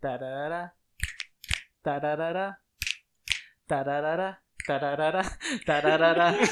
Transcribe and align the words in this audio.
Tararara. 0.00 0.74
Tararara. 1.82 2.60
Tararara. 3.66 4.42
Tararara. 4.66 5.38
Tararara. 5.66 6.38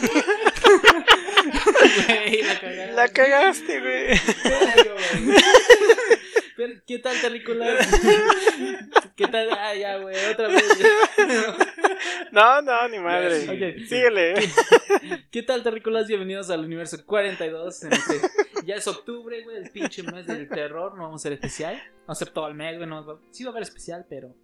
Güey, 2.07 2.43
la 2.43 2.59
cagaste. 2.59 2.93
La 2.93 3.09
cagaste, 3.09 3.81
güey. 3.81 4.21
Pero, 6.57 6.73
¿Qué 6.87 6.99
tal, 6.99 7.21
terrícolas? 7.21 7.87
¿Qué 9.17 9.29
tal? 9.29 9.51
Ah, 9.53 9.75
ya, 9.75 9.99
güey, 9.99 10.17
otra 10.33 10.49
vez. 10.49 10.65
No, 11.19 11.57
no, 12.33 12.89
ni 12.89 12.99
madre. 12.99 13.41
Síguele. 13.87 14.35
¿Qué 15.31 15.43
tal, 15.43 15.63
terrícolas? 15.63 16.07
Bienvenidos 16.09 16.51
al 16.51 16.65
universo 16.65 16.97
42. 17.05 17.85
En 17.85 17.93
este- 17.93 18.21
ya 18.65 18.75
es 18.77 18.87
octubre, 18.89 19.43
güey, 19.45 19.57
el 19.59 19.71
pinche 19.71 20.03
mes 20.03 20.27
del 20.27 20.49
terror. 20.49 20.97
No 20.97 21.05
vamos 21.05 21.23
a 21.23 21.25
ser 21.25 21.33
especial. 21.33 21.81
No 22.07 22.13
hacer 22.13 22.31
todo 22.31 22.49
el 22.49 22.55
mes, 22.55 22.77
güey. 22.77 22.89
No, 22.89 23.05
va- 23.05 23.21
sí 23.31 23.45
va 23.45 23.51
a 23.51 23.53
haber 23.53 23.63
especial, 23.63 24.07
pero, 24.09 24.35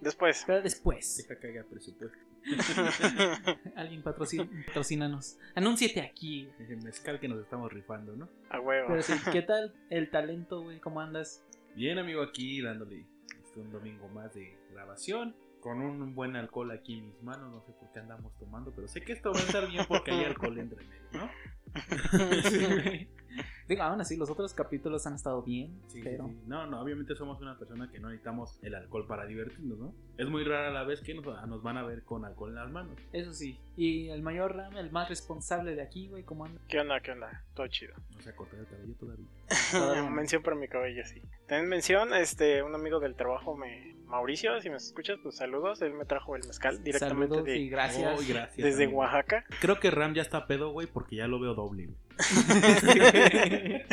Después. 0.00 0.44
pero 0.46 0.62
después. 0.62 1.16
Deja 1.28 1.40
que 1.40 1.48
haya 1.48 1.64
presupuesto. 1.64 2.18
Alguien 3.76 4.02
patrocina, 4.02 4.46
patrocínanos. 4.66 5.38
Anúnciate 5.54 6.00
aquí. 6.02 6.48
El 6.58 6.82
mezcal 6.82 7.18
que 7.18 7.26
nos 7.28 7.40
estamos 7.40 7.72
rifando, 7.72 8.14
¿no? 8.14 8.28
A 8.50 8.60
huevo. 8.60 8.88
Pero 8.88 9.02
sí, 9.02 9.14
¿qué 9.32 9.40
tal 9.42 9.74
el 9.90 10.10
talento, 10.10 10.60
güey? 10.62 10.78
¿Cómo 10.78 11.00
andas? 11.00 11.42
Bien, 11.74 11.98
amigo, 11.98 12.22
aquí 12.22 12.60
dándole 12.60 13.06
este, 13.42 13.60
un 13.60 13.72
domingo 13.72 14.08
más 14.08 14.34
de 14.34 14.56
grabación. 14.72 15.34
Con 15.64 15.80
un 15.80 16.14
buen 16.14 16.36
alcohol 16.36 16.72
aquí 16.72 16.98
en 16.98 17.06
mis 17.06 17.22
manos. 17.22 17.50
No 17.50 17.62
sé 17.62 17.72
por 17.72 17.90
qué 17.90 17.98
andamos 17.98 18.36
tomando, 18.36 18.70
pero 18.76 18.86
sé 18.86 19.00
que 19.00 19.14
esto 19.14 19.32
va 19.32 19.38
a 19.38 19.42
estar 19.44 19.66
bien 19.66 19.86
porque 19.88 20.10
hay 20.10 20.24
alcohol 20.24 20.58
entre 20.58 20.84
medio, 20.84 21.08
¿no? 21.12 21.30
Sí. 22.50 23.08
Digo, 23.68 23.82
aún 23.82 24.00
así, 24.00 24.16
los 24.16 24.30
otros 24.30 24.52
capítulos 24.54 25.06
han 25.06 25.14
estado 25.14 25.42
bien, 25.42 25.80
Sí, 25.88 25.98
sí, 25.98 26.00
pero... 26.02 26.26
sí. 26.26 26.40
No, 26.46 26.66
no, 26.66 26.80
obviamente 26.80 27.14
somos 27.14 27.40
una 27.40 27.58
persona 27.58 27.90
que 27.90 27.98
no 27.98 28.08
necesitamos 28.08 28.58
el 28.62 28.74
alcohol 28.74 29.06
para 29.06 29.26
divertirnos, 29.26 29.78
¿no? 29.78 29.94
Es 30.18 30.28
muy 30.28 30.44
rara 30.44 30.70
la 30.70 30.84
vez 30.84 31.00
que 31.00 31.14
nos, 31.14 31.24
nos 31.48 31.62
van 31.62 31.78
a 31.78 31.82
ver 31.82 32.02
con 32.04 32.24
alcohol 32.24 32.50
en 32.50 32.56
las 32.56 32.70
manos. 32.70 32.98
Eso 33.12 33.32
sí. 33.32 33.58
Y 33.76 34.08
el 34.10 34.22
mayor 34.22 34.54
Ram, 34.54 34.76
el 34.76 34.90
más 34.92 35.08
responsable 35.08 35.74
de 35.74 35.82
aquí, 35.82 36.08
güey, 36.08 36.22
¿cómo 36.22 36.44
anda? 36.44 36.60
¿Qué 36.68 36.78
onda? 36.78 37.00
¿Qué 37.00 37.12
onda? 37.12 37.44
Todo 37.54 37.66
chido. 37.68 37.94
No 38.14 38.22
se 38.22 38.30
ha 38.30 38.36
cortado 38.36 38.62
el 38.62 38.68
cabello 38.68 38.94
todavía. 38.94 39.26
Mención 40.10 40.42
para 40.42 40.56
mi 40.56 40.68
cabello, 40.68 41.04
sí. 41.04 41.22
También 41.46 41.68
mención, 41.68 42.14
este, 42.14 42.62
un 42.62 42.74
amigo 42.74 43.00
del 43.00 43.16
trabajo, 43.16 43.56
me, 43.56 43.94
Mauricio, 44.06 44.60
si 44.60 44.70
me 44.70 44.76
escuchas, 44.76 45.18
pues 45.22 45.36
saludos. 45.36 45.82
Él 45.82 45.94
me 45.94 46.04
trajo 46.04 46.36
el 46.36 46.46
mezcal 46.46 46.82
directamente 46.84 47.34
Saludos 47.34 47.48
y 47.48 47.64
de, 47.64 47.68
gracias. 47.68 48.18
Oh, 48.18 48.22
gracias. 48.26 48.56
desde 48.56 48.84
amigo. 48.84 49.00
Oaxaca. 49.00 49.44
Creo 49.60 49.80
que 49.80 49.90
Ram 49.90 50.14
ya 50.14 50.22
está 50.22 50.46
pedo, 50.46 50.70
güey, 50.70 50.86
porque 50.86 51.16
ya 51.16 51.26
lo 51.26 51.40
veo 51.40 51.54
doble, 51.54 51.86
güey. 51.86 51.98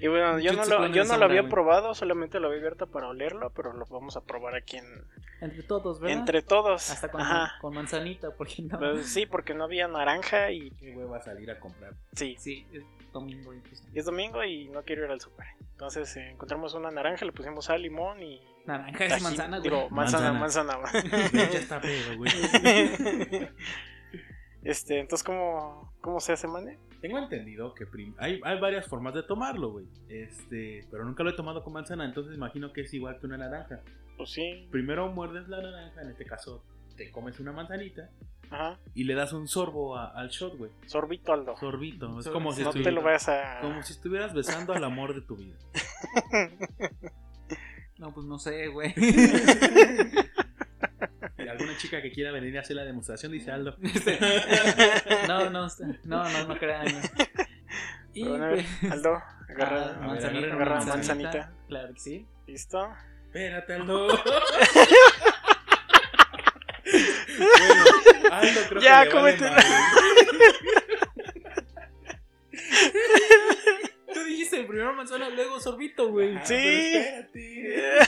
Y 0.00 0.06
bueno, 0.06 0.38
yo 0.38 0.52
no 0.52 0.64
lo, 0.64 0.86
yo 0.88 1.04
no 1.04 1.16
lo 1.16 1.24
había 1.24 1.48
probado, 1.48 1.94
solamente 1.94 2.38
lo 2.38 2.46
había 2.48 2.60
abierto 2.60 2.86
para 2.86 3.08
olerlo, 3.08 3.50
pero 3.50 3.72
lo 3.72 3.84
vamos 3.86 4.16
a 4.16 4.20
probar 4.20 4.54
aquí 4.54 4.76
en, 4.76 4.86
Entre 5.40 5.64
todos, 5.64 5.98
¿verdad? 6.00 6.18
entre 6.18 6.42
todos. 6.42 6.90
Hasta 6.90 7.10
con, 7.10 7.20
Ajá. 7.20 7.54
con 7.60 7.74
manzanita, 7.74 8.30
porque 8.36 8.62
no. 8.62 8.78
Pues 8.78 9.06
sí, 9.08 9.26
porque 9.26 9.54
no 9.54 9.64
había 9.64 9.88
naranja 9.88 10.52
y 10.52 10.70
¿Qué 10.70 10.92
güey 10.92 11.06
va 11.06 11.16
a 11.18 11.22
salir 11.22 11.50
a 11.50 11.58
comprar? 11.58 11.94
sí, 12.12 12.36
Sí, 12.38 12.64
es 12.72 12.84
domingo 13.12 13.52
y 13.52 13.60
pues, 13.60 13.82
es 13.92 14.04
domingo 14.04 14.44
y 14.44 14.68
no 14.68 14.84
quiero 14.84 15.04
ir 15.04 15.10
al 15.10 15.20
súper. 15.20 15.46
Entonces 15.72 16.16
eh, 16.16 16.30
encontramos 16.30 16.74
una 16.74 16.92
naranja, 16.92 17.24
le 17.24 17.32
pusimos 17.32 17.64
sal, 17.64 17.82
limón 17.82 18.22
y 18.22 18.40
Naranja 18.66 19.04
es 19.06 19.22
manzana, 19.22 19.58
güey. 19.58 19.70
Digo, 19.70 19.90
manzana, 19.90 20.32
manzana. 20.32 20.78
ya 21.32 21.42
está 21.58 21.80
pedo, 21.80 22.16
güey. 22.18 22.30
este, 24.62 25.00
entonces 25.00 25.24
cómo 25.24 25.92
cómo 26.00 26.20
se 26.20 26.34
hace, 26.34 26.46
mane? 26.46 26.78
Tengo 27.00 27.18
entendido 27.18 27.74
que 27.74 27.86
prim- 27.86 28.14
hay, 28.18 28.40
hay 28.44 28.58
varias 28.58 28.86
formas 28.86 29.14
de 29.14 29.22
tomarlo, 29.22 29.70
güey. 29.70 29.86
Este, 30.08 30.84
pero 30.90 31.04
nunca 31.04 31.22
lo 31.22 31.30
he 31.30 31.36
tomado 31.36 31.62
con 31.62 31.72
manzana, 31.72 32.04
entonces 32.04 32.34
imagino 32.34 32.72
que 32.72 32.80
es 32.82 32.92
igual 32.94 33.18
que 33.20 33.26
una 33.26 33.38
naranja. 33.38 33.80
Pues 34.16 34.30
sí. 34.30 34.66
Primero 34.70 35.06
muerdes 35.12 35.48
la 35.48 35.62
naranja, 35.62 36.02
en 36.02 36.10
este 36.10 36.24
caso 36.24 36.64
te 36.96 37.12
comes 37.12 37.38
una 37.38 37.52
manzanita 37.52 38.10
Ajá. 38.50 38.76
y 38.92 39.04
le 39.04 39.14
das 39.14 39.32
un 39.32 39.46
sorbo 39.46 39.96
a- 39.96 40.08
al 40.08 40.30
shot, 40.30 40.56
güey. 40.58 40.72
Sorbito 40.86 41.32
Aldo. 41.32 41.56
Sorbito, 41.56 42.18
es 42.18 42.24
Sor- 42.24 42.32
como 42.32 42.52
si, 42.52 42.64
no 42.64 42.72
te 42.72 42.90
lo 42.90 43.02
vayas 43.02 43.28
a 43.28 43.60
como 43.60 43.80
si 43.84 43.92
estuvieras 43.92 44.34
besando 44.34 44.72
al 44.72 44.82
amor 44.82 45.14
de 45.14 45.20
tu 45.20 45.36
vida. 45.36 45.54
No, 47.98 48.14
pues 48.14 48.26
no 48.26 48.38
sé, 48.38 48.68
güey. 48.68 48.94
Chica 51.78 52.02
que 52.02 52.10
quiera 52.12 52.30
venir 52.32 52.56
a 52.58 52.60
hacer 52.60 52.76
la 52.76 52.84
demostración 52.84 53.32
dice 53.32 53.50
Aldo. 53.50 53.76
Este, 53.82 54.18
no, 55.26 55.48
no, 55.50 55.66
no, 56.04 56.24
no, 56.30 56.44
no 56.48 56.58
crean. 56.58 56.86
Y 58.14 58.24
pues, 58.24 58.66
Aldo, 58.90 59.14
ah, 59.14 59.38
agarra, 59.48 59.98
manzanita, 60.00 60.46
agarra 60.54 60.74
manzanita. 60.76 60.94
manzanita. 60.96 61.52
Claro 61.68 61.94
que 61.94 62.00
sí. 62.00 62.26
¿Listo? 62.46 62.92
Espérate, 63.26 63.74
Aldo. 63.74 64.08
bueno, 67.38 67.84
Aldo 68.32 68.60
creo 68.68 68.80
Ya, 68.82 69.04
que 69.08 69.14
vale 69.14 69.36
madre. 69.38 69.62
Tú 74.12 74.20
dijiste 74.24 74.64
primero 74.64 74.92
manzana, 74.94 75.28
luego 75.28 75.60
sorbito, 75.60 76.08
güey. 76.10 76.36
Ah, 76.36 76.44
Sí. 76.44 76.54
espérate. 76.54 77.98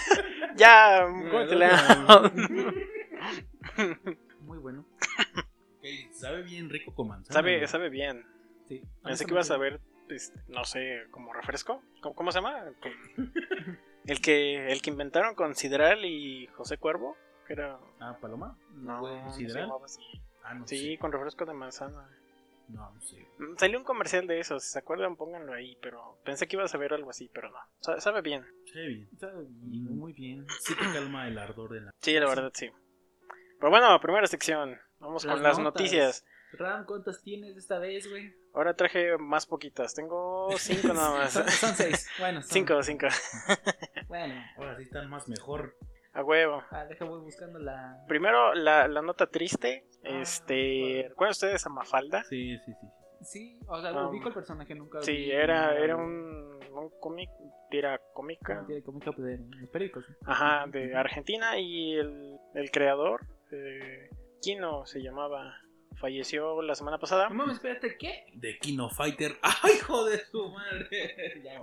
ya, 0.57 1.05
Bueno, 1.07 1.31
cómetela. 1.31 2.33
Sabe 6.21 6.43
bien 6.43 6.69
rico 6.71 6.95
con 6.95 7.09
manzana. 7.09 7.35
sabe, 7.35 7.67
sabe 7.69 7.89
bien. 7.89 8.25
Sí. 8.69 8.83
Pensé 9.03 9.25
que 9.27 9.33
ibas 9.33 9.51
a 9.51 9.57
ver, 9.57 9.81
este, 10.09 10.41
no 10.49 10.65
sé, 10.65 11.03
como 11.11 11.33
refresco. 11.33 11.83
¿Cómo, 12.03 12.15
cómo 12.15 12.33
se 12.33 12.39
llama? 12.39 12.65
El 14.07 14.21
que, 14.23 14.73
el 14.73 14.81
que 14.81 14.91
inventaron 14.91 15.35
con 15.35 15.55
Sidral 15.55 16.05
y 16.05 16.47
José 16.55 16.79
Cuervo. 16.79 17.17
Que 17.47 17.53
era. 17.53 17.79
Ah, 18.01 18.17
Paloma. 18.21 18.57
No, 18.73 19.03
no 19.03 19.31
se 19.33 19.41
¿Sidral? 19.41 19.65
llamaba 19.65 19.85
así. 19.85 20.01
Ah, 20.43 20.55
no 20.55 20.67
Sí, 20.67 20.93
sé. 20.93 20.99
con 20.99 21.13
refresco 21.13 21.45
de 21.45 21.53
manzana. 21.53 22.09
No, 22.69 22.91
no 22.93 23.01
sé. 23.03 23.29
Mm, 23.39 23.57
Salió 23.59 23.79
un 23.79 23.85
comercial 23.85 24.27
de 24.27 24.41
eso, 24.41 24.59
si 24.59 24.69
se 24.71 24.79
acuerdan, 24.79 25.17
pónganlo 25.17 25.53
ahí. 25.53 25.77
Pero 25.83 26.19
pensé 26.25 26.49
que 26.49 26.57
ibas 26.57 26.75
a 26.75 26.79
ver 26.79 26.95
algo 26.95 27.11
así, 27.11 27.31
pero 27.35 27.51
no. 27.51 27.59
Sa- 27.81 28.01
Sabe 28.01 28.23
bien. 28.23 28.43
Sabe 28.73 28.87
bien. 28.89 29.09
Sabe 29.19 29.45
bien, 29.49 29.97
muy 29.99 30.13
bien. 30.15 30.47
Sí 30.61 30.75
te 30.75 30.85
calma 30.93 31.29
el 31.29 31.37
ardor 31.39 31.71
de 31.71 31.81
la... 31.83 31.91
Sí, 32.01 32.15
la 32.19 32.27
verdad, 32.27 32.51
sí. 32.55 32.71
Pero 33.59 33.71
bueno, 33.71 34.01
primera 34.01 34.27
sección. 34.29 34.79
Vamos 35.01 35.25
con 35.25 35.43
las 35.43 35.59
notas. 35.59 35.81
noticias. 35.83 36.25
Ram, 36.53 36.85
¿cuántas 36.85 37.23
tienes 37.23 37.57
esta 37.57 37.79
vez, 37.79 38.09
güey? 38.11 38.35
Ahora 38.55 38.75
traje 38.75 39.17
más 39.19 39.47
poquitas. 39.47 39.95
Tengo 39.95 40.49
cinco 40.59 40.89
nada 40.95 41.11
más. 41.19 41.33
Son, 41.33 41.49
son 41.49 41.75
seis. 41.75 42.09
Bueno, 42.19 42.43
son- 42.43 42.51
Cinco, 42.51 42.83
cinco. 42.83 43.07
Bueno, 44.09 44.35
Ahora 44.57 44.77
sí 44.77 44.83
están 44.83 45.09
más 45.09 45.29
mejor. 45.29 45.77
A 46.13 46.25
huevo. 46.25 46.65
ah, 46.71 46.85
deja, 46.87 47.05
voy 47.05 47.21
buscando 47.21 47.61
la. 47.61 48.05
Primero, 48.09 48.53
la, 48.55 48.89
la 48.89 49.01
nota 49.03 49.29
triste. 49.29 49.85
Ah, 50.05 50.21
Este. 50.23 50.81
bueno. 50.81 51.09
¿Recuerdan 51.11 51.31
ustedes 51.31 51.67
a 51.67 51.69
Mafalda? 51.69 52.25
Sí, 52.25 52.59
sí, 52.67 52.73
sí. 52.81 52.87
Sí, 53.23 53.61
o 53.69 53.81
sea, 53.81 53.93
Um, 53.93 54.09
ubico 54.09 54.29
el 54.29 54.35
personaje, 54.35 54.75
nunca. 54.75 55.01
Sí, 55.03 55.13
vi 55.13 55.31
era, 55.31 55.77
era 55.77 55.95
un, 55.95 56.59
un 56.73 56.91
cómic, 56.99 57.29
tira 57.71 58.01
cómica. 58.15 58.65
Tiene 58.67 58.83
cómica 58.83 59.13
pues, 59.13 59.25
de 59.29 59.39
los 59.61 59.71
periódicos. 59.71 60.05
Ajá, 60.25 60.65
de 60.67 60.97
Argentina 60.97 61.57
y 61.59 61.93
el, 61.97 62.39
el 62.55 62.71
creador, 62.73 63.21
eh, 63.53 64.09
Kino 64.41 64.87
se 64.87 65.01
llamaba, 65.03 65.55
falleció 65.97 66.63
la 66.63 66.75
semana 66.75 66.99
pasada. 66.99 67.29
No 67.29 67.35
mames, 67.35 67.57
espérate, 67.57 67.97
¿qué? 67.99 68.25
De 68.35 68.59
Kino 68.59 68.89
Fighter. 68.91 69.33
¡Ay, 69.43 69.75
hijo 69.77 70.05
de 70.05 70.19
su 70.27 70.49
madre! 70.51 71.43
ya. 71.45 71.61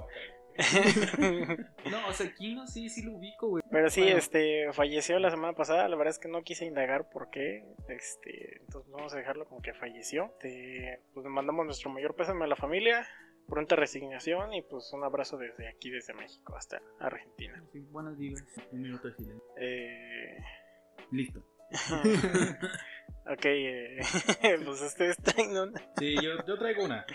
No, 1.92 2.08
o 2.08 2.14
sea, 2.14 2.34
Kino 2.34 2.66
sí, 2.66 2.90
sí 2.90 3.04
lo 3.04 3.14
ubico, 3.14 3.48
güey. 3.48 3.64
Pero 3.70 3.90
sí, 3.92 4.02
Bueno. 4.02 4.18
este, 4.18 4.74
falleció 4.74 5.20
la 5.20 5.30
semana 5.30 5.54
pasada, 5.54 5.88
la 5.88 5.96
verdad 5.96 6.12
es 6.16 6.20
que 6.20 6.28
no 6.28 6.42
quise 6.42 6.66
indagar 6.66 7.10
por 7.12 7.30
qué, 7.30 7.64
este, 7.90 8.58
entonces 8.62 8.92
vamos 8.92 9.14
a 9.14 9.18
dejarlo 9.18 9.46
como 9.46 9.62
que 9.62 9.74
falleció. 9.76 10.34
Este, 10.42 11.00
pues 11.14 11.24
le 11.24 11.30
mandamos 11.30 11.64
nuestro 11.66 11.92
mayor 11.92 12.16
pésame 12.16 12.46
a 12.46 12.48
la 12.48 12.56
familia, 12.56 13.08
pronta 13.48 13.76
resignación 13.76 14.52
y 14.54 14.64
pues 14.64 14.92
un 14.94 15.04
abrazo 15.04 15.38
desde 15.38 15.68
aquí, 15.68 15.92
desde 15.92 16.14
México 16.16 16.56
hasta 16.56 16.82
Argentina. 17.00 17.64
Sí, 17.72 17.80
buenas 17.92 18.18
vibras. 18.18 18.44
Un 18.72 18.82
minuto 18.82 19.08
de 19.10 19.14
silencio. 19.14 19.44
Eh, 19.58 20.38
Listo. 21.12 21.44
ok, 23.26 23.46
eh, 23.46 24.00
pues 24.66 24.82
ustedes 24.82 25.18
traen 25.18 25.58
una... 25.58 25.82
Sí, 25.98 26.16
yo, 26.16 26.46
yo 26.46 26.58
traigo 26.58 26.86
una. 26.86 27.06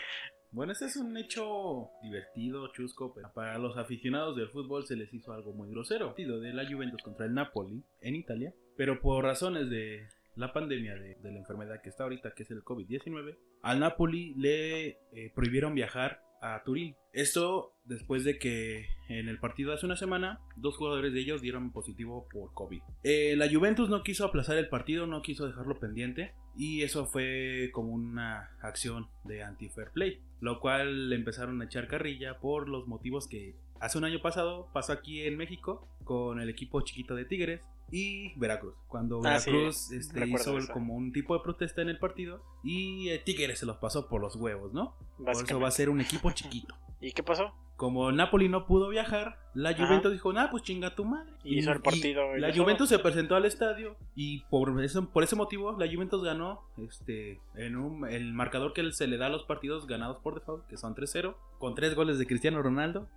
Bueno, 0.50 0.72
este 0.72 0.84
es 0.84 0.96
un 0.96 1.16
hecho 1.16 1.90
divertido, 2.02 2.70
chusco, 2.72 3.14
pero 3.14 3.32
para 3.32 3.56
los 3.58 3.78
aficionados 3.78 4.36
del 4.36 4.50
fútbol 4.50 4.86
se 4.86 4.96
les 4.96 5.12
hizo 5.14 5.32
algo 5.32 5.54
muy 5.54 5.70
grosero. 5.70 6.08
Partido 6.08 6.40
de 6.40 6.52
la 6.52 6.66
Juventus 6.70 7.02
contra 7.02 7.24
el 7.24 7.32
Napoli 7.32 7.82
en 8.02 8.16
Italia, 8.16 8.52
pero 8.76 9.00
por 9.00 9.24
razones 9.24 9.70
de 9.70 10.08
la 10.34 10.52
pandemia 10.52 10.94
de, 10.94 11.14
de 11.14 11.32
la 11.32 11.38
enfermedad 11.38 11.80
que 11.80 11.88
está 11.88 12.04
ahorita, 12.04 12.34
que 12.34 12.42
es 12.42 12.50
el 12.50 12.62
COVID-19, 12.62 13.36
al 13.62 13.80
Napoli 13.80 14.34
le 14.34 14.88
eh, 15.12 15.32
prohibieron 15.34 15.74
viajar 15.74 16.22
a 16.42 16.62
Turín. 16.64 16.94
Esto 17.12 17.72
después 17.84 18.24
de 18.24 18.38
que 18.38 18.86
en 19.08 19.28
el 19.28 19.38
partido 19.38 19.72
hace 19.72 19.86
una 19.86 19.96
semana, 19.96 20.40
dos 20.56 20.76
jugadores 20.76 21.12
de 21.12 21.20
ellos 21.20 21.40
dieron 21.40 21.72
positivo 21.72 22.26
por 22.30 22.52
COVID. 22.52 22.82
Eh, 23.04 23.34
la 23.36 23.50
Juventus 23.50 23.88
no 23.88 24.02
quiso 24.02 24.24
aplazar 24.24 24.58
el 24.58 24.68
partido, 24.68 25.06
no 25.06 25.22
quiso 25.22 25.46
dejarlo 25.46 25.78
pendiente. 25.78 26.34
Y 26.56 26.82
eso 26.82 27.06
fue 27.06 27.70
como 27.72 27.92
una 27.92 28.50
acción 28.60 29.08
de 29.24 29.42
anti-fair 29.42 29.90
play. 29.92 30.20
Lo 30.40 30.60
cual 30.60 31.12
empezaron 31.12 31.62
a 31.62 31.64
echar 31.64 31.88
carrilla 31.88 32.38
por 32.40 32.68
los 32.68 32.86
motivos 32.86 33.26
que 33.26 33.54
hace 33.80 33.98
un 33.98 34.04
año 34.04 34.20
pasado 34.20 34.68
pasó 34.72 34.92
aquí 34.92 35.22
en 35.22 35.36
México 35.36 35.88
con 36.04 36.40
el 36.40 36.48
equipo 36.48 36.82
chiquito 36.82 37.14
de 37.14 37.24
Tigres 37.24 37.62
y 37.92 38.32
Veracruz. 38.38 38.74
Cuando 38.88 39.20
Ah, 39.24 39.38
sí, 39.38 39.50
Veracruz 39.52 39.92
este, 39.92 40.26
hizo 40.26 40.58
eso. 40.58 40.72
como 40.72 40.94
un 40.96 41.12
tipo 41.12 41.36
de 41.36 41.44
protesta 41.44 41.82
en 41.82 41.90
el 41.90 41.98
partido 41.98 42.42
y 42.64 43.10
eh, 43.10 43.18
Tigres 43.20 43.58
se 43.60 43.66
los 43.66 43.76
pasó 43.76 44.08
por 44.08 44.20
los 44.20 44.34
huevos, 44.34 44.72
¿no? 44.72 44.96
Por 45.18 45.30
eso 45.30 45.60
va 45.60 45.68
a 45.68 45.70
ser 45.70 45.90
un 45.90 46.00
equipo 46.00 46.30
chiquito. 46.32 46.74
¿Y 47.00 47.12
qué 47.12 47.22
pasó? 47.22 47.52
Como 47.82 48.12
Napoli 48.12 48.48
no 48.48 48.64
pudo 48.64 48.88
viajar, 48.90 49.40
la 49.54 49.70
Ajá. 49.70 49.84
Juventus 49.88 50.12
dijo, 50.12 50.32
nah, 50.32 50.48
pues 50.52 50.62
chinga 50.62 50.94
tu 50.94 51.04
madre. 51.04 51.32
Y 51.42 51.58
hizo 51.58 51.72
el 51.72 51.80
partido 51.82 52.22
la 52.28 52.36
ella 52.36 52.52
sola. 52.52 52.62
Juventus 52.62 52.88
se 52.88 53.00
presentó 53.00 53.34
al 53.34 53.44
estadio 53.44 53.96
y 54.14 54.44
por 54.50 54.80
eso, 54.84 55.10
por 55.10 55.24
ese 55.24 55.34
motivo 55.34 55.76
la 55.76 55.92
Juventus 55.92 56.22
ganó 56.22 56.62
este, 56.78 57.40
en 57.56 57.74
un, 57.74 58.08
el 58.08 58.32
marcador 58.34 58.72
que 58.72 58.92
se 58.92 59.08
le 59.08 59.16
da 59.16 59.26
a 59.26 59.30
los 59.30 59.42
partidos 59.42 59.88
ganados 59.88 60.18
por 60.18 60.34
default, 60.36 60.64
que 60.68 60.76
son 60.76 60.94
3-0, 60.94 61.34
con 61.58 61.74
tres 61.74 61.96
goles 61.96 62.20
de 62.20 62.26
Cristiano 62.28 62.62
Ronaldo. 62.62 63.08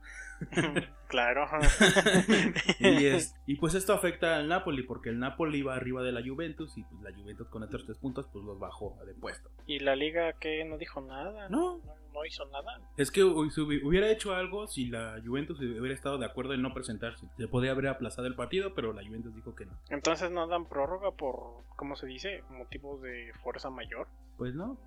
claro. 1.10 1.46
Y, 2.80 3.06
es- 3.06 3.36
y 3.46 3.56
pues 3.58 3.76
esto 3.76 3.94
afecta 3.94 4.38
al 4.38 4.48
Napoli, 4.48 4.82
porque 4.82 5.10
el 5.10 5.20
Napoli 5.20 5.60
iba 5.60 5.76
arriba 5.76 6.02
de 6.02 6.12
la 6.12 6.22
Juventus 6.28 6.76
y 6.78 6.84
pues 6.84 7.02
la 7.04 7.14
Juventus 7.14 7.48
con 7.50 7.64
estos 7.64 7.86
tres 7.86 7.98
puntos 8.00 8.28
pues 8.34 8.44
los 8.44 8.58
bajó 8.60 8.98
de 9.06 9.14
puesto. 9.14 9.50
¿Y 9.68 9.78
la 9.80 9.96
liga 9.96 10.34
que 10.34 10.66
no 10.66 10.78
dijo 10.80 11.02
nada? 11.02 11.50
No, 11.50 11.78
No, 11.78 11.94
no 12.16 12.26
hizo 12.26 12.46
nada. 12.48 12.80
Es 12.98 13.12
que 13.12 13.22
si 13.22 13.62
hubiera 13.62 14.10
hecho 14.10 14.34
algo 14.34 14.68
si 14.68 14.88
la 14.88 15.22
Juventus 15.24 15.60
hubiera 15.60 15.94
estado 15.94 16.18
de 16.18 16.26
acuerdo 16.26 16.54
en 16.54 16.62
no 16.62 16.74
presentarse. 16.74 17.28
Se 17.38 17.48
podía 17.48 17.72
haber 17.72 17.88
aplazado 17.88 18.28
el 18.28 18.36
partido, 18.36 18.74
pero 18.74 18.94
la 18.94 19.06
Juventus 19.06 19.36
dijo 19.36 19.54
que 19.54 19.66
no. 19.66 19.78
Entonces 19.90 20.32
no 20.32 20.48
dan 20.48 20.66
prórroga 20.68 21.12
por, 21.12 21.64
¿cómo 21.76 21.96
se 21.96 22.08
dice? 22.08 22.42
Motivos 22.50 23.02
de 23.02 23.32
fuerza 23.44 23.70
mayor. 23.70 24.08
Pues 24.38 24.54
no. 24.54 24.78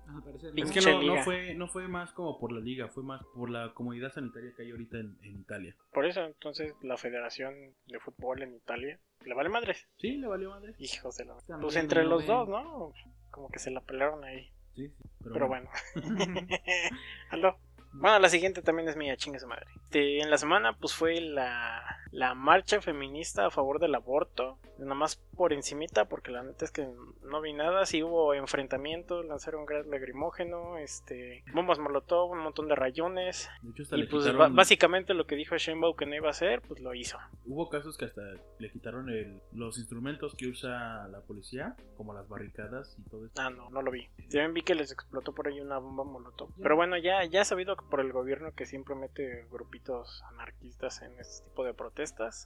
Es 0.55 0.67
no. 0.67 0.73
que 0.73 0.81
no, 0.81 1.01
no 1.15 1.23
fue, 1.23 1.55
no 1.55 1.67
fue 1.67 1.87
más 1.87 2.11
como 2.13 2.39
por 2.39 2.51
la 2.51 2.59
liga, 2.59 2.87
fue 2.89 3.03
más 3.03 3.23
por 3.33 3.49
la 3.49 3.73
comunidad 3.73 4.11
sanitaria 4.11 4.53
que 4.55 4.63
hay 4.63 4.71
ahorita 4.71 4.97
en, 4.99 5.17
en 5.23 5.39
Italia. 5.39 5.75
Por 5.91 6.05
eso 6.05 6.23
entonces 6.23 6.73
la 6.83 6.97
Federación 6.97 7.55
de 7.87 7.99
Fútbol 7.99 8.43
en 8.43 8.55
Italia 8.55 8.99
le 9.25 9.33
vale 9.33 9.49
madres. 9.49 9.87
Sí, 9.97 10.17
le 10.17 10.27
valió 10.27 10.51
madre. 10.51 10.75
Hijos 10.77 11.17
de 11.17 11.25
la... 11.25 11.35
También 11.37 11.61
Pues 11.61 11.75
entre 11.77 12.03
no 12.03 12.09
los 12.09 12.19
ven. 12.19 12.27
dos, 12.27 12.49
¿no? 12.49 12.93
Como 13.31 13.49
que 13.49 13.59
se 13.59 13.71
la 13.71 13.81
pelearon 13.81 14.23
ahí. 14.23 14.51
Sí, 14.75 14.87
sí. 14.87 15.03
Pero, 15.19 15.33
Pero 15.33 15.47
bueno. 15.47 15.69
bueno. 15.95 16.47
Aló. 17.29 17.57
Bueno, 17.91 18.19
la 18.19 18.29
siguiente 18.29 18.61
también 18.61 18.87
es 18.87 18.95
mía, 18.95 19.17
chingue 19.17 19.39
su 19.39 19.47
madre. 19.47 19.65
Este, 19.83 20.21
en 20.21 20.29
la 20.29 20.37
semana, 20.37 20.73
pues 20.73 20.93
fue 20.93 21.19
la, 21.21 21.83
la 22.11 22.33
marcha 22.33 22.81
feminista 22.81 23.45
a 23.45 23.51
favor 23.51 23.79
del 23.79 23.95
aborto. 23.95 24.57
Nada 24.77 24.95
más 24.95 25.17
por 25.35 25.53
encimita, 25.53 26.05
porque 26.05 26.31
la 26.31 26.41
neta 26.43 26.65
es 26.65 26.71
que 26.71 26.87
no 27.23 27.41
vi 27.41 27.53
nada. 27.53 27.85
Sí 27.85 28.01
hubo 28.03 28.33
enfrentamientos, 28.33 29.25
lanzaron 29.25 29.65
gas 29.65 29.85
lacrimógeno, 29.87 30.77
este, 30.77 31.43
bombas 31.53 31.79
molotov, 31.79 32.31
un 32.31 32.39
montón 32.39 32.67
de 32.67 32.75
rayones. 32.75 33.49
De 33.61 33.71
hecho, 33.71 33.83
hasta 33.83 33.97
Y 33.97 34.01
le 34.01 34.07
pues 34.07 34.25
quitaron- 34.25 34.55
básicamente 34.55 35.13
lo 35.13 35.25
que 35.27 35.35
dijo 35.35 35.55
Sheinbaum 35.57 35.95
que 35.95 36.05
no 36.05 36.15
iba 36.15 36.27
a 36.27 36.31
hacer, 36.31 36.61
pues 36.61 36.79
lo 36.81 36.93
hizo. 36.93 37.17
Hubo 37.45 37.69
casos 37.69 37.97
que 37.97 38.05
hasta 38.05 38.21
le 38.57 38.71
quitaron 38.71 39.09
el- 39.09 39.41
los 39.53 39.77
instrumentos 39.77 40.33
que 40.35 40.47
usa 40.47 41.07
la 41.09 41.21
policía, 41.21 41.75
como 41.97 42.13
las 42.13 42.27
barricadas 42.27 42.95
y 42.97 43.09
todo 43.09 43.25
eso. 43.25 43.33
Ah, 43.37 43.49
no, 43.49 43.69
no 43.69 43.81
lo 43.81 43.91
vi. 43.91 44.07
También 44.31 44.53
vi 44.53 44.61
que 44.63 44.75
les 44.75 44.91
explotó 44.91 45.33
por 45.33 45.47
ahí 45.47 45.59
una 45.61 45.77
bomba 45.77 46.03
molotov. 46.03 46.49
Pero 46.61 46.75
bueno, 46.75 46.97
ya, 46.97 47.23
ya 47.25 47.43
sabido 47.45 47.75
por 47.75 47.99
el 47.99 48.11
gobierno 48.13 48.53
que 48.55 48.65
siempre 48.65 48.95
mete 48.95 49.45
grupitos 49.51 50.23
anarquistas 50.31 51.01
en 51.01 51.19
este 51.19 51.43
tipo 51.49 51.63
de 51.63 51.73
protestas. 51.73 51.98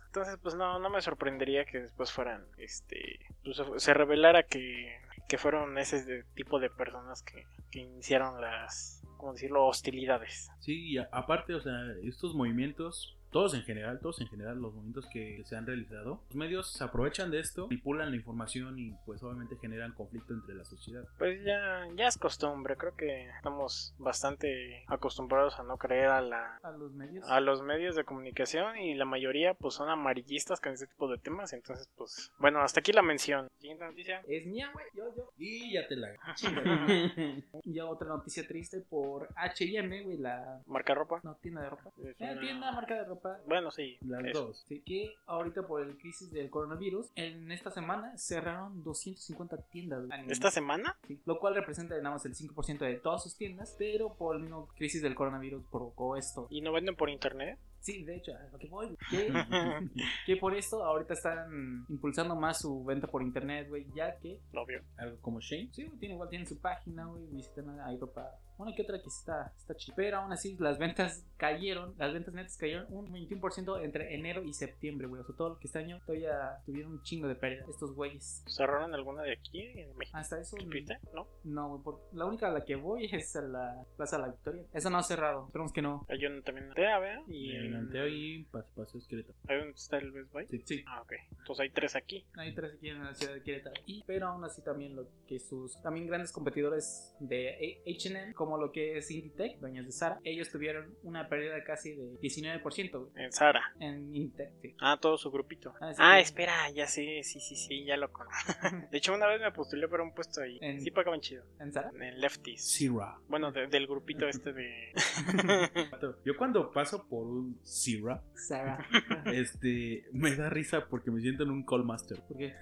Entonces, 0.07 0.37
pues 0.41 0.55
no, 0.55 0.79
no 0.79 0.89
me 0.89 1.01
sorprendería 1.01 1.65
que 1.65 1.79
después 1.79 2.11
fueran, 2.11 2.45
este, 2.57 3.19
pues 3.43 3.61
se- 3.83 3.93
revelara 3.93 4.43
que, 4.43 4.95
que 5.27 5.37
fueron 5.37 5.77
ese 5.77 6.23
tipo 6.35 6.59
de 6.59 6.69
personas 6.69 7.21
que, 7.23 7.45
que 7.71 7.79
iniciaron 7.79 8.41
las, 8.41 9.01
¿cómo 9.17 9.33
decirlo?, 9.33 9.65
hostilidades. 9.65 10.49
Sí, 10.59 10.93
y 10.93 10.97
aparte, 10.97 11.53
o 11.55 11.61
sea, 11.61 11.73
estos 12.03 12.33
movimientos, 12.35 13.17
todos 13.33 13.53
en 13.55 13.63
general, 13.63 13.99
todos 13.99 14.21
en 14.21 14.27
general, 14.27 14.59
los 14.61 14.73
movimientos 14.73 15.07
que 15.11 15.41
se 15.45 15.55
han 15.57 15.65
realizado, 15.65 16.21
los 16.27 16.35
medios 16.35 16.71
se 16.71 16.83
aprovechan 16.83 17.31
de 17.31 17.39
esto, 17.39 17.67
manipulan 17.67 18.11
la 18.11 18.15
información 18.15 18.79
y 18.79 18.93
pues 19.05 19.21
obviamente 19.23 19.57
generan 19.59 19.91
conflicto 19.93 20.33
entre 20.33 20.55
la 20.55 20.63
sociedad. 20.63 21.03
Pues 21.17 21.43
ya, 21.43 21.87
ya 21.95 22.07
es 22.07 22.17
costumbre, 22.17 22.77
creo 22.77 22.95
que 22.95 23.27
estamos 23.29 23.93
bastante 23.97 24.83
acostumbrados 24.87 25.59
a 25.59 25.63
no 25.63 25.77
creer 25.77 26.07
a 26.07 26.21
la, 26.21 26.57
A 26.63 26.71
los 26.71 26.93
medios. 26.93 27.29
a 27.29 27.39
los 27.41 27.61
medios 27.61 27.95
de 27.95 28.03
comunicación 28.05 28.77
y 28.77 28.93
la 28.95 29.05
mayoría 29.05 29.53
pues 29.55 29.73
son 29.73 29.89
amarillistas 29.89 30.61
con 30.61 30.71
este 30.73 30.87
tipo 30.87 31.07
de 31.09 31.17
temas 31.17 31.51
entonces 31.53 31.89
pues 31.97 32.31
bueno 32.39 32.61
hasta 32.61 32.79
aquí 32.79 32.91
la 32.93 33.01
mención 33.01 33.49
siguiente 33.59 33.85
noticia 33.85 34.21
Es 34.27 34.45
mía, 34.45 34.69
güey. 34.73 34.85
Yo, 34.93 35.03
yo. 35.15 35.31
Y 35.37 35.73
ya 35.73 35.87
te 35.87 35.95
la... 35.95 36.09
Ya 37.65 37.85
otra 37.85 38.07
noticia 38.09 38.45
triste 38.47 38.81
por 38.89 39.27
HM, 39.35 40.03
güey. 40.03 40.17
La. 40.17 40.61
marca 40.67 40.93
ropa 40.93 41.19
No, 41.23 41.35
tienda 41.35 41.61
de 41.61 41.69
ropa. 41.69 41.89
Es 41.97 42.05
Eh, 42.19 42.31
una- 42.31 42.39
tienda, 42.39 42.71
marca 42.71 42.93
de 42.95 43.05
ropa. 43.05 43.22
Bueno 43.47 43.71
sí 43.71 43.97
Las 44.01 44.25
eso. 44.25 44.47
dos. 44.47 44.65
Sí, 44.67 44.81
que 44.81 45.13
ahorita 45.25 45.65
por 45.67 45.81
el 45.81 45.97
crisis 45.97 46.31
del 46.31 46.49
coronavirus, 46.49 47.11
en 47.15 47.51
esta 47.51 47.71
semana 47.71 48.17
cerraron 48.17 48.83
250 48.83 49.57
tiendas. 49.69 50.05
esta 50.27 50.51
semana 50.51 50.97
Sí, 51.07 51.21
lo 51.25 51.39
cual 51.39 51.55
representa 51.55 51.95
nada 51.97 52.11
más 52.11 52.25
el 52.25 52.35
5% 52.35 52.79
de 52.79 52.95
todas 52.95 53.23
sus 53.23 53.35
tiendas, 53.37 53.75
pero 53.77 54.13
por 54.15 54.35
el 54.35 54.41
mismo 54.43 54.67
crisis 54.75 55.01
del 55.01 55.15
coronavirus 55.15 55.63
provocó 55.71 56.15
esto. 56.17 56.47
y 56.49 56.61
no 56.61 56.71
venden 56.71 56.95
por 56.95 57.09
internet 57.09 57.57
Sí, 57.79 58.05
de 58.05 58.15
hecho, 58.15 58.31
lo 58.49 58.57
que 58.57 58.69
voy, 58.69 58.97
que, 59.09 59.27
que 60.25 60.37
por 60.37 60.55
esto 60.55 60.85
ahorita 60.85 61.15
están 61.15 61.85
impulsando 61.89 62.33
más 62.33 62.61
su 62.61 62.81
venta 62.85 63.07
por 63.07 63.21
internet, 63.21 63.67
güey, 63.67 63.85
ya 63.93 64.17
que, 64.19 64.39
lo 64.53 64.65
vio 64.65 64.81
Algo 64.95 65.17
como 65.19 65.41
Shane. 65.41 65.67
sí, 65.73 65.89
tiene, 65.99 66.13
igual 66.15 66.29
tienen 66.29 66.47
su 66.47 66.57
página, 66.61 67.05
güey, 67.07 67.25
visitan, 67.27 67.77
hay 67.81 67.97
ropa, 67.97 68.39
una 68.57 68.73
que 68.75 68.81
otra 68.83 69.01
que 69.01 69.07
está, 69.07 69.53
está 69.57 69.75
chida. 69.75 69.95
Pero 69.95 70.17
aún 70.17 70.31
así, 70.31 70.55
las 70.59 70.77
ventas 70.77 71.25
cayeron, 71.37 71.93
las 71.97 72.13
ventas 72.13 72.33
netas 72.33 72.57
cayeron 72.57 72.85
un 72.89 73.11
21% 73.11 73.83
entre 73.83 74.15
enero 74.15 74.43
y 74.43 74.53
septiembre, 74.53 75.07
güey, 75.07 75.21
o 75.21 75.25
sea, 75.25 75.35
todo 75.35 75.49
lo 75.49 75.59
que 75.59 75.67
este 75.67 75.79
año 75.79 75.99
todavía 76.05 76.57
tuvieron 76.65 76.93
un 76.93 77.03
chingo 77.03 77.27
de 77.27 77.35
pérdida, 77.35 77.65
estos 77.69 77.93
güeyes. 77.93 78.43
cerraron 78.47 78.93
alguna 78.93 79.23
de 79.23 79.33
aquí 79.33 79.61
en 79.61 79.95
México 79.97 80.17
Hasta 80.17 80.39
eso, 80.39 80.57
¿Supiste? 80.57 80.97
no 81.13 81.27
no, 81.43 81.69
güey, 81.69 81.81
por- 81.83 82.01
la 82.13 82.25
única 82.25 82.47
a 82.47 82.51
la 82.51 82.63
que 82.63 82.75
voy 82.75 83.09
es 83.11 83.35
a 83.35 83.41
la 83.41 83.85
Plaza 83.97 84.17
La 84.17 84.27
Victoria. 84.27 84.63
Esa 84.73 84.89
no 84.89 84.97
ha 84.97 85.03
cerrado, 85.03 85.45
esperemos 85.47 85.71
que 85.73 85.81
no. 85.81 86.05
hay 86.09 86.25
uno 86.25 86.41
también 86.43 86.65
en 86.65 86.71
Antea, 86.71 86.99
¿verdad? 86.99 87.21
y 87.27 87.55
en 87.55 87.75
Anteo 87.75 88.07
y 88.07 88.45
Pas- 88.51 88.65
Paseos 88.75 89.07
Querétaro. 89.07 89.35
ahí 89.47 89.57
donde 89.57 89.73
está 89.73 89.97
el 89.97 90.11
Best 90.11 90.31
Buy 90.31 90.47
Sí. 90.47 90.61
Sí, 90.65 90.83
ah 90.87 91.01
ok 91.01 91.13
entonces 91.39 91.59
hay 91.63 91.69
tres 91.71 91.95
aquí 91.95 92.25
Hay 92.37 92.53
tres 92.55 92.73
aquí 92.75 92.89
en 92.89 93.03
la 93.03 93.13
ciudad 93.13 93.33
de 93.33 93.41
Querétaro. 93.43 93.75
Y, 93.85 94.03
pero 94.05 94.27
aún 94.27 94.43
así 94.45 94.61
también 94.61 94.95
lo 94.95 95.07
que 95.27 95.39
sus 95.39 95.79
también 95.81 96.07
grandes 96.07 96.31
competidores 96.31 97.13
de 97.19 97.81
H&M, 97.85 98.33
como 98.43 98.57
lo 98.57 98.71
que 98.71 98.97
es 98.97 99.09
Inditex, 99.09 99.59
dueños 99.61 99.85
de 99.85 99.91
Zara, 99.91 100.19
ellos 100.23 100.49
tuvieron 100.49 100.93
una 101.03 101.29
pérdida 101.29 101.63
casi 101.63 101.93
de 101.93 102.19
19% 102.19 102.91
güey, 102.99 103.25
en 103.25 103.31
Sara 103.31 103.61
en 103.79 104.15
Inditex. 104.15 104.51
sí. 104.61 104.75
Ah, 104.79 104.97
todo 105.01 105.17
su 105.17 105.31
grupito. 105.31 105.73
Ah, 105.79 105.93
Ah, 105.97 106.19
espera, 106.19 106.69
ya 106.71 106.87
sé, 106.87 107.21
sí, 107.23 107.39
sí, 107.39 107.55
sí, 107.55 107.85
ya 107.85 107.95
lo 107.97 108.11
conozco. 108.11 108.33
De 108.91 108.97
hecho, 108.97 109.13
una 109.13 109.27
vez 109.27 109.39
me 109.41 109.51
postulé 109.51 109.87
para 109.87 110.03
un 110.03 110.13
puesto 110.13 110.41
ahí. 110.41 110.57
En- 110.61 110.81
Sí 110.81 110.91
pagaban 110.91 111.21
chido. 111.21 111.43
¿En 111.59 111.71
Zara? 111.71 111.91
En 111.99 112.19
Lefties. 112.19 112.61
Sira. 112.63 113.17
Bueno, 113.27 113.51
de- 113.51 113.67
del 113.67 113.87
grupito 113.87 114.27
este 114.27 114.51
de... 114.53 114.91
Yo 116.25 116.35
cuando 116.37 116.71
paso 116.71 117.05
por 117.07 117.25
un 117.25 117.57
Sira, 117.63 118.21
Zara. 118.35 118.85
este, 119.33 120.05
me 120.11 120.35
da 120.35 120.49
risa 120.49 120.87
porque 120.89 121.11
me 121.11 121.21
siento 121.21 121.43
en 121.43 121.51
un 121.51 121.63
call 121.65 121.83
master. 121.85 122.21
¿Por 122.27 122.37
qué? 122.37 122.53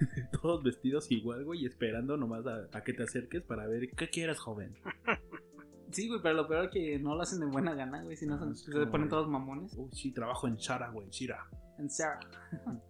Todos 0.41 0.63
vestidos 0.63 1.09
igual, 1.11 1.43
güey, 1.43 1.65
esperando 1.65 2.17
nomás 2.17 2.45
a, 2.45 2.67
a 2.71 2.83
que 2.83 2.93
te 2.93 3.03
acerques 3.03 3.41
para 3.43 3.65
ver 3.67 3.89
qué 3.95 4.09
quieres, 4.09 4.39
joven. 4.39 4.75
Sí, 5.91 6.07
güey, 6.07 6.21
pero 6.21 6.36
lo 6.36 6.48
peor 6.48 6.65
es 6.65 6.71
que 6.71 7.00
no 7.00 7.15
lo 7.15 7.21
hacen 7.21 7.39
de 7.39 7.45
buena 7.48 7.74
gana, 7.75 8.01
güey, 8.03 8.15
si 8.17 8.25
no 8.25 8.36
Ah, 8.36 8.39
son- 8.39 8.55
se 8.55 8.71
ponen 8.88 9.10
todos 9.10 9.27
mamones. 9.27 9.74
Uy, 9.77 9.89
sí, 9.91 10.13
trabajo 10.13 10.48
en 10.48 10.60
Sara, 10.60 10.89
güey, 10.89 11.12
Sira. 11.12 11.45
En 11.79 11.89
Zara. 11.89 12.19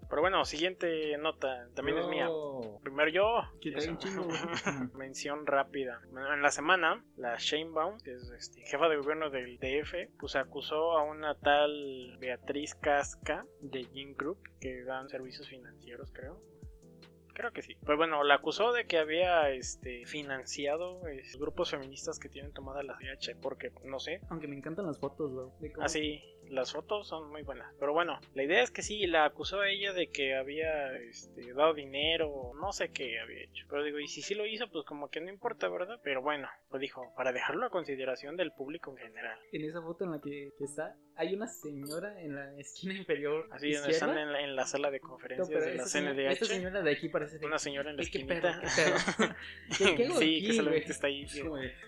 Pero 0.10 0.22
bueno, 0.22 0.44
siguiente 0.44 1.18
nota. 1.18 1.68
También 1.76 1.98
es 2.00 2.08
mía. 2.10 2.28
Primero 2.84 3.10
yo. 3.10 3.24
Un 3.90 3.98
chingo, 3.98 4.24
güey. 4.26 4.38
Mención 4.98 5.46
rápida. 5.46 6.02
En 6.34 6.42
la 6.42 6.52
semana, 6.52 7.02
la 7.16 7.38
Sheinbaum, 7.38 8.00
que 8.04 8.14
es 8.16 8.30
este, 8.38 8.62
jefa 8.66 8.90
de 8.90 8.98
gobierno 8.98 9.30
del 9.30 9.58
DF, 9.60 10.10
pues 10.20 10.36
acusó 10.36 10.98
a 10.98 11.04
una 11.04 11.36
tal 11.36 12.18
Beatriz 12.20 12.76
Casca 12.76 13.46
de 13.62 13.86
Gin 13.86 14.14
Group, 14.18 14.40
que 14.60 14.84
dan 14.84 15.08
servicios 15.08 15.48
financieros, 15.48 16.12
creo. 16.12 16.42
Creo 17.34 17.52
que 17.52 17.62
sí. 17.62 17.76
Pues 17.86 17.98
bueno, 17.98 18.24
la 18.24 18.36
acusó 18.36 18.74
de 18.74 18.86
que 18.86 18.98
había 18.98 19.50
este 19.50 20.06
financiado 20.06 21.08
eh, 21.08 21.22
grupos 21.40 21.72
feministas 21.72 22.20
que 22.20 22.30
tienen 22.30 22.54
tomada 22.54 22.84
la 22.84 22.98
CH, 22.98 23.36
porque 23.42 23.72
no 23.84 24.00
sé, 24.00 24.22
Aunque 24.30 24.48
me 24.48 24.56
encantan 24.58 24.86
las 24.86 25.00
fotos, 25.00 25.32
cómo- 25.32 25.86
Así, 25.86 26.22
las 26.50 26.74
fotos 26.74 27.08
son 27.08 27.30
muy 27.32 27.44
buenas. 27.44 27.74
Pero 27.80 27.94
bueno, 27.94 28.20
la 28.34 28.44
idea 28.44 28.62
es 28.62 28.72
que 28.72 28.82
sí, 28.82 29.08
la 29.08 29.26
acusó 29.26 29.62
a 29.62 29.70
ella 29.70 29.94
de 29.94 30.10
que 30.10 30.36
había 30.36 30.94
este, 30.98 31.54
dado 31.54 31.74
dinero, 31.74 32.52
no 32.60 32.72
sé 32.74 32.92
qué 32.92 33.20
había 33.20 33.44
hecho. 33.44 33.66
Pero 33.70 33.84
digo, 33.84 34.00
y 34.00 34.08
si 34.08 34.22
sí 34.22 34.36
lo 34.36 34.46
hizo, 34.46 34.70
pues 34.70 34.86
como 34.86 35.10
que 35.10 35.22
no 35.22 35.30
importa, 35.30 35.70
¿verdad? 35.70 36.00
Pero 36.04 36.22
bueno, 36.22 36.48
pues 36.70 36.82
dijo, 36.82 37.14
para 37.16 37.32
dejarlo 37.32 37.66
a 37.66 37.70
consideración 37.70 38.36
del 38.36 38.52
público 38.52 38.92
en 38.92 38.98
general. 38.98 39.40
En 39.52 39.64
esa 39.64 39.82
foto 39.82 40.04
en 40.04 40.12
la 40.12 40.20
que, 40.22 40.52
que 40.58 40.64
está, 40.66 40.96
hay 41.16 41.36
una 41.36 41.48
señora 41.48 42.20
en 42.22 42.36
la 42.36 42.54
esquina 42.60 42.94
inferior. 42.96 43.48
Así 43.52 43.72
donde 43.74 43.92
están 43.92 44.18
en 44.18 44.32
la, 44.32 44.42
en 44.42 44.56
la 44.56 44.66
sala 44.66 44.90
de 44.92 45.00
No, 45.00 45.08
conferencias 45.10 45.50
pero 45.50 45.62
de 45.62 45.76
la 45.76 45.84
esta, 45.84 45.90
señora, 45.90 46.14
CNDH. 46.16 46.32
esta 46.32 46.46
señora 46.46 46.82
de 46.82 46.92
aquí 46.92 47.10
parece 47.10 47.46
Una 47.46 47.60
señora 47.60 47.90
en 47.92 47.98
la 47.98 48.04
¿Qué- 48.04 48.12
qué 48.12 48.18
esquinita. 48.20 48.60
pedo, 48.60 48.62
qué 48.62 49.24
pedo? 49.24 49.36
¿Qué- 49.78 49.96
qué 49.96 50.06
hago 50.08 50.20
sí, 50.20 50.38
aquí, 50.38 50.48
que 50.48 50.54
solamente 50.54 50.86
güey? 50.86 50.92
está 50.92 51.08
ahí. 51.08 51.28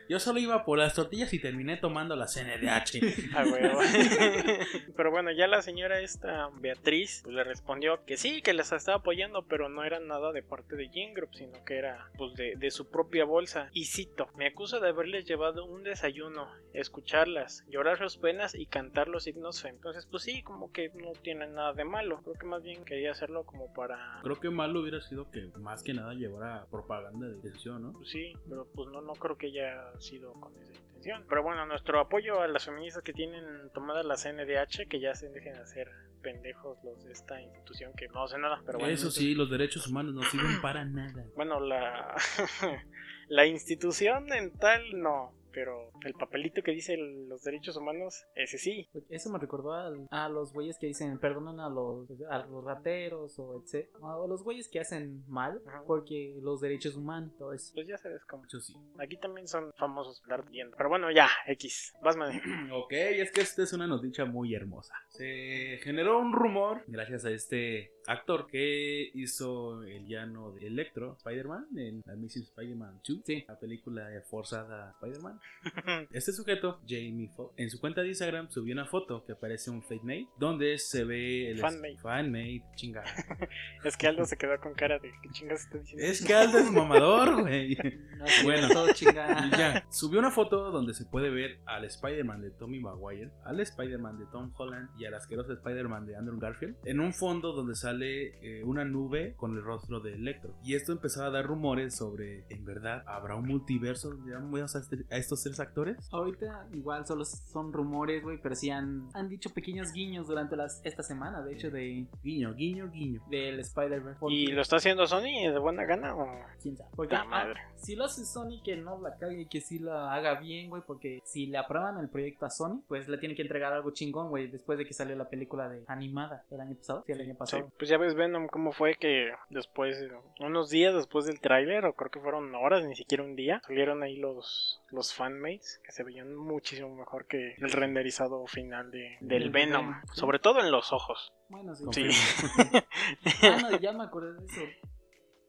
Yo 0.10 0.20
solo 0.20 0.40
iba 0.40 0.66
por 0.66 0.78
las 0.78 0.94
tortillas 0.94 1.34
y 1.34 1.40
terminé 1.40 1.78
tomando 1.78 2.16
la 2.16 2.28
CNDH. 2.28 3.02
Ah, 3.36 3.46
huevo. 3.52 3.80
pero 4.96 5.12
bueno, 5.12 5.32
ya 5.32 5.48
la 5.48 5.62
señora 5.62 6.00
esta 6.00 6.50
Beatriz 6.60 7.22
pues, 7.24 7.36
le 7.36 7.44
respondió 7.44 8.04
que 8.06 8.18
sí, 8.18 8.42
que 8.42 8.54
les 8.54 8.72
estaba 8.72 8.98
apoyando, 9.00 9.46
pero 9.48 9.70
no 9.70 9.84
era 9.84 10.00
nada 10.00 10.32
de 10.32 10.44
parte 10.44 10.76
de 10.76 10.90
Gene 10.90 11.14
Group, 11.14 11.34
sino 11.34 11.64
que 11.66 11.78
era 11.78 12.10
pues 12.18 12.34
de, 12.36 12.56
de 12.58 12.72
su 12.72 12.90
propia 12.90 13.26
bolsa. 13.26 13.70
Y 13.74 13.86
cito, 13.86 14.28
me 14.36 14.48
acusa 14.48 14.80
de 14.80 14.90
haberles 14.90 15.26
llevado 15.26 15.66
un 15.66 15.84
desayuno, 15.84 16.48
escucharlas, 16.74 17.64
llorar 17.70 17.98
sus 17.98 18.18
penas 18.18 18.54
y 18.56 18.66
cantar 18.66 19.08
los 19.14 19.28
himnos 19.28 19.62
fe. 19.62 19.70
Entonces, 19.70 20.06
pues 20.06 20.24
sí, 20.24 20.44
como 20.44 20.72
que 20.72 20.90
no 20.90 21.14
tiene 21.22 21.48
nada 21.48 21.74
de 21.74 21.86
malo. 21.86 22.22
Creo 22.24 22.36
que 22.36 22.46
más 22.46 22.64
bien 22.64 22.84
quería 22.84 23.12
hacerlo 23.12 23.46
como 23.46 23.72
para... 23.74 24.20
Creo 24.24 24.40
que 24.40 24.50
malo 24.50 24.82
hubiera 24.82 25.00
sido 25.02 25.30
que 25.32 25.48
más 25.60 25.84
que 25.84 25.94
nada 25.94 26.14
llevara 26.14 26.66
propaganda 26.70 27.28
de 27.28 27.36
decisión, 27.36 27.84
¿no? 27.84 27.94
Pues 27.94 28.10
sí, 28.10 28.34
pero 28.50 28.68
pues 28.74 28.90
no, 28.90 29.02
no 29.02 29.14
creo 29.14 29.38
que 29.38 29.48
haya 29.48 30.00
sido 30.00 30.34
con 30.34 30.54
esa 30.58 30.74
intención. 30.74 31.26
Pero 31.30 31.44
bueno, 31.44 31.66
nuestro 31.66 32.00
apoyo 32.00 32.42
a 32.42 32.48
las 32.48 32.66
feministas 32.66 33.04
que 33.04 33.14
tienen 33.14 33.70
tomada 33.74 34.04
la 34.04 34.16
CNDH, 34.16 34.88
que 34.90 35.00
ya 35.00 35.16
se 35.16 35.30
dejen 35.30 35.54
de 35.54 35.60
hacer 35.60 35.90
pendejos 36.22 36.78
los 36.84 37.04
de 37.04 37.12
esta 37.12 37.40
institución 37.40 37.94
que 37.94 38.08
no 38.08 38.24
hace 38.24 38.40
nada. 38.40 38.62
Pero 38.66 38.80
bueno, 38.80 38.94
Eso 38.94 39.12
sí, 39.12 39.36
los 39.36 39.50
derechos 39.52 39.88
humanos 39.88 40.16
no 40.16 40.24
sirven 40.24 40.62
para 40.62 40.86
nada. 40.86 41.26
Bueno, 41.36 41.60
la, 41.60 42.16
la 43.28 43.46
institución 43.46 44.32
en 44.34 44.52
tal 44.58 44.82
no. 45.00 45.34
Pero 45.54 45.92
el 46.04 46.14
papelito 46.14 46.62
que 46.64 46.72
dice 46.72 46.98
los 46.98 47.44
derechos 47.44 47.78
humanos, 47.78 48.26
ese 48.36 48.58
sí. 48.58 48.90
Eso 49.10 49.30
me 49.30 49.40
recordó 49.40 49.74
al- 49.74 50.08
a, 50.10 50.30
los 50.30 50.52
güeyes 50.54 50.78
que 50.80 50.88
dicen 50.88 51.20
perdonan 51.20 51.60
a 51.60 51.70
los, 51.70 52.08
a 52.30 52.40
los 52.46 52.64
rateros 52.64 53.38
o 53.40 53.62
etc. 53.64 53.88
O 54.02 54.28
los 54.28 54.44
güeyes 54.44 54.68
que 54.70 54.80
hacen 54.80 55.24
mal 55.28 55.62
Ajá. 55.68 55.84
porque 55.86 56.36
los 56.42 56.62
derechos 56.62 56.96
humanos, 56.96 57.32
todo 57.38 57.54
eso. 57.54 57.72
Pues 57.74 57.88
ya 57.88 57.98
sabes 57.98 58.24
cómo. 58.26 58.46
Eso 58.46 58.60
sí. 58.60 58.74
Aquí 59.00 59.18
también 59.18 59.48
son 59.48 59.72
famosos 59.78 60.22
dar 60.28 60.48
viendo. 60.50 60.76
Pero 60.78 60.90
bueno, 60.90 61.12
ya, 61.12 61.28
X. 61.48 61.94
Vas, 62.02 62.18
man. 62.18 62.32
Ok, 62.74 62.92
es 62.94 63.32
que 63.32 63.42
esta 63.42 63.64
es 63.64 63.74
una 63.74 63.88
noticia 63.88 64.26
muy 64.26 64.56
hermosa. 64.56 64.94
Se 65.10 65.78
generó 65.84 66.20
un 66.20 66.34
rumor 66.34 66.84
gracias 66.88 67.26
a 67.26 67.30
este 67.32 67.92
actor 68.08 68.48
que 68.48 69.10
hizo 69.14 69.84
el 69.84 70.08
llano 70.08 70.52
de 70.52 70.68
Electro, 70.68 71.16
Spider-Man, 71.18 71.68
en 71.78 72.02
Amazing 72.08 72.44
Spider-Man 72.44 73.02
2, 73.08 73.20
Sí. 73.26 73.46
la 73.48 73.60
película 73.60 74.08
forzada 74.30 74.92
Spider-Man. 75.02 75.40
Este 76.12 76.32
sujeto, 76.34 76.80
Jamie 76.88 77.30
Foxx, 77.36 77.54
en 77.58 77.70
su 77.70 77.80
cuenta 77.80 78.02
de 78.02 78.10
Instagram 78.10 78.50
subió 78.50 78.74
una 78.74 78.86
foto 78.86 79.24
que 79.26 79.36
parece 79.36 79.70
un 79.72 79.82
fake 79.84 80.04
made, 80.04 80.28
donde 80.38 80.78
se 80.78 81.04
ve 81.04 81.52
el 81.52 81.60
Fanmade. 81.60 81.98
fanmade, 81.98 82.64
chingada. 82.76 83.06
es 83.84 83.98
que 83.98 84.08
Aldo 84.08 84.26
se 84.26 84.38
quedó 84.38 84.60
con 84.60 84.74
cara 84.74 85.00
de 85.00 85.12
¿qué 85.22 85.30
chingas 85.32 85.62
está 85.62 85.78
diciendo? 85.78 86.06
es 86.06 86.24
que 86.26 86.34
Aldo 86.34 86.58
es 86.60 86.72
mamador, 86.72 87.42
güey. 87.42 87.78
No, 88.24 88.26
Bueno. 88.44 88.70
todo 88.70 88.94
chingada. 88.94 89.48
Y 89.48 89.52
ya, 89.52 89.86
subió 89.92 90.20
una 90.20 90.32
foto 90.32 90.72
donde 90.72 90.94
se 90.94 91.06
puede 91.06 91.30
ver 91.30 91.60
al 91.66 91.84
Spider-Man 91.86 92.42
de 92.42 92.52
Tommy 92.52 92.80
Maguire, 92.80 93.32
al 93.44 93.60
Spider-Man 93.60 94.18
de 94.20 94.26
Tom 94.28 94.52
Holland 94.56 94.90
y 94.98 95.06
al 95.06 95.14
asqueroso 95.16 95.52
Spider-Man 95.54 96.06
de 96.06 96.16
Andrew 96.16 96.40
Garfield 96.40 96.76
en 96.86 97.00
un 97.02 97.14
fondo 97.14 97.52
donde 97.54 97.76
sale 97.76 97.93
eh, 98.02 98.64
una 98.64 98.86
nube 98.86 99.34
con 99.36 99.56
el 99.56 99.64
rostro 99.64 100.00
de 100.00 100.14
Electro. 100.14 100.54
Y 100.64 100.76
esto 100.76 100.92
empezó 100.92 101.24
a 101.24 101.30
dar 101.30 101.46
rumores 101.46 101.96
sobre, 101.96 102.46
¿en 102.50 102.66
verdad 102.66 103.04
habrá 103.08 103.36
un 103.36 103.46
multiverso 103.48 104.10
donde 104.10 104.32
veamos 104.32 104.76
a, 104.76 104.80
este- 104.80 105.06
a 105.12 105.18
estos 105.18 105.44
tres 105.44 105.60
actores? 105.60 105.98
Ahorita 106.12 106.68
igual 106.74 107.06
solo 107.06 107.26
son 107.26 107.74
rumores, 107.74 108.24
güey, 108.24 108.40
pero 108.42 108.56
sí 108.56 108.70
han, 108.70 109.10
han 109.14 109.30
dicho 109.30 109.50
pequeños 109.52 109.92
guiños 109.94 110.28
durante 110.28 110.56
las, 110.56 110.82
esta 110.84 111.04
semana, 111.04 111.42
de 111.44 111.54
hecho, 111.54 111.70
de 111.70 112.08
Guiño, 112.24 112.54
guiño, 112.54 112.90
guiño. 112.90 113.22
del 113.30 113.60
Spider-Man. 113.60 114.16
¿Y 114.30 114.48
lo 114.48 114.62
está 114.62 114.78
haciendo 114.78 115.06
Sony 115.08 115.50
de 115.52 115.58
buena 115.60 115.86
gana 115.86 116.16
o...? 116.16 116.28
¿Quién 116.62 116.78
sabe? 116.78 116.90
Porque, 116.96 117.16
La 117.16 117.26
madre. 117.26 117.54
ah, 117.60 117.72
si 117.76 117.96
lo 117.96 118.06
hace 118.06 118.26
Sony, 118.26 118.62
que 118.64 118.76
no 118.78 119.00
la 119.02 119.18
cague 119.18 119.42
y 119.42 119.46
que 119.48 119.60
sí 119.62 119.80
la 119.80 120.14
haga 120.14 120.40
bien, 120.40 120.70
güey. 120.70 120.82
Porque 120.86 121.22
si 121.26 121.48
le 121.48 121.58
aprueban 121.58 121.98
el 121.98 122.10
proyecto 122.10 122.46
a 122.46 122.50
Sony, 122.50 122.82
pues 122.88 123.08
le 123.10 123.18
tiene 123.18 123.36
que 123.36 123.42
entregar 123.42 123.74
algo 123.74 123.92
chingón, 123.92 124.30
güey. 124.30 124.48
Después 124.48 124.78
de 124.78 124.86
que 124.86 124.94
salió 124.94 125.16
la 125.16 125.30
película 125.30 125.68
de 125.70 125.84
animada 125.88 126.44
el 126.52 126.62
año 126.62 126.76
pasado. 126.76 127.04
Sí, 127.06 127.12
el 127.12 127.22
año 127.22 127.32
Sí, 127.34 127.38
pasado. 127.38 127.72
Pues 127.84 127.90
ya 127.90 127.98
ves 127.98 128.16
Venom 128.16 128.48
cómo 128.48 128.72
fue 128.72 128.96
que 128.96 129.34
después, 129.50 129.98
unos 130.40 130.70
días 130.70 130.96
después 130.96 131.26
del 131.26 131.42
tráiler, 131.42 131.84
o 131.84 131.94
creo 131.98 132.10
que 132.10 132.22
fueron 132.22 132.56
horas, 132.56 132.86
ni 132.86 132.96
siquiera 132.96 133.26
un 133.26 133.36
día, 133.36 133.62
salieron 133.68 134.04
ahí 134.04 134.16
los, 134.16 134.82
los 134.90 135.14
fanmates 135.14 135.82
que 135.84 135.92
se 135.92 136.06
veían 136.06 136.34
muchísimo 136.34 136.96
mejor 136.96 137.28
que 137.28 137.56
el 137.58 137.72
renderizado 137.74 138.48
final 138.48 138.90
de, 138.90 139.18
del 139.20 139.50
Venom, 139.50 139.96
sobre 140.14 140.40
todo 140.40 140.62
en 140.62 140.72
los 140.72 140.94
ojos. 140.94 141.34
Bueno, 141.50 141.76
sí. 141.76 141.84
Sí. 141.92 142.10
Ah, 143.44 143.58
no, 143.70 143.78
ya 143.78 143.92
me 143.92 144.06
acordé 144.06 144.32
de 144.40 144.46
eso. 144.46 144.62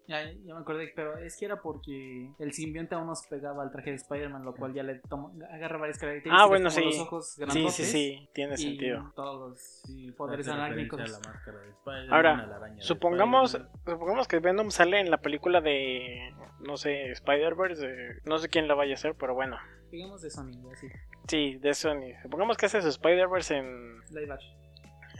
Ya, 0.06 0.22
ya 0.30 0.54
me 0.54 0.60
acordé, 0.60 0.92
pero 0.94 1.16
es 1.16 1.34
que 1.38 1.46
era 1.46 1.62
porque 1.62 2.30
el 2.38 2.52
simbionte 2.52 2.94
aún 2.94 3.06
nos 3.06 3.26
pegaba 3.26 3.62
al 3.62 3.70
traje 3.70 3.90
de 3.90 3.96
Spider-Man, 3.96 4.44
lo 4.44 4.54
cual 4.54 4.74
ya 4.74 4.82
le 4.82 4.96
toma, 5.08 5.30
agarra 5.50 5.78
varias 5.78 5.98
características. 5.98 6.38
Ah, 6.38 6.46
bueno, 6.46 6.68
como 6.68 6.78
sí. 6.78 6.84
Los 6.84 6.98
ojos 6.98 7.28
sí, 7.32 7.40
grandotes 7.40 7.74
sí, 7.74 7.84
sí, 7.84 8.28
tiene 8.34 8.54
y 8.54 8.58
sentido. 8.58 9.12
Todos 9.16 9.50
los 9.50 9.58
Sí, 9.86 10.10
poderes 10.12 10.46
hace 10.46 10.56
arácnicos. 10.60 10.98
referencia 11.00 11.18
a 11.18 11.32
la 11.32 11.34
máscara 11.38 11.58
de 11.60 11.70
Spider-Man, 11.70 12.12
Ahora, 12.14 12.76
Supongamos, 12.80 13.58
supongamos 13.86 14.28
que 14.28 14.40
Venom 14.40 14.70
sale 14.70 15.00
en 15.00 15.10
la 15.10 15.18
película 15.22 15.62
de, 15.62 16.34
no 16.60 16.76
sé, 16.76 17.10
Spider-Verse, 17.12 17.86
de- 17.88 18.20
no 18.26 18.36
sé 18.38 18.48
quién 18.50 18.68
la 18.68 18.74
vaya 18.74 18.92
a 18.92 18.94
hacer, 18.94 19.14
pero 19.18 19.34
bueno. 19.34 19.56
Digamos 19.90 20.20
de 20.20 20.28
Sony, 20.30 20.50
así. 20.70 20.88
Sí, 21.28 21.56
de 21.56 21.72
Sony. 21.72 22.12
Supongamos 22.22 22.58
que 22.58 22.66
hace 22.66 22.82
su 22.82 22.88
Spider-Verse 22.88 23.56
en, 23.56 24.00
Live 24.10 24.32
action. 24.32 24.63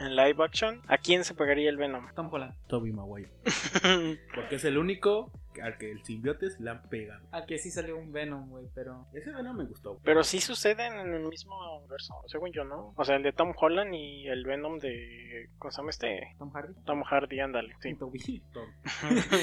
En 0.00 0.16
live 0.16 0.42
action. 0.44 0.82
¿A 0.88 0.98
quién 0.98 1.24
se 1.24 1.34
pegaría 1.34 1.70
el 1.70 1.76
Venom? 1.76 2.06
Tom 2.14 2.32
Holland. 2.32 2.54
Tobey 2.66 2.92
Maguire. 2.92 3.30
Porque 4.34 4.56
es 4.56 4.64
el 4.64 4.78
único 4.78 5.30
al 5.62 5.78
que 5.78 5.90
el 5.90 6.02
simbiote 6.04 6.48
le 6.58 6.70
han 6.70 6.82
pegado. 6.88 7.26
Ah, 7.32 7.44
que 7.46 7.58
sí 7.58 7.70
salió 7.70 7.96
un 7.96 8.12
Venom, 8.12 8.48
güey, 8.48 8.66
pero. 8.74 9.06
Ese 9.12 9.30
Venom 9.30 9.56
me 9.56 9.64
gustó. 9.64 10.00
Pero 10.02 10.24
sí 10.24 10.40
suceden 10.40 10.94
en 10.94 11.14
el 11.14 11.28
mismo 11.28 11.78
universo, 11.78 12.14
según 12.26 12.52
yo, 12.52 12.64
¿no? 12.64 12.92
O 12.96 13.04
sea, 13.04 13.16
el 13.16 13.22
de 13.22 13.32
Tom 13.32 13.52
Holland 13.56 13.94
y 13.94 14.26
el 14.28 14.44
Venom 14.44 14.78
de. 14.78 15.48
¿Cómo 15.58 15.70
se 15.70 15.78
llama 15.78 15.90
este? 15.90 16.34
Tom 16.38 16.50
Hardy. 16.50 16.74
Tom 16.84 17.02
Hardy, 17.02 17.40
ándale. 17.40 17.74
Sí. 17.80 17.90
Y 17.90 17.94
Toby. 17.94 18.42
Todo. 18.52 18.66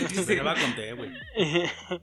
Se 0.09 0.41
va 0.41 0.55
con 0.55 0.97
güey. 0.97 1.11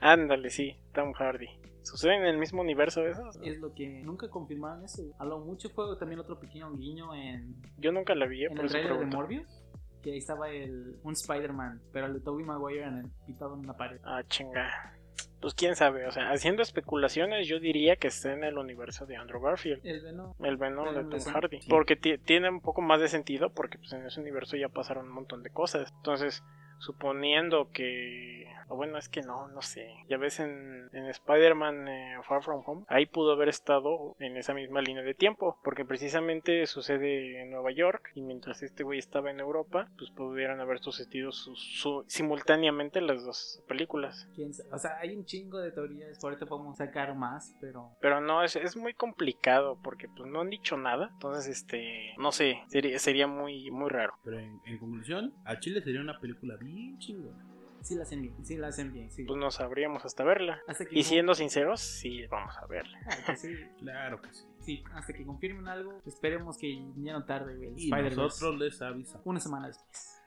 ándale, 0.00 0.50
sí, 0.50 0.76
Tom 0.92 1.12
Hardy. 1.12 1.48
¿Suceden 1.84 2.22
en 2.22 2.26
el 2.26 2.38
mismo 2.38 2.62
universo 2.62 3.06
esos? 3.06 3.38
Es 3.42 3.58
lo 3.60 3.72
que 3.74 3.86
nunca 4.02 4.28
confirmaron 4.28 4.84
eso. 4.84 5.02
A 5.18 5.24
lo 5.24 5.38
mucho 5.40 5.68
fue 5.70 5.84
también 5.98 6.18
otro 6.20 6.40
pequeño 6.40 6.72
guiño 6.72 7.14
en, 7.14 7.54
Yo 7.78 7.92
nunca 7.92 8.14
la 8.14 8.26
vi, 8.26 8.42
eh, 8.42 8.48
en 8.50 8.56
por 8.56 8.64
el 8.64 8.70
trailer 8.70 8.98
de. 8.98 9.06
Morbius. 9.06 9.60
Que 10.02 10.12
ahí 10.12 10.18
estaba 10.18 10.50
el, 10.50 10.98
un 11.02 11.12
Spider-Man, 11.12 11.80
pero 11.92 12.06
el 12.06 12.14
de 12.14 12.20
Tobey 12.20 12.44
Maguire 12.44 12.84
en 12.84 12.98
el, 12.98 13.10
pintado 13.26 13.54
en 13.54 13.60
una 13.60 13.74
pared. 13.74 13.98
Ah, 14.04 14.22
chinga. 14.26 14.70
Pues 15.40 15.54
quién 15.54 15.76
sabe, 15.76 16.06
o 16.06 16.10
sea, 16.10 16.30
haciendo 16.30 16.62
especulaciones, 16.62 17.46
yo 17.46 17.60
diría 17.60 17.96
que 17.96 18.08
está 18.08 18.32
en 18.32 18.44
el 18.44 18.56
universo 18.58 19.04
de 19.06 19.16
Andrew 19.16 19.40
Garfield. 19.42 19.80
El 19.84 20.02
Venom. 20.02 20.34
El 20.42 20.56
Venom 20.56 20.84
de 20.86 20.92
Venom 20.94 21.10
de 21.10 21.18
Tom. 21.18 21.32
Hardy. 21.34 21.60
Sí. 21.60 21.68
Porque 21.68 21.96
ti- 21.96 22.18
tiene 22.18 22.48
un 22.50 22.60
poco 22.60 22.80
más 22.80 23.00
de 23.00 23.08
sentido 23.08 23.50
porque 23.52 23.78
pues 23.78 23.92
en 23.92 24.06
ese 24.06 24.20
universo 24.20 24.56
ya 24.56 24.68
pasaron 24.70 25.06
un 25.06 25.12
montón 25.12 25.42
de 25.42 25.50
cosas. 25.50 25.92
Entonces, 25.98 26.42
suponiendo 26.78 27.70
que... 27.72 28.46
O 28.68 28.76
bueno, 28.76 28.98
es 28.98 29.08
que 29.08 29.22
no, 29.22 29.48
no 29.48 29.62
sé. 29.62 29.94
Ya 30.08 30.16
ves 30.16 30.40
en, 30.40 30.88
en 30.92 31.06
Spider-Man 31.06 31.88
eh, 31.88 32.16
Far 32.26 32.42
From 32.42 32.62
Home, 32.66 32.84
ahí 32.88 33.06
pudo 33.06 33.32
haber 33.32 33.48
estado 33.48 34.14
en 34.18 34.36
esa 34.36 34.54
misma 34.54 34.80
línea 34.80 35.02
de 35.02 35.14
tiempo. 35.14 35.58
Porque 35.62 35.84
precisamente 35.84 36.66
sucede 36.66 37.42
en 37.42 37.50
Nueva 37.50 37.72
York 37.72 38.10
y 38.14 38.22
mientras 38.22 38.62
este 38.62 38.82
güey 38.84 38.98
estaba 38.98 39.30
en 39.30 39.40
Europa, 39.40 39.88
pues 39.98 40.10
pudieran 40.10 40.60
haber 40.60 40.78
sucedido 40.78 41.32
su- 41.32 41.54
su- 41.56 42.04
simultáneamente 42.06 43.00
las 43.00 43.24
dos 43.24 43.62
películas. 43.68 44.28
¿Quién 44.34 44.52
sabe? 44.54 44.68
O 44.72 44.78
sea, 44.78 44.98
hay 44.98 45.14
un 45.16 45.24
chingo 45.24 45.58
de 45.58 45.70
teorías. 45.72 46.18
Por 46.18 46.32
ahorita 46.32 46.46
podemos 46.46 46.76
sacar 46.76 47.14
más, 47.14 47.54
pero. 47.60 47.90
Pero 48.00 48.20
no, 48.20 48.42
es, 48.42 48.56
es 48.56 48.76
muy 48.76 48.94
complicado 48.94 49.78
porque 49.82 50.08
pues 50.08 50.30
no 50.30 50.40
han 50.40 50.50
dicho 50.50 50.76
nada. 50.76 51.10
Entonces, 51.14 51.48
este, 51.48 52.14
no 52.18 52.32
sé, 52.32 52.62
sería, 52.68 52.98
sería 52.98 53.26
muy, 53.26 53.70
muy 53.70 53.88
raro. 53.90 54.14
Pero 54.24 54.38
en, 54.38 54.60
en 54.66 54.78
conclusión, 54.78 55.34
a 55.44 55.58
Chile 55.58 55.82
sería 55.82 56.00
una 56.00 56.18
película 56.18 56.56
bien 56.56 56.98
chingona. 56.98 57.44
Sí 57.84 57.94
la 57.96 58.02
hacen 58.04 58.22
bien, 58.22 58.44
sí 58.46 58.56
la 58.56 58.68
hacen 58.68 58.92
bien, 58.92 59.10
sí. 59.10 59.24
Pues 59.24 59.38
no 59.38 59.50
sabríamos 59.50 60.04
hasta 60.06 60.24
verla. 60.24 60.60
Hasta 60.66 60.86
que 60.86 60.98
Y 60.98 61.02
siendo 61.02 61.34
sinceros, 61.34 61.80
sí, 61.80 62.26
vamos 62.28 62.56
a 62.56 62.66
verla. 62.66 62.98
Ah, 63.06 63.16
que 63.26 63.36
sí, 63.36 63.54
Claro 63.78 64.20
que 64.22 64.32
sí. 64.32 64.44
sí, 64.60 64.84
hasta 64.94 65.12
que 65.12 65.24
confirmen 65.26 65.68
algo, 65.68 66.00
esperemos 66.06 66.56
que 66.56 66.74
ya 66.96 67.12
no 67.12 67.24
tarde, 67.26 67.52
el 67.52 67.78
Y 67.78 67.90
nosotros 67.90 68.58
les 68.58 68.80
avisamos. 68.80 69.26
Una 69.26 69.38
semana 69.40 69.66
después. 69.68 70.20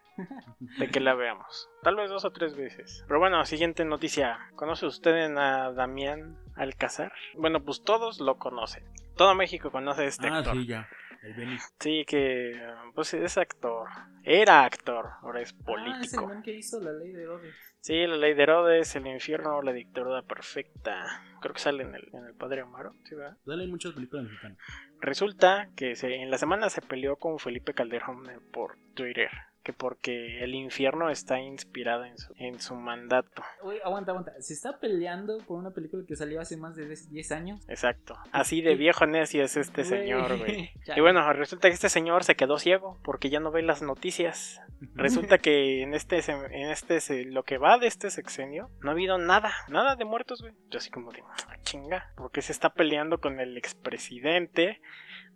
De 0.79 0.87
que 0.89 0.99
la 0.99 1.13
veamos. 1.13 1.69
Tal 1.83 1.95
vez 1.95 2.09
dos 2.09 2.25
o 2.25 2.31
tres 2.31 2.55
veces. 2.55 3.03
Pero 3.07 3.19
bueno, 3.19 3.43
siguiente 3.45 3.85
noticia. 3.85 4.39
¿Conoce 4.55 4.85
usted 4.87 5.35
a 5.37 5.71
Damián 5.73 6.37
Alcázar? 6.55 7.11
Bueno, 7.35 7.63
pues 7.63 7.83
todos 7.83 8.19
lo 8.19 8.37
conocen. 8.37 8.83
Todo 9.15 9.35
México 9.35 9.71
conoce 9.71 10.03
a 10.03 10.05
este 10.05 10.27
Ah, 10.27 10.39
actor. 10.39 10.53
sí, 10.55 10.65
ya. 10.67 10.87
El 11.24 11.33
Benny. 11.33 11.57
Sí, 11.79 12.03
que 12.07 12.53
pues 12.95 13.13
es 13.13 13.38
actor. 13.38 13.88
Era 14.24 14.63
actor, 14.63 15.09
ahora 15.21 15.41
es 15.41 15.51
Ah, 15.51 15.55
es 15.55 15.59
el 15.59 15.65
político. 15.65 16.27
man 16.27 16.41
que 16.43 16.53
hizo 16.53 16.79
la 16.81 16.91
ley 16.93 17.12
de 17.12 17.24
Herodes. 17.24 17.55
Sí, 17.79 18.05
la 18.05 18.17
ley 18.17 18.33
de 18.33 18.43
Herodes, 18.43 18.95
el 18.95 19.07
infierno, 19.07 19.62
la 19.62 19.71
dictadura 19.71 20.21
perfecta. 20.21 21.21
Creo 21.41 21.53
que 21.53 21.59
sale 21.59 21.83
en 21.83 21.95
el, 21.95 22.09
en 22.13 22.25
el 22.25 22.33
Padre 22.36 22.62
Amaro, 22.62 22.93
¿sí, 23.05 23.15
verdad? 23.15 23.38
Dale 23.45 23.63
hay 23.63 23.69
muchas 23.69 23.93
películas 23.93 24.25
mexicanas. 24.25 24.57
Resulta 25.00 25.69
que 25.75 25.95
se- 25.95 26.15
en 26.15 26.29
la 26.31 26.38
semana 26.38 26.69
se 26.69 26.81
peleó 26.81 27.15
con 27.17 27.39
Felipe 27.39 27.74
Calderón 27.74 28.29
eh, 28.29 28.39
por 28.51 28.77
Twitter. 28.95 29.29
Que 29.67 29.74
porque 29.74 30.41
el 30.45 30.55
infierno 30.55 31.09
está 31.09 31.41
inspirado 31.41 32.05
en 32.05 32.17
su, 32.17 32.33
en 32.38 32.57
su 32.62 32.74
mandato. 32.74 33.43
Güey, 33.62 33.81
aguanta, 33.83 34.12
aguanta. 34.12 34.31
Se 34.39 34.53
está 34.53 34.79
peleando 34.79 35.39
por 35.45 35.59
una 35.59 35.71
película 35.71 36.05
que 36.07 36.15
salió 36.15 36.39
hace 36.39 36.55
más 36.55 36.77
de 36.77 36.88
10 36.88 37.31
años. 37.33 37.65
Exacto. 37.67 38.17
Así 38.31 38.62
de 38.62 38.75
viejo 38.75 39.05
necio 39.05 39.43
es 39.43 39.57
este 39.57 39.83
Güey. 39.83 39.89
señor, 40.00 40.38
güey. 40.38 40.71
Y 40.95 41.01
bueno, 41.01 41.33
resulta 41.33 41.67
que 41.67 41.74
este 41.74 41.89
señor 41.89 42.24
se 42.24 42.36
quedó 42.38 42.59
ciego 42.59 42.97
porque 43.03 43.29
ya 43.29 43.41
no 43.41 43.51
ve 43.51 43.62
las 43.62 43.81
noticias. 43.81 44.62
Resulta 44.95 45.38
que 45.38 45.81
en 45.81 45.93
este, 45.93 46.19
en 46.31 46.69
este, 46.69 47.25
lo 47.25 47.43
que 47.43 47.57
va 47.57 47.77
de 47.77 47.88
este 47.88 48.09
sexenio, 48.09 48.69
no 48.79 48.89
ha 48.89 48.93
habido 48.93 49.17
nada, 49.17 49.51
nada 49.67 49.97
de 49.97 50.05
muertos, 50.05 50.41
güey. 50.41 50.53
Yo 50.69 50.77
así 50.77 50.89
como 50.91 51.12
de, 51.12 51.21
"Ah, 51.27 51.57
chinga, 51.63 52.13
porque 52.15 52.41
se 52.41 52.53
está 52.53 52.69
peleando 52.69 53.19
con 53.19 53.41
el 53.41 53.57
expresidente 53.57 54.79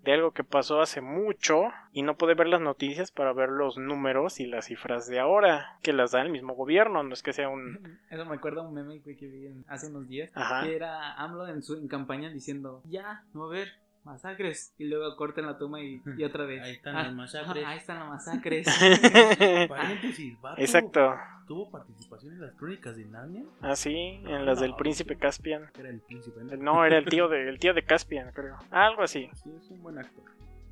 de 0.03 0.13
algo 0.13 0.31
que 0.31 0.43
pasó 0.43 0.81
hace 0.81 1.00
mucho 1.01 1.63
y 1.93 2.01
no 2.01 2.15
puede 2.15 2.34
ver 2.34 2.48
las 2.48 2.62
noticias 2.62 3.12
para 3.12 3.34
ver 3.34 3.50
los 3.50 3.77
números 3.77 4.39
y 4.39 4.48
las 4.48 4.65
cifras 4.65 5.08
de 5.08 5.20
ahora, 5.20 5.77
que 5.84 5.93
las 5.93 6.12
da 6.12 6.22
el 6.22 6.29
mismo 6.31 6.53
gobierno, 6.55 7.03
no 7.03 7.13
es 7.13 7.22
que 7.22 7.34
sea 7.34 7.50
un... 7.50 8.00
Eso 8.10 8.25
me 8.25 8.36
acuerda 8.36 8.62
un 8.62 8.74
meme 8.74 9.01
que 9.01 9.13
vi 9.27 9.46
en- 9.48 9.65
hace 9.67 9.88
unos 9.88 10.08
días. 10.08 10.31
Ajá. 10.34 10.63
Que 10.63 10.75
era 10.75 11.13
AMLO 11.15 11.48
en 11.48 11.62
su 11.62 11.75
en 11.75 11.88
campaña 11.88 12.29
diciendo, 12.29 12.81
ya, 12.86 13.24
no 13.34 13.41
va 13.41 13.46
a 13.48 13.50
haber 13.50 13.67
masacres. 14.05 14.74
Y 14.77 14.86
luego 14.86 15.15
cortan 15.15 15.46
la 15.46 15.58
toma 15.58 15.81
y, 15.81 16.01
y 16.17 16.24
otra 16.24 16.46
vez. 16.46 16.62
Ahí 16.63 16.72
están 16.74 16.96
"Ah, 16.96 17.03
las 17.03 17.13
masacres". 17.13 17.65
ahí 17.65 17.77
están 17.77 18.00
las 18.00 18.10
masacres. 18.10 18.67
Paréntesis, 19.70 20.39
vato, 20.41 20.62
Exacto. 20.62 21.15
¿Tuvo 21.48 21.70
participación 21.70 22.34
en 22.34 22.41
las 22.41 22.53
crónicas 22.55 22.96
de 22.96 23.05
Narnia? 23.05 23.43
Así, 23.62 24.22
en 24.25 24.46
las 24.46 24.60
del 24.60 24.75
príncipe 24.75 25.17
Caspian. 25.17 25.70
Era 25.77 25.89
el 25.89 26.00
príncipe, 26.00 26.39
¿no? 26.43 26.55
No, 26.58 26.86
era 26.86 26.98
el 26.98 27.05
tío 27.05 27.27
de, 27.27 27.50
el 27.50 27.60
tío 27.60 27.74
de 27.74 27.84
Caspian, 27.84 28.31
creo. 28.31 28.58
Algo 28.70 29.03
así. 29.03 29.29
Sí, 29.34 29.51
es 29.58 29.70
un 29.70 29.81
buen 29.84 29.98
actor. 29.98 30.24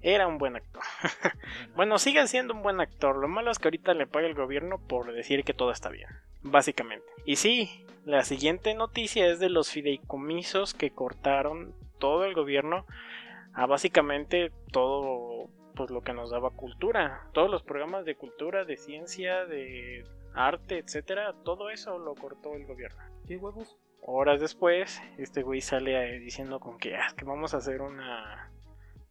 Era 0.01 0.27
un 0.27 0.37
buen 0.37 0.55
actor. 0.55 0.81
Bueno, 1.75 1.97
sigue 1.97 2.25
siendo 2.27 2.53
un 2.53 2.61
buen 2.61 2.79
actor. 2.79 3.17
Lo 3.17 3.27
malo 3.27 3.51
es 3.51 3.59
que 3.59 3.67
ahorita 3.67 3.93
le 3.93 4.07
paga 4.07 4.27
el 4.27 4.33
gobierno 4.35 4.77
por 4.77 5.11
decir 5.11 5.43
que 5.43 5.53
todo 5.53 5.71
está 5.71 5.89
bien. 5.89 6.07
Básicamente. 6.41 7.05
Y 7.25 7.35
sí, 7.35 7.85
la 8.05 8.23
siguiente 8.23 8.73
noticia 8.75 9.27
es 9.27 9.39
de 9.39 9.49
los 9.49 9.69
fideicomisos 9.71 10.73
que 10.73 10.91
cortaron 10.91 11.73
todo 11.99 12.23
el 12.23 12.33
gobierno 12.33 12.85
a 13.59 13.65
básicamente 13.65 14.51
todo 14.71 15.49
pues 15.75 15.89
lo 15.91 16.01
que 16.01 16.13
nos 16.13 16.31
daba 16.31 16.51
cultura. 16.51 17.29
Todos 17.33 17.49
los 17.49 17.63
programas 17.63 18.05
de 18.05 18.15
cultura, 18.15 18.63
de 18.65 18.77
ciencia, 18.77 19.45
de 19.45 20.03
arte, 20.33 20.77
etcétera, 20.77 21.33
todo 21.43 21.69
eso 21.69 21.97
lo 21.99 22.15
cortó 22.15 22.53
el 22.55 22.65
gobierno. 22.65 23.01
¿Qué 23.27 23.35
huevos? 23.37 23.77
Horas 24.01 24.39
después, 24.39 25.01
este 25.17 25.41
güey 25.43 25.59
sale 25.61 26.15
eh, 26.15 26.19
diciendo 26.19 26.59
con 26.59 26.77
que, 26.77 26.95
"Ah, 26.95 27.07
que 27.17 27.25
vamos 27.25 27.53
a 27.53 27.57
hacer 27.57 27.81
una 27.81 28.51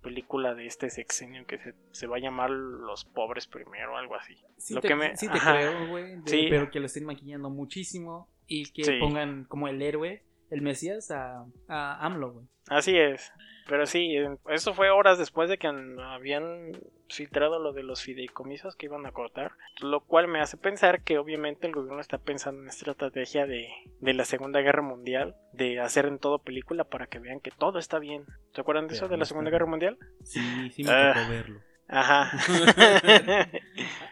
película 0.02 0.55
de 0.55 0.67
este 0.67 0.88
sexenio 0.90 1.45
que 1.47 1.59
se, 1.59 1.75
se 1.90 2.07
va 2.07 2.17
a 2.17 2.21
llamar 2.21 2.50
Los 2.50 3.05
Pobres 3.05 3.47
Primero, 3.47 3.97
algo 3.97 4.14
así. 4.14 4.35
Sí, 4.57 4.75
Lo 4.75 4.81
te, 4.81 4.88
que 4.88 4.95
me- 4.95 5.17
sí 5.17 5.28
te 5.28 5.38
creo, 5.38 5.88
güey. 5.88 6.17
Sí. 6.25 6.47
Pero 6.49 6.71
que 6.71 6.81
lo 6.81 6.87
estén 6.87 7.05
maquillando 7.05 7.50
muchísimo 7.50 8.28
y 8.47 8.71
que 8.73 8.85
Sí. 8.85 8.99
pongan 8.99 9.45
como 9.45 9.69
el 9.69 9.83
héroe, 9.83 10.25
el 10.50 10.62
Mesías, 10.62 11.11
a, 11.11 11.45
a 11.69 12.07
AMLO, 12.07 12.33
güey. 12.33 12.47
Así 12.69 12.97
es. 12.97 13.31
Pero 13.69 13.87
sí, 13.87 14.17
eso 14.49 14.73
fue 14.75 14.91
horas 14.91 15.19
después 15.19 15.49
de 15.51 15.59
que 15.59 15.67
an- 15.67 16.01
habían 16.01 16.73
filtrado 17.11 17.59
lo 17.59 17.73
de 17.73 17.83
los 17.83 18.03
fideicomisos 18.03 18.75
que 18.77 18.87
iban 18.87 19.05
a 19.07 19.13
cortar. 19.13 19.53
Lo 19.83 20.01
cual 20.01 20.27
me 20.27 20.41
hace 20.41 20.57
pensar 20.57 21.03
que 21.03 21.19
obviamente 21.19 21.67
el 21.67 21.75
gobierno 21.75 22.01
está 22.01 22.17
pensando 22.19 22.63
en 22.63 22.69
esta 22.69 22.91
estrategia 22.91 23.47
de, 23.47 23.69
de 24.01 24.15
la 24.15 24.25
Segunda 24.25 24.61
Guerra 24.61 24.83
Mundial, 24.83 25.37
de 25.53 25.81
hacer 25.81 26.07
en 26.07 26.19
todo 26.19 26.39
película 26.39 26.85
para 26.85 27.07
que 27.07 27.19
vean 27.19 27.41
que 27.41 27.51
todo 27.51 27.79
está 27.79 27.99
bien. 27.99 28.25
¿Se 28.55 28.61
acuerdan 28.63 28.89
de 28.89 28.95
eso 28.95 29.07
de 29.09 29.17
la 29.19 29.25
Segunda. 29.27 29.51
Guerra 29.51 29.67
Mundial? 29.67 29.99
Sí, 30.25 30.71
sí 30.71 30.83
me 30.85 30.91
Ah. 30.91 31.13
tocó 31.15 31.29
verlo. 31.31 31.61
Ajá. 31.88 32.30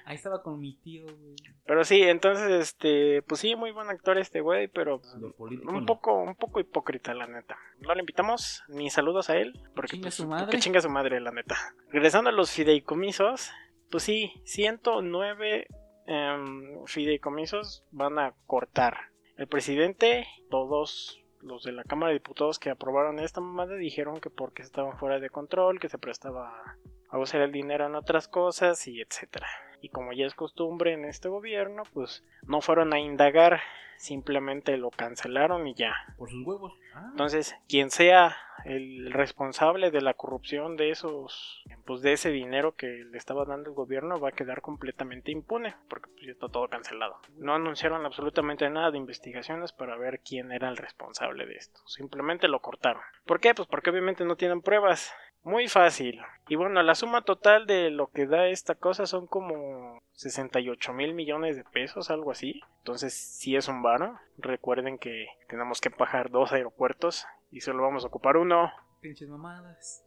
Ahí 0.06 0.14
estaba 0.16 0.42
con 0.42 0.58
mi 0.58 0.76
tío, 0.78 1.04
güey. 1.04 1.34
pero 1.66 1.84
sí, 1.84 2.02
entonces, 2.02 2.50
este, 2.50 3.22
pues 3.22 3.40
sí, 3.40 3.54
muy 3.54 3.70
buen 3.72 3.88
actor 3.90 4.16
este 4.18 4.40
güey, 4.40 4.68
pero 4.68 5.00
políticos 5.36 5.74
un 5.74 5.80
no. 5.80 5.86
poco, 5.86 6.14
un 6.22 6.34
poco 6.36 6.60
hipócrita, 6.60 7.12
la 7.12 7.26
neta. 7.26 7.56
No 7.80 7.94
le 7.94 8.00
invitamos 8.00 8.62
ni 8.68 8.88
saludos 8.88 9.28
a 9.30 9.36
él, 9.36 9.60
porque 9.74 9.92
Chinga 9.92 10.02
pues, 10.04 10.14
su 10.14 10.26
madre. 10.26 10.50
que 10.50 10.58
chinga 10.58 10.80
su 10.80 10.88
madre, 10.88 11.20
la 11.20 11.32
neta. 11.32 11.56
Regresando 11.90 12.30
a 12.30 12.32
los 12.32 12.50
fideicomisos, 12.50 13.50
pues 13.90 14.02
sí, 14.04 14.32
109 14.44 15.66
em, 16.06 16.84
fideicomisos 16.86 17.84
van 17.90 18.18
a 18.18 18.32
cortar. 18.46 19.10
El 19.36 19.48
presidente, 19.48 20.26
todos 20.50 21.20
los 21.42 21.62
de 21.62 21.72
la 21.72 21.84
Cámara 21.84 22.08
de 22.08 22.18
Diputados 22.18 22.58
que 22.58 22.70
aprobaron 22.70 23.18
esta 23.18 23.40
mamada 23.40 23.74
dijeron 23.76 24.20
que 24.20 24.30
porque 24.30 24.62
estaban 24.62 24.96
fuera 24.98 25.20
de 25.20 25.28
control, 25.30 25.78
que 25.78 25.88
se 25.90 25.98
prestaba 25.98 26.76
a 27.16 27.20
usar 27.20 27.40
el 27.42 27.52
dinero 27.52 27.86
en 27.86 27.94
otras 27.94 28.28
cosas 28.28 28.86
y 28.86 29.00
etcétera. 29.00 29.48
Y 29.80 29.88
como 29.90 30.12
ya 30.12 30.26
es 30.26 30.34
costumbre 30.34 30.92
en 30.92 31.04
este 31.04 31.28
gobierno, 31.28 31.82
pues 31.92 32.24
no 32.42 32.60
fueron 32.60 32.94
a 32.94 32.98
indagar, 32.98 33.60
simplemente 33.98 34.76
lo 34.76 34.90
cancelaron 34.90 35.66
y 35.66 35.74
ya. 35.74 35.94
Por 36.16 36.30
sus 36.30 36.46
huevos. 36.46 36.72
Ah, 36.94 37.08
Entonces, 37.10 37.54
quien 37.68 37.90
sea 37.90 38.36
el 38.64 39.12
responsable 39.12 39.90
de 39.90 40.00
la 40.00 40.14
corrupción 40.14 40.76
de 40.76 40.90
esos, 40.90 41.62
pues 41.84 42.02
de 42.02 42.12
ese 42.12 42.30
dinero 42.30 42.74
que 42.74 42.86
le 42.86 43.16
estaba 43.16 43.44
dando 43.44 43.70
el 43.70 43.76
gobierno 43.76 44.18
va 44.18 44.30
a 44.30 44.32
quedar 44.32 44.60
completamente 44.60 45.30
impune, 45.30 45.76
porque 45.88 46.10
pues, 46.10 46.26
ya 46.26 46.32
está 46.32 46.48
todo 46.48 46.68
cancelado. 46.68 47.20
No 47.36 47.54
anunciaron 47.54 48.04
absolutamente 48.04 48.68
nada 48.68 48.90
de 48.90 48.98
investigaciones 48.98 49.72
para 49.72 49.96
ver 49.96 50.20
quién 50.20 50.50
era 50.50 50.68
el 50.68 50.76
responsable 50.76 51.46
de 51.46 51.54
esto. 51.54 51.80
Simplemente 51.86 52.48
lo 52.48 52.60
cortaron. 52.60 53.02
¿Por 53.24 53.40
qué? 53.40 53.54
Pues 53.54 53.68
porque 53.68 53.90
obviamente 53.90 54.24
no 54.24 54.36
tienen 54.36 54.62
pruebas. 54.62 55.12
Muy 55.46 55.68
fácil. 55.68 56.20
Y 56.48 56.56
bueno, 56.56 56.82
la 56.82 56.96
suma 56.96 57.22
total 57.22 57.68
de 57.68 57.90
lo 57.90 58.08
que 58.08 58.26
da 58.26 58.48
esta 58.48 58.74
cosa 58.74 59.06
son 59.06 59.28
como 59.28 60.02
68 60.14 60.92
mil 60.92 61.14
millones 61.14 61.54
de 61.54 61.62
pesos, 61.62 62.10
algo 62.10 62.32
así. 62.32 62.62
Entonces, 62.78 63.14
si 63.14 63.54
es 63.54 63.68
un 63.68 63.80
varo. 63.80 64.18
Recuerden 64.38 64.98
que 64.98 65.28
tenemos 65.48 65.80
que 65.80 65.92
pagar 65.92 66.30
dos 66.30 66.50
aeropuertos 66.50 67.28
y 67.52 67.60
solo 67.60 67.84
vamos 67.84 68.02
a 68.02 68.08
ocupar 68.08 68.36
uno. 68.36 68.72
Pinches 69.00 69.28
mamadas. 69.28 70.04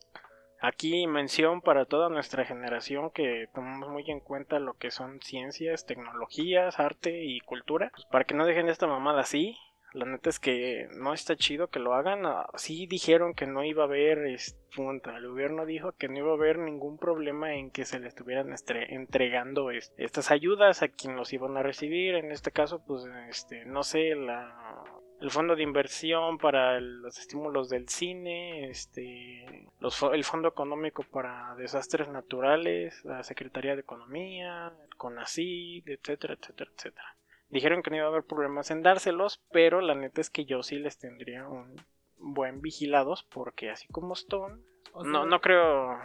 Aquí 0.60 1.08
mención 1.08 1.62
para 1.62 1.86
toda 1.86 2.10
nuestra 2.10 2.44
generación 2.44 3.10
que 3.10 3.48
tomamos 3.56 3.88
muy 3.88 4.12
en 4.12 4.20
cuenta 4.20 4.60
lo 4.60 4.74
que 4.74 4.92
son 4.92 5.22
ciencias, 5.22 5.86
tecnologías, 5.86 6.82
arte 6.82 7.24
y 7.24 7.40
cultura. 7.40 7.92
Pues 7.96 8.06
para 8.08 8.26
que 8.26 8.34
no 8.34 8.46
dejen 8.46 8.68
esta 8.68 8.88
mamada 8.88 9.22
así. 9.22 9.58
La 9.94 10.06
neta 10.06 10.30
es 10.30 10.40
que 10.40 10.88
no 10.92 11.14
está 11.14 11.36
chido 11.36 11.68
que 11.70 11.80
lo 11.80 11.94
hagan. 11.96 12.26
Ah, 12.26 12.46
Sí 12.56 12.86
dijeron 12.88 13.34
que 13.34 13.48
no 13.48 13.64
iba 13.64 13.84
a 13.84 13.88
haber, 13.88 14.20
es- 14.28 14.56
punta, 14.76 15.18
el 15.18 15.28
gobierno 15.28 15.66
dijo 15.66 15.94
que 15.94 16.08
no 16.08 16.18
iba 16.20 16.30
a 16.30 16.36
haber 16.36 16.60
ningún 16.60 17.00
problema 17.00 17.56
en 17.56 17.72
que 17.72 17.86
se 17.86 18.00
le 18.00 18.08
estuvieran 18.08 18.54
entregando 18.90 19.72
es- 19.72 19.92
estas 19.98 20.30
ayudas 20.32 20.84
a 20.84 20.90
quien 20.90 21.16
los 21.16 21.34
iban 21.34 21.58
a 21.58 21.64
recibir. 21.64 22.16
En 22.16 22.32
este 22.32 22.52
caso, 22.52 22.84
pues, 22.86 23.04
este, 23.30 23.66
no 23.66 23.82
sé, 23.84 24.14
la, 24.16 24.84
el 25.22 25.32
fondo 25.32 25.56
de 25.56 25.64
inversión 25.64 26.38
para 26.38 26.80
los 26.80 27.18
estímulos 27.18 27.68
del 27.70 27.90
cine, 27.90 28.70
este, 28.70 29.68
los, 29.80 30.02
el 30.04 30.24
fondo 30.24 30.50
económico 30.50 31.04
para 31.04 31.56
desastres 31.56 32.10
naturales, 32.10 33.04
la 33.06 33.24
Secretaría 33.24 33.74
de 33.76 33.82
Economía, 33.82 34.72
el 34.84 34.96
CONACYT, 34.96 35.88
etcétera, 35.90 36.36
etcétera, 36.40 36.72
etcétera. 36.76 37.16
Dijeron 37.50 37.82
que 37.82 37.90
no 37.90 37.96
iba 37.98 38.06
a 38.06 38.10
haber 38.10 38.24
problemas 38.24 38.70
en 38.72 38.84
dárselos, 38.84 39.42
pero 39.52 39.82
la 39.82 39.96
neta 39.96 40.22
es 40.22 40.30
que 40.30 40.46
yo 40.46 40.62
sí 40.64 40.78
les 40.80 40.98
tendría 40.98 41.48
un 41.48 41.76
buen 42.18 42.62
vigilados 42.62 43.24
porque 43.24 43.70
así 43.72 43.88
como 43.88 44.14
Stone, 44.14 44.62
O 44.94 45.04
no, 45.04 45.22
sea, 45.22 45.30
no 45.30 45.42
creo... 45.42 45.98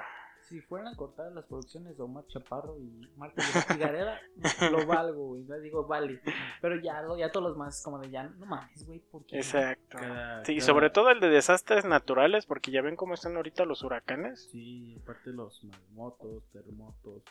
Si 0.49 0.61
fueran 0.61 0.89
a 0.89 0.97
cortar 0.97 1.33
las 1.33 1.47
producciones 1.47 1.97
de 1.97 2.03
Omar 2.03 2.27
Chaparro 2.27 2.79
y 2.79 3.11
Marta 3.17 3.43
Gareda, 3.79 4.21
lo 4.71 4.87
valgo, 4.87 5.29
güey. 5.29 5.43
No 5.45 5.59
digo 5.59 5.87
vale. 5.87 6.21
Pero 6.61 6.79
ya, 6.83 7.01
lo- 7.01 7.17
ya 7.17 7.33
todos 7.33 7.49
los 7.49 7.57
más, 7.57 7.83
como 7.83 7.99
de 7.99 8.11
ya, 8.11 8.25
no 8.25 8.45
mames, 8.45 8.87
güey. 8.87 9.01
porque 9.11 9.37
Exacto. 9.39 9.97
cada- 9.99 10.45
Sí, 10.45 10.57
cada- 10.57 10.67
sobre 10.67 10.91
todo 10.91 11.11
el 11.11 11.21
de 11.21 11.31
desastres 11.31 11.87
naturales, 11.87 12.45
porque 12.45 12.71
ya 12.71 12.83
ven 12.83 12.95
cómo 12.95 13.15
están 13.15 13.37
ahorita 13.37 13.65
los 13.65 13.83
huracanes. 13.85 14.47
Sí, 14.53 14.99
aparte 15.03 15.31
los 15.31 15.65
maremotos, 15.65 16.43
terremotos. 16.53 17.23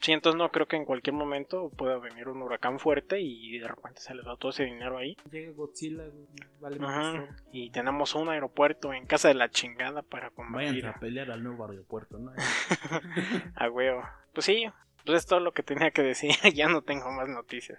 Sí, 0.00 0.12
entonces 0.12 0.38
no 0.38 0.50
creo 0.50 0.66
que 0.66 0.76
en 0.76 0.86
cualquier 0.86 1.14
momento 1.14 1.70
pueda 1.70 1.98
venir 1.98 2.28
un 2.28 2.40
huracán 2.40 2.78
fuerte 2.78 3.20
y 3.20 3.58
de 3.58 3.68
repente 3.68 4.00
se 4.00 4.14
les 4.14 4.26
va 4.26 4.36
todo 4.36 4.50
ese 4.50 4.64
dinero 4.64 4.96
ahí. 4.96 5.16
Llega 5.30 5.52
Godzilla, 5.52 6.04
güey. 6.06 6.26
Vale, 6.60 6.76
Ajá. 6.80 7.12
más 7.12 7.28
Y 7.52 7.70
tenemos 7.70 8.14
un 8.14 8.30
aeropuerto 8.30 8.94
en 8.94 9.06
casa 9.06 9.28
de 9.28 9.34
la 9.34 9.50
chingada 9.50 10.02
para 10.02 10.30
combatir 10.30 10.82
Vayan 10.84 10.94
a 10.94 10.98
pelear 10.98 11.30
al 11.30 11.42
nuevo 11.42 11.66
aeropuerto, 11.68 12.18
¿no? 12.18 12.32
a 13.56 13.70
huevo. 13.70 14.02
Pues 14.32 14.46
sí, 14.46 14.64
pues 15.04 15.18
es 15.18 15.26
todo 15.26 15.40
lo 15.40 15.52
que 15.52 15.62
tenía 15.62 15.90
que 15.90 16.02
decir. 16.02 16.30
ya 16.54 16.68
no 16.68 16.82
tengo 16.82 17.10
más 17.10 17.28
noticias. 17.28 17.78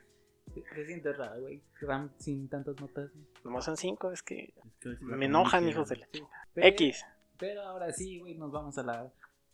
Se, 0.53 0.85
siente 0.85 1.13
raro, 1.13 1.41
güey. 1.41 1.61
Ram 1.81 2.11
sin 2.17 2.49
tantas 2.49 2.79
notas. 2.79 3.11
güey. 3.11 3.25
Nomás 3.43 3.65
son 3.65 3.77
cinco, 3.77 4.11
es 4.11 4.21
que 4.21 4.53
Es 4.81 4.99
que 4.99 5.05
me 5.05 5.25
enojan, 5.25 5.67
hijos 5.67 5.89
de 5.89 5.97
la 5.97 6.07
chingada. 6.11 6.45
X. 6.55 7.05
Pero 7.39 7.61
ahora 7.61 7.91
sí, 7.91 8.19
güey, 8.19 8.35
nos 8.35 8.51
vamos 8.51 8.77
a 8.77 8.83
la 8.83 9.11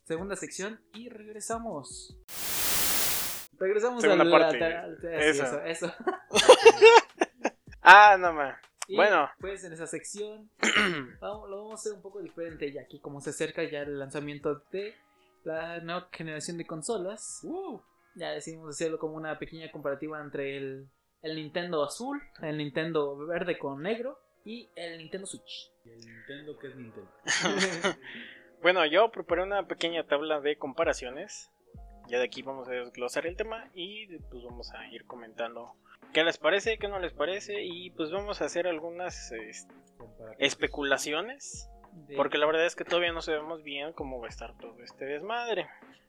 segunda 0.08 0.36
sección 0.36 0.80
y 0.94 1.10
regresamos. 1.10 2.16
Regresamos 3.58 4.00
Segunda 4.00 4.24
a 4.24 4.26
la 4.26 4.38
parte. 4.38 5.28
Eso. 5.28 5.44
eso, 5.44 5.62
eso. 5.64 5.94
Ah, 7.82 8.16
no 8.18 8.32
más. 8.34 8.58
Y, 8.86 8.96
Bueno. 8.96 9.30
Pues 9.40 9.64
en 9.64 9.72
esa 9.72 9.86
sección 9.86 10.50
vamos- 11.20 11.48
lo 11.48 11.56
vamos 11.58 11.72
a 11.72 11.74
hacer 11.74 11.92
un 11.92 12.02
poco 12.02 12.20
diferente, 12.20 12.70
ya 12.72 12.86
que 12.86 13.00
como 13.00 13.20
se 13.20 13.30
acerca 13.30 13.62
ya 13.64 13.80
el 13.80 13.98
lanzamiento 13.98 14.62
de 14.72 14.94
la 15.44 15.80
nueva 15.80 16.08
generación 16.12 16.58
de 16.58 16.66
consolas. 16.66 17.40
Uh, 17.44 17.80
Ya 18.14 18.30
decidimos 18.30 18.70
hacerlo 18.74 18.98
como 18.98 19.14
una 19.14 19.38
pequeña 19.38 19.70
comparativa 19.70 20.20
entre 20.20 20.56
el, 20.58 20.88
el 21.22 21.36
Nintendo 21.36 21.82
azul, 21.84 22.20
el 22.42 22.56
Nintendo 22.58 23.16
verde 23.26 23.58
con 23.58 23.82
negro 23.82 24.18
y 24.44 24.68
el 24.74 24.98
Nintendo 24.98 25.26
Switch. 25.26 25.70
Y 25.84 25.90
el 25.90 25.98
Nintendo, 26.00 26.58
que 26.58 26.66
es 26.68 26.76
Nintendo? 26.76 27.10
Bueno, 28.62 28.84
yo 28.86 29.10
preparé 29.10 29.42
una 29.42 29.66
pequeña 29.66 30.04
tabla 30.04 30.40
de 30.40 30.56
comparaciones. 30.56 31.50
Ya 32.08 32.18
de 32.18 32.24
aquí 32.24 32.42
vamos 32.42 32.68
a 32.68 32.72
desglosar 32.72 33.26
el 33.26 33.36
tema 33.36 33.70
y 33.74 34.06
pues 34.30 34.42
vamos 34.42 34.72
a 34.72 34.86
ir 34.88 35.04
comentando 35.04 35.74
qué 36.12 36.24
les 36.24 36.38
parece, 36.38 36.78
qué 36.78 36.88
no 36.88 36.98
les 36.98 37.12
parece 37.12 37.62
y 37.62 37.90
pues 37.90 38.10
vamos 38.10 38.40
a 38.40 38.46
hacer 38.46 38.66
algunas 38.66 39.30
este, 39.32 39.74
especulaciones. 40.38 41.68
Porque 42.16 42.38
la 42.38 42.46
verdad 42.46 42.64
es 42.64 42.76
que 42.76 42.84
todavía 42.84 43.12
no 43.12 43.22
sabemos 43.22 43.62
bien 43.62 43.92
cómo 43.92 44.20
va 44.20 44.26
a 44.26 44.30
estar 44.30 44.56
todo 44.58 44.80
este 44.82 45.04
desmadre. 45.04 45.66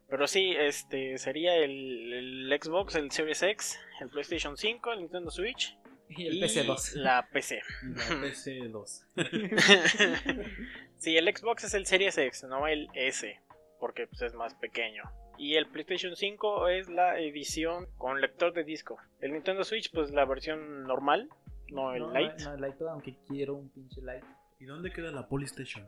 Pero 0.07 0.27
sí, 0.27 0.55
este 0.57 1.17
sería 1.17 1.55
el, 1.55 2.13
el 2.13 2.59
Xbox, 2.61 2.95
el 2.95 3.11
Series 3.11 3.43
X, 3.43 3.79
el 3.99 4.09
PlayStation 4.09 4.57
5, 4.57 4.93
el 4.93 4.99
Nintendo 4.99 5.29
Switch 5.31 5.77
y 6.09 6.27
el 6.27 6.41
PC2. 6.41 6.95
la 6.95 7.27
PC. 7.31 7.61
La 7.83 8.05
PC2. 8.05 9.05
sí, 10.99 11.17
el 11.17 11.35
Xbox 11.35 11.63
es 11.63 11.73
el 11.73 11.85
Series 11.85 12.17
X, 12.17 12.43
no 12.43 12.67
el 12.67 12.89
S, 12.93 13.39
porque 13.79 14.07
pues, 14.07 14.21
es 14.21 14.33
más 14.33 14.53
pequeño. 14.55 15.03
Y 15.37 15.55
el 15.55 15.67
PlayStation 15.67 16.15
5 16.15 16.67
es 16.67 16.89
la 16.89 17.17
edición 17.19 17.87
con 17.97 18.19
lector 18.19 18.53
de 18.53 18.63
disco. 18.63 18.97
El 19.21 19.31
Nintendo 19.33 19.63
Switch, 19.63 19.91
pues 19.91 20.11
la 20.11 20.25
versión 20.25 20.83
normal, 20.83 21.29
no 21.71 21.93
el 21.93 22.01
No, 22.01 22.13
Lite. 22.13 22.43
No, 22.43 22.53
el 22.55 22.61
Lite, 22.61 22.83
aunque 22.89 23.15
quiero 23.25 23.55
un 23.55 23.69
pinche 23.69 24.01
Lite. 24.01 24.25
¿Y 24.59 24.65
dónde 24.65 24.91
queda 24.91 25.11
la 25.11 25.27
Polystation? 25.27 25.87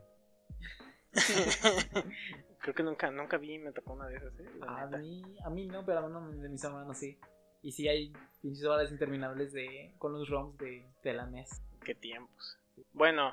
Creo 2.60 2.74
que 2.74 2.82
nunca, 2.82 3.10
nunca 3.10 3.36
vi, 3.36 3.58
me 3.58 3.72
tocó 3.72 3.92
una 3.92 4.06
de 4.06 4.16
esas. 4.16 4.32
¿eh? 4.40 4.46
A 4.66 4.86
neta. 4.86 4.96
mí, 4.98 5.22
a 5.44 5.50
mí 5.50 5.66
no, 5.66 5.84
pero 5.84 5.98
a 5.98 6.06
uno 6.06 6.30
de 6.30 6.48
mis 6.48 6.64
hermanos 6.64 6.96
sí. 6.96 7.18
Y 7.60 7.72
sí 7.72 7.88
hay 7.88 8.12
pinches 8.40 8.64
horas 8.64 8.90
interminables 8.90 9.52
de, 9.52 9.94
con 9.98 10.12
los 10.12 10.28
ROMs 10.28 10.56
de, 10.58 10.86
de 11.02 11.12
la 11.12 11.26
NES. 11.26 11.62
Qué 11.84 11.94
tiempos. 11.94 12.58
Bueno, 12.92 13.32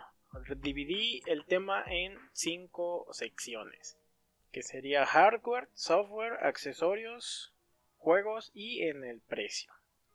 dividí 0.58 1.22
el 1.26 1.46
tema 1.46 1.84
en 1.88 2.18
cinco 2.34 3.08
secciones. 3.12 3.98
Que 4.52 4.64
sería 4.64 5.06
hardware, 5.06 5.70
software, 5.74 6.34
accesorios, 6.42 7.54
juegos 7.98 8.52
y 8.54 8.84
en 8.84 9.04
el 9.04 9.22
precio. 9.22 9.72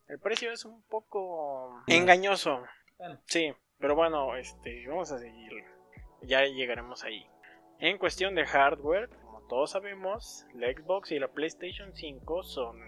El 0.09 0.19
precio 0.19 0.53
es 0.53 0.65
un 0.65 0.83
poco 0.83 1.83
engañoso. 1.87 2.63
Bueno, 2.99 3.21
Sí, 3.27 3.55
pero 3.79 3.95
bueno, 3.95 4.37
este, 4.37 4.87
vamos 4.87 5.13
a 5.13 5.19
seguir. 5.19 5.53
Ya 6.23 6.45
llegaremos 6.45 7.05
ahí. 7.05 7.27
En 7.79 7.99
cuestión 7.99 8.35
de 8.35 8.47
hardware, 8.47 9.09
como 9.23 9.47
todos 9.47 9.73
sabemos, 9.73 10.47
la 10.55 10.73
Xbox 10.73 11.13
y 11.13 11.19
la 11.19 11.29
PlayStation 11.29 11.95
5 11.95 12.43
son 12.43 12.79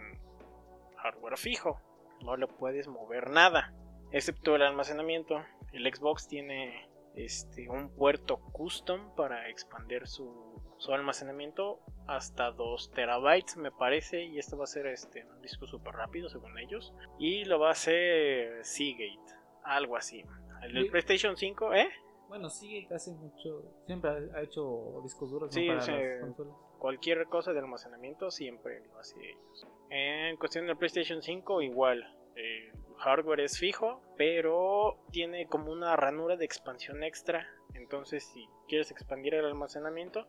hardware 0.96 1.36
fijo. 1.36 1.80
No 2.22 2.36
le 2.36 2.46
puedes 2.46 2.88
mover 2.88 3.30
nada, 3.30 3.74
excepto 4.10 4.56
el 4.56 4.62
almacenamiento. 4.62 5.44
El 5.72 5.92
Xbox 5.92 6.28
tiene 6.28 6.85
este, 7.16 7.68
un 7.68 7.90
puerto 7.90 8.38
custom 8.52 9.14
para 9.16 9.48
expandir 9.48 10.06
su, 10.06 10.62
su 10.78 10.92
almacenamiento 10.92 11.80
hasta 12.06 12.50
2 12.52 12.92
terabytes, 12.92 13.56
me 13.56 13.72
parece. 13.72 14.24
Y 14.24 14.38
esto 14.38 14.56
va 14.56 14.64
a 14.64 14.68
ser 14.68 14.86
este, 14.86 15.24
un 15.24 15.40
disco 15.42 15.66
súper 15.66 15.94
rápido, 15.94 16.28
según 16.28 16.58
ellos. 16.58 16.94
Y 17.18 17.44
lo 17.46 17.58
va 17.58 17.68
a 17.68 17.72
hacer 17.72 18.64
Seagate, 18.64 19.34
algo 19.64 19.96
así. 19.96 20.22
El. 20.62 20.88
PlayStation 20.90 21.36
5, 21.36 21.74
¿eh? 21.74 21.88
bueno, 22.28 22.50
sí, 22.50 22.86
hace 22.94 23.12
mucho. 23.12 23.62
Siempre 23.86 24.10
ha- 24.10 24.42
hecho 24.42 25.00
discos 25.02 25.30
duros 25.30 25.48
¿no? 25.48 25.52
Sí, 25.52 25.66
para 25.68 25.78
las 25.78 26.36
cualquier 26.78 27.26
cosa 27.26 27.52
de 27.52 27.58
almacenamiento 27.60 28.30
siempre 28.30 28.84
lo 28.86 28.98
hace 28.98 29.16
ellos. 29.18 29.66
En 29.90 30.36
cuestión 30.36 30.66
del 30.66 30.76
PlayStation 30.76 31.22
5 31.22 31.62
igual, 31.62 32.04
el 32.34 32.72
hardware 32.98 33.40
es 33.40 33.58
fijo, 33.58 34.00
pero 34.16 34.98
tiene 35.10 35.46
como 35.46 35.70
una 35.72 35.96
ranura 35.96 36.36
de 36.36 36.44
expansión 36.44 37.02
extra. 37.02 37.46
Entonces 37.74 38.24
si 38.24 38.48
quieres 38.68 38.90
expandir 38.90 39.34
el 39.34 39.44
almacenamiento 39.44 40.26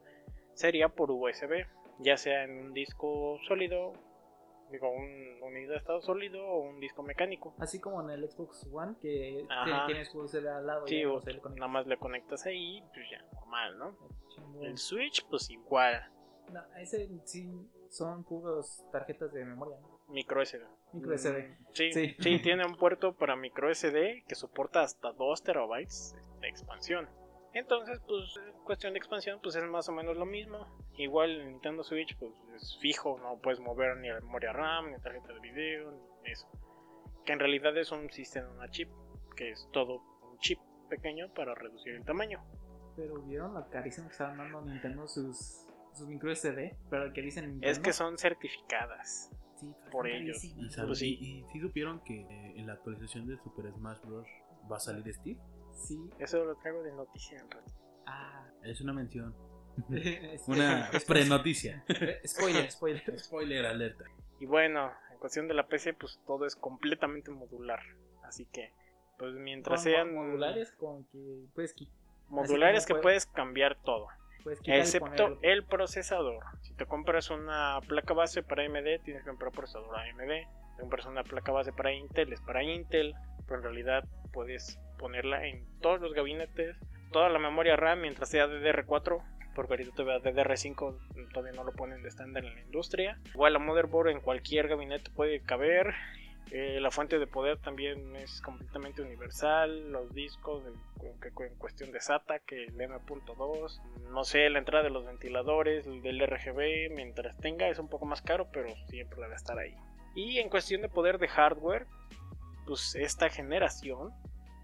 sería 0.53 0.89
por 0.89 1.11
USB, 1.11 1.65
ya 1.99 2.17
sea 2.17 2.43
en 2.43 2.59
un 2.59 2.73
disco 2.73 3.37
sólido, 3.47 3.93
digo 4.71 4.89
un 4.89 5.41
unidad 5.43 5.71
de 5.71 5.77
estado 5.77 6.01
sólido 6.01 6.45
o 6.45 6.59
un 6.61 6.79
disco 6.79 7.03
mecánico. 7.03 7.53
Así 7.59 7.79
como 7.79 8.01
en 8.01 8.09
el 8.09 8.29
Xbox 8.29 8.67
One, 8.71 8.95
que 8.99 9.45
tienes 9.85 10.13
USB 10.13 10.47
al 10.47 10.65
lado. 10.65 10.87
Sí, 10.87 11.05
o 11.05 11.19
conecta. 11.19 11.49
nada 11.49 11.67
más 11.67 11.87
le 11.87 11.97
conectas 11.97 12.45
ahí, 12.45 12.83
pues 12.93 13.09
ya 13.09 13.23
normal, 13.33 13.77
¿no? 13.77 13.97
El 14.61 14.77
Switch 14.77 15.25
pues 15.29 15.49
igual, 15.49 16.11
No, 16.51 16.61
ese 16.77 17.07
sí 17.25 17.49
son 17.89 18.23
puros 18.23 18.83
tarjetas 18.91 19.31
de 19.33 19.45
memoria, 19.45 19.77
¿no? 19.79 19.99
micro 20.09 20.41
SD. 20.41 20.63
Micro 20.93 21.13
SD. 21.17 21.47
Mm, 21.47 21.65
Sí, 21.73 21.91
Sí. 21.91 22.15
sí. 22.19 22.39
tiene 22.39 22.65
un 22.65 22.75
puerto 22.77 23.13
para 23.15 23.35
micro 23.35 23.69
SD 23.73 24.23
que 24.27 24.35
soporta 24.35 24.81
hasta 24.81 25.11
2 25.11 25.43
terabytes 25.43 26.15
de 26.41 26.47
expansión. 26.47 27.09
Entonces, 27.53 27.99
pues, 28.07 28.35
cuestión 28.65 28.93
de 28.93 28.99
expansión, 28.99 29.39
pues 29.41 29.55
es 29.55 29.63
más 29.63 29.89
o 29.89 29.91
menos 29.91 30.15
lo 30.15 30.25
mismo. 30.25 30.67
Igual 30.97 31.31
el 31.31 31.47
Nintendo 31.51 31.83
Switch, 31.83 32.15
pues 32.17 32.31
es 32.55 32.77
fijo, 32.79 33.17
no 33.19 33.39
puedes 33.39 33.59
mover 33.59 33.97
ni 33.97 34.09
la 34.09 34.19
memoria 34.21 34.53
RAM, 34.53 34.91
ni 34.91 34.99
tarjeta 34.99 35.33
de 35.33 35.39
video, 35.39 35.91
ni 36.23 36.31
eso. 36.31 36.47
Que 37.25 37.33
en 37.33 37.39
realidad 37.39 37.75
es 37.77 37.91
un 37.91 38.09
sistema, 38.11 38.49
una 38.51 38.69
chip, 38.69 38.89
que 39.35 39.51
es 39.51 39.67
todo 39.71 40.01
un 40.31 40.37
chip 40.39 40.59
pequeño 40.89 41.33
para 41.33 41.55
reducir 41.55 41.95
el 41.95 42.05
tamaño. 42.05 42.43
Pero 42.95 43.21
vieron 43.23 43.53
la 43.53 43.67
carísima 43.67 44.07
que 44.07 44.11
está 44.13 44.27
dando 44.35 44.61
Nintendo 44.61 45.07
sus, 45.07 45.66
sus 45.97 46.07
micro 46.07 46.31
SD. 46.33 46.75
Pero 46.89 47.11
que 47.13 47.21
dicen 47.21 47.45
Nintendo. 47.45 47.67
Es 47.71 47.79
que 47.79 47.93
son 47.93 48.17
certificadas. 48.17 49.31
sí, 49.55 49.73
por 49.91 50.07
ellos. 50.07 50.43
¿Y, 50.43 50.69
sabe- 50.69 50.87
Pues 50.87 50.99
sí. 50.99 51.17
y- 51.19 51.39
y 51.39 51.43
sí 51.51 51.59
supieron 51.59 51.99
que 52.03 52.21
eh, 52.21 52.53
en 52.57 52.67
la 52.67 52.73
actualización 52.73 53.25
de 53.27 53.37
Super 53.37 53.71
Smash 53.73 54.01
Bros. 54.01 54.27
va 54.71 54.77
a 54.77 54.79
salir 54.79 55.11
Steve? 55.13 55.39
Sí. 55.73 55.97
Eso 56.19 56.43
lo 56.45 56.55
traigo 56.57 56.83
de 56.83 56.91
noticia 56.93 57.39
en 57.39 57.49
rato. 57.49 57.71
Ah. 58.05 58.47
Es 58.63 58.81
una 58.81 58.93
mención. 58.93 59.33
Es- 59.89 60.47
Una 60.47 60.89
prenoticia. 61.07 61.83
Spoiler, 62.25 62.71
spoiler. 62.71 63.19
Spoiler 63.19 63.65
alerta. 63.65 64.05
Y 64.39 64.45
bueno, 64.45 64.91
en 65.11 65.17
cuestión 65.19 65.47
de 65.47 65.53
la 65.55 65.67
PC, 65.67 65.93
pues 65.93 66.19
todo 66.27 66.45
es 66.45 66.55
completamente 66.55 67.31
modular. 67.31 67.79
Así 68.23 68.45
que, 68.45 68.71
pues 69.17 69.33
mientras 69.33 69.81
sean 69.81 70.13
modulares 70.13 70.71
con 70.73 71.05
que 71.05 71.45
puedes, 71.55 71.73
modulares 72.29 72.85
que 72.85 72.93
como 72.93 73.01
puedes 73.01 73.25
cambiar 73.25 73.81
todo, 73.83 74.07
puedes 74.47 74.61
quitar 74.61 74.77
y 74.77 74.79
excepto 74.79 75.37
el 75.41 75.65
procesador. 75.65 76.41
Si 76.61 76.73
te 76.73 76.85
compras 76.85 77.29
una 77.29 77.81
placa 77.85 78.13
base 78.13 78.43
para 78.43 78.63
AMD, 78.63 79.03
tienes 79.03 79.23
que 79.23 79.29
comprar 79.29 79.51
procesador 79.51 79.93
AMD. 79.93 80.31
Si 80.75 80.79
compras 80.79 81.05
una 81.05 81.23
placa 81.23 81.51
base 81.51 81.73
para 81.73 81.91
Intel, 81.91 82.31
es 82.31 82.39
para 82.41 82.63
Intel. 82.63 83.13
Pero 83.45 83.57
en 83.57 83.63
realidad 83.63 84.05
puedes 84.31 84.79
ponerla 84.97 85.45
en 85.45 85.65
todos 85.81 85.99
los 85.99 86.13
gabinetes, 86.13 86.77
toda 87.11 87.27
la 87.29 87.39
memoria 87.39 87.75
RAM 87.75 88.01
mientras 88.01 88.29
sea 88.29 88.47
DDR4. 88.47 89.21
Porque 89.53 89.73
ahorita 89.73 89.91
todavía 89.95 90.31
DDR5 90.31 91.31
todavía 91.33 91.53
no 91.53 91.65
lo 91.65 91.73
ponen 91.73 92.01
de 92.03 92.07
estándar 92.07 92.45
en 92.45 92.55
la 92.55 92.61
industria. 92.61 93.19
Igual 93.33 93.53
la 93.53 93.59
motherboard 93.59 94.09
en 94.09 94.21
cualquier 94.21 94.69
gabinete 94.69 95.11
puede 95.11 95.41
caber. 95.41 95.93
Eh, 96.51 96.79
la 96.79 96.91
fuente 96.91 97.19
de 97.19 97.27
poder 97.27 97.57
también 97.57 98.15
es 98.15 98.41
completamente 98.41 99.01
universal. 99.01 99.91
Los 99.91 100.13
discos 100.13 100.63
en, 100.65 101.55
cuestión 101.57 101.91
de 101.91 101.99
SATA, 101.99 102.39
que 102.39 102.65
el 102.65 102.79
M.2, 102.79 103.81
no 104.11 104.23
sé, 104.23 104.49
la 104.49 104.59
entrada 104.59 104.83
de 104.83 104.89
los 104.89 105.05
ventiladores, 105.05 105.85
el 105.87 106.01
del 106.01 106.25
RGB, 106.25 106.95
mientras 106.95 107.37
tenga 107.37 107.67
es 107.67 107.79
un 107.79 107.89
poco 107.89 108.05
más 108.05 108.21
caro, 108.21 108.47
pero 108.51 108.69
siempre 108.87 109.21
debe 109.21 109.35
estar 109.35 109.57
ahí. 109.59 109.75
Y 110.15 110.39
en 110.39 110.49
cuestión 110.49 110.81
de 110.81 110.89
poder 110.89 111.19
de 111.19 111.27
hardware, 111.27 111.85
pues 112.65 112.95
esta 112.95 113.29
generación, 113.29 114.13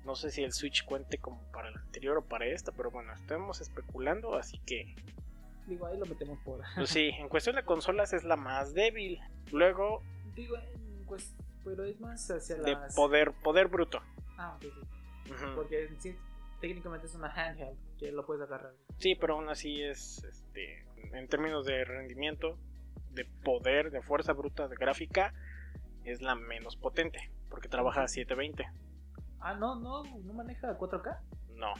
no 0.06 0.16
sé 0.16 0.32
si 0.32 0.44
el 0.44 0.54
Switch 0.54 0.84
cuente 0.86 1.18
como 1.18 1.42
para 1.52 1.70
la 1.70 1.80
anterior 1.80 2.18
o 2.18 2.26
para 2.26 2.46
esta, 2.46 2.72
pero 2.72 2.92
bueno, 2.92 3.14
estamos 3.14 3.62
especulando, 3.62 4.36
así 4.36 4.60
que 4.66 4.96
Digo, 5.68 5.86
ahí 5.86 5.98
lo 5.98 6.06
metemos 6.06 6.38
por. 6.40 6.62
pues 6.76 6.90
sí, 6.90 7.10
en 7.18 7.30
cuestión 7.30 7.56
de 7.56 7.64
consolas 7.64 8.14
es 8.14 8.24
la 8.24 8.36
más 8.36 8.74
débil. 8.74 9.20
Luego 9.52 10.02
Digo, 10.36 10.58
en 10.58 11.06
cues- 11.06 11.34
pero 11.64 11.86
es 11.86 12.00
más 12.00 12.30
hacia 12.30 12.56
de 12.58 12.72
las. 12.74 12.96
poder, 12.96 13.32
poder 13.44 13.68
bruto. 13.68 14.02
Ah, 14.38 14.56
ok, 14.56 14.62
sí. 14.62 15.32
Ujú. 15.32 15.56
Porque 15.56 15.86
en 15.86 16.02
sí, 16.02 16.16
técnicamente 16.60 17.08
es 17.08 17.16
una 17.16 17.28
handheld 17.30 17.78
que 17.98 18.12
lo 18.12 18.26
puedes 18.26 18.44
agarrar. 18.44 18.74
Sí, 18.98 19.16
pero 19.16 19.36
aún 19.36 19.50
así 19.50 19.82
es, 19.82 20.24
este, 20.24 20.86
en 21.14 21.28
términos 21.28 21.66
de 21.66 21.84
rendimiento, 21.86 22.58
de 23.12 23.26
poder, 23.26 23.92
de 23.92 24.02
fuerza 24.02 24.34
bruta, 24.34 24.68
de 24.68 24.76
gráfica, 24.76 25.34
es 26.04 26.22
la 26.22 26.36
menos 26.36 26.76
potente, 26.76 27.32
porque 27.50 27.70
trabaja 27.70 28.04
a 28.04 28.08
720. 28.08 28.66
Ah, 29.40 29.54
no, 29.56 29.76
no, 29.80 30.04
no 30.04 30.34
maneja 30.34 30.78
4K. 30.78 31.20
No, 31.56 31.74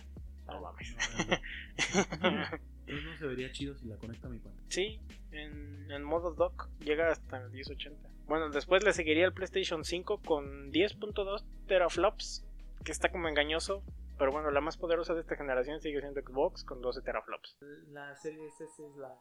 no 0.48 0.62
mames. 0.62 0.96
Entonces 2.86 3.06
no 3.06 3.18
se 3.18 3.28
vería 3.28 3.52
chido 3.52 3.76
si 3.76 3.88
la 3.88 3.96
conecto 3.98 4.28
a 4.28 4.30
mi 4.30 4.40
cuenta. 4.40 4.62
Sí, 4.68 5.02
en, 5.32 5.90
en 5.90 6.04
modo 6.04 6.34
dock 6.34 6.70
llega 6.80 7.10
hasta 7.10 7.38
el 7.38 7.52
1080. 7.52 8.10
Bueno, 8.28 8.50
después 8.50 8.84
le 8.84 8.94
seguiría 8.94 9.26
el 9.26 9.34
PlayStation 9.34 9.84
5 9.84 10.22
con 10.24 10.72
10.2 10.72 11.44
teraflops, 11.68 12.46
que 12.84 12.92
está 12.92 13.10
como 13.10 13.28
engañoso. 13.28 13.84
Pero 14.18 14.32
bueno, 14.32 14.52
la 14.52 14.62
más 14.62 14.78
poderosa 14.78 15.14
de 15.14 15.22
esta 15.22 15.36
generación 15.36 15.82
sigue 15.82 16.00
siendo 16.00 16.22
Xbox 16.22 16.64
con 16.64 16.82
12 16.82 17.02
teraflops. 17.02 17.58
La 17.92 18.16
serie 18.16 18.48
S 18.48 18.64
es 18.64 18.96
la. 18.96 19.14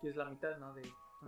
que 0.00 0.08
es 0.08 0.16
la 0.16 0.26
mitad, 0.26 0.56
¿no? 0.58 0.74
De, 0.74 0.82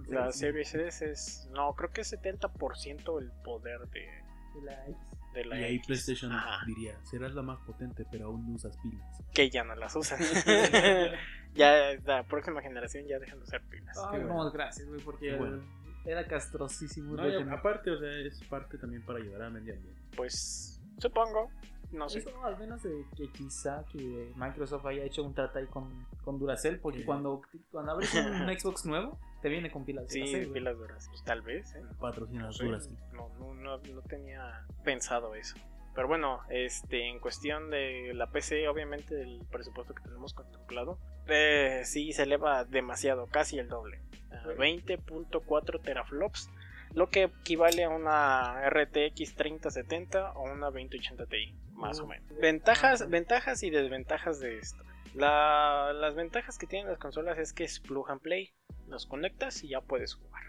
La 0.09 0.31
Series 0.31 0.75
S 0.75 1.11
es. 1.11 1.49
No, 1.51 1.75
creo 1.75 1.91
que 1.91 2.03
es 2.03 2.13
70% 2.13 3.21
el 3.21 3.33
poder 3.43 3.81
de, 3.89 4.07
de 4.55 4.63
la 4.63 4.87
X. 4.87 4.97
de 5.33 5.45
la 5.47 5.59
y 5.59 5.65
ahí 5.65 5.75
X. 5.77 5.87
PlayStation 5.87 6.33
Ajá, 6.33 6.65
diría, 6.67 7.03
serás 7.05 7.35
la 7.35 7.43
más 7.43 7.59
potente, 7.61 8.05
pero 8.11 8.27
aún 8.27 8.47
no 8.47 8.55
usas 8.55 8.77
pilas. 8.79 9.23
Que 9.33 9.49
ya 9.49 9.65
no 9.65 9.75
las 9.75 9.97
usan. 9.97 10.21
ya 11.55 11.95
la 12.05 12.23
próxima 12.25 12.61
generación 12.61 13.07
ya 13.07 13.19
dejan 13.19 13.39
de 13.39 13.45
usar 13.45 13.63
pilas. 13.69 13.97
Ay, 14.11 14.21
bueno. 14.21 14.45
no, 14.45 14.51
gracias, 14.53 14.87
güey, 14.87 15.01
porque 15.01 15.35
bueno. 15.37 15.63
Era 16.07 16.27
castrosísimo. 16.27 17.15
No, 17.15 17.29
y 17.29 17.43
aparte, 17.51 17.91
o 17.91 17.99
sea, 17.99 18.11
es 18.11 18.41
parte 18.45 18.79
también 18.79 19.05
para 19.05 19.19
ayudar 19.19 19.43
al 19.43 19.53
medio 19.53 19.75
ambiente. 19.75 20.01
Pues 20.17 20.81
supongo. 20.99 21.51
No 21.93 22.09
sé. 22.09 22.19
Eso 22.19 22.45
al 22.45 22.59
menos 22.59 22.83
de 22.83 23.05
que 23.17 23.31
quizá 23.31 23.85
que 23.93 24.33
Microsoft 24.35 24.87
haya 24.87 25.05
hecho 25.05 25.23
un 25.23 25.35
trato 25.35 25.59
ahí 25.61 25.67
con, 25.67 25.89
con 26.25 26.37
Duracell, 26.39 26.81
porque 26.81 26.99
Sí. 27.01 27.05
cuando, 27.05 27.43
cuando 27.71 27.93
abres 27.93 28.13
un, 28.13 28.23
Xbox 28.59 28.85
nuevo, 28.87 29.19
te 29.41 29.49
viene 29.49 29.71
con 29.71 29.85
pilas 29.85 30.07
Sí, 30.09 30.19
Duracell, 30.19 30.41
güey. 30.49 30.53
pilas 30.55 30.77
duras. 30.79 31.07
Pues 31.09 31.23
tal 31.25 31.43
vez, 31.43 31.75
¿eh? 31.77 31.83
Patrocina 32.01 32.43
No, 32.47 32.53
sé. 32.53 32.65
duras. 32.65 32.91
no, 33.13 33.29
no, 33.39 33.55
no, 33.55 33.79
no 33.79 34.03
tenía 34.03 34.67
pensado 34.83 35.35
eso. 35.37 35.57
Pero 35.95 36.09
bueno, 36.09 36.41
este, 36.51 37.09
en 37.09 37.21
cuestión 37.21 37.71
de 37.71 38.13
la 38.15 38.31
PC, 38.31 38.69
obviamente 38.69 39.23
el 39.23 39.47
presupuesto 39.51 39.95
que 39.95 40.03
tenemos 40.03 40.35
contemplado, 40.35 40.99
eh, 41.29 41.83
sí 41.85 42.13
se 42.13 42.25
eleva 42.25 42.65
demasiado, 42.65 43.29
casi 43.29 43.59
el 43.59 43.69
doble. 43.69 44.01
A 44.37 44.49
Ok. 44.49 44.57
20.4 44.59 45.81
teraflops, 45.83 46.51
lo 46.95 47.09
que 47.09 47.25
equivale 47.25 47.85
a 47.85 47.89
una 47.91 48.69
RTX 48.71 49.35
3070 49.35 50.33
o 50.33 50.43
una 50.45 50.67
2080 50.67 51.27
Ti, 51.27 51.55
más 51.75 52.01
o 52.01 52.07
menos. 52.07 52.27
Ventajas, 52.41 53.09
ventajas 53.11 53.63
y 53.63 53.71
desventajas 53.71 54.41
de 54.41 54.59
esto. 54.59 54.83
La- 55.15 55.93
las 55.95 56.15
ventajas 56.15 56.59
que 56.59 56.67
tienen 56.67 56.89
las 56.91 56.99
consolas 56.99 57.39
es 57.39 57.53
que 57.53 57.65
es 57.65 57.81
plug 57.81 58.11
and 58.11 58.21
play. 58.21 58.53
Los 58.89 59.07
conectas 59.07 59.63
y 59.65 59.69
ya 59.69 59.81
puedes 59.81 60.15
jugar. 60.15 60.43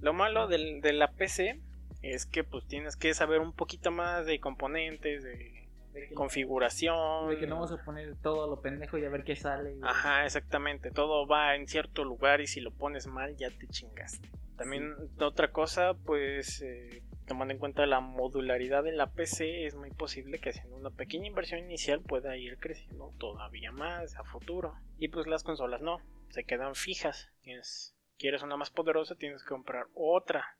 Lo 0.00 0.12
malo 0.12 0.46
del- 0.46 0.80
de 0.80 0.92
la 0.92 1.12
PC 1.12 1.60
es 2.02 2.26
que 2.26 2.44
pues 2.44 2.66
tienes 2.66 2.96
que 2.96 3.12
saber 3.14 3.40
un 3.40 3.52
poquito 3.52 3.90
más 3.90 4.26
de 4.26 4.38
componentes, 4.40 5.22
de 5.22 5.55
De 5.96 6.08
que, 6.08 6.14
configuración. 6.14 7.30
de 7.30 7.38
que 7.38 7.46
no 7.46 7.54
vamos 7.54 7.72
a 7.72 7.82
poner 7.82 8.16
todo 8.16 8.46
lo 8.46 8.60
pendejo 8.60 8.98
y 8.98 9.04
a 9.06 9.08
ver 9.08 9.24
qué 9.24 9.34
sale. 9.34 9.76
Ajá, 9.82 10.26
exactamente. 10.26 10.90
Todo 10.90 11.26
va 11.26 11.56
en 11.56 11.66
cierto 11.66 12.04
lugar 12.04 12.42
y 12.42 12.46
si 12.46 12.60
lo 12.60 12.70
pones 12.70 13.06
mal 13.06 13.34
ya 13.36 13.48
te 13.50 13.66
chingaste. 13.66 14.28
También 14.56 14.94
otra 15.18 15.52
cosa, 15.52 15.94
pues 15.94 16.60
eh, 16.60 17.02
tomando 17.26 17.52
en 17.52 17.58
cuenta 17.58 17.86
la 17.86 18.00
modularidad 18.00 18.84
de 18.84 18.92
la 18.92 19.10
PC, 19.10 19.64
es 19.64 19.74
muy 19.74 19.90
posible 19.90 20.38
que 20.38 20.50
haciendo 20.50 20.76
una 20.76 20.90
pequeña 20.90 21.26
inversión 21.26 21.60
inicial 21.60 22.02
pueda 22.02 22.36
ir 22.36 22.58
creciendo 22.58 23.14
todavía 23.18 23.72
más 23.72 24.16
a 24.16 24.24
futuro. 24.24 24.74
Y 24.98 25.08
pues 25.08 25.26
las 25.26 25.44
consolas 25.44 25.80
no, 25.80 26.00
se 26.28 26.44
quedan 26.44 26.74
fijas. 26.74 27.30
Tienes, 27.40 27.96
quieres 28.18 28.42
una 28.42 28.58
más 28.58 28.70
poderosa, 28.70 29.14
tienes 29.14 29.42
que 29.42 29.48
comprar 29.48 29.86
otra. 29.94 30.58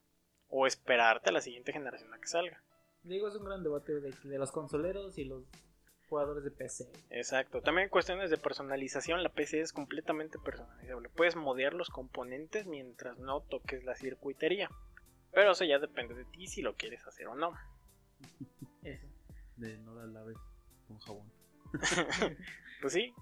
O 0.48 0.66
esperarte 0.66 1.28
a 1.28 1.32
la 1.32 1.40
siguiente 1.40 1.72
generación 1.72 2.14
a 2.14 2.18
que 2.18 2.28
salga. 2.28 2.62
Digo, 3.06 3.28
es 3.28 3.34
un 3.34 3.44
gran 3.44 3.62
debate 3.62 4.00
de, 4.00 4.12
de 4.24 4.38
los 4.38 4.52
consoleros 4.52 5.16
y 5.18 5.24
los 5.24 5.44
jugadores 6.08 6.44
de 6.44 6.50
PC. 6.50 6.90
Exacto. 7.10 7.60
También 7.60 7.88
cuestiones 7.88 8.30
de 8.30 8.36
personalización, 8.36 9.22
la 9.22 9.28
PC 9.28 9.60
es 9.60 9.72
completamente 9.72 10.38
personalizable. 10.38 11.08
Puedes 11.10 11.36
modear 11.36 11.74
los 11.74 11.90
componentes 11.90 12.66
mientras 12.66 13.18
no 13.18 13.40
toques 13.40 13.84
la 13.84 13.94
circuitería. 13.94 14.70
Pero 15.32 15.52
eso 15.52 15.64
ya 15.64 15.78
depende 15.78 16.14
de 16.14 16.24
ti 16.24 16.46
si 16.46 16.62
lo 16.62 16.74
quieres 16.74 17.06
hacer 17.06 17.26
o 17.28 17.34
no. 17.34 17.52
Eso. 18.82 19.06
De 19.56 19.76
no 19.78 19.94
la 19.94 20.06
laves 20.06 20.36
con 20.88 20.98
jabón. 20.98 21.30
Pues 22.80 22.92
sí, 22.92 23.14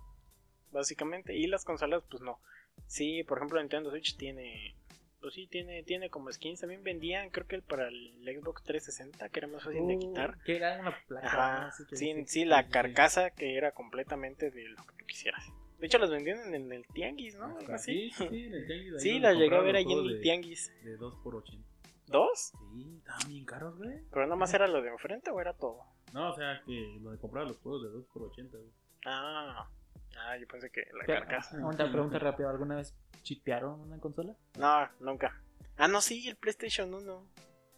básicamente. 0.72 1.34
Y 1.34 1.46
las 1.46 1.64
consolas, 1.64 2.02
pues 2.10 2.22
no. 2.22 2.40
Sí, 2.88 3.22
por 3.22 3.38
ejemplo, 3.38 3.60
Nintendo 3.60 3.90
Switch 3.90 4.16
tiene. 4.16 4.76
Pues 5.24 5.32
sí, 5.36 5.46
tiene, 5.46 5.82
tiene 5.84 6.10
como 6.10 6.30
skins. 6.30 6.60
También 6.60 6.82
vendían, 6.84 7.30
creo 7.30 7.46
que 7.46 7.56
el 7.56 7.62
para 7.62 7.88
el 7.88 8.12
Xbox 8.24 8.62
360, 8.62 9.30
que 9.30 9.40
era 9.40 9.48
más 9.48 9.64
fácil 9.64 9.86
de 9.86 9.96
Uh, 9.96 9.98
quitar. 9.98 10.36
Que 10.44 10.56
era 10.56 10.78
una 10.78 10.94
placa. 11.08 11.26
Ajá, 11.26 11.72
sí, 11.72 11.84
sí. 11.96 12.24
sí, 12.26 12.44
la 12.44 12.68
carcasa 12.68 13.30
que 13.30 13.56
era 13.56 13.72
completamente 13.72 14.50
de 14.50 14.68
lo 14.68 14.76
que 14.84 14.92
tú 14.98 15.06
quisieras. 15.06 15.42
De 15.78 15.86
hecho, 15.86 15.96
las 15.98 16.10
vendían 16.10 16.54
en 16.54 16.70
el 16.70 16.86
tianguis, 16.88 17.36
¿no? 17.36 17.46
Algo 17.46 17.58
Hasta- 17.60 17.74
así. 17.76 18.10
Sí, 18.10 18.28
sí, 18.28 18.44
en 18.44 18.52
el 18.54 18.66
tianguis. 18.66 19.02
Sí, 19.02 19.18
las 19.18 19.34
llegué 19.38 19.56
a 19.56 19.60
ver 19.60 19.76
allí 19.76 19.92
en 19.94 19.98
el 20.00 20.08
de- 20.16 20.20
tianguis. 20.20 20.70
De 20.84 20.96
2 20.98 21.14
por 21.24 21.36
80 21.36 21.66
¿Dos? 22.08 22.52
Sí, 22.74 22.96
estaban 22.98 23.28
bien 23.28 23.44
caros, 23.46 23.78
güey. 23.78 24.02
¿Pero 24.10 24.26
nada 24.26 24.36
más 24.36 24.52
era 24.52 24.68
lo 24.68 24.82
de 24.82 24.90
enfrente 24.90 25.30
o 25.30 25.40
era 25.40 25.54
todo? 25.54 25.80
No, 26.12 26.32
o 26.32 26.36
sea, 26.36 26.60
que 26.66 26.98
donde 27.00 27.18
compraba 27.18 27.48
los 27.48 27.56
juegos 27.60 27.82
de 27.82 27.88
2 27.88 28.04
por 28.12 28.24
80 28.24 28.58
güey. 28.58 28.70
Ah, 29.06 29.70
ah 30.18 30.36
yo 30.38 30.46
pensé 30.46 30.70
que 30.70 30.80
la 30.92 31.04
Pero, 31.06 31.20
carcasa. 31.20 31.56
Una 31.58 31.90
pregunta 31.90 32.18
rápida. 32.18 32.50
¿Alguna 32.50 32.76
vez 32.76 32.94
chipearon 33.22 33.80
una 33.80 33.98
consola? 33.98 34.34
No, 34.58 34.88
nunca. 35.00 35.40
Ah, 35.76 35.88
no, 35.88 36.00
sí, 36.00 36.28
el 36.28 36.36
PlayStation 36.36 36.92
1. 36.92 37.26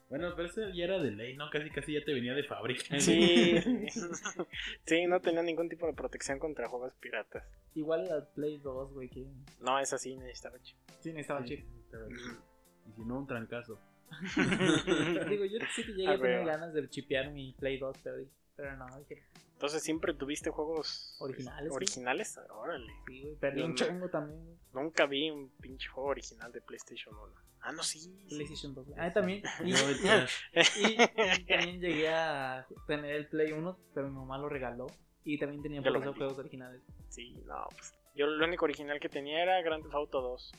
Bueno, 0.09 0.33
pero 0.37 0.49
ese 0.49 0.73
ya 0.73 0.85
era 0.85 0.99
de 1.01 1.11
ley, 1.11 1.37
¿no? 1.37 1.51
Casi, 1.51 1.69
casi 1.71 1.95
ya 1.95 2.05
te 2.05 2.15
venía 2.15 2.33
de 2.35 2.45
fábrica. 2.45 3.01
Sí. 3.01 3.57
sí, 4.85 5.07
no 5.07 5.21
tenía 5.21 5.43
ningún 5.43 5.69
tipo 5.69 5.87
de 5.87 5.95
protección 5.95 6.39
contra 6.39 6.69
juegos 6.69 6.93
piratas. 7.01 7.45
Igual 7.75 8.07
la 8.07 8.25
Play 8.25 8.59
2, 8.59 8.93
güey, 8.93 9.09
que 9.09 9.27
No, 9.61 9.79
esa 9.79 9.99
sí 9.99 10.17
necesitaba 10.17 10.61
chip. 10.63 10.77
sí 11.01 11.13
necesitaba 11.13 11.41
Sí, 11.43 11.57
chip. 11.57 11.67
estaba 11.85 12.07
chido. 12.09 12.43
Y 12.89 12.93
si 12.93 13.01
no, 13.05 13.19
un 13.19 13.27
trancazo. 13.27 13.81
Digo, 15.29 15.45
yo 15.45 15.59
sí 15.75 15.85
que 15.85 15.93
llegué 15.93 16.09
A 16.09 16.13
a 16.13 16.19
tener 16.19 16.45
ganas 16.47 16.73
de 16.73 16.89
chipear 16.89 17.31
mi 17.33 17.53
Play 17.55 17.79
2, 17.79 17.97
pero, 18.05 18.17
pero 18.55 18.77
no, 18.77 18.87
dije, 18.99 19.25
Entonces 19.57 19.83
siempre 19.83 20.13
tuviste 20.13 20.51
juegos 20.51 21.17
Originales, 21.19 21.71
sí. 21.71 21.75
Originales, 21.77 22.39
órale. 22.51 22.93
sí, 23.07 23.23
güey, 23.23 23.37
perdí 23.37 23.63
un 23.63 23.71
no. 23.71 23.75
chongo 23.75 24.09
también. 24.11 24.59
Nunca 24.75 25.07
vi 25.07 25.31
un 25.31 25.49
pinche 25.61 25.89
juego 25.89 26.11
original 26.11 26.53
de 26.53 26.61
PlayStation 26.61 27.15
1. 27.15 27.33
Ah, 27.63 27.73
no, 27.73 27.83
sí. 27.83 28.15
PlayStation 28.29 28.75
2. 28.75 28.87
güey. 28.87 28.99
Ah, 29.01 29.13
también. 29.13 29.43
Y, 29.65 29.71
y- 29.73 31.03
y 31.41 31.45
también 31.47 31.81
llegué 31.81 32.09
a 32.11 32.67
tener 32.87 33.17
el 33.17 33.29
Play 33.29 33.53
1, 33.53 33.79
pero 33.95 34.09
mi 34.09 34.15
mamá 34.15 34.37
lo 34.39 34.49
regaló. 34.49 34.87
Y 35.25 35.39
también 35.39 35.63
tenía 35.63 35.83
por 35.83 36.15
juegos 36.15 36.39
originales. 36.39 36.83
Sí, 37.09 37.33
no, 37.47 37.67
pues. 37.71 37.95
Yo 38.15 38.27
lo 38.27 38.47
único 38.47 38.65
original 38.67 39.01
que 39.01 39.09
tenía 39.09 39.43
era 39.43 39.61
Grand 39.63 39.83
Theft 39.83 39.95
Auto 39.95 40.21
2. 40.21 40.53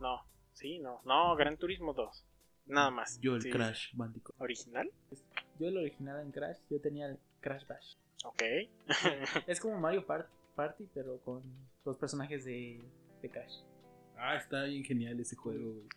No, 0.00 0.20
sí, 0.52 0.78
no. 0.80 1.00
No, 1.04 1.34
Gran 1.36 1.56
Turismo 1.56 1.94
2. 1.94 2.24
Nada 2.66 2.90
más. 2.90 3.18
Yo 3.20 3.36
el 3.36 3.42
Sí. 3.42 3.50
Crash 3.50 3.94
Bandicoot. 3.94 4.34
¿Original? 4.40 4.90
Yo 5.60 5.68
el 5.68 5.76
original 5.78 6.20
en 6.22 6.32
Crash, 6.32 6.58
yo 6.68 6.80
tenía 6.80 7.06
el 7.06 7.18
Crash 7.40 7.64
Bash. 7.66 7.94
Ok. 8.24 8.42
Es 9.46 9.60
como 9.60 9.78
Mario 9.78 10.06
Par- 10.06 10.28
Party, 10.54 10.88
pero 10.94 11.18
con 11.20 11.42
los 11.84 11.96
personajes 11.96 12.44
de, 12.44 12.82
de 13.22 13.30
Crash. 13.30 13.60
Ah, 14.16 14.36
está 14.36 14.64
bien 14.64 14.82
genial 14.84 15.20
ese 15.20 15.36
juego, 15.36 15.72
güey. 15.74 15.88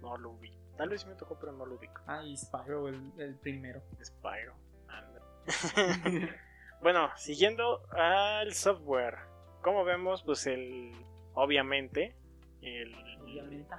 no 0.00 0.16
lo 0.18 0.34
vi. 0.38 0.52
Tal 0.76 0.88
vez 0.88 1.02
sí 1.02 1.08
me 1.08 1.14
tocó, 1.14 1.38
pero 1.38 1.52
no 1.52 1.64
lo 1.66 1.76
ubico. 1.76 2.00
Ah, 2.06 2.22
y 2.24 2.36
Spyro, 2.36 2.88
el, 2.88 3.12
el 3.18 3.34
primero. 3.36 3.82
Spyro. 4.02 4.54
anda. 4.88 5.22
bueno, 6.82 7.10
siguiendo 7.16 7.82
al 7.92 8.52
software. 8.54 9.16
Como 9.62 9.84
vemos, 9.84 10.22
pues 10.22 10.46
el. 10.46 10.92
Obviamente. 11.34 12.16
El, 12.62 12.94
Obviamente. 13.22 13.74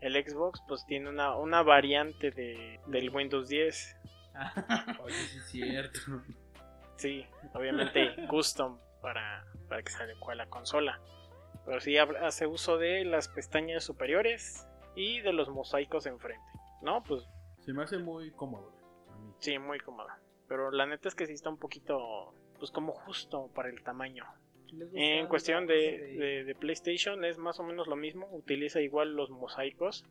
el 0.00 0.14
Xbox 0.24 0.60
pues 0.68 0.84
tiene 0.86 1.08
una, 1.08 1.36
una 1.36 1.62
variante 1.62 2.30
de, 2.30 2.80
del 2.86 3.08
Windows 3.10 3.48
10. 3.48 3.96
Oye, 5.02 5.14
sí 5.14 5.36
es 5.38 5.44
cierto. 5.46 6.00
Sí, 7.00 7.26
obviamente 7.54 8.14
custom 8.28 8.78
para, 9.00 9.44
para 9.68 9.82
que 9.82 9.90
se 9.90 10.02
adecue 10.02 10.34
a 10.34 10.36
la 10.36 10.46
consola. 10.46 11.00
Pero 11.64 11.80
sí 11.80 11.96
hace 11.98 12.46
uso 12.46 12.78
de 12.78 13.04
las 13.04 13.28
pestañas 13.28 13.84
superiores 13.84 14.66
y 14.96 15.20
de 15.20 15.32
los 15.32 15.48
mosaicos 15.48 16.06
enfrente. 16.06 16.44
No, 16.82 17.02
pues 17.02 17.22
Se 17.60 17.72
me 17.72 17.82
hace 17.84 17.98
muy 17.98 18.30
cómodo. 18.32 18.72
A 19.10 19.16
mí. 19.18 19.32
sí, 19.38 19.58
muy 19.58 19.78
cómoda. 19.78 20.18
Pero 20.48 20.70
la 20.70 20.86
neta 20.86 21.08
es 21.08 21.14
que 21.14 21.26
sí 21.26 21.32
está 21.32 21.48
un 21.48 21.58
poquito, 21.58 22.34
pues 22.58 22.70
como 22.70 22.92
justo 22.92 23.50
para 23.54 23.68
el 23.68 23.82
tamaño. 23.82 24.24
¿Les 24.72 24.90
gusta 24.90 24.98
En 25.00 25.26
cuestión 25.28 25.66
de, 25.66 25.74
de- 26.18 26.44
de 26.44 26.54
PlayStation 26.54 27.24
es 27.24 27.38
más 27.38 27.60
o 27.60 27.62
menos 27.62 27.86
lo 27.86 27.96
mismo. 27.96 28.28
Utiliza 28.32 28.80
igual 28.80 29.14
los 29.14 29.30
mosaicos. 29.30 30.04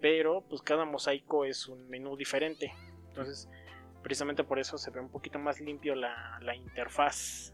Pero 0.00 0.42
pues 0.48 0.62
cada 0.62 0.84
mosaico 0.84 1.44
es 1.44 1.68
un 1.68 1.88
menú 1.88 2.16
diferente. 2.16 2.72
Entonces, 3.08 3.48
precisamente 4.02 4.44
por 4.44 4.58
eso 4.58 4.76
se 4.78 4.90
ve 4.90 5.00
un 5.00 5.08
poquito 5.10 5.38
más 5.38 5.60
limpio 5.60 5.94
la, 5.94 6.38
la 6.40 6.54
interfaz 6.54 7.52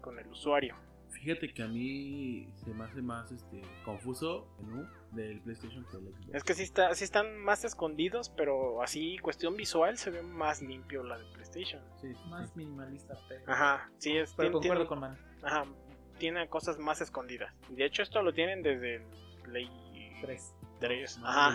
con 0.00 0.18
el 0.18 0.26
usuario. 0.28 0.76
Fíjate 1.10 1.52
que 1.52 1.62
a 1.62 1.66
mí 1.68 2.48
se 2.56 2.72
me 2.72 2.84
hace 2.84 3.02
más 3.02 3.32
este 3.32 3.60
confuso 3.84 4.46
el 4.60 4.66
menú 4.66 4.88
del 5.10 5.40
PlayStation 5.40 5.84
que 5.90 5.96
el 5.96 6.02
Xbox. 6.14 6.34
Es 6.34 6.44
que 6.44 6.54
sí, 6.54 6.62
está, 6.62 6.94
sí 6.94 7.02
están 7.04 7.38
más 7.38 7.64
escondidos, 7.64 8.28
pero 8.30 8.82
así 8.82 9.18
cuestión 9.18 9.56
visual 9.56 9.96
se 9.98 10.10
ve 10.10 10.22
más 10.22 10.62
limpio 10.62 11.02
la 11.02 11.18
de 11.18 11.24
PlayStation. 11.32 11.82
Sí, 12.00 12.08
Más 12.28 12.54
minimalista, 12.54 13.18
pero, 13.28 13.42
Ajá, 13.50 13.90
sí, 13.98 14.16
es, 14.16 14.32
pero 14.34 14.50
tien- 14.50 14.52
concuerdo 14.52 14.82
tiene, 14.82 14.88
con 14.88 15.00
Man. 15.00 15.18
ajá, 15.42 15.64
tiene 16.18 16.46
cosas 16.48 16.78
más 16.78 17.00
escondidas. 17.00 17.52
Y 17.70 17.74
de 17.76 17.86
hecho 17.86 18.02
esto 18.02 18.22
lo 18.22 18.32
tienen 18.32 18.62
desde 18.62 18.96
el 18.96 19.02
Play 19.42 19.68
3. 20.20 20.54
3. 20.78 21.18
No, 21.18 21.26
Ajá. 21.26 21.50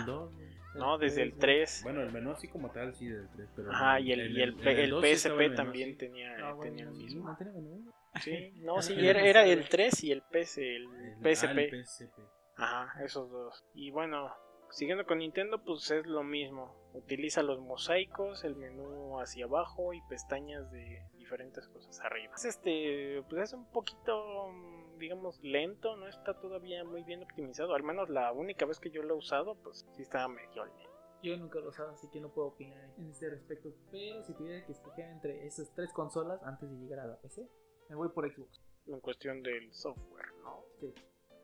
No, 0.75 0.97
desde 0.97 1.21
el 1.23 1.37
3. 1.37 1.81
Bueno, 1.83 2.01
el 2.01 2.11
menú 2.11 2.31
así 2.31 2.47
como 2.47 2.71
tal, 2.71 2.93
sí, 2.95 3.07
del 3.07 3.27
3, 3.29 3.49
pero... 3.55 3.71
Ajá, 3.71 3.99
y 3.99 4.11
el, 4.11 4.19
en 4.21 4.31
y 4.31 4.41
el, 4.41 4.67
el 4.67 4.93
el 4.93 5.15
PSP 5.17 5.55
también 5.55 5.97
tenía, 5.97 6.35
Ah, 6.39 6.53
bueno, 6.53 6.61
tenía 6.71 6.85
el 6.85 6.91
mismo. 6.91 7.25
No 7.29 7.51
menú. 7.53 7.91
Sí, 8.21 8.51
no, 8.61 8.81
sí, 8.81 8.93
El 8.93 9.05
era, 9.17 9.45
el 9.45 9.67
3 9.67 10.03
y 10.03 10.11
el 10.11 10.21
PS, 10.23 10.57
el 10.57 10.83
El- 10.83 11.13
ah, 11.15 11.19
PSP. 11.23 11.57
el 11.59 11.85
PSP. 11.85 12.19
Ajá, 12.57 13.03
esos 13.03 13.29
dos. 13.31 13.63
Y 13.73 13.89
bueno, 13.91 14.31
siguiendo 14.69 15.05
con 15.05 15.17
Nintendo, 15.19 15.63
pues 15.63 15.89
es 15.91 16.05
lo 16.05 16.23
mismo. 16.23 16.75
Utiliza 16.93 17.41
los 17.41 17.59
mosaicos, 17.59 18.43
el 18.43 18.55
menú 18.55 19.19
hacia 19.19 19.45
abajo 19.45 19.93
y 19.93 20.01
pestañas 20.09 20.69
de 20.71 21.01
diferentes 21.17 21.67
cosas 21.69 21.99
arriba. 22.01 22.33
Es 22.35 22.45
este, 22.45 23.23
pues 23.29 23.41
es 23.49 23.53
un 23.53 23.65
poquito, 23.71 24.51
digamos, 24.97 25.39
lento, 25.43 25.95
no 25.97 26.07
está 26.07 26.39
todavía 26.39 26.83
muy 26.83 27.03
bien 27.03 27.23
optimizado. 27.23 27.73
Al 27.75 27.83
menos 27.83 28.09
la 28.09 28.31
única 28.31 28.65
vez 28.65 28.79
que 28.79 28.89
yo 28.91 29.03
lo 29.03 29.15
he 29.15 29.17
usado, 29.17 29.55
pues 29.55 29.85
sí 29.95 30.01
estaba 30.01 30.27
medio 30.27 30.65
lento. 30.65 30.89
Yo 31.21 31.37
nunca 31.37 31.59
lo 31.59 31.65
he 31.65 31.69
usado, 31.69 31.91
así 31.91 32.09
que 32.09 32.19
no 32.19 32.29
puedo 32.33 32.49
opinar 32.49 32.89
en 32.97 33.09
este 33.09 33.29
respecto. 33.29 33.69
Pero 33.91 34.23
si 34.23 34.33
tuviera 34.33 34.65
que 34.65 34.71
escoger 34.73 35.05
entre 35.09 35.45
esas 35.45 35.73
tres 35.73 35.91
consolas 35.93 36.41
antes 36.43 36.69
de 36.69 36.75
llegar 36.77 36.99
a 36.99 37.07
la 37.07 37.17
PC, 37.17 37.47
me 37.89 37.95
voy 37.95 38.09
por 38.09 38.29
Xbox. 38.29 38.61
En 38.87 38.99
cuestión 38.99 39.41
del 39.41 39.73
software, 39.73 40.33
¿no? 40.43 40.65
Sí. 40.81 40.93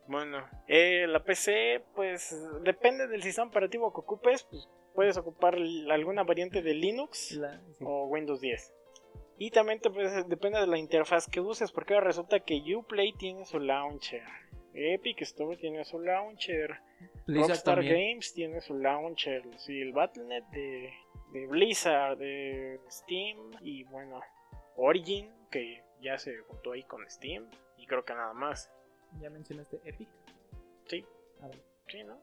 Bueno, 0.07 0.39
eh, 0.67 1.05
la 1.07 1.23
PC, 1.23 1.85
pues 1.95 2.35
depende 2.63 3.07
del 3.07 3.21
sistema 3.23 3.47
operativo 3.47 3.93
que 3.93 3.99
ocupes, 4.01 4.43
pues 4.49 4.67
puedes 4.95 5.15
ocupar 5.17 5.55
alguna 5.55 6.23
variante 6.23 6.61
de 6.61 6.73
Linux 6.73 7.33
La- 7.33 7.61
sí. 7.73 7.83
o 7.87 8.07
Windows 8.07 8.41
10. 8.41 8.73
Y 9.39 9.51
también 9.51 9.79
te 9.79 9.89
puedes- 9.89 10.27
depende 10.27 10.59
de 10.59 10.67
la 10.67 10.77
interfaz 10.77 11.27
que 11.27 11.39
uses, 11.39 11.71
porque 11.71 11.93
ahora 11.93 12.07
resulta 12.07 12.41
que 12.41 12.61
Uplay 12.75 13.13
tiene 13.13 13.45
su 13.45 13.57
launcher, 13.59 14.23
Epic 14.73 15.21
Store 15.21 15.55
tiene 15.57 15.83
su 15.85 15.99
launcher, 15.99 16.79
Blizzard 17.25 17.49
Rockstar 17.49 17.75
también. 17.75 18.11
Games 18.11 18.33
tiene 18.33 18.61
su 18.61 18.75
launcher, 18.77 19.43
sí, 19.57 19.79
el 19.81 19.93
Battle.net 19.93 20.43
de, 20.51 20.93
de 21.31 21.47
Blizzard, 21.47 22.17
de 22.17 22.79
Steam 22.89 23.37
y 23.61 23.83
bueno, 23.85 24.19
Origin, 24.75 25.31
que 25.49 25.83
ya 26.01 26.17
se 26.17 26.37
juntó 26.39 26.73
ahí 26.73 26.83
con 26.83 27.09
Steam, 27.09 27.49
y 27.77 27.85
creo 27.87 28.03
que 28.05 28.13
nada 28.13 28.33
más. 28.33 28.69
Ya 29.21 29.29
mencionaste 29.29 29.79
Epic. 29.85 30.07
Sí. 30.87 31.05
A 31.41 31.47
ver, 31.47 31.57
Sí, 31.87 32.03
¿no? 32.03 32.19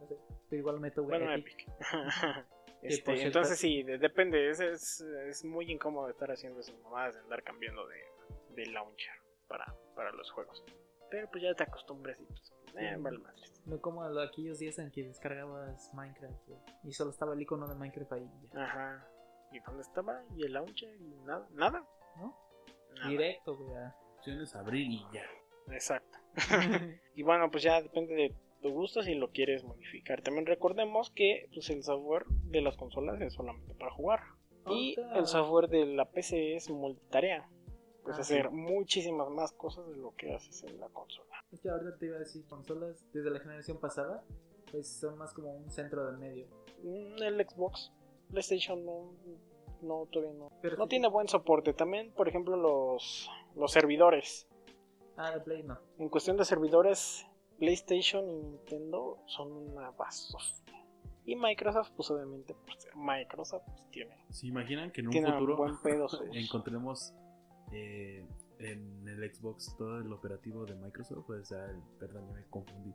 no 0.00 0.06
sé. 0.06 0.16
Pero 0.48 0.60
igual 0.60 0.80
meto 0.80 1.02
Bueno, 1.02 1.30
Epic. 1.32 1.62
Epic. 1.68 1.68
Que 2.84 2.94
Este, 2.94 3.22
entonces 3.22 3.58
sí, 3.58 3.82
de- 3.82 3.96
depende, 3.96 4.50
es, 4.50 4.60
es, 4.60 5.00
es 5.00 5.42
muy 5.42 5.72
incómodo 5.72 6.10
estar 6.10 6.30
haciendo 6.30 6.60
esas 6.60 6.78
mamadas 6.80 7.16
andar 7.16 7.42
cambiando 7.42 7.86
de, 7.88 7.96
de 8.56 8.66
launcher 8.66 9.14
para, 9.48 9.74
para 9.96 10.12
los 10.12 10.30
juegos. 10.30 10.62
Pero 11.10 11.30
pues 11.30 11.42
ya 11.44 11.54
te 11.54 11.62
acostumbras 11.62 12.20
y 12.20 12.24
pues, 12.26 12.52
eh, 12.76 12.94
vale 12.98 13.18
madres. 13.18 13.62
No 13.64 13.80
como 13.80 14.02
aquellos 14.20 14.58
días 14.58 14.78
en 14.78 14.90
que 14.90 15.02
descargabas 15.02 15.94
Minecraft 15.94 16.50
y 16.82 16.92
solo 16.92 17.10
estaba 17.10 17.32
el 17.32 17.40
icono 17.40 17.66
de 17.68 17.74
Minecraft 17.74 18.12
ahí. 18.12 18.30
ya, 18.52 18.64
Ajá. 18.64 19.08
¿Y 19.50 19.60
dónde 19.60 19.80
estaba? 19.82 20.22
¿Y 20.36 20.44
el 20.44 20.52
launcher? 20.52 20.94
¿Y 21.00 21.14
nada? 21.24 21.48
¿Nada? 21.52 21.88
¿no? 22.16 22.36
Nada. 22.96 23.08
Directo, 23.08 23.56
güey. 23.56 23.78
Opciones 24.18 24.54
abrir 24.54 24.86
y 24.90 25.06
ya. 25.10 25.24
Exacto. 25.72 26.18
y 27.14 27.22
bueno, 27.22 27.50
pues 27.50 27.62
ya 27.62 27.80
depende 27.80 28.14
de 28.14 28.34
tu 28.64 28.70
gusto 28.72 29.02
si 29.02 29.14
lo 29.14 29.30
quieres 29.30 29.62
modificar. 29.62 30.22
También 30.22 30.46
recordemos 30.46 31.10
que 31.10 31.50
pues, 31.52 31.68
el 31.68 31.82
software 31.84 32.24
de 32.26 32.62
las 32.62 32.76
consolas 32.78 33.20
es 33.20 33.34
solamente 33.34 33.74
para 33.74 33.90
jugar. 33.92 34.20
Y 34.70 34.96
el 35.14 35.26
software 35.26 35.68
de 35.68 35.84
la 35.84 36.06
PC 36.10 36.54
es 36.56 36.70
multitarea. 36.70 37.46
Puedes 38.02 38.18
Ah, 38.18 38.22
hacer 38.22 38.48
sí. 38.48 38.56
muchísimas 38.56 39.28
más 39.28 39.52
cosas 39.52 39.86
de 39.90 39.96
lo 39.96 40.14
que 40.16 40.32
haces 40.32 40.62
en 40.64 40.80
la 40.80 40.88
consola. 40.88 41.28
Es 41.52 41.60
que 41.60 41.68
ahorita 41.68 41.98
te 41.98 42.06
iba 42.06 42.16
a 42.16 42.20
decir, 42.20 42.46
consolas 42.46 43.04
desde 43.12 43.30
la 43.30 43.38
generación 43.40 43.78
pasada, 43.78 44.24
pues 44.72 44.88
son 44.88 45.18
más 45.18 45.34
como 45.34 45.54
un 45.54 45.70
centro 45.70 46.06
del 46.06 46.16
medio. 46.16 46.46
Mm, 46.82 47.22
El 47.22 47.46
Xbox, 47.46 47.92
PlayStation 48.30 48.82
no, 48.86 49.12
no 49.82 50.06
todavía 50.10 50.32
no. 50.38 50.50
Pero 50.62 50.78
No 50.78 50.84
sí- 50.84 50.88
tiene 50.88 51.08
buen 51.08 51.28
soporte. 51.28 51.74
También, 51.74 52.10
por 52.12 52.26
ejemplo, 52.28 52.56
los, 52.56 53.30
los 53.56 53.70
servidores. 53.70 54.48
Ah, 55.18 55.30
de 55.32 55.40
Play 55.40 55.62
no. 55.62 55.78
En 55.98 56.08
cuestión 56.08 56.38
de 56.38 56.44
servidores, 56.46 57.26
PlayStation 57.58 58.28
y 58.28 58.34
Nintendo 58.42 59.18
son 59.26 59.52
una 59.52 59.90
basofia. 59.90 60.84
Y 61.26 61.36
Microsoft, 61.36 61.90
pues 61.96 62.10
obviamente, 62.10 62.54
por 62.54 62.76
ser 62.78 62.94
Microsoft, 62.96 63.62
pues 63.66 63.90
tiene, 63.90 64.14
¿Se 64.30 64.46
imaginan 64.46 64.90
que 64.90 65.00
en 65.00 65.08
un 65.08 65.14
futuro 65.32 65.56
buen 65.56 65.80
pedo 65.80 66.08
sus- 66.08 66.20
encontremos 66.32 67.14
eh, 67.72 68.26
en 68.58 69.08
el 69.08 69.34
Xbox 69.34 69.74
todo 69.78 69.98
el 70.00 70.12
operativo 70.12 70.66
de 70.66 70.74
Microsoft? 70.74 71.26
Sea, 71.44 71.64
el- 71.64 71.80
perdón, 71.98 72.26
ya 72.28 72.34
me 72.34 72.44
confundí. 72.50 72.92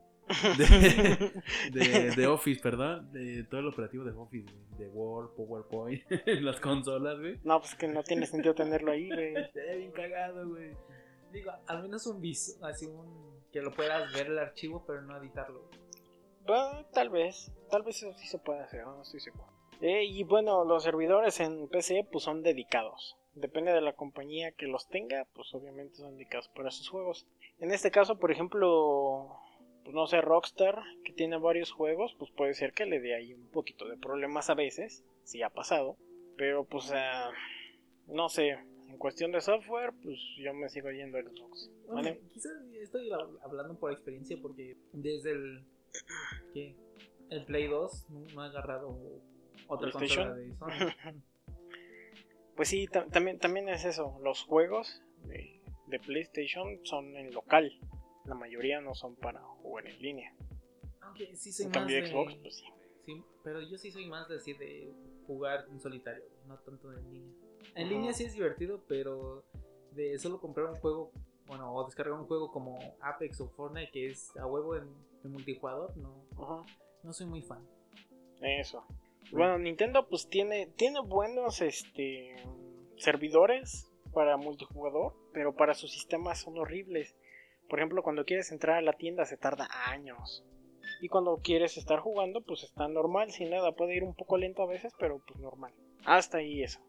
De, 0.59 1.31
de- 1.73 2.11
de 2.15 2.27
Office, 2.27 2.61
perdón. 2.61 3.11
De 3.11 3.43
todo 3.45 3.61
el 3.61 3.67
operativo 3.67 4.03
de 4.03 4.11
Office, 4.11 4.47
de 4.77 4.87
Word, 4.89 5.31
PowerPoint, 5.35 6.03
las 6.41 6.59
consolas, 6.59 7.17
güey. 7.19 7.39
No, 7.43 7.59
pues 7.59 7.73
que 7.73 7.87
no 7.87 8.03
tiene 8.03 8.27
sentido 8.27 8.53
tenerlo 8.53 8.91
ahí, 8.91 9.07
güey. 9.09 9.35
Estaría 9.37 9.73
bien 9.75 9.91
cagado, 9.91 10.47
güey. 10.47 10.71
Digo, 11.33 11.51
al 11.67 11.81
menos 11.81 12.05
un 12.05 12.21
vis, 12.21 12.59
así 12.61 12.85
un 12.85 13.38
que 13.51 13.61
lo 13.61 13.71
puedas 13.71 14.11
ver 14.13 14.27
el 14.27 14.39
archivo, 14.39 14.83
pero 14.85 15.01
no 15.01 15.17
editarlo. 15.17 15.69
Bueno, 16.45 16.85
tal 16.93 17.09
vez, 17.09 17.51
tal 17.69 17.83
vez 17.83 17.97
eso 17.97 18.13
sí 18.13 18.27
se 18.27 18.39
puede 18.39 18.61
hacer, 18.61 18.85
no 18.85 19.01
estoy 19.01 19.19
seguro. 19.19 19.47
Eh, 19.81 20.03
y 20.03 20.23
bueno, 20.23 20.65
los 20.65 20.83
servidores 20.83 21.39
en 21.39 21.67
PC 21.69 22.07
pues 22.11 22.23
son 22.23 22.43
dedicados. 22.43 23.17
Depende 23.35 23.71
de 23.71 23.81
la 23.81 23.93
compañía 23.93 24.51
que 24.51 24.67
los 24.67 24.89
tenga, 24.89 25.25
pues 25.33 25.53
obviamente 25.53 25.95
son 25.95 26.15
dedicados 26.15 26.49
para 26.49 26.71
sus 26.71 26.89
juegos. 26.89 27.27
En 27.59 27.71
este 27.71 27.91
caso, 27.91 28.17
por 28.17 28.31
ejemplo, 28.31 29.39
pues 29.83 29.95
no 29.95 30.07
sé, 30.07 30.21
Rockstar, 30.21 30.81
que 31.05 31.13
tiene 31.13 31.37
varios 31.37 31.71
juegos, 31.71 32.15
pues 32.19 32.31
puede 32.31 32.53
ser 32.53 32.73
que 32.73 32.85
le 32.85 32.99
dé 32.99 33.15
ahí 33.15 33.33
un 33.33 33.49
poquito 33.49 33.87
de 33.87 33.97
problemas 33.97 34.49
a 34.49 34.55
veces, 34.55 35.05
si 35.23 35.41
ha 35.43 35.49
pasado. 35.49 35.97
Pero 36.35 36.65
pues, 36.65 36.91
ah, 36.93 37.31
no 38.07 38.27
sé, 38.29 38.57
en 38.89 38.97
cuestión 38.97 39.31
de 39.31 39.39
software, 39.41 39.93
pues 40.03 40.17
yo 40.37 40.53
me 40.53 40.67
sigo 40.69 40.89
yendo 40.91 41.17
a 41.17 41.21
Xbox. 41.21 41.69
¿vale? 41.87 42.19
quizás 42.33 42.51
estoy 42.81 43.09
hab- 43.09 43.39
hablando 43.43 43.77
por 43.79 43.91
experiencia 43.91 44.37
porque 44.41 44.75
desde 44.93 45.31
el 45.31 45.65
¿qué? 46.53 46.75
el 47.29 47.45
Play 47.45 47.67
2 47.67 48.09
no, 48.09 48.19
no 48.33 48.43
he 48.45 48.47
agarrado 48.49 49.21
otra 49.67 49.91
consola 49.91 50.33
de. 50.35 50.53
Sony. 50.55 50.69
Pues 52.55 52.67
sí, 52.67 52.87
ta- 52.87 53.05
también, 53.07 53.39
también 53.39 53.69
es 53.69 53.85
eso. 53.85 54.19
Los 54.21 54.43
juegos 54.43 55.01
de, 55.23 55.61
de 55.87 55.99
PlayStation 55.99 56.79
son 56.83 57.15
en 57.15 57.31
local. 57.33 57.71
La 58.25 58.35
mayoría 58.35 58.81
no 58.81 58.93
son 58.95 59.15
para 59.15 59.39
jugar 59.41 59.87
en 59.87 60.01
línea. 60.01 60.33
Aunque 60.99 61.33
sí 61.37 61.53
soy 61.53 61.67
En 61.67 61.71
más 61.71 61.77
cambio, 61.79 62.01
de 62.01 62.07
Xbox, 62.07 62.35
pues 62.41 62.55
sí. 62.57 62.65
sí, 63.05 63.23
pero 63.45 63.61
yo 63.61 63.77
sí 63.77 63.91
soy 63.91 64.07
más 64.07 64.27
de 64.27 64.35
así 64.35 64.51
de 64.53 64.91
jugar 65.25 65.67
en 65.71 65.79
solitario, 65.79 66.25
no 66.47 66.57
tanto 66.59 66.91
en 66.91 67.09
línea. 67.13 67.33
En 67.75 67.89
línea 67.89 68.13
sí 68.13 68.25
es 68.25 68.33
divertido, 68.33 68.83
pero 68.87 69.43
de 69.91 70.17
solo 70.19 70.39
comprar 70.39 70.67
un 70.67 70.75
juego, 70.75 71.11
bueno, 71.45 71.73
o 71.73 71.85
descargar 71.85 72.13
un 72.13 72.25
juego 72.25 72.51
como 72.51 72.79
Apex 73.01 73.41
o 73.41 73.49
Fortnite 73.49 73.91
que 73.91 74.07
es 74.07 74.35
a 74.37 74.45
huevo 74.45 74.75
en, 74.75 74.87
en 75.23 75.31
multijugador, 75.31 75.95
no, 75.97 76.25
no 77.03 77.13
soy 77.13 77.27
muy 77.27 77.41
fan. 77.41 77.65
Eso. 78.41 78.85
Bueno, 79.31 79.57
Nintendo 79.59 80.07
pues 80.07 80.27
tiene, 80.27 80.67
tiene 80.75 81.01
buenos 81.01 81.61
este 81.61 82.35
servidores 82.97 83.91
para 84.13 84.37
multijugador, 84.37 85.13
pero 85.33 85.55
para 85.55 85.73
sus 85.73 85.91
sistemas 85.91 86.39
son 86.39 86.57
horribles. 86.57 87.15
Por 87.69 87.79
ejemplo, 87.79 88.01
cuando 88.01 88.25
quieres 88.25 88.51
entrar 88.51 88.77
a 88.77 88.81
la 88.81 88.93
tienda 88.93 89.25
se 89.25 89.37
tarda 89.37 89.67
años. 89.85 90.43
Y 91.01 91.07
cuando 91.07 91.37
quieres 91.37 91.77
estar 91.77 91.99
jugando, 91.99 92.41
pues 92.41 92.63
está 92.63 92.87
normal, 92.87 93.31
sin 93.31 93.51
nada. 93.51 93.71
Puede 93.73 93.95
ir 93.95 94.03
un 94.03 94.15
poco 94.15 94.37
lento 94.37 94.63
a 94.63 94.67
veces, 94.67 94.93
pero 94.99 95.21
pues 95.25 95.39
normal. 95.39 95.73
Hasta 96.05 96.39
ahí 96.39 96.63
eso. 96.63 96.79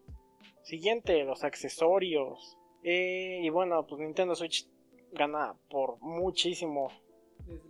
Siguiente, 0.63 1.23
los 1.23 1.43
accesorios. 1.43 2.57
Eh, 2.83 3.39
y 3.43 3.49
bueno, 3.49 3.85
pues 3.87 4.01
Nintendo 4.01 4.35
Switch 4.35 4.67
gana 5.11 5.55
por 5.69 5.99
muchísimo. 6.01 6.91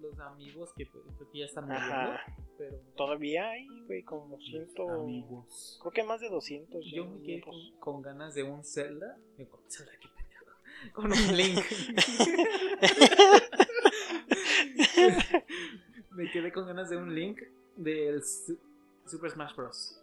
Los 0.01 0.19
amigos 0.19 0.71
que 0.75 0.85
pues, 0.85 1.03
que 1.31 1.39
ya 1.39 1.45
están 1.45 1.65
muriendo, 1.65 2.11
pero 2.57 2.77
Todavía 2.95 3.49
hay, 3.49 3.67
güey, 3.87 4.03
como 4.03 4.37
ciento... 4.39 4.87
Amigos. 4.89 5.79
Creo 5.81 5.91
que 5.91 6.03
más 6.03 6.19
de 6.21 6.29
200. 6.29 6.85
yo 6.93 7.05
me 7.07 7.21
quedé 7.23 7.41
con, 7.41 7.55
con 7.79 8.01
ganas 8.01 8.35
de 8.35 8.43
un 8.43 8.63
Zelda. 8.63 9.17
Con 9.49 9.59
Zelda, 9.69 9.91
qué 9.99 10.07
pendejo. 10.09 10.45
Con 10.93 11.11
un 11.11 11.37
Link. 11.37 11.59
me 16.11 16.29
quedé 16.31 16.51
con 16.51 16.67
ganas 16.67 16.89
de 16.89 16.97
un 16.97 17.13
Link 17.15 17.39
del 17.75 18.23
Su- 18.23 18.57
Super 19.05 19.31
Smash 19.31 19.55
Bros. 19.55 20.00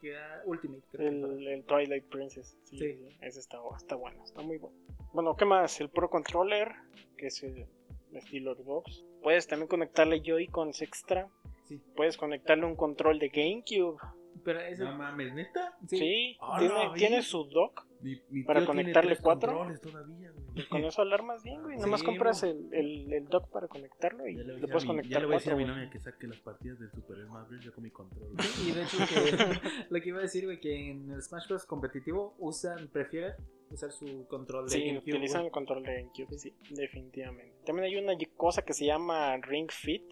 Que 0.00 0.10
era 0.12 0.42
Ultimate, 0.46 0.82
creo 0.90 1.10
que 1.10 1.16
El, 1.16 1.48
el 1.48 1.64
Twilight 1.64 2.04
Princess. 2.08 2.56
Sí, 2.64 2.78
Sí. 2.78 3.18
ese 3.20 3.40
está, 3.40 3.58
está 3.76 3.96
bueno, 3.96 4.22
está 4.24 4.40
muy 4.42 4.56
bueno. 4.58 4.76
Bueno, 5.12 5.36
¿qué 5.36 5.44
más? 5.44 5.80
El 5.80 5.90
Pro 5.90 6.08
Controller, 6.08 6.72
que 7.18 7.26
es 7.26 7.42
el 7.42 7.66
estilo 8.12 8.54
Xbox. 8.54 9.04
Puedes 9.22 9.46
también 9.46 9.68
conectarle 9.68 10.20
Joy-Cons 10.22 10.80
extra. 10.82 11.28
Sí. 11.64 11.80
Puedes 11.96 12.16
conectarle 12.16 12.64
un 12.64 12.76
control 12.76 13.18
de 13.18 13.28
GameCube. 13.28 13.98
Pero 14.44 14.60
ese. 14.60 14.84
No 14.84 14.94
mames, 14.96 15.34
neta. 15.34 15.76
sí. 15.88 15.96
Sí, 15.98 16.38
Ah, 16.40 16.56
tiene, 16.58 16.90
tiene 16.96 17.22
su 17.22 17.44
dock. 17.44 17.86
Mi, 18.02 18.18
mi 18.30 18.42
Para 18.44 18.64
conectarle 18.64 19.16
cuatro. 19.18 19.52
controles 19.52 19.80
todavía, 19.80 20.30
güey. 20.30 20.46
Y 20.54 20.68
con 20.68 20.84
eso 20.84 21.02
alarmas 21.02 21.42
bien, 21.42 21.62
güey. 21.62 21.76
Nomás 21.78 22.00
Sí, 22.00 22.06
compras 22.06 22.42
mo. 22.42 22.48
el, 22.50 22.68
el, 22.74 23.12
el 23.12 23.24
dock 23.26 23.48
para 23.50 23.68
conectarlo 23.68 24.26
y 24.26 24.36
Ya 24.36 24.42
le 24.42 24.44
voy 24.44 24.52
a 24.52 24.54
le 24.54 24.60
decir 24.60 24.64
a 24.64 24.72
puedes 24.72 24.84
mi- 24.84 24.88
conectar 24.88 25.10
ya 25.12 25.18
le 25.20 25.26
voy 25.26 25.34
a 25.34 25.38
decir 25.38 25.52
a 25.52 25.56
mi 25.56 25.64
novia 25.64 25.90
que 25.90 25.98
saque 26.00 26.26
las 26.26 26.40
partidas 26.40 26.78
del 26.80 26.90
Super 26.90 27.16
Smash 27.26 27.48
Bros. 27.48 27.64
yo 27.64 27.74
con 27.74 27.84
mi 27.84 27.90
control. 27.90 28.32
Y 28.66 28.72
de 28.72 28.82
hecho, 28.82 28.96
que, 29.08 29.60
lo 29.90 30.00
que 30.00 30.08
iba 30.08 30.18
a 30.18 30.22
decir, 30.22 30.44
güey, 30.44 30.60
que 30.60 30.90
en 30.90 31.10
el 31.10 31.22
Smash 31.22 31.46
Bros. 31.48 31.66
competitivo 31.66 32.34
usan, 32.38 32.88
prefieren 32.88 33.34
usar 33.70 33.92
su 33.92 34.26
control 34.28 34.64
de 34.64 34.70
Sí, 34.70 34.80
GameCube, 34.86 35.10
utilizan 35.12 35.40
güey. 35.42 35.46
el 35.46 35.52
control 35.52 35.82
de 35.84 35.94
GameCube, 36.02 36.38
sí, 36.38 36.54
definitivamente. 36.70 37.54
También 37.64 37.84
hay 37.86 37.96
una 37.96 38.14
cosa 38.36 38.62
que 38.62 38.72
se 38.72 38.84
llama 38.86 39.36
Ring 39.36 39.70
Fit, 39.70 40.02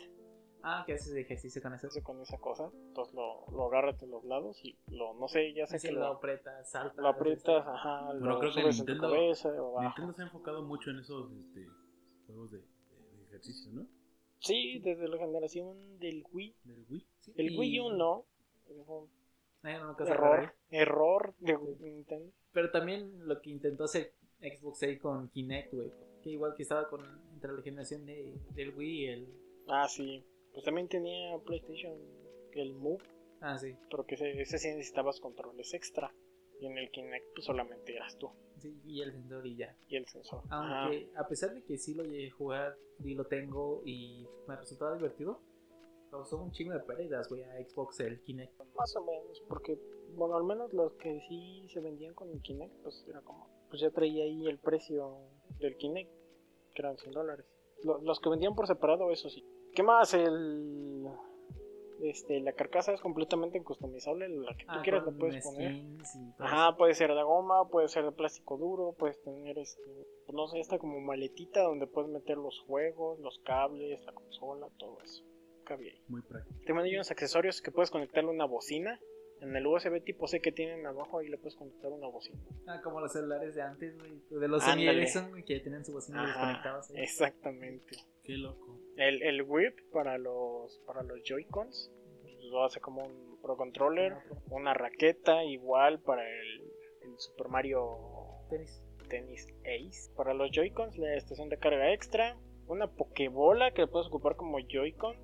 Ah, 0.63 0.83
que 0.87 0.95
haces 0.95 1.15
ejercicio 1.15 1.63
con 1.63 1.73
eso. 1.75 1.87
hace 1.87 2.03
con 2.03 2.21
esa 2.21 2.39
cosa. 2.39 2.71
Entonces 2.89 3.15
lo, 3.15 3.47
lo 3.53 3.67
agarras 3.67 3.99
de 4.01 4.07
los 4.09 4.25
lados 4.25 4.59
y 4.65 4.77
lo, 4.91 5.15
no 5.15 5.29
sé, 5.29 5.53
ya 5.55 5.67
sé 5.67 5.79
que 5.79 5.93
lo 5.93 6.01
lo, 6.01 6.07
aprietas, 6.09 6.71
saltas. 6.71 6.97
lo 6.97 7.09
aprietas, 7.09 7.39
este, 7.59 7.71
ajá, 7.71 8.05
Bueno, 8.07 8.27
lo 8.27 8.39
creo 8.41 8.53
que 8.55 8.63
Nintendo- 8.65 9.01
cabeza. 9.11 9.51
Nintendo 9.81 10.13
se 10.15 10.23
ha 10.23 10.25
enfocado 10.25 10.63
mucho 10.63 10.91
en 10.91 10.99
esos 10.99 11.31
este, 11.33 11.67
juegos 12.27 12.51
de, 12.51 12.59
de 12.59 13.25
ejercicio, 13.27 13.71
¿no? 13.73 13.87
Sí, 14.41 14.79
desde 14.81 15.09
la 15.09 15.19
generación 15.19 15.99
del 15.99 16.25
Wii. 16.33 16.55
Del 16.65 16.85
Wii. 16.91 17.07
sí, 17.21 17.33
El 17.37 17.53
y- 17.53 17.59
Wii 17.59 17.81
U 17.81 17.91
no. 17.93 18.25
Ay, 19.63 19.75
no, 19.79 19.97
error, 20.07 20.55
error 20.71 21.35
de 21.39 21.57
Nintendo. 21.81 22.33
Pero 22.53 22.71
también 22.71 23.27
lo 23.27 23.41
que 23.41 23.51
intentó 23.51 23.85
hacer 23.85 24.15
Xbox 24.41 24.83
ahí 24.83 24.99
con 24.99 25.29
Kinect, 25.31 25.73
güey. 25.75 25.91
Que 26.23 26.31
igual 26.31 26.55
que 26.57 26.63
estaba 26.63 26.89
con 26.89 27.05
entre 27.35 27.53
la 27.53 27.63
generación 27.63 28.05
de, 28.07 28.35
del 28.55 28.75
Wii 28.75 29.01
y 29.01 29.07
el. 29.07 29.29
Ah, 29.69 29.87
sí. 29.89 30.25
Pues 30.59 30.65
también 30.65 30.89
tenía 30.89 31.39
PlayStation 31.39 31.95
el 32.51 32.75
Move, 32.75 33.05
Ah, 33.41 33.57
sí. 33.57 33.77
pero 33.89 34.05
que 34.05 34.17
ese, 34.17 34.41
ese 34.41 34.59
sí 34.59 34.67
necesitabas 34.71 35.21
controles 35.21 35.73
extra. 35.73 36.13
Y 36.59 36.67
en 36.67 36.77
el 36.79 36.91
Kinect 36.91 37.27
pues 37.33 37.45
solamente 37.47 37.95
eras 37.95 38.19
tú 38.19 38.29
Sí, 38.57 38.77
y 38.85 39.01
el 39.03 39.13
sensor 39.13 39.47
y 39.47 39.55
ya. 39.55 39.77
y 39.87 39.95
el 39.95 40.07
sensor. 40.09 40.43
Ajá. 40.51 40.87
Aunque 40.87 41.13
a 41.17 41.29
pesar 41.29 41.55
de 41.55 41.63
que 41.63 41.79
sí 41.79 41.95
lo 41.95 42.03
llegué 42.03 42.27
a 42.27 42.33
jugar 42.33 42.77
y 43.05 43.15
lo 43.15 43.25
tengo 43.27 43.83
y 43.85 44.27
me 44.49 44.57
resultaba 44.57 44.97
divertido, 44.97 45.41
causó 46.11 46.43
un 46.43 46.51
chingo 46.51 46.73
de 46.75 46.81
pérdidas, 46.81 47.29
güey, 47.29 47.45
a 47.45 47.53
Xbox 47.65 48.01
el 48.01 48.21
Kinect. 48.25 48.59
Más 48.77 48.97
o 48.97 49.05
menos, 49.05 49.41
porque, 49.49 49.79
bueno, 50.17 50.35
al 50.35 50.43
menos 50.43 50.73
los 50.73 50.95
que 50.95 51.21
sí 51.29 51.69
se 51.73 51.79
vendían 51.79 52.15
con 52.15 52.31
el 52.33 52.43
Kinect, 52.43 52.75
pues 52.83 53.05
era 53.09 53.21
como, 53.21 53.49
pues 53.71 53.81
ya 53.81 53.93
traía 53.93 54.25
ahí 54.25 54.45
el 54.49 54.59
precio 54.59 55.19
del 55.61 55.77
Kinect, 55.77 56.11
que 56.75 56.83
eran 56.83 56.99
100 56.99 57.13
dólares. 57.13 57.47
Lo- 57.85 58.01
Los 58.03 58.19
que 58.19 58.29
vendían 58.31 58.57
por 58.57 58.67
separado, 58.67 59.13
eso 59.13 59.31
sí. 59.31 59.45
¿Qué 59.79 59.85
más? 59.85 60.13
El. 60.13 61.07
Este, 62.03 62.41
la 62.41 62.53
carcasa 62.53 62.93
es 62.93 63.01
completamente 63.01 63.63
customizable, 63.63 64.29
la 64.29 64.53
que 64.57 64.65
tú 64.65 64.73
Ah, 64.73 64.81
quieras 64.83 65.07
la 65.07 65.13
puedes 65.13 65.45
poner. 65.45 65.81
Ajá, 66.41 66.77
puede 66.77 66.95
ser 66.95 67.15
de 67.15 67.23
goma, 67.23 67.69
puede 67.69 67.87
ser 67.87 68.05
de 68.05 68.11
plástico 68.11 68.57
duro, 68.57 68.97
puedes 68.99 69.23
tener 69.23 69.57
este, 69.57 69.89
no 70.33 70.49
sé, 70.49 70.59
esta 70.59 70.81
como 70.81 70.99
maletita 70.99 71.63
donde 71.63 71.87
puedes 71.87 72.11
meter 72.11 72.39
los 72.39 72.59
juegos, 72.67 73.21
los 73.21 73.39
cables, 73.45 74.05
la 74.05 74.13
consola, 74.13 74.67
todo 74.79 75.01
eso. 75.01 75.23
Cabe 75.65 75.93
ahí. 75.93 76.03
Muy 76.09 76.23
práctico. 76.23 76.59
También 76.67 76.87
hay 76.87 76.95
unos 76.97 77.13
accesorios 77.13 77.63
que 77.63 77.71
puedes 77.71 77.93
conectarle 77.93 78.31
una 78.31 78.47
bocina. 78.47 78.99
En 79.41 79.55
el 79.55 79.65
USB 79.65 80.03
tipo 80.03 80.27
C 80.27 80.41
que 80.41 80.51
tienen 80.51 80.85
abajo, 80.87 81.21
ahí 81.21 81.29
le 81.29 81.39
puedes 81.39 81.55
conectar 81.55 81.93
una 81.93 82.09
bocina. 82.09 82.41
Ah, 82.67 82.81
como 82.83 82.99
los 83.01 83.13
celulares 83.13 83.55
de 83.55 83.63
antes, 83.63 83.97
güey. 83.97 84.21
De 84.41 84.49
los. 84.49 84.65
Sony 84.65 84.89
Ericsson, 84.89 85.45
que 85.45 85.61
tenían 85.61 85.85
su 85.85 85.93
bocina 85.93 86.25
ahí. 86.67 86.77
exactamente. 86.97 87.97
Qué 88.29 88.37
loco. 88.37 88.79
El, 88.99 89.23
el 89.23 89.41
whip 89.41 89.75
para 89.91 90.19
los 90.19 90.83
para 90.87 91.03
los 91.03 91.23
Joy-Cons 91.25 91.91
lo 92.51 92.63
hace 92.63 92.79
como 92.79 93.03
un 93.03 93.41
Pro 93.41 93.57
Controller. 93.57 94.19
Una 94.51 94.75
raqueta 94.75 95.45
igual 95.45 96.03
para 96.03 96.29
el, 96.29 96.61
el 97.05 97.19
Super 97.19 97.49
Mario 97.49 97.97
Tenis. 98.51 98.85
Tennis 99.09 99.47
Ace. 99.61 100.13
Para 100.15 100.35
los 100.35 100.51
Joy-Cons, 100.51 100.99
la 100.99 101.15
estación 101.15 101.49
de 101.49 101.59
carga 101.59 101.91
extra. 101.95 102.39
Una 102.67 102.87
Pokébola 102.87 103.73
que 103.73 103.87
puedes 103.87 104.09
ocupar 104.09 104.37
como 104.37 104.59
Joy-Con. 104.59 105.17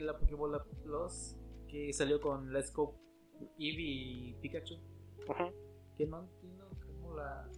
La 0.00 0.18
Pokébola 0.18 0.64
Plus, 0.82 1.36
que 1.68 1.92
salió 1.92 2.20
con 2.20 2.52
Let's 2.52 2.74
Go 2.74 2.98
Eevee 3.58 4.30
y 4.30 4.34
Pikachu. 4.40 4.74
Que 5.96 6.06
no 6.06 6.24
entiendo 6.24 6.68
cómo 6.84 7.14
la. 7.14 7.48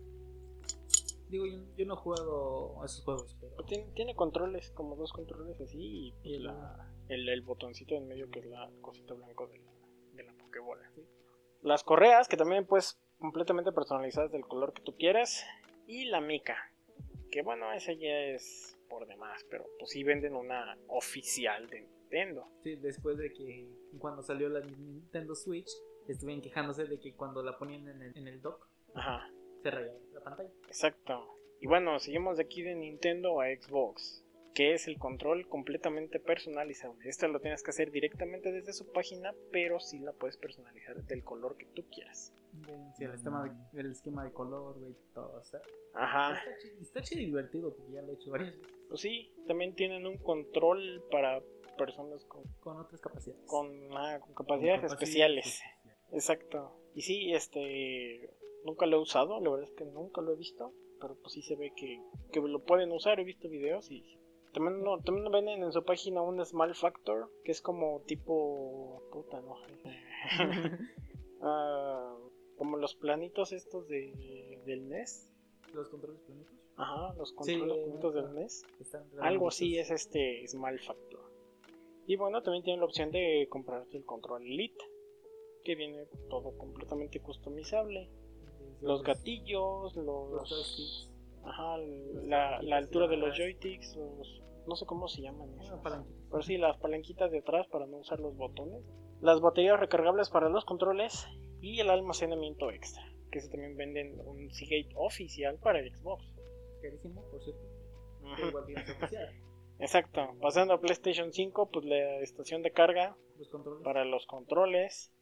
Digo, 1.32 1.46
yo, 1.46 1.58
yo 1.76 1.86
no 1.86 1.94
he 1.94 1.96
jugado 1.96 2.82
a 2.82 2.84
esos 2.86 3.02
juegos, 3.04 3.36
pero. 3.40 3.56
Tiene, 3.66 3.90
tiene 3.94 4.14
controles, 4.14 4.70
como 4.72 4.96
dos 4.96 5.12
controles 5.12 5.58
así. 5.60 5.78
Y, 5.80 6.14
Y 6.22 6.34
el- 6.36 6.44
la- 6.44 6.92
el, 7.08 7.28
el 7.28 7.40
botoncito 7.42 7.94
en 7.94 8.06
medio 8.06 8.30
que 8.30 8.40
es 8.40 8.46
la 8.46 8.70
cosita 8.82 9.14
blanco 9.14 9.46
de 9.48 9.58
la, 9.58 9.72
de 10.14 10.22
la 10.24 10.32
Pokébola. 10.34 10.88
Las 11.62 11.82
correas, 11.84 12.28
que 12.28 12.36
también 12.36 12.66
puedes 12.66 13.00
completamente 13.18 13.72
personalizadas 13.72 14.30
del 14.30 14.46
color 14.46 14.72
que 14.74 14.82
tú 14.82 14.94
quieras. 14.96 15.44
Y 15.86 16.04
la 16.04 16.20
mica. 16.20 16.56
Que 17.30 17.42
bueno, 17.42 17.72
esa 17.72 17.92
ya 17.94 18.14
es 18.34 18.76
por 18.90 19.06
demás. 19.06 19.44
Pero 19.50 19.64
pues 19.78 19.90
sí 19.90 20.04
venden 20.04 20.34
una 20.36 20.76
oficial 20.88 21.66
de 21.70 21.80
Nintendo. 21.80 22.46
Sí, 22.62 22.76
después 22.76 23.16
de 23.16 23.32
que 23.32 23.68
cuando 23.98 24.22
salió 24.22 24.48
la 24.50 24.60
Nintendo 24.60 25.34
Switch, 25.34 25.70
estuvieron 26.08 26.42
quejándose 26.42 26.84
de 26.84 27.00
que 27.00 27.14
cuando 27.14 27.42
la 27.42 27.56
ponían 27.58 27.88
en 27.88 28.02
el, 28.02 28.16
en 28.18 28.28
el 28.28 28.42
dock, 28.42 28.68
Ajá. 28.94 29.30
Se 29.62 29.70
rayaba 29.70 29.98
la 30.12 30.20
pantalla. 30.20 30.50
Exacto. 30.66 31.36
Y 31.60 31.66
bueno, 31.66 31.98
seguimos 32.00 32.36
de 32.38 32.44
aquí 32.44 32.62
de 32.62 32.74
Nintendo 32.74 33.40
a 33.40 33.46
Xbox, 33.46 34.24
que 34.54 34.74
es 34.74 34.88
el 34.88 34.98
control 34.98 35.48
completamente 35.48 36.18
personalizable. 36.18 37.08
Esto 37.08 37.28
lo 37.28 37.40
tienes 37.40 37.62
que 37.62 37.70
hacer 37.70 37.90
directamente 37.90 38.50
desde 38.50 38.72
su 38.72 38.90
página, 38.90 39.34
pero 39.52 39.78
sí 39.80 39.98
la 40.00 40.12
puedes 40.12 40.36
personalizar 40.36 41.02
del 41.04 41.22
color 41.22 41.56
que 41.56 41.66
tú 41.66 41.84
quieras. 41.88 42.34
Sí, 42.96 43.04
el, 43.04 43.12
esquema 43.12 43.44
de, 43.44 43.80
el 43.80 43.92
esquema 43.92 44.24
de 44.24 44.32
color, 44.32 44.78
güey, 44.78 44.94
todo. 45.14 45.38
o 45.38 45.44
sea, 45.44 45.60
Ajá. 45.94 46.34
Está 46.34 46.58
chido, 46.58 46.80
está 46.80 47.02
chido 47.02 47.20
y 47.22 47.26
divertido 47.26 47.74
porque 47.74 47.92
ya 47.92 48.02
lo 48.02 48.12
he 48.12 48.14
hecho 48.14 48.30
varias 48.30 48.52
veces 48.58 48.74
Pues 48.88 49.00
sí, 49.00 49.32
también 49.46 49.74
tienen 49.74 50.06
un 50.06 50.18
control 50.18 51.02
para 51.10 51.40
personas 51.78 52.24
con, 52.26 52.42
con 52.60 52.78
otras 52.78 53.00
capacidades. 53.00 53.42
con, 53.46 53.68
ah, 53.96 54.18
con 54.20 54.34
capacidades 54.34 54.80
Con 54.80 54.88
capacidades 54.90 54.92
especiales. 54.92 55.62
Exacto. 56.12 56.72
Y 56.94 57.02
sí, 57.02 57.32
este, 57.32 58.30
nunca 58.64 58.86
lo 58.86 58.96
he 58.96 59.00
usado, 59.00 59.40
la 59.40 59.50
verdad 59.50 59.68
es 59.68 59.76
que 59.76 59.84
nunca 59.84 60.20
lo 60.20 60.32
he 60.32 60.36
visto, 60.36 60.72
pero 61.00 61.16
pues 61.16 61.34
sí 61.34 61.42
se 61.42 61.56
ve 61.56 61.72
que, 61.76 62.00
que 62.32 62.40
lo 62.40 62.60
pueden 62.64 62.92
usar, 62.92 63.20
he 63.20 63.24
visto 63.24 63.48
videos 63.48 63.90
y 63.90 64.18
también, 64.52 64.82
no, 64.82 64.98
también 64.98 65.30
venden 65.32 65.62
en 65.62 65.72
su 65.72 65.82
página 65.84 66.20
un 66.20 66.44
Small 66.44 66.74
Factor, 66.74 67.30
que 67.44 67.52
es 67.52 67.62
como 67.62 68.02
tipo, 68.02 69.02
puta, 69.10 69.40
no. 69.40 69.56
Ah, 71.44 72.16
como 72.56 72.76
los 72.76 72.94
planitos 72.94 73.50
estos 73.50 73.88
de, 73.88 74.62
del 74.64 74.88
NES. 74.88 75.28
Los 75.74 75.88
controles 75.88 76.20
planitos 76.20 76.54
Ajá, 76.76 77.12
los 77.14 77.30
Sí, 77.30 77.34
controles 77.34 77.76
eh, 77.78 77.82
planitos 77.82 78.14
del. 78.14 78.34
NES. 78.34 78.64
están 78.78 79.04
Algo 79.20 79.48
así 79.48 79.76
es 79.76 79.90
este 79.90 80.46
Small 80.46 80.78
Factor. 80.78 81.20
Y 82.06 82.14
bueno, 82.14 82.42
también 82.42 82.62
tienen 82.62 82.78
la 82.78 82.86
opción 82.86 83.10
de 83.10 83.48
comprarte 83.50 83.96
el 83.96 84.04
control 84.04 84.42
Elite, 84.42 84.84
que 85.64 85.74
viene 85.74 86.06
todo 86.30 86.56
completamente 86.56 87.20
customizable. 87.20 88.08
Los 88.82 89.02
gatillos, 89.02 89.96
los 89.96 90.30
los. 90.30 90.48
joysticks, 90.50 91.08
Ajá, 91.44 91.76
la, 92.24 92.62
la 92.62 92.76
altura 92.76 93.08
de 93.08 93.16
los 93.16 93.36
joysticks, 93.36 93.96
los. 93.96 94.42
No 94.66 94.76
sé 94.76 94.86
cómo 94.86 95.08
se 95.08 95.22
llaman 95.22 95.48
palanquita. 95.82 96.18
Pero 96.30 96.42
sí, 96.42 96.56
las 96.56 96.76
palanquitas 96.78 97.30
de 97.30 97.38
atrás 97.40 97.66
para 97.68 97.86
no 97.86 97.98
usar 97.98 98.20
los 98.20 98.36
botones. 98.36 98.84
Las 99.20 99.40
baterías 99.40 99.78
recargables 99.78 100.30
para 100.30 100.48
los 100.48 100.64
controles. 100.64 101.26
Y 101.60 101.80
el 101.80 101.90
almacenamiento 101.90 102.70
extra. 102.70 103.02
Que 103.30 103.40
se 103.40 103.48
también 103.48 103.76
venden 103.76 104.20
un 104.24 104.50
Seagate 104.52 104.92
oficial 104.96 105.58
para 105.58 105.80
el 105.80 105.94
Xbox. 105.94 106.24
Carísimo, 106.80 107.22
por 107.30 107.42
cierto. 107.42 107.62
Pero 108.36 108.48
igual 108.48 108.64
oficial. 108.64 109.28
Exacto. 109.78 110.28
Pasando 110.40 110.74
a 110.74 110.80
PlayStation 110.80 111.32
5, 111.32 111.70
pues 111.70 111.84
la 111.84 112.20
estación 112.20 112.62
de 112.62 112.70
carga 112.70 113.16
Los 113.36 113.82
para 113.82 114.04
los 114.04 114.26
controles. 114.26 115.12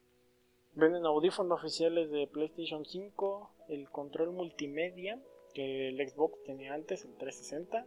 Venden 0.73 1.05
audífonos 1.05 1.59
oficiales 1.59 2.09
de 2.11 2.27
PlayStation 2.27 2.85
5, 2.85 3.51
el 3.67 3.89
control 3.89 4.31
multimedia 4.31 5.21
que 5.53 5.89
el 5.89 6.09
Xbox 6.09 6.41
tenía 6.43 6.73
antes, 6.73 7.03
el 7.03 7.13
360. 7.17 7.85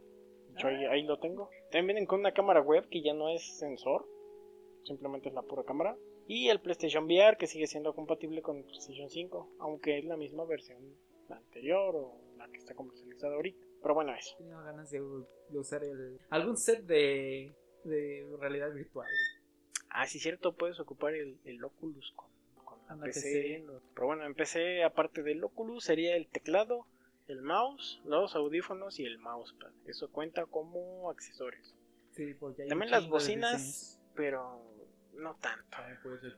De 0.48 0.52
hecho, 0.52 0.68
ahí, 0.68 0.84
ahí 0.84 1.02
lo 1.02 1.18
tengo. 1.18 1.48
También 1.70 1.86
vienen 1.86 2.06
con 2.06 2.20
una 2.20 2.32
cámara 2.32 2.60
web 2.60 2.86
que 2.90 3.00
ya 3.00 3.14
no 3.14 3.30
es 3.30 3.58
sensor, 3.58 4.06
simplemente 4.84 5.30
es 5.30 5.34
la 5.34 5.42
pura 5.42 5.64
cámara. 5.64 5.96
Y 6.26 6.48
el 6.48 6.60
PlayStation 6.60 7.04
VR 7.04 7.38
que 7.38 7.46
sigue 7.46 7.66
siendo 7.66 7.94
compatible 7.94 8.42
con 8.42 8.58
el 8.58 8.64
PlayStation 8.64 9.08
5, 9.08 9.56
aunque 9.60 9.98
es 9.98 10.04
la 10.04 10.18
misma 10.18 10.44
versión 10.44 10.78
anterior 11.30 11.96
o 11.96 12.20
la 12.36 12.48
que 12.48 12.58
está 12.58 12.74
comercializada 12.74 13.34
ahorita. 13.34 13.64
Pero 13.80 13.94
bueno, 13.94 14.14
eso. 14.14 14.36
Tenía 14.36 14.60
ganas 14.60 14.90
de, 14.90 15.00
de 15.00 15.58
usar 15.58 15.82
el, 15.84 16.18
algún 16.28 16.58
set 16.58 16.84
de, 16.84 17.50
de 17.84 18.36
realidad 18.38 18.72
virtual. 18.74 19.08
Ah, 19.88 20.06
sí, 20.06 20.18
cierto, 20.18 20.54
puedes 20.54 20.78
ocupar 20.80 21.14
el, 21.14 21.38
el 21.44 21.62
Oculus 21.62 22.12
con, 22.16 22.33
PC. 23.02 23.20
PC. 23.20 23.64
Pero 23.94 24.06
bueno, 24.06 24.24
en 24.24 24.34
PC, 24.34 24.84
aparte 24.84 25.22
del 25.22 25.42
Oculus, 25.42 25.84
sería 25.84 26.16
el 26.16 26.26
teclado, 26.28 26.86
el 27.28 27.42
mouse, 27.42 28.00
los 28.04 28.34
audífonos 28.34 28.98
y 28.98 29.04
el 29.04 29.18
mousepad. 29.18 29.70
Eso 29.86 30.10
cuenta 30.10 30.46
como 30.46 31.10
accesorios. 31.10 31.74
Sí, 32.12 32.34
porque 32.34 32.62
hay 32.62 32.68
También 32.68 32.90
las 32.90 33.08
bocinas, 33.08 34.00
pero 34.14 34.60
no 35.14 35.36
tanto. 35.36 35.78
Puede 36.02 36.20
ser. 36.20 36.36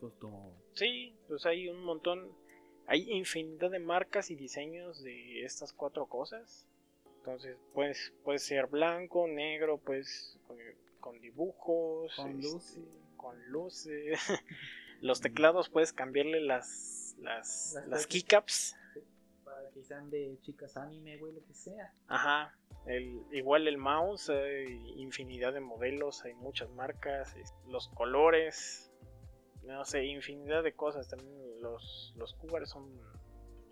Sí, 0.75 1.15
pues 1.29 1.45
hay 1.47 1.69
un 1.69 1.83
montón, 1.83 2.33
hay 2.87 3.11
infinidad 3.11 3.71
de 3.71 3.79
marcas 3.79 4.31
y 4.31 4.37
diseños 4.37 5.03
de 5.03 5.45
estas 5.45 5.73
cuatro 5.73 6.07
cosas. 6.07 6.67
Entonces, 7.19 7.57
pues, 7.75 8.13
puede 8.23 8.39
ser 8.39 8.69
blanco, 8.69 9.27
negro, 9.27 9.79
pues, 9.79 10.39
con, 10.47 10.57
con 11.01 11.21
dibujos, 11.21 12.15
Con 12.15 12.31
este, 12.31 12.43
luces. 12.43 12.85
con 13.17 13.49
luces. 13.49 14.21
Los 15.01 15.21
teclados 15.21 15.69
puedes 15.69 15.93
cambiarle 15.93 16.41
las, 16.41 17.17
las, 17.19 17.75
Las 17.75 17.89
las 17.89 18.07
keycaps. 18.07 18.77
Para 19.45 19.71
que 19.71 19.83
sean 19.83 20.11
de 20.11 20.39
chicas 20.43 20.77
anime, 20.77 21.17
güey, 21.19 21.33
lo 21.33 21.45
que 21.45 21.55
sea. 21.55 21.93
Ajá. 22.09 22.57
El, 22.87 23.23
igual 23.33 23.67
el 23.67 23.79
mouse, 23.79 24.31
hay 24.31 24.81
infinidad 24.97 25.53
de 25.53 25.61
modelos, 25.61 26.25
hay 26.25 26.35
muchas 26.35 26.71
marcas, 26.71 27.35
los 27.67 27.89
colores, 27.89 28.93
no 29.65 29.85
sé, 29.85 30.05
infinidad 30.05 30.63
de 30.63 30.73
cosas. 30.73 31.09
También 31.09 31.61
los, 31.61 32.15
los 32.17 32.37
son, 32.65 32.89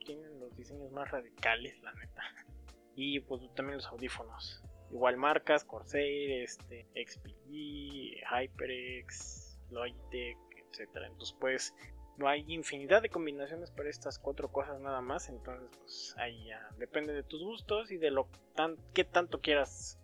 tienen 0.05 0.41
los 0.41 0.57
diseños 0.57 0.91
más 0.93 1.11
radicales, 1.11 1.81
la 1.83 1.93
neta. 1.95 2.23
Y 2.97 3.19
pues 3.19 3.43
también 3.57 3.79
los 3.79 3.89
audífonos. 3.89 4.63
Igual 4.93 5.17
marcas, 5.17 5.65
Corsair, 5.65 6.43
este, 6.43 6.87
XPG, 6.95 8.23
HyperX, 8.31 9.59
Logitech, 9.71 10.39
etcétera. 10.75 11.07
Entonces 11.07 11.37
pues 11.41 11.75
no 12.17 12.29
hay 12.29 12.45
infinidad 12.53 13.03
de 13.03 13.09
combinaciones 13.09 13.71
para 13.71 13.89
estas 13.91 14.19
cuatro 14.19 14.51
cosas 14.51 14.81
nada 14.81 15.01
más. 15.01 15.29
Entonces 15.29 15.69
pues 15.79 16.15
ahí 16.19 16.47
ya 16.47 16.69
depende 16.79 17.13
de 17.13 17.23
tus 17.23 17.43
gustos 17.43 17.91
y 17.91 17.97
de 17.97 18.11
lo 18.11 18.29
tan, 18.55 18.77
qué 18.93 19.05
tanto 19.05 19.41
quieras 19.41 19.99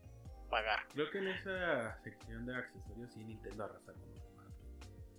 pagar. 0.49 0.81
Creo 0.93 1.11
que 1.11 1.19
en 1.19 1.29
esa 1.29 2.01
sección 2.03 2.47
de 2.47 2.57
accesorios 2.57 3.13
sí 3.13 3.21
Nintendo 3.25 3.65
arrasa 3.65 3.93
con 3.93 4.11
los 4.11 4.25
demás. 4.25 4.53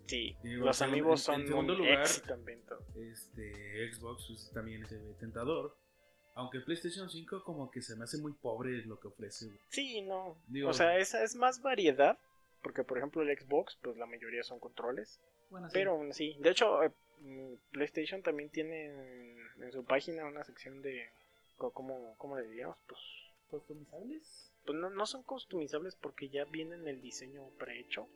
Sí, 0.08 0.36
Digo, 0.43 0.66
los 0.66 0.82
amigos 0.82 1.22
son 1.22 1.41
en 1.41 1.47
segundo 1.47 1.74
un 1.74 1.80
lugar- 1.80 2.02
éxito 2.02 2.34
en 2.34 2.43
venta. 2.45 2.76
Este 2.95 3.93
Xbox 3.93 4.26
pues, 4.28 4.52
también 4.54 4.82
ve 4.89 5.16
tentador. 5.20 5.78
Aunque 6.34 6.62
PlayStation 6.62 7.10
5 7.10 7.43
como 7.43 7.70
que 7.72 7.82
se 7.82 7.95
me 7.97 8.06
hace 8.06 8.18
muy 8.18 8.34
pobre 8.34 8.86
lo 8.86 8.99
que 8.99 9.10
ofrece. 9.10 9.47
Sí, 9.70 10.02
no. 10.02 10.38
Digo- 10.47 10.70
o 10.70 10.74
sea, 10.74 10.97
esa 10.97 11.24
es 11.24 11.36
más 11.36 11.62
variedad. 11.62 12.18
Porque, 12.64 12.84
por 12.84 12.97
ejemplo, 12.99 13.22
el 13.24 13.38
Xbox, 13.39 13.78
pues 13.82 13.97
la 13.97 14.06
mayoría 14.06 14.43
son 14.43 14.60
controles. 14.60 15.20
Bueno, 15.52 15.70
sí. 15.70 15.74
Pero 15.74 15.91
aún 15.91 16.10
así, 16.10 16.36
de 16.39 16.49
hecho, 16.49 16.82
eh, 16.82 16.91
mm, 17.20 17.54
PlayStation 17.72 18.24
también 18.24 18.49
tiene 18.49 18.86
en, 18.86 19.72
su 19.72 19.86
página 19.86 20.26
una 20.26 20.43
sección 20.43 20.82
de. 20.82 21.10
¿Cómo, 21.58 22.16
cómo 22.18 22.39
le 22.39 22.47
diríamos? 22.47 22.76
Pues, 22.88 22.99
¿Customizables? 23.52 24.52
pues 24.66 24.78
no, 24.78 24.89
no 24.89 25.06
son 25.06 25.24
customizables 25.24 25.95
porque 25.95 26.30
ya 26.30 26.45
viene 26.45 26.76
en 26.76 26.88
el 26.88 27.02
diseño 27.02 27.43
prehecho. 27.58 28.08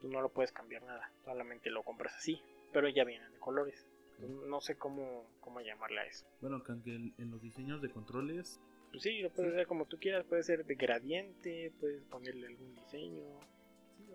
Tú 0.00 0.08
no 0.08 0.20
lo 0.20 0.28
puedes 0.28 0.52
cambiar 0.52 0.82
nada, 0.82 1.10
solamente 1.24 1.70
lo 1.70 1.82
compras 1.82 2.14
así. 2.16 2.40
Pero 2.72 2.88
ya 2.88 3.04
vienen 3.04 3.32
de 3.32 3.38
colores. 3.38 3.86
No 4.18 4.60
sé 4.60 4.76
cómo, 4.76 5.26
cómo 5.40 5.60
llamarle 5.60 6.00
a 6.00 6.06
eso. 6.06 6.26
Bueno, 6.40 6.62
que 6.62 6.72
aunque 6.72 6.94
en 6.94 7.14
en 7.18 7.30
los 7.30 7.40
diseños 7.42 7.82
de 7.82 7.90
controles 7.90 8.60
Pues 8.90 9.02
sí, 9.02 9.20
lo 9.20 9.30
puedes 9.30 9.52
hacer 9.52 9.66
como 9.66 9.86
tú 9.86 9.98
quieras. 9.98 10.24
Puede 10.24 10.42
ser 10.42 10.64
de 10.64 10.74
gradiente, 10.74 11.72
puedes 11.80 12.02
ponerle 12.04 12.46
algún 12.46 12.74
diseño. 12.74 13.24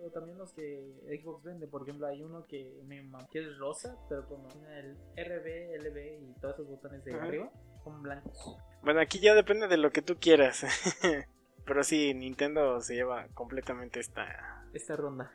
O 0.04 0.10
también 0.10 0.38
los 0.38 0.52
que 0.52 1.20
Xbox 1.20 1.44
vende. 1.44 1.66
Por 1.68 1.82
ejemplo, 1.82 2.06
hay 2.06 2.22
uno 2.22 2.44
que 2.46 2.80
me 2.86 3.02
que 3.30 3.40
es 3.40 3.58
rosa, 3.58 3.96
pero 4.08 4.26
con 4.26 4.40
el 4.72 4.96
RB, 5.16 5.80
LB 5.80 6.30
y 6.30 6.40
todos 6.40 6.54
esos 6.54 6.68
botones 6.68 7.04
de 7.04 7.14
arriba 7.14 7.50
son 7.84 8.02
blancos. 8.02 8.56
Bueno, 8.82 9.00
aquí 9.00 9.20
ya 9.20 9.34
depende 9.34 9.68
de 9.68 9.76
lo 9.76 9.90
que 9.90 10.02
tú 10.02 10.16
quieras. 10.18 10.64
Pero 11.64 11.84
sí, 11.84 12.12
Nintendo 12.14 12.80
se 12.80 12.96
lleva 12.96 13.28
completamente 13.34 14.00
esta, 14.00 14.66
Esta 14.74 14.96
ronda. 14.96 15.30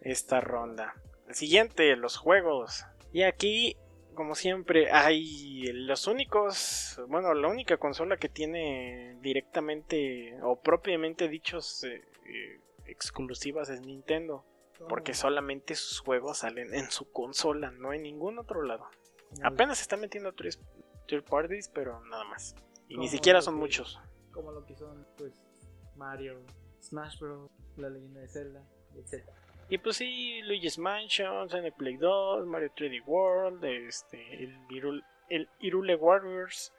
esta 0.00 0.40
ronda. 0.40 0.94
El 1.28 1.34
siguiente, 1.36 1.94
los 1.94 2.16
juegos. 2.16 2.84
Y 3.12 3.22
aquí, 3.22 3.76
como 4.14 4.34
siempre, 4.34 4.90
hay 4.90 5.66
los 5.72 6.08
únicos, 6.08 7.00
bueno, 7.08 7.32
la 7.34 7.46
única 7.46 7.76
consola 7.76 8.16
que 8.16 8.28
tiene 8.28 9.16
directamente 9.20 10.36
o 10.42 10.60
propiamente 10.60 11.28
dichos 11.28 11.84
eh, 11.84 12.02
eh, 12.26 12.60
exclusivas 12.88 13.68
es 13.68 13.80
Nintendo. 13.82 14.44
Porque 14.88 15.12
solamente 15.12 15.74
sus 15.74 15.98
juegos 15.98 16.38
salen 16.38 16.72
en 16.72 16.88
su 16.92 17.10
consola, 17.10 17.72
no 17.72 17.92
en 17.92 18.02
ningún 18.02 18.38
otro 18.38 18.62
lado. 18.62 18.86
Apenas 19.42 19.78
se 19.78 19.82
está 19.82 19.96
metiendo 19.96 20.32
third 20.32 20.54
third 21.08 21.24
parties, 21.24 21.68
pero 21.68 22.00
nada 22.04 22.22
más. 22.24 22.54
Y 22.86 22.96
ni 22.96 23.08
siquiera 23.08 23.42
son 23.42 23.54
que- 23.54 23.60
muchos. 23.60 23.98
Como 24.30 24.52
lo 24.52 24.64
que 24.64 24.76
son, 24.76 25.04
pues, 25.16 25.32
Mario, 25.96 26.40
Smash 26.80 27.18
Bros., 27.18 27.50
La 27.76 27.88
Leyenda 27.90 28.20
de 28.20 28.28
Zelda, 28.28 28.62
etc. 28.94 29.28
Y 29.68 29.78
pues 29.78 29.96
sí, 29.96 30.42
Luigi's 30.42 30.78
Mansion, 30.78 31.48
Play 31.76 31.96
2, 31.96 32.46
Mario 32.46 32.70
3D 32.76 33.02
World, 33.04 33.64
este, 33.64 34.44
el, 34.44 34.56
Irule, 34.70 35.02
el 35.28 35.48
Irule 35.58 35.96
Warriors, 35.96 36.72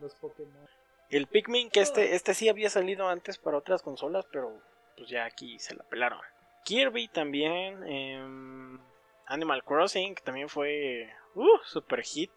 Los 0.00 0.14
Pokémon. 0.16 0.66
el 1.08 1.26
Pikmin, 1.28 1.70
que 1.70 1.80
este, 1.80 2.16
este 2.16 2.34
sí 2.34 2.48
había 2.48 2.68
salido 2.68 3.08
antes 3.08 3.38
para 3.38 3.58
otras 3.58 3.80
consolas, 3.80 4.26
pero 4.32 4.60
pues 4.96 5.08
ya 5.08 5.24
aquí 5.24 5.58
se 5.58 5.74
la 5.74 5.84
pelaron. 5.84 6.20
Kirby 6.64 7.08
también, 7.08 7.82
em, 7.84 8.78
Animal 9.26 9.62
Crossing, 9.64 10.14
que 10.14 10.22
también 10.22 10.48
fue 10.48 11.10
uh, 11.34 11.58
super 11.64 12.02
hit. 12.02 12.30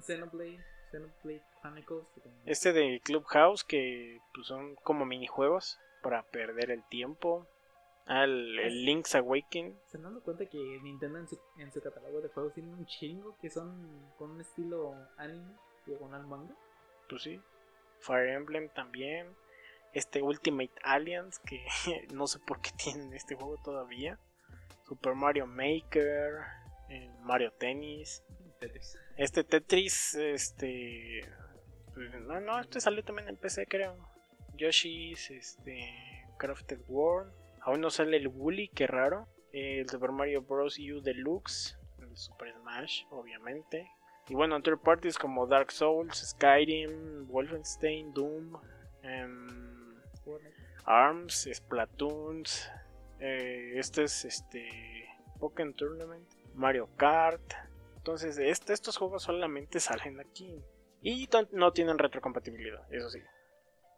Xenoblade, 0.00 0.60
Xenoblade 0.90 1.42
Chronicles. 1.60 2.06
Este 2.46 2.72
de 2.72 3.00
Clubhouse, 3.04 3.64
que 3.64 4.20
pues, 4.32 4.46
son 4.46 4.74
como 4.76 5.04
minijuegos 5.04 5.78
para 6.02 6.22
perder 6.22 6.70
el 6.70 6.82
tiempo. 6.88 7.46
Ah, 8.06 8.24
el, 8.24 8.58
el 8.58 8.84
Link's 8.84 9.14
Awakening. 9.14 9.78
Se 9.86 9.96
han 9.96 10.02
dado 10.02 10.22
cuenta 10.22 10.44
que 10.46 10.58
Nintendo 10.82 11.18
en 11.18 11.28
su, 11.28 11.38
en 11.58 11.72
su 11.72 11.80
catálogo 11.80 12.20
de 12.20 12.28
juegos 12.28 12.52
tiene 12.52 12.70
un 12.70 12.84
chingo 12.84 13.34
que 13.40 13.48
son 13.48 14.12
con 14.18 14.32
un 14.32 14.40
estilo 14.42 14.94
anime, 15.16 15.56
diagonal 15.86 16.26
manga. 16.26 16.54
Pues 17.08 17.22
sí. 17.22 17.40
Fire 18.00 18.28
Emblem 18.28 18.68
también. 18.70 19.34
Este 19.94 20.22
Ultimate 20.22 20.72
Alliance, 20.82 21.40
que 21.46 21.64
no 22.12 22.26
sé 22.26 22.38
por 22.40 22.60
qué 22.60 22.70
tienen 22.76 23.14
este 23.14 23.34
juego 23.34 23.56
todavía. 23.64 24.18
Super 24.86 25.14
Mario 25.14 25.46
Maker. 25.46 26.40
eh, 26.90 27.10
Mario 27.22 27.52
Tennis. 27.52 28.22
Tetris. 28.60 28.98
Este 29.16 29.44
Tetris, 29.44 30.14
este. 30.14 31.20
pues, 31.94 32.10
No, 32.22 32.40
no, 32.40 32.60
este 32.60 32.80
salió 32.80 33.02
también 33.02 33.28
en 33.28 33.36
PC, 33.36 33.66
creo. 33.66 33.96
Yoshi's, 34.56 35.30
este. 35.30 35.88
Crafted 36.38 36.80
World. 36.88 37.32
Aún 37.62 37.80
no 37.80 37.90
sale 37.90 38.16
el 38.18 38.28
Woolly, 38.28 38.68
qué 38.68 38.86
raro. 38.86 39.26
Eh, 39.52 39.80
El 39.80 39.88
Super 39.88 40.10
Mario 40.10 40.42
Bros. 40.42 40.78
U 40.78 41.00
Deluxe. 41.00 41.78
El 41.98 42.16
Super 42.16 42.52
Smash, 42.60 43.04
obviamente. 43.10 43.88
Y 44.28 44.34
bueno, 44.34 44.60
third 44.62 44.80
parties 44.80 45.16
como 45.18 45.46
Dark 45.46 45.70
Souls, 45.70 46.16
Skyrim, 46.30 47.26
Wolfenstein, 47.28 48.12
Doom, 48.14 48.54
em, 49.02 49.73
Arms, 50.84 51.48
Splatoons. 51.52 52.70
eh, 53.20 53.72
este 53.78 54.04
es 54.04 54.24
este. 54.24 55.08
Pokémon 55.40 55.74
Tournament, 55.74 56.28
Mario 56.54 56.88
Kart. 56.96 57.42
Entonces, 57.96 58.38
este- 58.38 58.72
estos 58.72 58.96
juegos 58.96 59.22
solamente 59.22 59.80
salen 59.80 60.20
aquí. 60.20 60.62
Y 61.02 61.28
no 61.52 61.72
tienen 61.72 61.98
retrocompatibilidad, 61.98 62.86
eso 62.92 63.10
sí. 63.10 63.20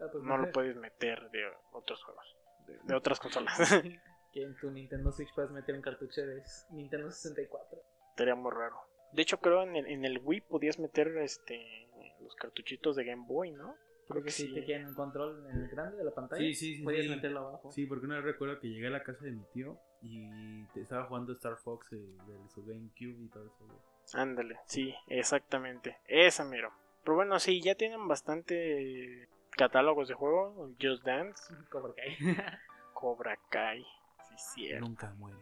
Ah, 0.01 0.07
pues, 0.11 0.25
No 0.25 0.37
lo 0.39 0.51
puedes 0.53 0.77
meter 0.77 1.31
de 1.31 1.45
otros 1.73 2.03
juegos, 2.05 2.37
de, 2.67 2.79
de 2.83 2.95
otras 2.97 3.21
consolas. 3.21 3.57
que 4.33 4.43
en 4.43 4.57
tu 4.57 4.71
Nintendo 4.71 5.13
Switch 5.13 5.33
puedes 5.35 5.51
meter 5.51 5.75
un 5.75 5.83
cartucho 5.83 6.21
de 6.23 6.43
Nintendo 6.71 7.11
64. 7.11 7.79
Estaría 8.11 8.35
muy 8.35 8.51
raro. 8.53 8.77
De 9.13 9.23
hecho, 9.23 9.39
creo 9.39 9.63
en 9.63 9.77
el, 9.77 9.87
en 9.87 10.05
el 10.05 10.19
Wii 10.23 10.41
podías 10.43 10.79
meter 10.79 11.09
este 11.19 11.89
los 12.21 12.35
cartuchitos 12.35 12.97
de 12.97 13.05
Game 13.05 13.25
Boy, 13.27 13.53
¿no? 13.53 13.77
Creo 14.09 14.23
que 14.23 14.31
si 14.31 14.53
te 14.55 14.65
quedan 14.65 14.89
el 14.89 14.95
control 14.95 15.47
en 15.51 15.63
el 15.63 15.69
grande 15.69 15.97
de 15.97 16.05
la 16.05 16.13
pantalla, 16.13 16.41
Sí, 16.41 16.55
sí, 16.55 16.77
sí, 16.77 16.83
podías 16.85 17.05
sí. 17.05 17.11
meterlo 17.11 17.41
abajo. 17.41 17.73
Sí, 17.73 17.87
porque 17.87 18.07
una 18.07 18.17
vez 18.17 18.25
recuerdo 18.25 18.61
que 18.61 18.69
llegué 18.69 18.87
a 18.87 18.91
la 18.91 19.03
casa 19.03 19.25
de 19.25 19.33
mi 19.33 19.43
tío 19.53 19.79
y 20.03 20.65
te 20.67 20.83
estaba 20.83 21.05
jugando 21.07 21.33
Star 21.33 21.57
Fox 21.57 21.93
eh, 21.93 21.97
de 21.97 22.49
su 22.49 22.65
GameCube 22.65 23.25
y 23.25 23.29
todo 23.29 23.47
eso. 23.47 24.19
Ándale, 24.19 24.61
sí, 24.67 24.95
exactamente. 25.09 25.99
Esa 26.07 26.45
miro. 26.45 26.73
Pero 27.03 27.17
bueno, 27.17 27.39
sí, 27.41 27.61
ya 27.61 27.75
tienen 27.75 28.07
bastante 28.07 29.29
catálogos 29.51 30.07
de 30.09 30.15
juego. 30.15 30.71
Just 30.81 31.05
Dance, 31.05 31.53
Cobra 31.69 31.93
Kai. 31.95 32.17
Cobra 32.95 33.37
Kai, 33.49 33.83
sí, 34.29 34.35
cierto. 34.55 34.87
Nunca 34.87 35.13
muere. 35.15 35.39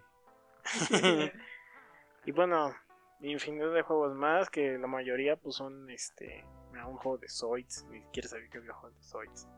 y 2.24 2.32
bueno, 2.32 2.74
infinidad 3.20 3.72
de 3.74 3.82
juegos 3.82 4.14
más 4.14 4.48
que 4.48 4.78
la 4.78 4.86
mayoría 4.86 5.36
pues 5.36 5.56
son 5.56 5.90
este 5.90 6.44
mira, 6.74 6.86
un 6.86 6.96
juego 6.96 7.18
de 7.18 7.28
Zoids, 7.28 7.86
ni 7.90 8.00
siquiera 8.00 8.28
sabía 8.28 8.48
que 8.50 8.58
había 8.58 8.72
juegos 8.74 8.98
de 8.98 9.04
Zoids. 9.04 9.48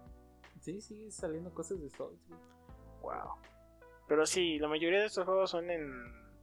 sí, 0.61 0.81
sigue 0.81 1.11
saliendo 1.11 1.53
cosas 1.53 1.81
de 1.81 1.89
güey. 1.89 2.41
Wow. 3.01 3.37
Pero 4.07 4.27
sí, 4.27 4.59
la 4.59 4.69
mayoría 4.69 5.01
de 5.01 5.07
estos 5.07 5.25
juegos 5.25 5.51
son 5.51 5.71
en, 5.71 5.91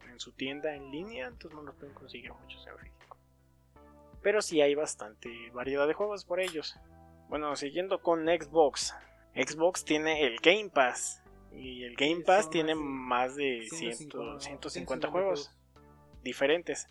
en 0.09 0.19
su 0.19 0.31
tienda 0.33 0.75
en 0.75 0.91
línea, 0.91 1.27
entonces 1.27 1.55
no 1.55 1.63
los 1.63 1.75
pueden 1.75 1.93
conseguir 1.93 2.33
muchos 2.33 2.65
en 2.67 2.77
físico. 2.77 3.17
Pero 4.21 4.41
sí 4.41 4.61
hay 4.61 4.75
bastante 4.75 5.29
variedad 5.51 5.87
de 5.87 5.93
juegos 5.93 6.25
por 6.25 6.39
ellos. 6.39 6.77
Bueno, 7.29 7.55
siguiendo 7.55 8.01
con 8.01 8.25
Xbox. 8.25 8.93
Xbox 9.35 9.83
tiene 9.85 10.25
el 10.25 10.37
Game 10.39 10.69
Pass. 10.69 11.23
Y 11.51 11.83
el 11.83 11.95
Game 11.95 12.21
Pass 12.21 12.49
son 12.49 12.49
tiene 12.49 12.75
más 12.75 13.35
de 13.35 13.67
100 13.69 13.95
150 13.95 14.39
150 14.39 15.09
juegos 15.09 15.55
diferentes. 16.23 16.87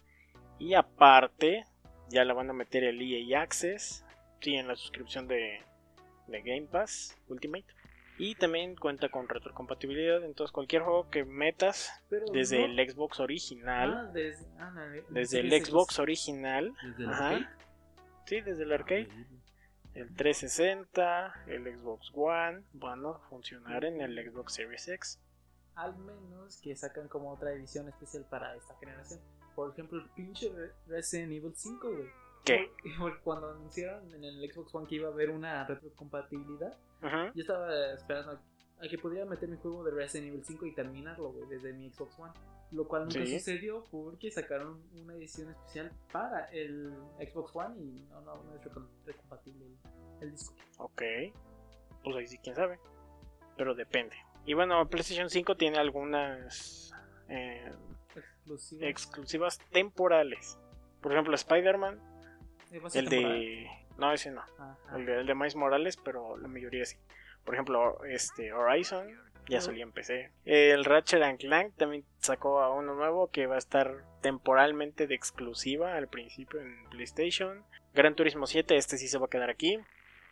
Y 0.59 0.75
aparte, 0.75 1.65
ya 2.09 2.25
le 2.25 2.33
van 2.33 2.51
a 2.51 2.53
meter 2.53 2.85
el 2.85 3.01
EA 3.01 3.41
Access. 3.43 4.05
Sí, 4.41 4.55
en 4.57 4.67
la 4.69 4.77
suscripción 4.77 5.29
de, 5.29 5.61
de 6.27 6.43
Game 6.43 6.67
Pass 6.67 7.17
Ultimate. 7.29 7.67
Y 8.19 8.35
también 8.35 8.77
cuenta 8.77 9.09
con 9.09 9.29
retrocompatibilidad. 9.29 10.23
Entonces, 10.25 10.53
cualquier 10.53 10.83
juego 10.83 11.09
que 11.11 11.25
metas 11.25 11.91
Pero 12.11 12.27
desde 12.33 12.59
no- 12.69 12.81
el 12.81 12.91
Xbox 12.91 13.21
original, 13.21 13.95
Ah, 13.95 14.11
desde, 14.13 14.47
ah, 14.59 14.71
no, 14.71 14.83
desde 15.11 15.41
el 15.41 15.65
Xbox 15.65 15.99
original, 15.99 16.73
Desde 16.83 17.03
el 17.05 17.09
Ajá. 17.11 17.29
arcade. 17.37 17.49
sí, 18.27 18.41
desde 18.43 18.63
el 18.65 18.73
arcade, 18.73 19.09
el 19.95 20.15
360, 20.15 21.35
el 21.47 21.65
Xbox 21.79 22.11
One, 22.15 22.63
van 22.75 23.05
a 23.07 23.15
funcionar 23.31 23.85
en 23.85 24.01
el 24.01 24.31
Xbox 24.31 24.55
Series 24.55 24.89
X. 24.89 25.19
Al 25.75 25.97
menos 25.97 26.61
que 26.61 26.77
sacan 26.77 27.09
como 27.09 27.33
otra 27.33 27.53
edición 27.53 27.89
especial 27.89 28.27
para 28.29 28.55
esta 28.57 28.75
generación. 28.79 29.21
Por 29.55 29.71
ejemplo, 29.73 29.99
el 30.01 30.09
pinche 30.11 30.49
Re- 30.51 30.73
Resident 30.87 31.33
Evil 31.33 31.53
5, 31.55 31.91
güey. 31.91 32.09
¿Qué? 32.45 32.71
Porque- 32.99 33.21
cuando 33.23 33.51
anunciaron 33.51 34.13
en 34.15 34.25
el 34.25 34.53
Xbox 34.53 34.75
One 34.75 34.87
que 34.87 34.97
iba 34.97 35.09
a 35.09 35.13
haber 35.13 35.31
una 35.31 35.65
retrocompatibilidad, 35.67 36.77
yo 37.35 37.41
estaba 37.41 37.93
esperando 37.95 38.33
a 38.81 38.89
que 38.89 38.99
pudiera 38.99 39.25
meter 39.25 39.49
mi 39.49 39.57
juego 39.59 39.85
de 39.85 39.93
Resident 39.93 40.29
Evil 40.33 40.45
5 40.45 40.67
y 40.67 40.75
terminarlo, 40.75 41.33
güey, 41.33 41.49
desde 41.49 41.73
mi 41.73 41.91
Xbox 41.91 42.19
One. 42.19 42.33
Lo 42.73 42.89
cual 42.89 43.03
nunca 43.03 43.25
Sí. 43.27 43.39
sucedió 43.39 43.85
porque 43.91 44.31
sacaron 44.31 44.83
una 44.95 45.15
edición 45.15 45.51
especial 45.51 45.93
para 46.11 46.47
el 46.47 46.91
Xbox 47.19 47.55
One 47.55 47.79
y 47.79 48.01
no, 48.09 48.21
no, 48.23 48.43
no 48.43 48.55
es 48.55 48.65
recompatible 49.05 49.67
el, 49.67 49.77
el 50.23 50.31
disco. 50.33 50.55
Ok. 50.79 51.03
Pues 52.03 52.17
ahí 52.17 52.27
sí, 52.27 52.39
quién 52.39 52.57
sabe. 52.57 52.79
Pero 53.59 53.75
depende. 53.75 54.17
Y 54.47 54.55
bueno, 54.55 54.89
PlayStation 54.89 55.29
5 55.29 55.55
tiene 55.57 55.79
algunas 55.79 56.93
eh, 57.29 57.71
Exclusivas 58.89 59.59
temporales. 59.71 60.59
Por 61.01 61.13
ejemplo, 61.13 61.35
Spider-Man, 61.35 62.01
el 62.95 63.09
temporal. 63.09 63.11
de... 63.41 63.71
No, 63.99 64.13
ese 64.13 64.31
no. 64.31 64.43
El 64.95 65.07
de, 65.07 65.21
el 65.21 65.27
de 65.27 65.35
Miles 65.35 65.57
Morales, 65.57 65.97
pero 65.97 66.37
la 66.39 66.49
mayoría 66.49 66.85
sí. 66.85 66.97
Por 67.45 67.55
ejemplo, 67.55 68.03
este 68.05 68.53
Horizon 68.53 69.09
ya 69.49 69.59
Ujú. 69.59 69.67
salía 69.67 69.83
en 69.83 69.93
PC. 69.93 70.31
El 70.45 70.85
Ratchet 70.85 71.23
and 71.23 71.39
Clank 71.41 71.75
también 71.77 72.05
sacó 72.19 72.61
a 72.61 72.73
uno 72.73 72.95
nuevo 72.95 73.29
que 73.31 73.47
va 73.47 73.57
a 73.57 73.59
estar 73.59 74.05
temporalmente 74.21 75.07
de 75.07 75.15
exclusiva 75.15 75.97
al 75.97 76.09
principio 76.09 76.61
en 76.61 76.89
PlayStation. 76.91 77.65
Gran 77.95 78.15
Turismo 78.15 78.47
7, 78.47 78.77
este 78.77 78.97
sí 78.97 79.09
se 79.09 79.19
va 79.19 79.27
a 79.27 79.31
quedar 79.31 79.51
aquí. 79.51 79.79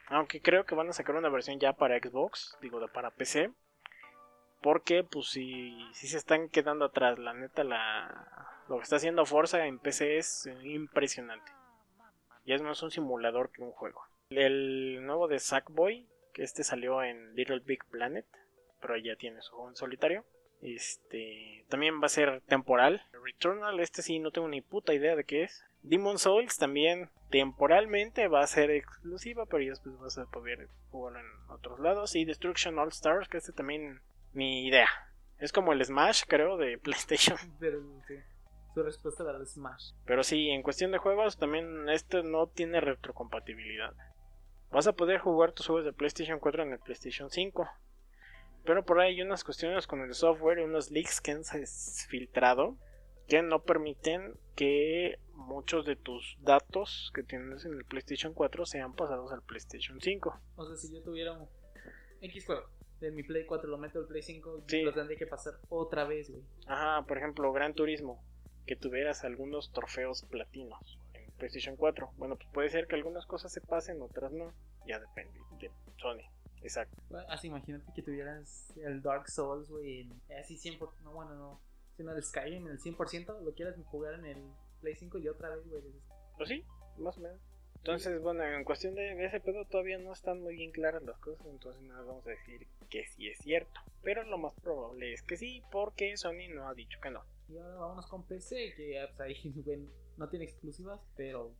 Aunque 0.07 0.41
creo 0.41 0.65
que 0.65 0.75
van 0.75 0.89
a 0.89 0.93
sacar 0.93 1.15
una 1.17 1.29
versión 1.29 1.61
ya 1.61 1.73
para 1.73 1.99
Xbox, 1.99 2.57
digo, 2.63 2.81
para 2.89 3.11
PC. 3.11 3.51
Porque, 4.61 5.05
pues, 5.05 5.29
si, 5.29 5.75
si 5.93 6.07
se 6.09 6.19
están 6.19 6.49
quedando 6.49 6.87
atrás, 6.87 7.19
la 7.19 7.33
neta, 7.33 7.65
la, 7.65 8.51
lo 8.69 8.77
que 8.77 8.83
está 8.83 8.97
haciendo 8.97 9.27
Forza 9.27 9.67
en 9.67 9.79
PC 9.79 10.19
es 10.19 10.49
impresionante. 10.63 11.51
Ya 12.47 12.55
es 12.55 12.63
más 12.63 12.83
un 12.83 12.91
simulador 12.91 13.51
que 13.51 13.63
un 13.63 13.73
juego. 13.73 14.03
El 14.31 15.05
nuevo 15.05 15.29
de 15.29 15.39
Sackboy, 15.39 16.07
que 16.33 16.43
este 16.43 16.63
salió 16.63 17.03
en 17.03 17.35
Little 17.35 17.61
Big 17.61 17.85
Planet, 17.87 18.27
pero 18.81 18.97
ya 18.97 19.17
tiene 19.17 19.43
su 19.43 19.53
juego 19.53 19.71
en 19.71 19.77
solitario. 19.77 20.25
Este 20.63 21.65
también 21.69 22.01
va 22.01 22.07
a 22.07 22.11
ser 22.11 22.43
temporal. 22.43 23.03
Returnal, 23.25 23.81
este 23.81 24.03
sí 24.03 24.19
no 24.19 24.31
tengo 24.31 24.49
ni 24.49 24.61
puta 24.61 24.95
idea 24.95 25.17
de 25.17 25.25
qué 25.25 25.45
es. 25.45 25.65
Demon 25.83 26.19
Souls 26.19 26.59
también 26.59 27.09
temporalmente 27.31 28.29
va 28.29 28.43
a 28.43 28.47
ser 28.47 28.71
exclusiva, 28.71 29.47
pero 29.47 29.63
ya 29.63 29.71
después 29.71 29.99
vas 29.99 30.19
a 30.19 30.27
poder 30.27 30.69
jugarlo 30.91 31.21
en 31.21 31.27
otros 31.49 31.81
lados. 31.81 32.15
Y 32.15 32.25
Destruction 32.25 32.79
All 32.79 32.89
Stars, 32.89 33.29
que 33.29 33.39
este 33.39 33.53
también 33.53 34.01
ni 34.33 34.67
idea. 34.67 34.89
Es 35.39 35.53
como 35.53 35.73
el 35.73 35.85
Smash, 35.85 36.25
creo, 36.27 36.57
de 36.57 36.79
PlayStation. 36.83 37.39
Pero, 37.59 37.81
sí, 38.07 38.15
su 38.75 38.83
respuesta 38.83 39.23
era 39.25 39.39
el 39.39 39.47
Smash. 39.47 39.93
Pero 40.05 40.23
sí, 40.23 40.51
en 40.51 40.63
cuestión 40.63 40.93
de 40.93 40.99
juegos, 40.99 41.39
también 41.39 41.89
este 41.89 42.23
no 42.23 42.47
tiene 42.47 42.81
retrocompatibilidad. 42.81 43.95
Vas 44.71 44.87
a 44.87 44.93
poder 44.93 45.19
jugar 45.19 45.53
tus 45.53 45.67
juegos 45.67 45.85
de 45.85 45.93
PlayStation 45.93 46.39
4 46.39 46.63
en 46.63 46.73
el 46.73 46.79
PlayStation 46.79 47.31
5. 47.31 47.69
Pero 48.65 48.85
por 48.85 49.01
ahí 49.01 49.15
hay 49.15 49.23
unas 49.23 49.43
cuestiones 49.43 49.87
con 49.87 50.01
el 50.03 50.15
software 50.15 50.59
y 50.59 50.63
unos 50.63 50.91
leaks 50.91 51.21
que 51.21 51.33
han 51.33 51.43
filtrado 52.09 52.77
que 53.27 53.43
no 53.43 53.63
permiten 53.63 54.35
que 54.57 55.19
muchos 55.35 55.87
de 55.87 55.97
tus 55.97 56.37
datos 56.41 57.11
que 57.15 57.23
tienes 57.23 57.65
en 57.65 57.75
el 57.75 57.85
PlayStation 57.85 58.35
4 58.35 58.67
sean 58.67 58.93
pasados 58.93 59.33
al 59.33 59.43
PlayStation 59.43 60.01
5. 60.01 60.41
O 60.57 60.67
sea, 60.67 60.77
si 60.77 60.93
yo 60.93 61.03
tuviera 61.03 61.33
un 61.33 61.49
X 62.21 62.45
juego 62.45 62.69
de 63.01 63.11
mi 63.11 63.23
Play 63.23 63.47
4, 63.47 63.69
lo 63.69 63.79
meto 63.79 63.99
al 63.99 64.07
Play 64.07 64.23
5, 64.23 64.65
Sí. 64.67 64.83
lo 64.83 64.93
tendría 64.93 65.19
que 65.19 65.27
pasar 65.27 65.55
otra 65.69 66.05
vez, 66.05 66.31
güey. 66.31 66.43
Ajá, 66.67 67.05
por 67.07 67.19
ejemplo, 67.19 67.53
Gran 67.53 67.75
Turismo, 67.75 68.23
que 68.67 68.77
tuvieras 68.77 69.25
algunos 69.25 69.73
trofeos 69.73 70.23
platinos 70.25 70.99
en 71.15 71.31
PlayStation 71.33 71.77
4. 71.77 72.11
Bueno, 72.17 72.37
pues 72.37 72.49
puede 72.53 72.69
ser 72.71 72.87
que 72.87 72.95
algunas 72.97 73.27
cosas 73.27 73.53
se 73.53 73.61
pasen, 73.61 74.01
otras 74.03 74.33
no. 74.33 74.53
Ya 74.87 74.99
depende 75.01 75.39
de 75.59 75.71
Sony. 75.99 76.23
Exacto. 76.63 76.97
Así, 77.29 77.47
imagínate 77.49 77.91
que 77.95 78.03
tuvieras 78.03 78.73
el 78.77 79.01
Dark 79.03 79.29
Souls, 79.31 79.69
güey, 79.71 80.01
en- 80.03 80.21
así 80.39 80.57
100%, 80.59 81.03
no, 81.03 81.13
bueno, 81.13 81.35
no, 81.35 81.61
sino 81.97 82.13
el 82.13 82.23
Skyrim 82.23 82.67
en 82.67 82.73
el 82.73 82.79
100%, 82.81 83.41
lo 83.41 83.55
quieras 83.55 83.77
jugar 83.87 84.15
en 84.15 84.27
el 84.27 84.45
Play 84.81 84.95
5 84.95 85.19
y 85.19 85.29
otra 85.29 85.49
vez, 85.55 85.67
güey. 85.69 85.83
Pues 86.37 86.49
sí, 86.51 86.65
más 86.99 87.17
o 87.17 87.21
menos. 87.23 87.41
Entonces, 87.81 88.21
bueno, 88.21 88.45
en 88.45 88.63
cuestión 88.65 88.95
de 88.95 89.25
ese 89.25 89.41
pedo 89.41 89.65
todavía 89.65 89.97
no 89.97 90.13
están 90.13 90.43
muy 90.43 90.55
bien 90.55 90.71
claras 90.71 91.03
las 91.03 91.19
cosas, 91.19 91.47
entonces 91.47 91.81
no 91.83 91.95
vamos 92.05 92.27
a 92.27 92.31
decir 92.31 92.67
que 92.91 93.07
sí 93.07 93.27
es 93.27 93.39
cierto. 93.39 93.81
Pero 94.03 94.23
lo 94.25 94.37
más 94.37 94.53
probable 94.61 95.15
es 95.15 95.23
que 95.23 95.39
sí, 95.39 95.63
porque 95.73 96.15
Sony 96.19 96.49
no 96.55 96.69
ha 96.69 96.75
dicho 96.75 97.01
que 97.01 97.11
no. 97.11 97.25
Y 97.49 97.57
ahora 97.57 97.77
vámonos 97.77 98.07
con 98.07 98.27
PC, 98.27 98.75
que 98.77 99.03
pues, 99.17 99.21
ahí, 99.21 99.53
güey, 99.65 99.89
no 100.19 100.29
tiene 100.29 100.45
exclusivas, 100.45 101.01
pero, 101.17 101.55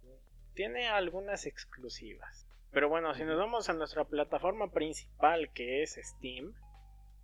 Tiene 0.53 0.89
algunas 0.89 1.47
exclusivas. 1.47 2.47
Pero 2.71 2.91
bueno, 2.91 3.15
si 3.15 3.25
nos 3.25 3.39
vamos 3.39 3.71
a 3.71 3.73
nuestra 3.73 4.05
plataforma 4.05 4.71
principal 4.71 5.51
que 5.55 5.83
es 5.83 5.99
Steam, 6.03 6.55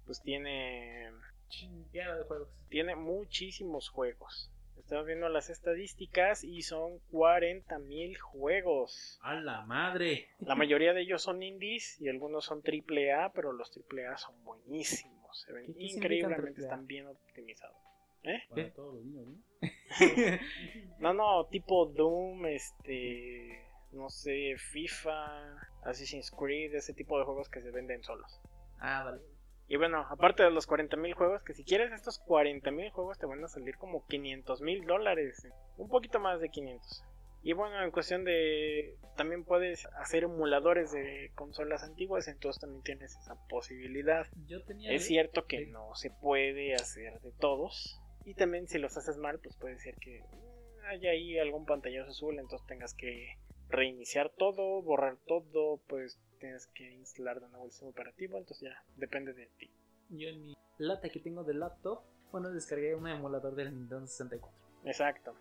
pues 0.07 0.23
tiene 0.23 1.13
chinguera 1.49 2.17
de 2.17 2.25
juegos. 2.25 2.49
tiene 2.71 2.97
muchísimos 2.97 3.91
juegos. 3.91 4.51
Estamos 4.79 5.07
viendo 5.07 5.29
las 5.29 5.51
estadísticas 5.51 6.45
y 6.45 6.63
son 6.63 7.01
40.000 7.11 8.17
juegos. 8.19 9.19
¡A 9.23 9.35
la 9.35 9.63
madre! 9.63 10.29
La 10.41 10.55
mayoría 10.55 10.93
de 10.93 11.03
ellos 11.03 11.23
son 11.23 11.43
indies 11.43 12.01
y 12.01 12.09
algunos 12.09 12.45
son 12.45 12.63
AAA, 12.65 13.33
pero 13.33 13.53
los 13.53 13.73
AAA 13.77 14.17
son 14.17 14.43
buenísimos. 14.45 15.41
Se 15.45 15.53
ven 15.53 15.67
¿Qué- 15.67 15.73
qué 15.75 15.79
significan 15.89 16.03
increíblemente, 16.31 16.63
están 16.63 16.87
bien 16.87 17.07
optimizados. 17.09 17.77
¿Eh? 18.23 18.43
Para 18.49 18.73
todos 18.75 18.95
los 18.95 19.05
niños, 19.05 19.27
¿no? 19.27 19.37
No, 20.99 21.15
no, 21.15 21.47
tipo 21.47 21.87
Doom, 21.87 22.47
este, 22.47 23.65
no 23.93 24.09
sé, 24.09 24.57
FIFA, 24.57 25.57
Assassin's 25.85 26.31
Creed, 26.31 26.75
ese 26.75 26.93
tipo 26.95 27.19
de 27.19 27.25
juegos 27.25 27.49
que 27.49 27.61
se 27.61 27.71
venden 27.71 28.03
solos. 28.03 28.41
ah, 28.81 29.03
vale. 29.05 29.21
Y 29.69 29.77
bueno, 29.77 30.07
aparte 30.09 30.45
de 30.45 30.51
los 30.51 30.69
40.000 30.69 31.15
juegos, 31.15 31.43
que 31.43 31.55
si 31.55 31.65
quieres 31.65 31.93
estos 31.93 32.23
40.000 32.25 32.91
juegos 32.93 33.19
te 33.19 33.27
van 33.27 33.43
a 33.43 33.49
salir 33.49 33.77
como 33.77 34.07
500 34.07 34.61
mil 34.63 34.87
dólares. 34.87 35.47
Un 35.77 35.89
poquito 35.89 36.21
más 36.21 36.41
de 36.41 36.51
500. 36.51 37.05
Y 37.43 37.53
bueno, 37.53 37.81
en 37.83 37.93
cuestión 37.93 38.25
de... 38.25 38.97
También 39.17 39.45
puedes 39.45 39.87
hacer 40.01 40.25
emuladores 40.25 40.91
de 40.93 41.31
consolas 41.35 41.85
antiguas, 41.85 42.27
entonces 42.27 42.61
también 42.61 42.83
tienes 42.83 43.17
esa 43.17 43.37
posibilidad. 43.49 44.27
Yo 44.47 44.63
tenía... 44.65 44.93
Es 44.93 45.07
cierto 45.07 45.47
que 45.47 45.67
no 45.67 45.95
se 45.95 46.11
puede 46.11 46.75
hacer 46.75 47.21
de 47.21 47.31
todos. 47.39 48.01
Y 48.25 48.35
también 48.35 48.67
si 48.67 48.79
los 48.79 48.97
haces 48.97 49.17
mal, 49.19 49.39
pues 49.39 49.57
puede 49.57 49.79
ser 49.79 49.95
que 49.97 50.21
mm, 50.21 50.87
haya 50.87 51.11
ahí 51.11 51.39
algún 51.39 51.67
pantallazo 51.67 52.11
azul, 52.11 52.37
entonces 52.39 52.67
tengas 52.67 52.95
que 52.95 53.37
reiniciar 53.69 54.31
todo, 54.31 54.83
borrar 54.83 55.17
todo, 55.27 55.81
pues 55.87 56.19
tienes 56.37 56.67
que 56.69 56.93
instalar 56.95 57.41
de 57.41 57.49
nuevo 57.49 57.67
el 57.67 57.71
sistema 57.71 57.91
operativo, 57.91 58.39
entonces 58.39 58.71
ya 58.71 58.85
depende 58.97 59.33
de 59.33 59.47
ti. 59.59 59.71
Yo 60.11 60.29
en 60.29 60.45
mi 60.45 60.57
lata 60.79 61.09
que 61.09 61.21
tengo 61.21 61.45
de 61.45 61.55
laptop, 61.55 62.03
bueno, 62.31 62.51
descargué 62.51 62.95
un 62.95 63.09
emulador 63.09 63.55
del 63.55 63.75
Nintendo 63.75 64.07
64. 64.07 64.57
Exacto. 64.85 65.35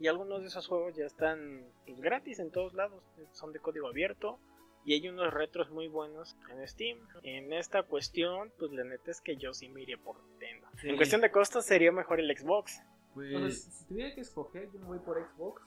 Y 0.00 0.06
algunos 0.06 0.40
de 0.40 0.46
esos 0.48 0.66
juegos 0.66 0.96
ya 0.96 1.04
están 1.04 1.64
pues, 1.86 2.00
gratis 2.00 2.38
en 2.38 2.50
todos 2.50 2.74
lados, 2.74 3.02
son 3.32 3.52
de 3.52 3.60
código 3.60 3.88
abierto. 3.88 4.38
Y 4.84 4.94
hay 4.94 5.08
unos 5.08 5.34
retros 5.34 5.70
muy 5.70 5.88
buenos 5.88 6.36
en 6.50 6.66
Steam. 6.66 6.98
En 7.22 7.52
esta 7.52 7.82
cuestión, 7.82 8.50
pues 8.58 8.72
la 8.72 8.84
neta 8.84 9.10
es 9.10 9.20
que 9.20 9.36
yo 9.36 9.52
sí 9.52 9.68
me 9.68 9.82
iría 9.82 9.98
por 9.98 10.22
Nintendo. 10.22 10.66
Sí. 10.80 10.88
En 10.88 10.96
cuestión 10.96 11.20
de 11.20 11.30
costos 11.30 11.66
sería 11.66 11.92
mejor 11.92 12.20
el 12.20 12.34
Xbox. 12.34 12.80
Pues, 13.12 13.64
si 13.64 13.84
tuviera 13.86 14.14
que 14.14 14.22
escoger, 14.22 14.70
yo 14.72 14.78
me 14.78 14.86
voy 14.86 14.98
por 15.00 15.18
Xbox, 15.20 15.62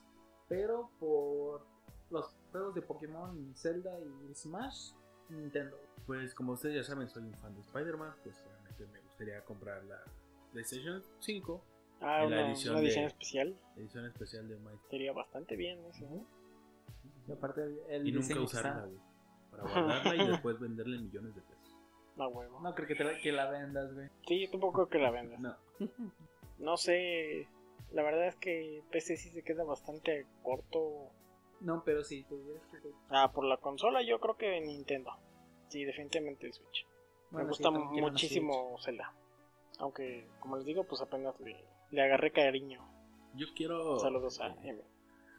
pero 0.48 0.90
por 1.00 1.68
los 2.10 2.36
juegos 2.52 2.76
de 2.76 2.82
Pokémon, 2.82 3.54
Zelda 3.56 3.98
y 4.00 4.34
Smash, 4.34 4.92
Nintendo. 5.30 5.78
pues 6.06 6.34
como 6.34 6.54
ustedes 6.54 6.76
ya 6.76 6.84
saben, 6.84 7.10
soy 7.10 7.24
un 7.24 7.34
fan 7.36 7.54
de 7.56 7.62
Spider-Man, 7.62 8.14
pues 8.24 8.44
realmente 8.46 8.86
me 8.88 9.00
gustaría 9.02 9.42
comprar 9.46 9.84
la 9.86 10.02
PlayStation 10.52 11.02
5, 11.20 11.64
Ah, 12.04 12.24
En 12.24 12.32
la 12.32 12.48
edición 12.48 12.74
una 12.76 12.84
edición 12.84 13.04
de- 13.04 13.08
especial. 13.10 13.56
edición 13.78 14.06
especial 14.08 14.48
de 14.50 14.56
Miles. 14.58 14.80
Sería 14.90 15.14
bastante 15.14 15.56
bien 15.56 15.78
eso. 15.86 16.08
Y 17.28 17.32
aparte 17.32 17.62
el, 17.90 18.08
Y 18.08 18.12
nunca 18.12 18.40
usarla, 18.42 18.86
güey. 18.88 18.98
Para 19.52 19.64
guardarla 19.64 20.16
y 20.16 20.28
después 20.30 20.60
venderle 20.60 20.98
millones 20.98 21.36
de 21.36 21.42
pesos. 21.42 21.78
No 22.18 22.28
huevo. 22.30 22.60
No 22.60 22.74
creo 22.76 22.88
que, 22.88 22.96
te 22.96 23.04
la, 23.04 23.18
que 23.20 23.32
la 23.32 23.50
vendas, 23.52 23.94
güey. 23.94 24.10
Sí, 24.28 24.44
yo 24.46 24.50
tampoco 24.52 24.74
creo 24.74 24.90
que 24.90 24.98
la 25.00 25.12
vendas. 25.12 25.40
No, 25.40 25.56
No 26.58 26.76
sé. 26.78 27.48
La 27.92 28.02
verdad 28.04 28.28
es 28.28 28.36
que 28.36 28.84
PC 28.92 29.16
sí 29.18 29.30
se 29.30 29.44
queda 29.44 29.64
bastante 29.64 30.26
corto. 30.42 31.12
No, 31.62 31.84
pero 31.84 32.04
si 32.04 32.24
tuvieras 32.24 32.64
que... 32.68 32.92
Ah, 33.10 33.32
por 33.32 33.46
la 33.46 33.58
consola 33.58 34.02
yo 34.02 34.20
creo 34.20 34.36
que 34.36 34.60
Nintendo. 34.62 35.12
Sí, 35.70 35.86
definitivamente 35.86 36.48
el 36.48 36.54
Switch. 36.54 36.86
Bueno, 37.30 37.48
Me 37.48 37.54
sí, 37.54 37.64
gusta 37.64 37.72
muchísimo 37.72 38.76
Zelda. 38.84 39.14
Aunque, 39.80 40.28
como 40.40 40.58
les 40.58 40.66
digo, 40.66 40.84
pues 40.84 41.02
apenas 41.02 41.40
le, 41.40 41.66
le 41.92 42.02
agarré 42.02 42.32
cariño. 42.32 42.86
Yo 43.36 43.48
quiero 43.56 44.00
Saludos 44.00 44.42
a 44.42 44.48
eh, 44.48 44.56
M. 44.64 44.82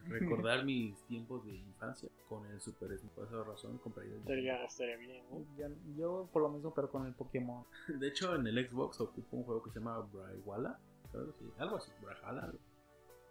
recordar 0.07 0.65
mis 0.65 0.99
tiempos 1.03 1.45
de 1.45 1.53
infancia 1.55 2.09
con 2.27 2.45
el 2.47 2.59
Super 2.59 2.97
Smash. 2.97 3.11
Por 3.11 3.27
esa 3.27 3.43
razón 3.43 3.77
compraría 3.77 4.13
el 4.13 4.19
Estaría, 4.21 4.63
estaría 4.63 4.97
bien, 4.97 5.23
¿no? 5.29 5.45
Yo, 5.57 5.67
yo 5.95 6.29
por 6.33 6.41
lo 6.41 6.49
mismo, 6.49 6.73
pero 6.73 6.89
con 6.89 7.05
el 7.05 7.13
Pokémon. 7.13 7.63
De 7.87 8.07
hecho, 8.07 8.35
en 8.35 8.47
el 8.47 8.67
Xbox 8.67 8.99
ocupo 9.01 9.37
un 9.37 9.43
juego 9.43 9.61
que 9.63 9.71
se 9.71 9.79
llama 9.79 9.99
Brawlhalla. 9.99 10.79
¿sabes? 11.11 11.35
Sí, 11.37 11.45
algo 11.59 11.77
así, 11.77 11.91
Brawlhalla. 12.01 12.53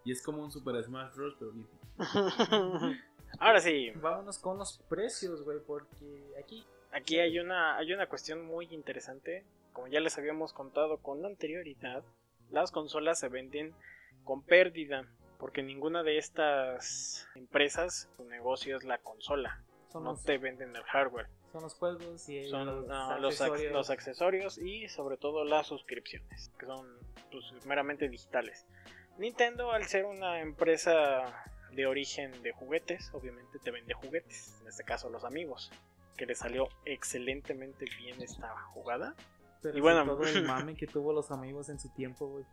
Y 0.04 0.12
es 0.12 0.22
como 0.22 0.42
un 0.42 0.50
Super 0.50 0.82
Smash 0.82 1.14
Bros. 1.14 1.34
Pero 1.38 1.52
bien. 1.52 1.66
Ahora 3.38 3.60
sí, 3.60 3.90
Vámonos 3.96 4.38
con 4.38 4.58
los 4.58 4.78
precios, 4.88 5.42
güey, 5.42 5.58
porque 5.66 6.34
aquí 6.42 6.64
aquí 6.92 7.18
hay 7.18 7.38
una, 7.38 7.76
hay 7.76 7.92
una 7.92 8.08
cuestión 8.08 8.44
muy 8.44 8.66
interesante. 8.72 9.44
Como 9.72 9.86
ya 9.88 10.00
les 10.00 10.18
habíamos 10.18 10.52
contado 10.52 10.98
con 10.98 11.24
anterioridad, 11.24 12.02
las 12.50 12.70
consolas 12.70 13.18
se 13.18 13.28
venden 13.28 13.74
con 14.24 14.42
pérdida. 14.42 15.06
Porque 15.38 15.62
ninguna 15.62 16.02
de 16.04 16.18
estas 16.18 17.26
empresas, 17.34 18.08
su 18.16 18.24
negocio 18.26 18.76
es 18.76 18.84
la 18.84 18.98
consola. 18.98 19.60
son, 19.90 20.04
No 20.04 20.10
los, 20.12 20.22
te 20.22 20.38
venden 20.38 20.76
el 20.76 20.84
hardware. 20.84 21.26
son 21.50 21.62
los 21.62 21.74
juegos 21.74 22.28
y 22.28 22.44
Son 22.48 22.64
los, 22.66 22.86
no, 22.86 23.18
los, 23.18 23.40
ac- 23.40 23.46
accesorios. 23.46 23.72
los 23.72 23.90
accesorios 23.90 24.58
y 24.58 24.88
sobre 24.88 25.16
todo 25.16 25.44
las 25.44 25.66
suscripciones, 25.66 26.52
que 26.58 26.66
son 26.66 26.86
pues, 27.32 27.44
meramente 27.66 28.08
digitales. 28.08 28.64
Nintendo, 29.18 29.72
al 29.72 29.84
ser 29.84 30.04
una 30.04 30.40
empresa 30.40 31.44
de 31.72 31.86
origen 31.86 32.42
de 32.42 32.52
juguetes, 32.52 33.10
obviamente 33.12 33.58
te 33.58 33.70
vende 33.70 33.94
juguetes, 33.94 34.58
en 34.60 34.68
este 34.68 34.84
caso 34.84 35.10
los 35.10 35.24
amigos, 35.24 35.70
que 36.16 36.26
le 36.26 36.34
salió 36.34 36.68
excelentemente 36.84 37.86
bien 37.98 38.20
esta 38.22 38.48
jugada. 38.72 39.14
Pero 39.62 39.78
y 39.78 39.80
bueno. 39.80 40.04
todo 40.04 40.24
el 40.24 40.42
mame 40.46 40.74
que 40.74 40.86
tuvo 40.86 41.12
los 41.12 41.30
amigos 41.30 41.68
en 41.68 41.78
su 41.78 41.88
tiempo, 41.90 42.26
güey. 42.26 42.44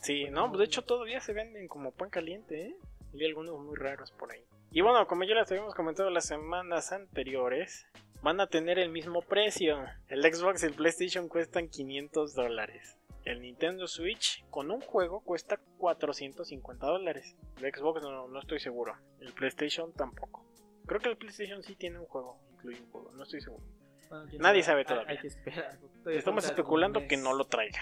Sí, 0.00 0.28
no, 0.30 0.48
pues 0.48 0.58
de 0.58 0.64
hecho 0.66 0.82
todavía 0.82 1.20
se 1.20 1.32
venden 1.32 1.66
como 1.68 1.90
pan 1.90 2.10
caliente, 2.10 2.66
¿eh? 2.66 2.76
Y 3.14 3.24
algunos 3.24 3.58
muy 3.58 3.76
raros 3.76 4.10
por 4.12 4.32
ahí. 4.32 4.44
Y 4.70 4.80
bueno, 4.80 5.06
como 5.06 5.24
ya 5.24 5.34
les 5.34 5.50
habíamos 5.50 5.74
comentado 5.74 6.10
las 6.10 6.26
semanas 6.26 6.92
anteriores, 6.92 7.86
van 8.22 8.40
a 8.40 8.48
tener 8.48 8.78
el 8.78 8.90
mismo 8.90 9.22
precio. 9.22 9.84
El 10.08 10.22
Xbox 10.22 10.62
y 10.62 10.66
el 10.66 10.74
PlayStation 10.74 11.28
cuestan 11.28 11.68
500 11.68 12.34
dólares. 12.34 12.96
El 13.24 13.40
Nintendo 13.40 13.86
Switch 13.88 14.44
con 14.50 14.70
un 14.70 14.80
juego 14.80 15.20
cuesta 15.20 15.58
450 15.78 16.86
dólares. 16.86 17.34
El 17.60 17.72
Xbox 17.74 18.02
no, 18.02 18.28
no 18.28 18.38
estoy 18.40 18.60
seguro. 18.60 18.94
El 19.20 19.32
PlayStation 19.32 19.92
tampoco. 19.92 20.44
Creo 20.86 21.00
que 21.00 21.08
el 21.08 21.16
PlayStation 21.16 21.62
sí 21.62 21.74
tiene 21.76 21.98
un 21.98 22.04
juego, 22.06 22.38
incluye 22.52 22.80
un 22.82 22.90
juego, 22.90 23.12
no 23.12 23.22
estoy 23.22 23.40
seguro. 23.40 23.64
Bueno, 24.10 24.26
quién 24.28 24.42
Nadie 24.42 24.62
sabe 24.62 24.80
Hay- 24.80 24.84
todavía. 24.86 25.10
Hay, 25.12 25.18
que 25.18 25.28
esperar. 25.28 25.78
Todavía 26.02 26.18
Estamos 26.18 26.44
especulando 26.44 27.06
que 27.08 27.16
no 27.16 27.32
lo 27.32 27.46
traiga. 27.46 27.80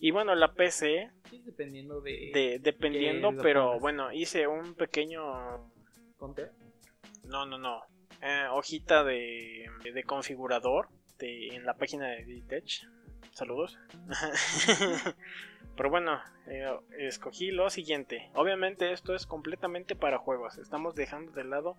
Y 0.00 0.10
bueno, 0.10 0.34
la 0.34 0.54
PC 0.54 1.10
Sí, 1.28 1.42
dependiendo 1.44 2.00
de. 2.00 2.30
de, 2.34 2.58
dependiendo, 2.60 3.30
pero 3.40 3.78
bueno, 3.78 4.10
hice 4.12 4.48
un 4.48 4.74
pequeño, 4.74 5.70
Conte. 6.16 6.50
no, 7.24 7.46
no, 7.46 7.58
no, 7.58 7.82
eh, 8.22 8.46
hojita 8.50 9.04
de, 9.04 9.66
de 9.94 10.02
configurador 10.04 10.88
de, 11.18 11.48
en 11.54 11.64
la 11.64 11.74
página 11.74 12.08
de 12.08 12.24
Digitech. 12.24 12.88
Saludos. 13.32 13.78
pero 15.76 15.90
bueno, 15.90 16.20
eh, 16.46 16.66
escogí 16.98 17.50
lo 17.50 17.70
siguiente. 17.70 18.30
Obviamente 18.34 18.92
esto 18.92 19.14
es 19.14 19.26
completamente 19.26 19.96
para 19.96 20.18
juegos. 20.18 20.58
Estamos 20.58 20.94
dejando 20.94 21.32
de 21.32 21.44
lado 21.44 21.76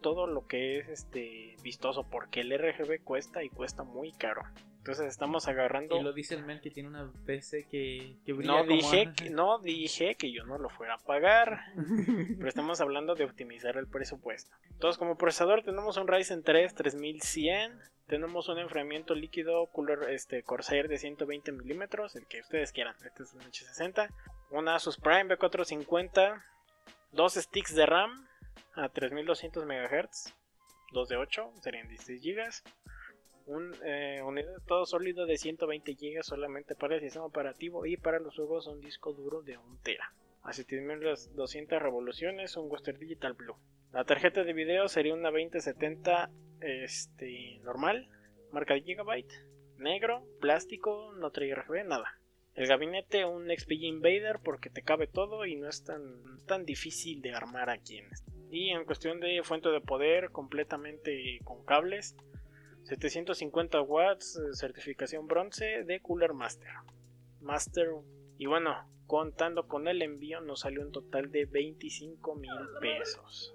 todo 0.00 0.26
lo 0.26 0.46
que 0.46 0.78
es 0.78 0.88
este 0.88 1.56
vistoso 1.62 2.04
porque 2.04 2.40
el 2.40 2.56
RGB 2.58 3.02
cuesta 3.02 3.42
y 3.42 3.48
cuesta 3.48 3.84
muy 3.84 4.12
caro. 4.12 4.42
Entonces 4.82 5.06
estamos 5.06 5.46
agarrando 5.46 5.96
Y 5.96 6.02
lo 6.02 6.12
dice 6.12 6.34
el 6.34 6.44
man 6.44 6.60
que 6.60 6.72
tiene 6.72 6.88
una 6.88 7.08
PC 7.24 7.68
que, 7.70 8.16
que 8.26 8.32
brilla 8.32 8.50
no 8.52 8.58
como- 8.66 8.74
dije, 8.74 9.12
que, 9.16 9.30
no 9.30 9.58
dije 9.60 10.16
que 10.16 10.32
yo 10.32 10.44
no 10.44 10.58
lo 10.58 10.68
fuera 10.70 10.94
a 10.94 10.98
pagar. 10.98 11.60
Pero 12.36 12.48
estamos 12.48 12.80
hablando 12.80 13.14
de 13.14 13.22
optimizar 13.24 13.76
el 13.76 13.86
presupuesto. 13.86 14.56
Entonces, 14.72 14.98
como 14.98 15.16
procesador 15.16 15.62
tenemos 15.62 15.96
un 15.98 16.08
Ryzen 16.08 16.42
3 16.42 16.74
3100. 16.74 17.78
Tenemos 18.08 18.48
un 18.48 18.58
enfriamiento 18.58 19.14
líquido 19.14 19.66
Cooler 19.68 20.10
este, 20.10 20.42
Corsair 20.42 20.88
de 20.88 20.98
120 20.98 21.52
milímetros, 21.52 22.16
el 22.16 22.26
que 22.26 22.40
ustedes 22.40 22.72
quieran. 22.72 22.96
Este 23.04 23.22
es 23.22 23.32
un 23.34 23.40
H60. 23.42 24.12
Una 24.50 24.74
Asus 24.74 24.96
Prime 24.98 25.26
B450. 25.28 26.42
Dos 27.12 27.34
sticks 27.34 27.72
de 27.76 27.86
RAM 27.86 28.26
a 28.74 28.88
3200 28.88 29.64
MHz. 29.64 30.34
Dos 30.92 31.08
de 31.08 31.16
8, 31.18 31.52
serían 31.62 31.86
16 31.88 32.20
GB. 32.20 32.50
Un 33.46 33.74
eh, 33.84 34.20
unidad 34.24 34.62
todo 34.66 34.86
sólido 34.86 35.26
de 35.26 35.36
120 35.36 35.94
GB 35.94 36.22
solamente 36.22 36.74
para 36.74 36.94
el 36.94 37.00
sistema 37.00 37.24
operativo 37.24 37.86
y 37.86 37.96
para 37.96 38.20
los 38.20 38.36
juegos 38.36 38.66
un 38.66 38.80
disco 38.80 39.12
duro 39.12 39.42
de 39.42 39.58
1 39.58 39.78
tera. 39.82 40.12
Así 40.42 40.64
tienen 40.64 41.04
las 41.04 41.34
200 41.34 41.80
revoluciones, 41.80 42.56
un 42.56 42.70
Western 42.70 42.98
Digital 42.98 43.34
Blue. 43.34 43.56
La 43.92 44.04
tarjeta 44.04 44.42
de 44.42 44.52
video 44.52 44.88
sería 44.88 45.14
una 45.14 45.30
2070 45.30 46.30
este, 46.60 47.58
normal, 47.62 48.08
marca 48.50 48.74
de 48.74 48.82
Gigabyte, 48.82 49.32
negro, 49.78 50.24
plástico, 50.40 51.12
no 51.18 51.30
trae 51.30 51.54
RGB, 51.54 51.84
nada. 51.84 52.18
El 52.54 52.66
gabinete 52.66 53.24
un 53.24 53.48
XPG 53.48 53.84
Invader 53.84 54.40
porque 54.42 54.68
te 54.68 54.82
cabe 54.82 55.06
todo 55.06 55.46
y 55.46 55.56
no 55.56 55.68
es 55.68 55.84
tan, 55.84 56.44
tan 56.46 56.64
difícil 56.64 57.22
de 57.22 57.32
armar 57.32 57.70
aquí. 57.70 57.98
Este. 57.98 58.30
Y 58.50 58.70
en 58.70 58.84
cuestión 58.84 59.20
de 59.20 59.42
fuente 59.42 59.70
de 59.70 59.80
poder 59.80 60.30
completamente 60.30 61.38
con 61.44 61.64
cables, 61.64 62.14
750 62.84 63.80
watts, 63.82 64.36
eh, 64.36 64.54
certificación 64.54 65.26
bronce 65.26 65.84
de 65.84 66.00
Cooler 66.00 66.32
Master. 66.32 66.70
Master. 67.40 67.88
Y 68.38 68.46
bueno, 68.46 68.76
contando 69.06 69.68
con 69.68 69.88
el 69.88 70.02
envío 70.02 70.40
nos 70.40 70.60
salió 70.60 70.82
un 70.82 70.92
total 70.92 71.30
de 71.30 71.44
25 71.44 72.34
mil 72.34 72.50
pesos. 72.80 73.52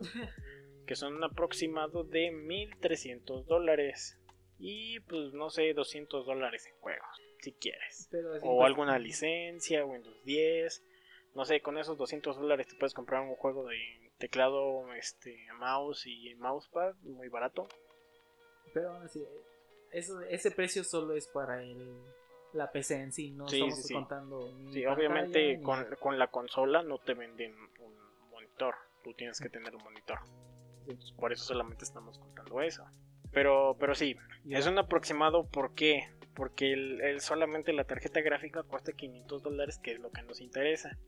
Que 0.85 0.95
son 0.95 1.15
un 1.15 1.23
aproximado 1.23 2.05
de 2.05 2.31
1300 2.31 3.45
dólares. 3.45 4.17
Y 4.57 5.01
pues 5.01 5.33
no 5.33 5.49
sé, 5.49 5.73
200 5.73 6.25
dólares 6.25 6.65
en 6.65 6.79
juegos, 6.79 7.21
si 7.41 7.51
quieres. 7.51 8.09
O 8.41 8.63
alguna 8.63 8.97
licencia, 8.97 9.85
Windows 9.85 10.23
10. 10.23 10.83
No 11.35 11.43
sé, 11.43 11.61
con 11.61 11.77
esos 11.77 11.97
200 11.97 12.37
dólares 12.37 12.67
te 12.67 12.75
puedes 12.75 12.93
comprar 12.93 13.21
un 13.21 13.35
juego 13.35 13.67
de 13.67 13.77
teclado, 14.17 14.91
este, 14.93 15.45
mouse 15.59 16.07
y 16.07 16.33
mousepad 16.35 16.95
muy 17.01 17.27
barato. 17.27 17.67
Pero 18.77 18.91
aún 18.91 19.03
así, 19.03 19.25
eso, 19.91 20.21
ese 20.21 20.51
precio 20.51 20.83
solo 20.83 21.15
es 21.15 21.27
para 21.27 21.63
el, 21.63 21.99
la 22.53 22.71
PC 22.71 23.01
en 23.01 23.11
sí, 23.11 23.31
no 23.31 23.47
Sí, 23.49 23.63
estamos 23.63 23.87
sí, 23.87 23.93
contando. 23.95 24.51
ni 24.55 24.71
Sí, 24.73 24.83
pantalla, 24.83 24.93
obviamente 24.93 25.57
ni- 25.57 25.63
con, 25.63 25.83
con 25.99 26.19
la 26.19 26.27
consola 26.27 26.83
no 26.83 26.99
te 26.99 27.15
venden 27.15 27.55
un 27.79 28.29
monitor, 28.29 28.75
tú 29.03 29.15
tienes 29.15 29.39
que 29.39 29.49
tener 29.49 29.75
un 29.75 29.83
monitor. 29.83 30.19
Entonces, 30.81 31.11
por 31.13 31.33
eso 31.33 31.43
solamente 31.43 31.85
estamos 31.85 32.19
contando 32.19 32.61
eso. 32.61 32.85
Pero, 33.31 33.75
pero 33.79 33.95
sí, 33.95 34.15
es 34.47 34.67
un 34.67 34.77
aproximado, 34.77 35.47
¿por 35.47 35.73
qué? 35.73 36.03
Porque 36.35 36.71
el, 36.73 37.01
el- 37.01 37.19
solamente 37.21 37.73
la 37.73 37.83
tarjeta 37.85 38.21
gráfica 38.21 38.61
cuesta 38.61 38.91
500 38.93 39.41
dólares, 39.41 39.79
que 39.81 39.93
es 39.93 39.99
lo 39.99 40.11
que 40.11 40.21
nos 40.21 40.39
interesa. 40.39 40.99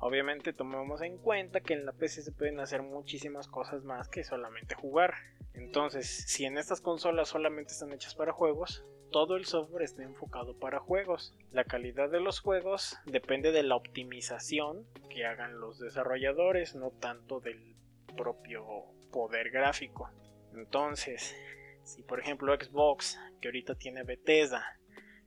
Obviamente 0.00 0.54
tomamos 0.54 1.02
en 1.02 1.18
cuenta 1.18 1.60
que 1.60 1.74
en 1.74 1.84
la 1.84 1.92
PC 1.92 2.22
se 2.22 2.32
pueden 2.32 2.58
hacer 2.58 2.82
muchísimas 2.82 3.46
cosas 3.48 3.84
más 3.84 4.08
que 4.08 4.24
solamente 4.24 4.74
jugar. 4.74 5.12
Entonces, 5.52 6.24
si 6.26 6.46
en 6.46 6.56
estas 6.56 6.80
consolas 6.80 7.28
solamente 7.28 7.72
están 7.72 7.92
hechas 7.92 8.14
para 8.14 8.32
juegos, 8.32 8.82
todo 9.10 9.36
el 9.36 9.44
software 9.44 9.82
está 9.82 10.02
enfocado 10.02 10.58
para 10.58 10.80
juegos. 10.80 11.36
La 11.50 11.64
calidad 11.64 12.08
de 12.08 12.20
los 12.20 12.40
juegos 12.40 12.96
depende 13.04 13.52
de 13.52 13.62
la 13.62 13.76
optimización 13.76 14.86
que 15.10 15.26
hagan 15.26 15.60
los 15.60 15.78
desarrolladores, 15.78 16.74
no 16.74 16.92
tanto 16.92 17.40
del 17.40 17.76
propio 18.16 18.64
poder 19.12 19.50
gráfico. 19.50 20.10
Entonces, 20.54 21.36
si 21.82 22.02
por 22.02 22.20
ejemplo 22.20 22.54
Xbox, 22.54 23.18
que 23.42 23.48
ahorita 23.48 23.74
tiene 23.74 24.04
Bethesda, 24.04 24.64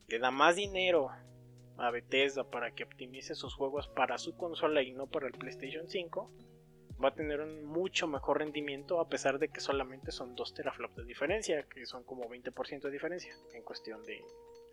le 0.08 0.18
da 0.18 0.32
más 0.32 0.56
dinero 0.56 1.10
a 1.78 1.92
Bethesda 1.92 2.44
para 2.44 2.72
que 2.72 2.84
optimice 2.84 3.36
sus 3.36 3.56
juegos 3.56 3.88
para 3.88 4.18
su 4.18 4.36
consola 4.36 4.82
y 4.82 4.92
no 4.92 5.08
para 5.08 5.28
el 5.28 5.34
PlayStation 5.34 5.88
5, 5.88 6.32
va 7.04 7.10
a 7.10 7.16
tener 7.16 7.42
un 7.42 7.66
mucho 7.66 8.08
mejor 8.08 8.40
rendimiento 8.40 9.00
a 9.00 9.10
pesar 9.10 9.40
de 9.40 9.50
que 9.50 9.60
solamente 9.60 10.12
son 10.12 10.36
2 10.36 10.54
teraflops 10.54 10.96
de 10.96 11.06
diferencia, 11.06 11.64
que 11.64 11.86
son 11.86 12.04
como 12.04 12.30
20% 12.30 12.82
de 12.82 12.92
diferencia 12.92 13.36
en 13.54 13.64
cuestión 13.64 14.04
de, 14.04 14.24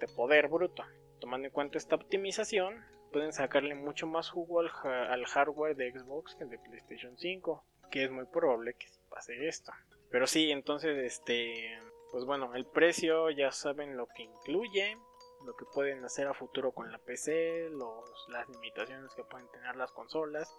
de 0.01 0.07
poder 0.15 0.49
bruto. 0.49 0.85
Tomando 1.21 1.47
en 1.47 1.53
cuenta 1.53 1.79
esta 1.79 1.97
optimización, 1.97 2.85
pueden 3.13 3.33
sacarle 3.33 3.75
mucho 3.75 4.07
más 4.07 4.31
jugo 4.31 4.61
al, 4.61 4.71
al 4.85 5.25
hardware 5.27 5.77
de 5.77 5.93
Xbox 5.93 6.35
que 6.37 6.45
el 6.45 6.51
de 6.51 6.59
PlayStation 6.59 7.17
5, 7.17 7.65
que 7.91 8.05
es 8.05 8.11
muy 8.11 8.27
probable 8.27 8.75
que 8.75 8.87
pase 9.09 9.49
esto. 9.49 9.73
Pero 10.11 10.27
sí, 10.27 10.51
entonces, 10.51 10.97
este, 10.99 11.79
pues 12.11 12.25
bueno, 12.25 12.55
el 12.55 12.67
precio 12.67 13.31
ya 13.31 13.53
saben 13.53 13.97
lo 13.97 14.07
que 14.09 14.25
incluye, 14.25 14.97
lo 15.45 15.57
que 15.57 15.65
pueden 15.65 16.05
hacer 16.05 16.27
a 16.27 16.35
futuro 16.35 16.73
con 16.73 16.91
la 16.93 16.99
PC, 16.99 17.71
los, 17.71 18.27
las 18.29 18.49
limitaciones 18.49 19.13
que 19.15 19.25
pueden 19.25 19.49
tener 19.51 19.77
las 19.77 19.93
consolas. 19.93 20.51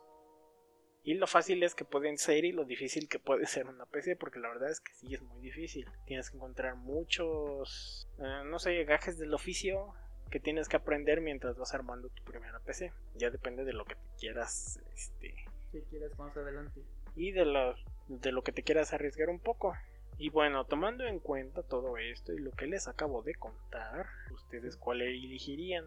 Y 1.03 1.15
lo 1.15 1.25
fácil 1.25 1.63
es 1.63 1.73
que 1.73 1.83
pueden 1.83 2.17
ser 2.17 2.45
y 2.45 2.51
lo 2.51 2.63
difícil 2.63 3.09
que 3.09 3.17
puede 3.17 3.45
ser 3.47 3.67
una 3.67 3.85
PC, 3.85 4.15
porque 4.15 4.39
la 4.39 4.49
verdad 4.49 4.69
es 4.69 4.79
que 4.79 4.93
sí 4.93 5.13
es 5.13 5.21
muy 5.23 5.41
difícil. 5.41 5.89
Tienes 6.05 6.29
que 6.29 6.37
encontrar 6.37 6.75
muchos, 6.75 8.07
eh, 8.19 8.43
no 8.45 8.59
sé, 8.59 8.83
gajes 8.83 9.17
del 9.17 9.33
oficio 9.33 9.93
que 10.29 10.39
tienes 10.39 10.69
que 10.69 10.77
aprender 10.77 11.19
mientras 11.21 11.57
vas 11.57 11.73
armando 11.73 12.09
tu 12.09 12.23
primera 12.23 12.59
PC. 12.59 12.93
Ya 13.15 13.29
depende 13.31 13.65
de 13.65 13.73
lo 13.73 13.85
que 13.85 13.95
te 13.95 14.07
quieras, 14.19 14.79
este, 14.93 15.33
¿Qué 15.71 15.83
quieres 15.89 16.17
más 16.17 16.35
adelante? 16.37 16.81
y 17.15 17.31
de 17.31 17.45
lo, 17.45 17.75
de 18.07 18.31
lo 18.31 18.43
que 18.43 18.51
te 18.51 18.63
quieras 18.63 18.93
arriesgar 18.93 19.29
un 19.29 19.39
poco. 19.39 19.73
Y 20.21 20.29
bueno, 20.29 20.65
tomando 20.65 21.03
en 21.03 21.17
cuenta 21.17 21.63
todo 21.63 21.97
esto 21.97 22.31
y 22.31 22.37
lo 22.37 22.51
que 22.51 22.67
les 22.67 22.87
acabo 22.87 23.23
de 23.23 23.33
contar, 23.33 24.05
¿ustedes 24.31 24.77
cuál 24.77 25.01
elegirían? 25.01 25.83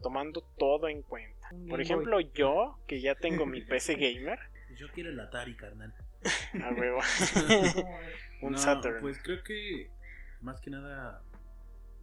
Tomando 0.00 0.40
todo 0.56 0.88
en 0.88 1.02
cuenta. 1.02 1.48
Un 1.52 1.68
Por 1.68 1.82
ejemplo, 1.82 2.16
Boy. 2.16 2.30
yo, 2.32 2.78
que 2.86 3.02
ya 3.02 3.14
tengo 3.14 3.44
mi 3.44 3.60
PC 3.60 3.94
gamer, 3.96 4.38
Yo 4.74 4.86
quiero 4.94 5.10
el 5.10 5.20
Atari, 5.20 5.54
carnal. 5.54 5.92
a 6.64 6.70
huevo, 6.72 7.00
un 8.40 8.52
No, 8.52 8.58
Saturn. 8.58 9.02
Pues 9.02 9.20
creo 9.22 9.42
que 9.42 9.90
más 10.40 10.62
que 10.62 10.70
nada 10.70 11.22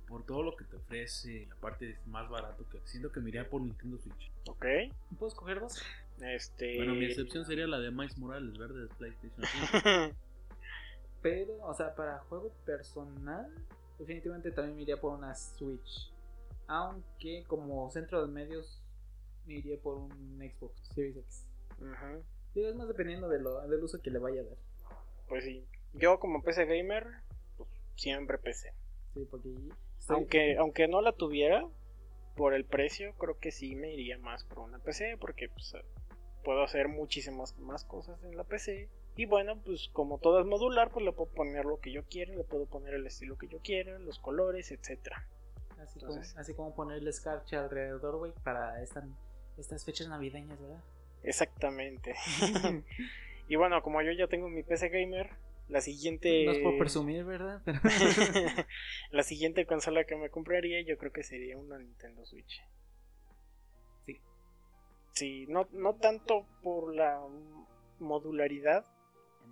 por 0.07 0.24
todo 0.24 0.43
lo 0.43 0.55
que 0.55 0.66
te 0.66 0.76
ofrece, 0.76 1.49
aparte 1.51 1.89
es 1.89 2.05
más 2.05 2.30
barato 2.30 2.70
que 2.70 2.80
siento 2.84 3.11
que 3.11 3.22
me 3.22 3.30
iría 3.30 3.49
por 3.49 3.59
Nintendo 3.63 3.97
Switch. 3.97 4.32
Ok, 4.47 4.68
¿Puedo 5.18 5.30
escoger 5.30 5.61
dos? 5.61 5.82
este. 6.22 6.78
Bueno, 6.78 6.93
mi 6.93 7.05
excepción 7.05 7.43
sería 7.43 7.66
la 7.66 7.80
de 7.80 7.89
Miles 7.89 8.20
Morales, 8.20 8.55
verde 8.55 8.82
de 8.82 8.88
PlayStation 8.88 9.43
5. 9.82 10.16
Pero, 11.26 11.57
o 11.63 11.73
sea, 11.73 11.95
para 11.95 12.19
juego 12.19 12.51
personal, 12.67 13.51
definitivamente 13.97 14.51
también 14.51 14.76
me 14.76 14.84
iría 14.84 15.01
por 15.01 15.17
una 15.17 15.34
Switch. 15.34 16.13
Aunque 16.67 17.43
como 17.47 17.89
centro 17.89 18.21
de 18.23 18.32
medios, 18.32 18.80
me 19.47 19.55
iría 19.55 19.76
por 19.82 19.97
un 19.97 20.38
Xbox 20.38 20.80
Series 20.93 21.17
X. 21.17 21.47
Digo, 22.53 22.67
es 22.69 22.76
más 22.76 22.88
dependiendo 22.88 23.28
de 23.28 23.39
lo, 23.39 23.67
del 23.67 23.84
uso 23.84 23.99
que 24.03 24.11
le 24.11 24.19
vaya 24.19 24.41
a 24.41 24.43
dar. 24.43 24.57
Pues 25.28 25.45
sí, 25.45 25.65
yo 25.93 26.19
como 26.19 26.43
PC 26.43 26.65
gamer, 26.67 27.07
pues, 27.57 27.69
siempre 27.95 28.38
PC. 28.38 28.71
Sí, 29.15 29.28
porque 29.32 29.49
estoy- 29.97 30.15
Aunque, 30.15 30.57
aunque 30.59 30.88
no 30.88 31.01
la 31.01 31.11
tuviera, 31.13 31.67
por 32.36 32.53
el 32.53 32.65
precio, 32.65 33.15
creo 33.17 33.39
que 33.39 33.49
sí 33.51 33.73
me 33.76 33.91
iría 33.91 34.19
más 34.19 34.43
por 34.43 34.59
una 34.59 34.78
PC, 34.78 35.17
porque 35.19 35.49
pues, 35.49 35.73
puedo 36.43 36.61
hacer 36.61 36.88
muchísimas 36.88 37.57
más 37.57 37.84
cosas 37.84 38.23
en 38.23 38.38
la 38.38 38.43
PC. 38.43 38.89
Y 39.18 39.26
bueno, 39.26 39.61
pues 39.63 39.89
como 39.93 40.18
todo 40.18 40.39
es 40.41 40.45
modular, 40.45 40.91
pues 40.91 41.05
le 41.05 41.11
puedo 41.13 41.32
poner 41.32 41.63
lo 41.66 41.80
que 41.80 41.91
yo 41.91 42.03
quiera, 42.03 42.34
le 42.34 42.43
puedo 42.43 42.66
poner 42.66 42.93
el 42.95 43.07
estilo 43.07 43.38
que 43.38 43.47
yo 43.47 43.59
quiera, 43.59 43.97
los 43.99 44.20
colores, 44.20 44.72
etcétera. 44.72 45.28
así, 45.80 45.99
entonces- 45.99 46.30
como, 46.32 46.41
así 46.41 46.53
como 46.53 46.76
ponerle 46.76 47.09
escarcha 47.09 47.61
alrededor, 47.63 48.18
güey, 48.18 48.34
para 48.43 48.82
esta- 48.82 49.07
estas 49.57 49.86
fechas 49.86 50.07
navideñas, 50.09 50.59
¿verdad? 50.59 50.84
Exactamente. 51.24 52.16
y 53.47 53.55
bueno, 53.55 53.82
como 53.82 54.01
yo 54.01 54.11
ya 54.11 54.28
tengo 54.28 54.49
mi 54.49 54.63
PC 54.63 54.89
gamer, 54.89 55.30
la 55.70 55.82
siguiente... 55.82 56.45
No 56.45 56.51
es 56.51 56.59
por 56.59 56.78
presumir, 56.78 57.24
¿verdad? 57.24 57.61
Pero 57.66 57.80
la 59.11 59.24
siguiente 59.24 59.66
consola 59.66 60.03
que 60.03 60.16
me 60.16 60.30
compraría 60.30 60.82
yo 60.86 60.97
creo 60.97 61.11
que 61.11 61.24
sería 61.24 61.57
una 61.57 61.78
Nintendo 61.78 62.26
Switch. 62.26 62.61
Sí. 64.05 64.20
Sí, 65.13 65.45
no, 65.47 65.68
no 65.72 65.95
tanto 65.95 66.45
por 66.61 66.93
la 66.93 67.20
modularidad, 67.99 68.86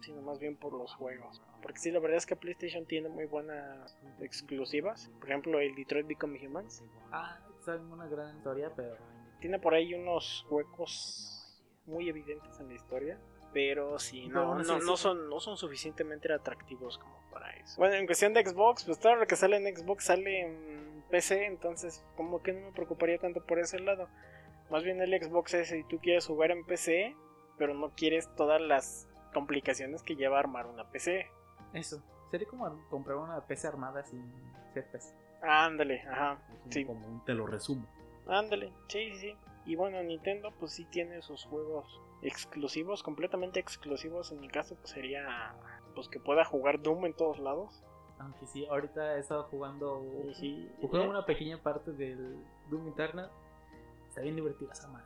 sino 0.02 0.22
más 0.22 0.40
bien 0.40 0.56
por 0.56 0.74
los 0.74 0.94
juegos. 0.96 1.42
Porque 1.62 1.80
sí, 1.80 1.92
la 1.92 2.00
verdad 2.00 2.18
es 2.18 2.26
que 2.26 2.36
PlayStation 2.36 2.86
tiene 2.86 3.10
muy 3.10 3.26
buenas 3.26 3.98
exclusivas. 4.20 5.10
Por 5.20 5.30
ejemplo, 5.30 5.60
el 5.60 5.76
Detroit 5.76 6.08
Become 6.08 6.46
Humans. 6.46 6.84
ah, 7.12 7.40
saben 7.62 7.92
una 7.92 8.08
gran 8.08 8.36
historia, 8.36 8.72
pero 8.76 8.98
Tiene 9.40 9.60
por 9.60 9.74
ahí 9.74 9.94
unos 9.94 10.46
huecos 10.50 11.64
muy 11.86 12.10
evidentes 12.10 12.60
en 12.60 12.68
la 12.70 12.74
historia. 12.74 13.20
Pero 13.54 14.00
sí, 14.00 14.28
no, 14.28 14.56
no 14.56 14.98
son, 14.98 15.30
no 15.30 15.40
son 15.40 15.58
suficientemente 15.58 16.34
atractivos 16.34 16.98
como 16.98 17.16
para 17.32 17.52
eso. 17.52 17.76
Bueno, 17.78 17.94
en 17.94 18.08
cuestión 18.08 18.34
de 18.34 18.44
Xbox, 18.44 18.84
pues 18.84 19.00
todo 19.00 19.16
lo 19.16 19.28
que 19.28 19.36
sale 19.36 19.58
en 19.58 19.78
Xbox 19.78 20.06
sale 20.06 20.42
en 20.42 21.04
PC, 21.12 21.46
entonces 21.46 22.04
como 22.18 22.42
que 22.42 22.52
no 22.52 22.62
me 22.62 22.72
preocuparía 22.72 23.20
tanto 23.20 23.46
por 23.46 23.60
ese 23.60 23.80
lado. 23.80 24.10
Más 24.72 24.84
bien 24.84 25.00
el 25.02 25.24
Xbox 25.24 25.54
es 25.54 25.70
si 25.70 25.84
tú 25.84 26.00
quieres 26.00 26.26
jugar 26.26 26.50
en 26.50 26.66
PC, 26.66 27.16
pero 27.60 27.76
no 27.76 27.92
quieres 27.92 28.28
todas 28.36 28.60
las 28.60 29.08
complicaciones 29.34 30.02
que 30.04 30.16
lleva 30.16 30.40
armar 30.40 30.66
una 30.68 30.86
PC. 30.90 31.28
eso. 31.74 32.02
Sería 32.32 32.48
como 32.48 32.88
comprar 32.90 33.18
una 33.18 33.42
PC 33.46 33.68
armada 33.68 34.04
sin 34.06 34.24
ser 34.74 34.88
PC. 34.92 35.14
Ándale, 35.42 36.02
ajá, 36.02 36.40
Sí. 36.70 36.86
Como 36.86 37.06
un 37.06 37.24
te 37.26 37.34
lo 37.34 37.46
resumo. 37.46 37.86
ándale, 38.28 38.72
sí, 38.88 39.12
sí, 39.12 39.18
sí. 39.20 39.38
Y 39.66 39.76
bueno, 39.76 40.02
Nintendo 40.04 40.52
pues 40.60 40.72
sí 40.74 40.86
tiene 40.86 41.22
sus 41.22 41.46
juegos 41.46 42.02
exclusivos, 42.22 43.04
completamente 43.04 43.60
exclusivos. 43.60 44.32
En 44.32 44.40
mi 44.40 44.48
caso 44.48 44.76
pues 44.76 44.90
sería 44.92 45.54
pues 45.96 46.08
que 46.08 46.20
pueda 46.20 46.44
jugar 46.46 46.82
Doom 46.82 47.06
en 47.06 47.14
todos 47.14 47.40
lados. 47.40 47.84
Aunque 48.20 48.46
sí, 48.48 48.66
ahorita 48.66 49.18
he 49.18 49.20
estado 49.20 49.44
jugando. 49.44 50.02
Y 50.30 50.34
sí, 50.34 50.72
Jugué 50.82 51.04
¿eh? 51.04 51.08
una 51.08 51.26
pequeña 51.26 51.62
parte 51.62 51.92
del 51.92 52.38
Doom 52.70 52.88
Eternal. 52.90 53.30
Está 54.08 54.22
bien 54.22 54.36
divertida 54.36 54.72
esa 54.72 54.88
madre. 54.88 55.06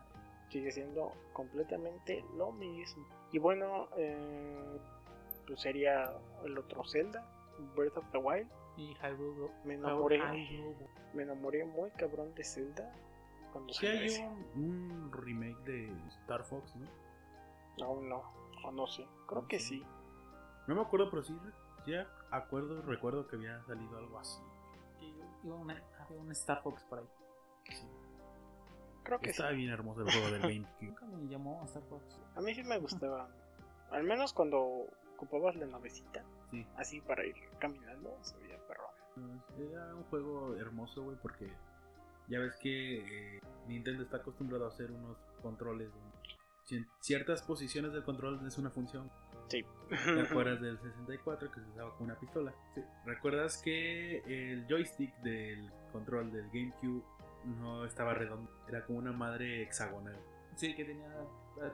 sigue 0.50 0.72
siendo 0.72 1.12
completamente 1.34 2.24
lo 2.38 2.52
mismo. 2.52 3.06
Y 3.32 3.40
bueno, 3.40 3.90
eh, 3.98 4.80
pues 5.46 5.62
sería 5.62 6.14
el 6.44 6.58
otro 6.58 6.84
Zelda, 6.86 7.26
Breath 7.76 7.98
of 7.98 8.06
the 8.12 8.18
Wild. 8.18 8.48
Y 8.78 8.94
Hyrule. 8.96 9.52
Me 9.66 9.74
enamoré, 9.74 10.18
Hyrule. 10.18 10.88
me 11.14 11.24
enamoré 11.24 11.66
muy 11.66 11.90
cabrón 11.92 12.34
de 12.36 12.44
Zelda 12.44 12.94
cuando 13.52 13.74
Sí 13.74 13.88
hay 13.88 14.18
un, 14.56 14.64
un 14.64 15.12
remake 15.12 15.58
de 15.64 15.92
Star 16.22 16.44
Fox, 16.44 16.76
¿no? 16.76 16.88
Aún 17.86 18.10
no, 18.10 18.24
o 18.64 18.72
no 18.72 18.88
sé, 18.88 19.08
creo 19.28 19.48
que 19.48 19.60
sí. 19.60 19.84
No 20.68 20.76
me 20.76 20.82
acuerdo, 20.82 21.10
pero 21.10 21.24
sí, 21.24 21.38
sí 21.86 21.94
acuerdo, 22.32 22.82
recuerdo 22.82 23.28
que 23.28 23.36
había 23.36 23.64
salido 23.64 23.98
algo 23.98 24.20
así. 24.20 24.42
Había 25.44 26.22
un 26.22 26.32
Star 26.32 26.62
Fox 26.62 26.84
por 26.84 27.00
ahí. 27.00 27.08
Creo 29.08 29.20
que 29.20 29.26
sí. 29.28 29.32
Estaba 29.32 29.52
bien 29.52 29.70
hermoso 29.72 30.02
el 30.02 30.12
juego 30.12 30.28
del 30.32 30.42
GameCube. 30.42 30.86
Nunca 30.88 31.06
me 31.06 31.28
llamó 31.28 31.64
Star 31.66 31.84
Fox. 31.90 32.20
A 32.36 32.42
mí 32.42 32.54
sí 32.54 32.64
me 32.64 32.78
gustaba. 32.78 33.28
Al 33.92 34.04
menos 34.04 34.34
cuando 34.34 34.86
ocupabas 35.16 35.56
la 35.56 35.66
navecita, 35.66 36.24
Sí. 36.52 36.66
así 36.78 37.02
para 37.02 37.26
ir 37.26 37.36
caminando, 37.60 38.16
se 38.22 38.38
veía 38.38 38.58
perro. 38.68 38.84
Era 39.58 39.96
un 39.96 40.04
juego 40.04 40.56
hermoso, 40.58 41.04
güey, 41.04 41.18
porque 41.22 41.52
ya 42.28 42.40
ves 42.40 42.56
que 42.62 43.36
eh, 43.38 43.42
Nintendo 43.68 44.04
está 44.04 44.18
acostumbrado 44.18 44.66
a 44.66 44.68
hacer 44.70 44.92
unos 44.92 45.18
controles. 45.42 45.90
ci- 46.68 46.86
ciertas 47.00 47.42
posiciones 47.44 47.94
del 47.94 48.04
control 48.04 48.46
es 48.46 48.58
una 48.58 48.70
función. 48.70 49.10
Sí. 49.48 49.66
¿Te 49.90 50.22
acuerdas 50.22 50.60
del 50.62 50.78
64 50.80 51.50
que 51.52 51.62
se 51.62 51.70
usaba 51.70 51.96
con 51.96 52.06
una 52.08 52.20
pistola? 52.20 52.54
Sí. 52.76 52.82
¿Recuerdas 53.06 53.62
que 53.62 54.18
el 54.52 54.68
joystick 54.68 55.16
del 55.22 55.72
control 55.94 56.32
del 56.34 56.48
GameCube 56.50 57.04
no 57.46 57.86
estaba 57.86 58.14
redondo? 58.14 58.50
Era 58.68 58.86
como 58.86 59.00
una 59.00 59.12
madre 59.12 59.62
hexagonal. 59.64 60.18
Sí, 60.56 60.76
que 60.76 60.86
tenía 60.86 61.08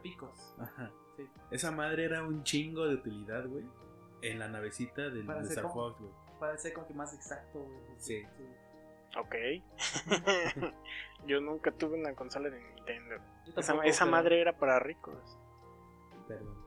picos. 0.01 0.55
Ajá. 0.59 0.91
Sí. 1.18 1.28
Esa 1.51 1.72
madre 1.72 2.05
era 2.05 2.24
un 2.24 2.43
chingo 2.43 2.88
de 2.88 2.95
utilidad, 2.95 3.45
güey. 3.47 3.66
En 4.22 4.39
la 4.39 4.47
navecita 4.47 5.09
del 5.09 5.26
Para 5.26 5.39
de 5.39 5.45
hacer 5.45 5.57
Star 5.57 5.72
como- 5.72 5.89
Fox, 5.89 5.99
güey. 6.01 6.11
Para 6.39 6.57
ser 6.57 6.74
como 6.74 6.88
que 6.88 6.93
más 6.93 7.14
exacto, 7.14 7.59
güey. 7.59 7.80
Sí. 7.97 8.24
Ok. 9.18 9.36
Yo 11.28 11.39
nunca 11.41 11.72
tuve 11.72 11.99
una 11.99 12.14
consola 12.16 12.49
de 12.49 12.59
Nintendo. 12.61 13.16
Esa, 13.47 13.61
tampoco, 13.61 13.88
esa 13.88 14.05
pero- 14.05 14.11
madre 14.11 14.41
era 14.41 14.57
para 14.57 14.80
ricos. 14.80 15.38
Perdón. 16.28 16.64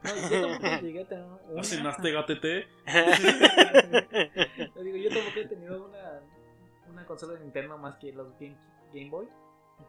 No, 0.00 0.14
yo 0.30 0.46
tampoco 0.48 0.80
llegué 0.82 1.02
a 1.02 1.08
tener 1.08 1.24
una. 1.24 1.98
¿No 1.98 2.12
gatete? 2.12 2.68
Yo 4.76 4.82
digo, 4.82 4.96
yo 4.96 5.10
tampoco 5.10 5.40
he 5.40 5.46
tenido 5.48 5.86
una, 5.86 6.20
una 6.98 7.06
consola 7.06 7.34
de 7.34 7.40
Nintendo 7.40 7.78
más 7.78 7.96
que 7.96 8.12
los 8.12 8.32
Game, 8.38 8.56
Game 8.92 9.10
Boy. 9.10 9.28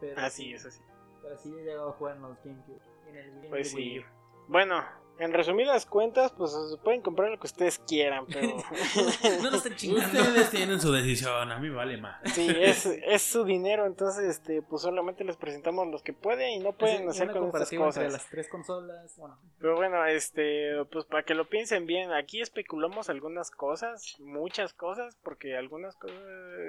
Pero 0.00 0.20
Así 0.20 0.52
es, 0.52 0.64
así. 0.64 0.82
Pero 1.22 1.36
sí 1.36 1.52
he 1.52 1.64
llegado 1.64 1.90
a 1.90 1.92
jugar 1.92 2.16
en 2.16 2.22
los 2.22 2.42
GameCube. 2.42 2.80
En 3.08 3.16
el 3.16 3.30
Game 3.34 3.48
Pues 3.48 3.70
sí. 3.70 4.00
Bueno, 4.48 4.82
en 5.20 5.32
resumidas 5.32 5.84
cuentas, 5.84 6.32
pues 6.32 6.52
pueden 6.82 7.02
comprar 7.02 7.30
lo 7.30 7.38
que 7.38 7.46
ustedes 7.46 7.78
quieran, 7.78 8.26
pero 8.26 8.56
No 9.42 9.50
lo 9.50 9.56
estén 9.58 9.76
chingando. 9.76 10.18
Ustedes 10.18 10.50
tienen 10.50 10.80
su 10.80 10.90
decisión, 10.92 11.52
a 11.52 11.58
mí 11.58 11.68
vale 11.68 11.98
más. 11.98 12.20
sí, 12.32 12.48
es, 12.48 12.86
es 12.86 13.22
su 13.22 13.44
dinero, 13.44 13.86
entonces 13.86 14.24
este, 14.24 14.62
pues 14.62 14.82
solamente 14.82 15.22
les 15.24 15.36
presentamos 15.36 15.86
los 15.88 16.02
que 16.02 16.12
pueden 16.12 16.50
y 16.50 16.58
no 16.60 16.72
pueden 16.72 17.08
hacer 17.08 17.30
una 17.30 17.32
con 17.38 17.46
estas 17.46 17.68
comparativa 17.68 17.86
entre 17.86 18.02
cosas. 18.04 18.12
las 18.12 18.30
tres 18.30 18.48
consolas. 18.48 19.14
Bueno, 19.16 19.38
Pero 19.58 19.76
bueno, 19.76 20.06
este, 20.06 20.84
pues 20.90 21.04
para 21.04 21.22
que 21.22 21.34
lo 21.34 21.48
piensen 21.48 21.86
bien, 21.86 22.12
aquí 22.12 22.40
especulamos 22.40 23.10
algunas 23.10 23.50
cosas, 23.50 24.16
muchas 24.20 24.72
cosas, 24.72 25.16
porque 25.22 25.56
algunas 25.56 25.96
cosas, 25.96 26.18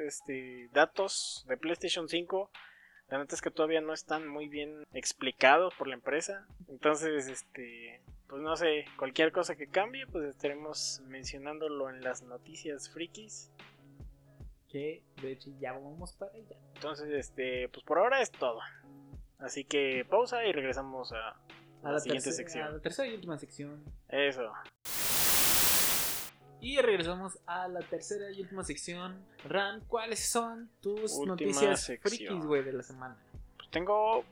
este, 0.06 0.70
datos 0.74 1.45
de 1.47 1.58
PlayStation 1.58 2.10
5, 2.10 2.52
la 3.10 3.18
neta 3.18 3.36
es 3.36 3.41
que 3.41 3.52
todavía 3.52 3.82
no 3.82 3.93
están 3.93 4.28
muy 4.28 4.47
bien 4.47 4.86
explicados 4.93 5.74
por 5.76 5.88
la 5.88 5.95
empresa. 5.95 6.47
Entonces, 6.70 7.28
este, 7.28 8.02
pues 8.32 8.41
no 8.41 8.55
sé, 8.55 8.86
cualquier 8.97 9.32
cosa 9.34 9.55
que 9.57 9.67
cambie, 9.67 10.07
pues 10.07 10.23
estaremos 10.25 11.01
mencionándolo 11.05 11.89
en 11.89 12.01
las 12.01 12.23
noticias 12.23 12.89
frikis. 12.89 13.51
que 14.69 15.03
de 15.21 15.34
hecho 15.34 15.49
ya 15.59 15.73
vamos 15.73 16.13
para 16.13 16.32
allá. 16.32 16.55
Entonces, 16.75 17.09
este, 17.11 17.67
pues 17.69 17.84
por 17.84 17.99
ahora 17.99 18.21
es 18.21 18.32
todo. 18.32 18.59
Así 19.38 19.65
que 19.65 20.05
pausa 20.09 20.45
y 20.45 20.53
regresamos 20.53 21.11
a 21.11 21.36
la, 21.84 21.99
siguiente 21.99 22.29
tercera- 22.29 22.36
sección. 22.38 22.67
a 22.67 22.71
la 22.71 22.79
tercera 22.79 23.07
y 23.09 23.15
última 23.15 23.38
sección. 23.38 23.84
Eso. 24.07 24.49
Y 26.61 26.77
regresamos 26.79 27.38
a 27.47 27.67
la 27.67 27.82
tercera 27.82 28.32
y 28.32 28.39
última 28.41 28.63
sección. 28.63 29.25
Ran, 29.43 29.84
¿cuáles 29.88 30.29
son 30.29 30.69
tus 30.79 31.11
Última 31.17 31.25
noticias 31.34 31.82
sección. 31.82 32.17
frikis, 32.17 32.45
güey, 32.45 32.63
de 32.63 32.71
la 32.73 32.84
semana? 32.84 33.17
Pues 33.57 33.69
tengo. 33.71 34.23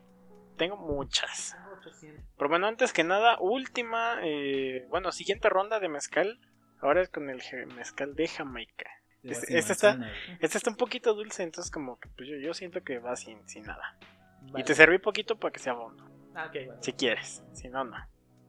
Tengo 0.56 0.78
muchas. 0.78 1.56
Tengo 1.90 2.14
800. 2.14 2.26
Pero 2.38 2.50
bueno, 2.50 2.68
antes 2.68 2.94
que 2.94 3.04
nada, 3.04 3.38
última. 3.40 4.18
eh, 4.24 4.86
bueno, 4.90 5.12
siguiente 5.12 5.50
ronda 5.50 5.80
de 5.80 5.90
mezcal. 5.90 6.40
Ahora 6.82 7.02
es 7.02 7.10
con 7.10 7.30
el 7.30 7.42
mezcal 7.76 8.16
de 8.16 8.28
Jamaica. 8.28 8.90
Este- 9.24 9.58
este 9.58 9.74
está-. 9.74 10.00
Este 10.40 10.58
está 10.58 10.70
un 10.70 10.78
poquito 10.78 11.14
dulce, 11.14 11.44
entonces 11.44 11.70
como 11.72 12.00
que 12.00 12.08
pues 12.16 12.30
yo, 12.30 12.38
yo 12.38 12.54
siento 12.54 12.82
que 12.84 13.00
va 13.00 13.16
sin, 13.18 13.46
sin 13.50 13.64
nada. 13.64 13.98
Vale. 14.44 14.62
Y 14.62 14.64
te 14.64 14.74
serví 14.74 14.98
poquito 14.98 15.38
para 15.38 15.52
que 15.52 15.60
sea 15.60 15.74
bono. 15.74 16.10
Ah. 16.36 16.50
Si 16.80 16.94
quieres. 16.94 17.44
Si 17.54 17.68
no, 17.68 17.84
no. 17.84 17.98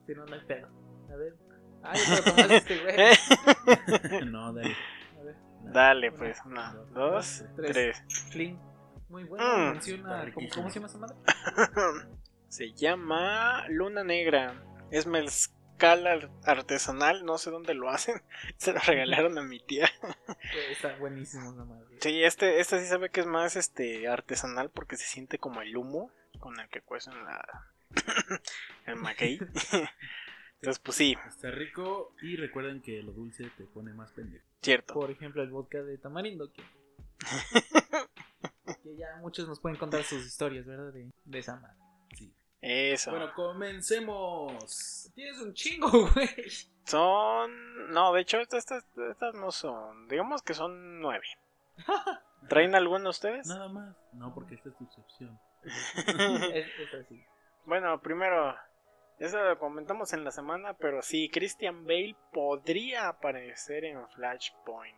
Si 0.07 0.13
no, 0.15 0.25
no 0.25 0.33
hay 0.33 0.45
pedo. 0.45 0.69
A 1.11 1.15
ver. 1.17 1.35
Ay, 1.83 1.99
pero 2.07 2.23
tomaste 2.23 2.55
este, 2.55 2.79
güey. 2.79 4.25
no, 4.31 4.53
dale. 4.53 4.75
A 5.19 5.23
ver. 5.23 5.35
Dale, 5.63 6.11
pues. 6.13 6.39
Una, 6.45 6.73
dos, 6.93 7.43
Tres. 7.57 7.71
tres. 7.73 8.03
Clean. 8.31 8.57
Muy 9.09 9.25
bueno. 9.25 9.43
Mm. 9.57 9.71
Menciona. 9.73 10.23
Está 10.23 10.33
¿cómo, 10.33 10.41
riquísimo. 10.45 10.55
¿Cómo 10.55 10.69
se 10.69 10.79
llama 10.79 10.87
esa 10.87 10.97
madre? 10.99 11.15
Se 12.51 12.73
llama 12.73 13.65
Luna 13.69 14.03
Negra. 14.03 14.61
Es 14.91 15.07
mezcal 15.07 16.05
ar- 16.05 16.29
artesanal. 16.43 17.23
No 17.25 17.37
sé 17.37 17.49
dónde 17.49 17.73
lo 17.73 17.89
hacen. 17.89 18.21
Se 18.57 18.73
lo 18.73 18.79
regalaron 18.79 19.37
a 19.37 19.41
mi 19.41 19.59
tía. 19.61 19.89
Está 20.69 20.97
buenísimo 20.97 21.51
esa 21.53 21.63
madre. 21.63 21.97
Sí, 22.01 22.23
este, 22.23 22.59
este 22.59 22.79
sí 22.81 22.87
sabe 22.87 23.09
que 23.09 23.21
es 23.21 23.25
más 23.25 23.55
este 23.55 24.07
artesanal 24.09 24.69
porque 24.69 24.97
se 24.97 25.05
siente 25.05 25.37
como 25.39 25.61
el 25.61 25.77
humo 25.77 26.11
con 26.39 26.59
el 26.59 26.67
que 26.69 26.81
cuecen 26.81 27.13
la 27.23 27.67
el 28.85 28.95
maguey. 28.97 29.39
Entonces, 30.61 30.79
pues 30.83 30.97
sí, 30.97 31.15
Está 31.27 31.49
rico 31.51 32.13
y 32.21 32.35
recuerden 32.35 32.81
que 32.81 33.01
lo 33.01 33.13
dulce 33.13 33.49
te 33.57 33.63
pone 33.63 33.93
más 33.93 34.11
pendejo. 34.11 34.45
cierto. 34.61 34.93
Por 34.93 35.09
ejemplo, 35.09 35.41
el 35.41 35.49
vodka 35.51 35.81
de 35.81 35.97
tamarindo. 35.97 36.51
Que, 36.51 36.61
que 38.83 38.95
ya 38.97 39.15
muchos 39.21 39.47
nos 39.47 39.59
pueden 39.59 39.77
contar 39.79 40.03
sus 40.03 40.25
historias, 40.25 40.65
¿verdad? 40.65 40.91
De, 40.93 41.09
de 41.25 41.39
esa 41.39 41.55
madre. 41.55 41.77
Eso. 42.61 43.11
Bueno, 43.11 43.33
comencemos. 43.33 45.11
Tienes 45.15 45.39
un 45.41 45.53
chingo, 45.53 45.89
güey. 46.13 46.29
Son. 46.85 47.91
No, 47.91 48.13
de 48.13 48.21
hecho, 48.21 48.39
estas, 48.39 48.59
estas, 48.65 48.85
estas 49.09 49.33
no 49.33 49.51
son. 49.51 50.07
Digamos 50.07 50.43
que 50.43 50.53
son 50.53 51.01
nueve. 51.01 51.25
¿Traen 52.49 52.75
alguno 52.75 53.09
ustedes? 53.09 53.47
Nada 53.47 53.67
más. 53.67 53.95
No, 54.13 54.33
porque 54.33 54.55
esta 54.55 54.69
es 54.69 54.77
tu 54.77 54.83
excepción. 54.85 55.39
Es, 56.53 56.65
es 56.79 56.93
así. 56.99 57.23
Bueno, 57.65 57.99
primero. 58.01 58.55
Eso 59.19 59.37
lo 59.43 59.59
comentamos 59.59 60.13
en 60.13 60.23
la 60.23 60.31
semana, 60.31 60.73
pero 60.73 61.03
sí, 61.03 61.29
Christian 61.29 61.85
Bale 61.85 62.15
podría 62.33 63.07
aparecer 63.07 63.85
en 63.85 64.07
Flashpoint. 64.09 64.97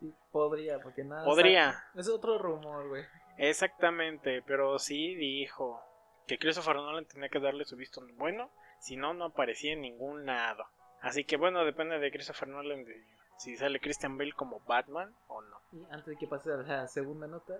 Sí, 0.00 0.12
podría, 0.32 0.80
porque 0.80 1.04
nada. 1.04 1.24
Podría. 1.24 1.84
Es 1.94 2.08
otro 2.08 2.38
rumor, 2.38 2.88
güey. 2.88 3.04
Exactamente, 3.38 4.42
pero 4.42 4.80
sí 4.80 5.14
dijo 5.14 5.85
que 6.26 6.38
Christopher 6.38 6.76
Nolan 6.76 7.04
tenía 7.06 7.28
que 7.28 7.40
darle 7.40 7.64
su 7.64 7.76
visto 7.76 8.00
bueno, 8.16 8.50
si 8.80 8.96
no, 8.96 9.14
no 9.14 9.26
aparecía 9.26 9.72
en 9.72 9.80
ningún 9.82 10.26
lado. 10.26 10.64
Así 11.00 11.24
que 11.24 11.36
bueno, 11.36 11.64
depende 11.64 11.98
de 11.98 12.10
Christopher 12.10 12.48
Nolan 12.48 12.84
de 12.84 13.04
si 13.38 13.56
sale 13.56 13.80
Christian 13.80 14.16
Bale 14.16 14.32
como 14.32 14.60
Batman 14.60 15.14
o 15.28 15.42
no. 15.42 15.56
Y 15.72 15.84
antes 15.90 16.06
de 16.06 16.16
que 16.16 16.26
pase 16.26 16.50
a 16.52 16.56
la 16.56 16.88
segunda 16.88 17.26
nota, 17.26 17.54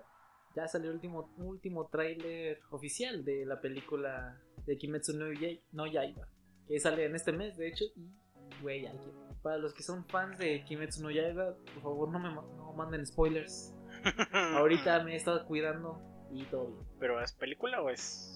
ya 0.55 0.67
salió 0.67 0.89
el 0.89 0.95
último, 0.95 1.31
último 1.37 1.87
tráiler 1.87 2.59
oficial 2.71 3.23
de 3.23 3.45
la 3.45 3.61
película 3.61 4.39
de 4.65 4.75
Kimetsu 4.77 5.13
no, 5.17 5.27
Yai- 5.31 5.61
no 5.71 5.85
Yaiba, 5.85 6.27
que 6.67 6.79
sale 6.79 7.05
en 7.05 7.15
este 7.15 7.31
mes, 7.31 7.55
de 7.57 7.67
hecho, 7.67 7.85
y 7.95 8.09
güey, 8.61 8.81
que- 8.81 9.37
para 9.43 9.57
los 9.57 9.73
que 9.75 9.83
son 9.83 10.03
fans 10.07 10.39
de 10.39 10.63
Kimetsu 10.65 11.03
no 11.03 11.11
Yaiba, 11.11 11.53
por 11.75 11.83
favor 11.83 12.09
no 12.09 12.19
me 12.19 12.33
no 12.33 12.73
manden 12.73 13.05
spoilers. 13.05 13.73
Ahorita 14.33 15.03
me 15.03 15.13
he 15.13 15.15
estado 15.15 15.45
cuidando 15.45 16.01
y 16.31 16.43
todo 16.45 16.67
bien. 16.67 16.87
¿Pero 16.99 17.21
es 17.21 17.33
película 17.33 17.81
o 17.81 17.89
es? 17.89 18.33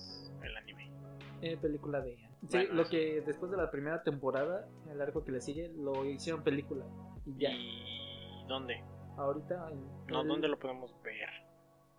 Eh, 1.41 1.57
película 1.57 2.01
de... 2.01 2.15
Sí, 2.15 2.57
Bueno, 2.57 2.73
lo 2.73 2.85
que 2.89 3.21
después 3.21 3.51
de 3.51 3.57
la 3.57 3.69
primera 3.71 4.03
temporada, 4.03 4.67
el 4.89 5.01
arco 5.01 5.23
que 5.23 5.31
le 5.31 5.41
sigue, 5.41 5.69
lo 5.69 6.05
hicieron 6.05 6.43
película. 6.43 6.85
Y 7.25 7.37
ya, 7.37 7.49
¿Y 7.51 8.45
dónde? 8.47 8.83
ahorita... 9.17 9.69
en- 9.71 9.85
No, 10.07 10.21
el- 10.21 10.27
¿dónde 10.27 10.47
lo 10.47 10.57
podemos 10.59 10.93
ver? 11.03 11.29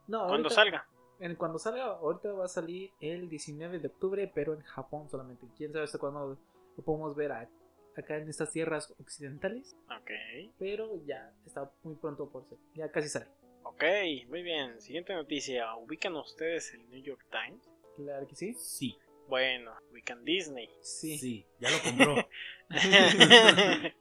No, 0.09 0.21
Cuando 0.27 0.49
ahorita- 0.49 0.51
salga. 0.55 0.87
En 1.21 1.37
cuando 1.37 1.59
salga, 1.59 1.85
ahorita 1.85 2.33
va 2.33 2.47
a 2.47 2.49
salir 2.49 2.91
el 3.01 3.29
19 3.29 3.79
de 3.79 3.87
octubre, 3.87 4.31
pero 4.35 4.55
en 4.55 4.61
Japón 4.63 5.09
solamente. 5.09 5.47
Quién 5.57 5.73
sabe 5.73 5.85
hasta 5.85 5.99
cuándo 5.99 6.37
lo 6.77 6.85
podemos 6.85 7.15
ver 7.15 7.31
a- 7.31 7.49
acá 7.97 8.17
en 8.17 8.29
estas 8.29 8.51
tierras 8.51 8.93
occidentales. 9.01 9.77
Ok. 9.87 10.11
Pero 10.59 11.01
ya 11.05 11.33
está 11.47 11.71
muy 11.85 11.95
pronto 11.95 12.29
por 12.29 12.45
ser. 12.47 12.59
Ya 12.75 12.91
casi 12.91 13.09
sale. 13.09 13.27
Ok, 13.63 13.85
muy 14.29 14.43
bien. 14.43 14.81
Siguiente 14.81 15.15
noticia. 15.15 15.77
¿Ubican 15.77 16.17
ustedes 16.17 16.75
el 16.75 16.89
New 16.91 17.01
York 17.03 17.25
Times? 17.31 17.71
Claro 17.97 18.27
que 18.27 18.35
sí. 18.35 18.55
Sí. 18.55 18.99
Bueno, 19.33 19.73
ubican 19.91 20.27
Disney. 20.27 20.69
Sí. 20.83 21.17
Sí. 21.17 21.47
Ya 21.59 21.71
lo 21.71 21.79
compró. 21.83 22.29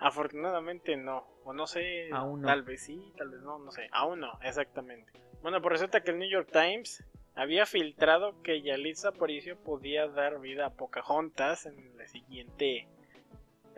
Afortunadamente 0.00 0.96
no. 0.96 1.24
O 1.44 1.52
no 1.52 1.68
sé. 1.68 2.08
Aún 2.10 2.40
no. 2.42 2.48
Tal 2.48 2.64
vez 2.64 2.82
sí, 2.82 3.00
tal 3.16 3.28
vez 3.28 3.42
no, 3.42 3.60
no 3.60 3.70
sé. 3.70 3.86
Aún 3.92 4.18
no, 4.18 4.40
exactamente. 4.42 5.12
Bueno, 5.40 5.62
pues 5.62 5.74
resulta 5.74 6.02
que 6.02 6.10
el 6.10 6.18
New 6.18 6.28
York 6.28 6.48
Times 6.50 7.04
había 7.36 7.64
filtrado 7.64 8.42
que 8.42 8.60
Yalitza 8.60 9.10
Aparicio 9.10 9.56
podía 9.56 10.08
dar 10.08 10.40
vida 10.40 10.66
a 10.66 10.70
Pocahontas 10.74 11.66
en 11.66 11.96
la 11.96 12.08
siguiente 12.08 12.88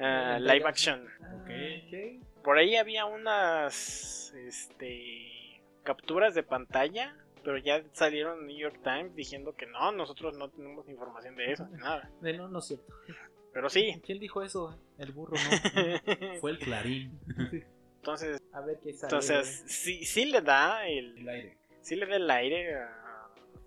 ah, 0.00 0.38
live 0.40 0.66
action. 0.66 1.06
Ah, 1.20 1.34
Ok. 1.42 1.50
ok. 1.86 2.42
Por 2.42 2.56
ahí 2.56 2.76
había 2.76 3.04
unas 3.04 4.32
este 4.34 5.60
capturas 5.82 6.34
de 6.34 6.44
pantalla, 6.44 7.14
pero 7.44 7.58
ya 7.58 7.82
salieron 7.92 8.40
en 8.40 8.46
New 8.46 8.56
York 8.58 8.80
Times 8.82 9.14
diciendo 9.14 9.54
que 9.54 9.66
no, 9.66 9.92
nosotros 9.92 10.36
no 10.36 10.48
tenemos 10.50 10.88
información 10.88 11.36
de 11.36 11.52
eso, 11.52 11.66
ni 11.68 11.76
nada. 11.78 12.10
De 12.20 12.32
no, 12.36 12.48
no 12.48 12.58
es 12.58 12.64
cierto. 12.66 12.92
Pero 13.52 13.68
sí. 13.70 14.00
¿Quién 14.04 14.18
dijo 14.18 14.42
eso? 14.42 14.76
El 14.98 15.12
burro, 15.12 15.34
no. 15.36 16.40
Fue 16.40 16.50
el 16.50 16.58
clarín. 16.58 17.18
Entonces, 17.98 18.40
A 18.52 18.60
ver 18.60 18.78
qué 18.80 18.92
sale. 18.92 19.08
entonces 19.08 19.64
sí, 19.66 20.04
sí 20.04 20.24
le 20.26 20.40
da 20.40 20.86
el, 20.88 21.18
El 21.18 21.28
aire. 21.28 21.58
sí 21.80 21.96
le 21.96 22.06
da 22.06 22.16
el 22.16 22.30
aire 22.30 22.74
a, 22.76 23.00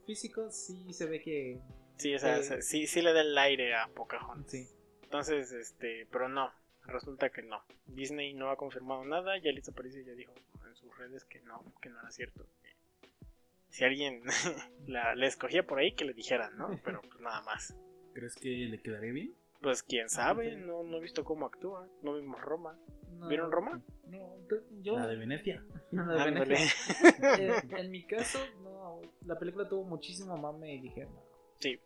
Físico 0.06 0.50
sí 0.52 0.94
se 0.94 1.06
ve 1.06 1.22
que. 1.22 1.60
sí, 1.98 2.16
o 2.16 2.20
sea, 2.20 2.42
Sí. 2.42 2.62
sí, 2.62 2.88
sí 2.88 3.02
le 3.02 3.12
da 3.14 3.22
el 3.22 3.38
aire 3.38 3.76
a 3.76 3.88
Pocahontas. 3.90 4.52
Sí. 4.52 4.68
Entonces, 5.04 5.52
este, 5.52 6.06
pero 6.12 6.30
no, 6.30 6.52
resulta 6.86 7.30
que 7.30 7.42
no. 7.42 7.62
Disney 7.88 8.34
no 8.34 8.50
ha 8.50 8.56
confirmado 8.58 9.04
nada, 9.06 9.38
ya 9.38 9.52
Lisa 9.52 9.72
Aparicio 9.72 10.02
ya 10.04 10.14
dijo 10.14 10.34
en 10.66 10.76
sus 10.76 10.96
redes 10.98 11.24
que 11.26 11.40
no, 11.42 11.64
que 11.82 11.90
no 11.90 12.00
era 12.00 12.12
cierto. 12.12 12.46
Si 13.78 13.84
alguien 13.86 14.24
la, 14.88 15.14
le 15.14 15.28
escogía 15.28 15.62
por 15.62 15.78
ahí, 15.78 15.94
que 15.94 16.04
le 16.04 16.14
dijeran, 16.14 16.58
¿no? 16.58 16.68
Pero 16.84 17.00
pues 17.02 17.20
nada 17.22 17.42
más. 17.44 17.78
¿Crees 18.16 18.36
que 18.36 18.50
le 18.50 18.82
quedaría 18.82 19.12
bien? 19.12 19.36
Pues 19.62 19.84
quién 19.84 20.10
sabe, 20.10 20.56
no, 20.56 20.82
no 20.84 20.98
he 20.98 21.00
visto 21.00 21.24
cómo 21.24 21.46
actúa, 21.46 21.88
no 22.02 22.16
vimos 22.16 22.42
Roma. 22.42 22.76
No, 23.12 23.28
¿Vieron 23.28 23.52
Roma? 23.52 23.80
No, 24.08 24.36
yo. 24.82 24.98
La 24.98 25.06
de 25.06 25.16
Venecia. 25.16 25.64
No, 25.92 26.06
la 26.12 26.26
de. 26.26 26.32
Venecia. 26.32 26.74
en, 27.38 27.78
en 27.78 27.92
mi 27.92 28.04
caso, 28.08 28.40
no. 28.64 29.00
La 29.28 29.38
película 29.38 29.68
tuvo 29.70 29.84
muchísimo 29.84 30.36
mame 30.38 30.74
y 30.74 30.82
dije, 30.82 31.06
no. 31.06 31.24
Sí. 31.60 31.80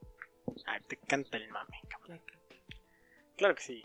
Ay, 0.65 0.79
te 0.87 0.95
canta 0.95 1.35
el 1.37 1.49
mame, 1.49 1.77
cabrón. 1.89 2.21
¿qué- 2.25 2.39
Claro 3.35 3.55
que 3.55 3.61
sí. 3.63 3.83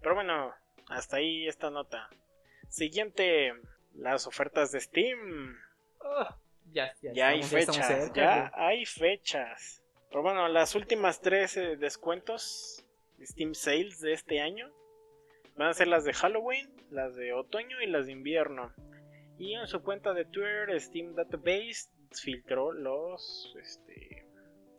Pero 0.00 0.14
bueno, 0.14 0.54
hasta 0.88 1.16
ahí 1.18 1.46
esta 1.46 1.68
nota. 1.70 2.08
Siguiente, 2.68 3.52
las 3.94 4.26
ofertas 4.26 4.72
de 4.72 4.80
Steam. 4.80 5.54
Ah, 6.02 6.38
ya, 6.72 6.92
ya, 7.00 7.12
Ya 7.12 7.28
hay 7.28 7.42
fechas, 7.42 7.86
cerca, 7.86 8.14
ya 8.14 8.50
güey. 8.50 8.50
hay 8.54 8.86
fechas. 8.86 9.82
Pero 10.08 10.22
bueno, 10.22 10.48
las 10.48 10.74
últimas 10.74 11.20
tres 11.20 11.56
eh, 11.56 11.76
descuentos 11.76 12.84
Steam 13.22 13.54
Sales 13.54 14.00
de 14.00 14.12
este 14.12 14.40
año 14.40 14.70
van 15.56 15.68
a 15.68 15.74
ser 15.74 15.88
las 15.88 16.04
de 16.04 16.12
Halloween, 16.12 16.70
las 16.90 17.14
de 17.14 17.32
otoño 17.32 17.80
y 17.80 17.86
las 17.86 18.06
de 18.06 18.12
invierno. 18.12 18.72
Y 19.38 19.54
en 19.54 19.66
su 19.66 19.82
cuenta 19.82 20.12
de 20.12 20.24
Twitter, 20.24 20.80
Steam 20.80 21.14
Database 21.14 21.90
filtró 22.10 22.72
los, 22.72 23.54
este, 23.60 24.26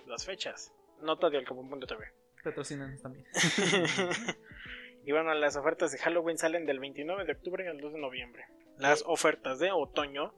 las 0.08 0.26
fechas. 0.26 0.74
Nota 1.02 1.30
de 1.30 1.38
alcapón.tv. 1.38 2.14
Patrocínanos 2.44 3.02
también. 3.02 3.26
y 5.06 5.12
bueno, 5.12 5.34
las 5.34 5.56
ofertas 5.56 5.92
de 5.92 5.98
Halloween 5.98 6.38
salen 6.38 6.66
del 6.66 6.80
29 6.80 7.26
de 7.26 7.32
octubre 7.34 7.68
al 7.68 7.80
2 7.80 7.94
de 7.94 8.00
noviembre. 8.00 8.46
Las 8.78 9.04
ofertas 9.06 9.60
de 9.60 9.72
otoño 9.72 10.34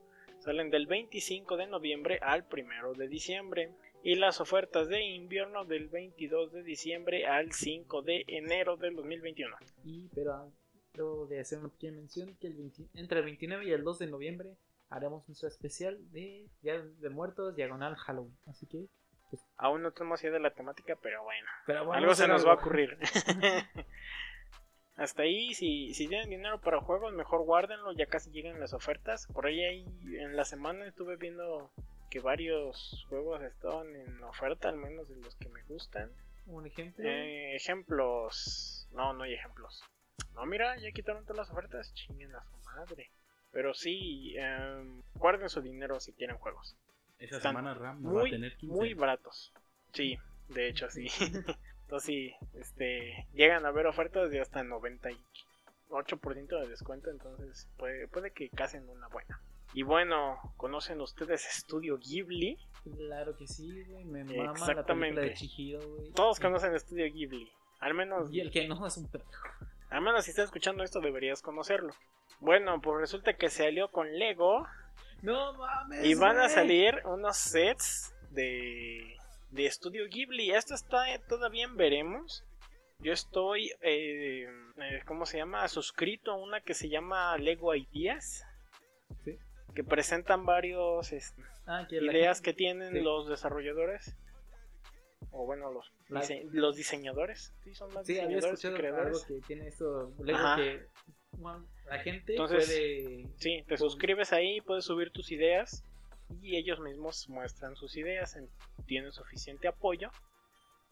salen 0.45 0.69
del 0.69 0.87
25 0.87 1.57
de 1.57 1.67
noviembre 1.67 2.19
al 2.21 2.45
1 2.51 2.93
de 2.93 3.07
diciembre. 3.07 3.71
Y 4.03 4.15
las 4.15 4.39
ofertas 4.39 4.87
de 4.87 5.03
invierno 5.03 5.65
del 5.65 5.89
22 5.89 6.51
de 6.51 6.61
diciembre 6.61 7.25
al 7.25 7.51
5 7.51 8.03
de 8.03 8.23
enero 8.27 8.77
del 8.77 8.95
2021. 8.95 9.55
Y, 9.83 10.09
pero 10.13 10.51
debo 10.93 11.25
de 11.25 11.39
hacer 11.39 11.57
una 11.57 11.69
pequeña 11.69 11.93
mención 11.93 12.37
que 12.39 12.47
el 12.47 12.53
20 12.53 12.83
entre 12.93 13.19
el 13.19 13.25
29 13.25 13.65
y 13.65 13.71
el 13.71 13.83
2 13.83 13.99
de 13.99 14.07
noviembre 14.07 14.55
haremos 14.89 15.27
nuestro 15.27 15.49
especial 15.49 15.97
de 16.11 16.47
Día 16.61 16.81
de 16.81 17.09
Muertos 17.09 17.55
diagonal 17.55 17.95
Halloween. 17.95 18.37
Así 18.45 18.67
que 18.67 18.85
Aún 19.57 19.81
no 19.81 19.91
tenemos 19.91 20.21
idea 20.23 20.33
de 20.33 20.39
la 20.39 20.53
temática, 20.53 20.97
pero 21.01 21.23
bueno. 21.23 21.47
Pero 21.65 21.85
bueno, 21.85 21.99
algo 21.99 22.15
se 22.15 22.27
nos 22.27 22.45
va 22.45 22.49
a 22.49 22.53
algo. 22.53 22.61
ocurrir. 22.61 22.97
Hasta 24.95 25.23
ahí, 25.23 25.53
si, 25.53 25.93
si 25.93 26.07
tienen 26.07 26.29
dinero 26.29 26.61
para 26.61 26.79
juegos, 26.79 27.13
mejor 27.13 27.43
guárdenlo, 27.43 27.91
ya 27.91 28.05
casi 28.05 28.31
llegan 28.31 28.59
las 28.59 28.73
ofertas. 28.73 29.27
Por 29.33 29.45
ahí, 29.45 29.61
ahí 29.63 29.85
en 30.19 30.35
la 30.37 30.45
semana 30.45 30.87
estuve 30.87 31.17
viendo 31.17 31.69
que 32.09 32.21
varios 32.21 33.05
juegos 33.09 33.41
estaban 33.43 33.93
en 33.93 34.23
oferta, 34.23 34.69
al 34.69 34.77
menos 34.77 35.09
de 35.09 35.17
los 35.17 35.35
que 35.35 35.49
me 35.49 35.63
gustan. 35.63 36.11
Un 36.45 36.65
ejemplo. 36.65 37.03
Eh, 37.03 37.55
ejemplos. 37.55 38.87
No, 38.93 39.13
no 39.13 39.23
hay 39.23 39.33
ejemplos. 39.33 39.83
No, 40.33 40.45
mira, 40.45 40.77
ya 40.77 40.91
quitaron 40.91 41.25
todas 41.25 41.47
las 41.47 41.51
ofertas. 41.51 41.93
Chinguen 41.93 42.33
a 42.33 42.43
su 42.45 42.57
madre. 42.59 43.11
Pero 43.51 43.73
sí, 43.73 44.35
em, 44.37 45.01
guarden 45.15 45.49
su 45.49 45.61
dinero 45.61 45.99
si 45.99 46.13
quieren 46.13 46.37
juegos. 46.37 46.77
Esa 47.19 47.37
Están 47.37 47.53
semana 47.53 47.73
RAM 47.73 48.01
no 48.01 48.13
va 48.13 48.21
a 48.21 48.29
tener 48.29 48.55
15. 48.57 48.75
muy 48.75 48.93
baratos. 48.93 49.53
Sí, 49.93 50.17
de 50.49 50.67
hecho 50.69 50.89
sí. 50.89 51.07
Entonces 51.85 52.07
sí, 52.07 52.35
este, 52.55 53.27
llegan 53.33 53.65
a 53.65 53.71
ver 53.71 53.85
ofertas 53.87 54.29
de 54.31 54.41
hasta 54.41 54.63
98% 54.63 56.59
de 56.59 56.67
descuento, 56.67 57.11
entonces 57.11 57.69
puede, 57.77 58.07
puede 58.07 58.31
que 58.31 58.49
casen 58.49 58.89
una 58.89 59.07
buena. 59.07 59.39
Y 59.73 59.83
bueno, 59.83 60.39
¿conocen 60.57 60.99
ustedes 61.01 61.43
Studio 61.43 61.97
Ghibli? 61.97 62.57
Claro 62.95 63.35
que 63.37 63.45
sí, 63.47 63.83
güey. 63.83 64.05
Me 64.05 64.23
mama 64.23 64.51
Exactamente. 64.51 65.21
de 65.21 65.33
Chihiro, 65.33 65.79
güey. 65.81 66.11
Todos 66.11 66.39
conocen 66.39 66.79
Studio 66.79 67.05
Ghibli. 67.11 67.51
Al 67.79 67.93
menos, 67.93 68.31
Y 68.31 68.39
el 68.39 68.51
que 68.51 68.67
no 68.67 68.87
es 68.87 68.97
un 68.97 69.07
perro. 69.07 69.25
al 69.89 70.01
menos 70.01 70.23
si 70.25 70.31
estás 70.31 70.45
escuchando 70.45 70.83
esto 70.83 71.01
deberías 71.01 71.41
conocerlo. 71.41 71.93
Bueno, 72.39 72.81
pues 72.81 72.99
resulta 72.99 73.33
que 73.33 73.49
se 73.49 73.67
alió 73.67 73.89
con 73.89 74.11
Lego 74.17 74.65
No 75.21 75.53
mames. 75.53 76.05
Y 76.05 76.15
van 76.15 76.39
a 76.39 76.49
salir 76.49 77.01
unos 77.05 77.37
sets 77.37 78.13
de, 78.31 79.14
de 79.55 79.71
Studio 79.71 80.05
Ghibli. 80.09 80.51
Esto 80.51 80.75
está 80.75 81.13
eh, 81.13 81.19
todavía 81.27 81.65
en 81.65 81.77
veremos. 81.77 82.43
Yo 82.99 83.11
estoy, 83.13 83.71
eh, 83.81 84.47
eh, 84.77 85.01
¿cómo 85.05 85.25
se 85.25 85.37
llama? 85.37 85.67
Suscrito 85.67 86.31
a 86.31 86.35
una 86.37 86.61
que 86.61 86.73
se 86.73 86.89
llama 86.89 87.37
Lego 87.37 87.73
Ideas. 87.75 88.45
Sí. 89.23 89.37
Que 89.73 89.83
presentan 89.83 90.45
varios 90.45 91.11
este, 91.11 91.41
Ah, 91.67 91.85
que 91.89 91.97
ideas 91.97 92.41
que 92.41 92.53
tienen 92.53 92.93
sí. 92.93 92.99
los 93.01 93.27
desarrolladores. 93.27 94.15
O 95.31 95.45
bueno, 95.45 95.71
los, 95.71 95.91
La- 96.07 96.21
dise- 96.21 96.47
los 96.51 96.75
diseñadores. 96.75 97.53
Sí, 97.63 97.73
son 97.75 97.93
más 97.93 98.05
Sí, 98.05 98.13
había 98.19 98.35
diseñadores 98.37 98.61
que 98.61 98.67
escuchado 98.67 98.75
algo 98.95 98.95
creadores. 98.95 99.25
que 99.25 99.47
tiene 99.47 99.67
esto. 99.67 100.13
Lego 100.23 100.37
Ajá. 100.39 100.55
que 100.57 100.85
bueno, 101.37 101.67
la 101.89 101.99
gente 101.99 102.31
Entonces, 102.33 102.65
puede. 102.67 103.27
Sí, 103.37 103.63
te 103.67 103.77
suscribes 103.77 104.31
ahí, 104.31 104.61
puedes 104.61 104.85
subir 104.85 105.11
tus 105.11 105.31
ideas 105.33 105.83
y 106.41 106.57
ellos 106.57 106.79
mismos 106.79 107.27
muestran 107.29 107.75
sus 107.75 107.95
ideas, 107.97 108.35
en- 108.35 108.49
tienen 108.85 109.11
suficiente 109.11 109.67
apoyo, 109.67 110.11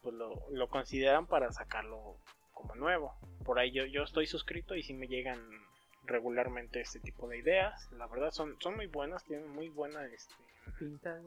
pues 0.01 0.15
lo, 0.15 0.35
lo 0.51 0.67
consideran 0.69 1.27
para 1.27 1.51
sacarlo 1.51 2.17
como 2.51 2.75
nuevo. 2.75 3.15
Por 3.45 3.59
ahí 3.59 3.71
yo, 3.71 3.85
yo 3.85 4.03
estoy 4.03 4.27
suscrito 4.27 4.75
y 4.75 4.83
si 4.83 4.93
me 4.93 5.07
llegan 5.07 5.39
regularmente 6.05 6.81
este 6.81 6.99
tipo 6.99 7.27
de 7.27 7.37
ideas, 7.37 7.89
la 7.93 8.07
verdad 8.07 8.31
son, 8.31 8.57
son 8.59 8.75
muy 8.75 8.87
buenas, 8.87 9.23
tienen 9.23 9.49
muy 9.49 9.69
buena, 9.69 10.05
este, 10.07 10.33
Pinta, 10.77 11.21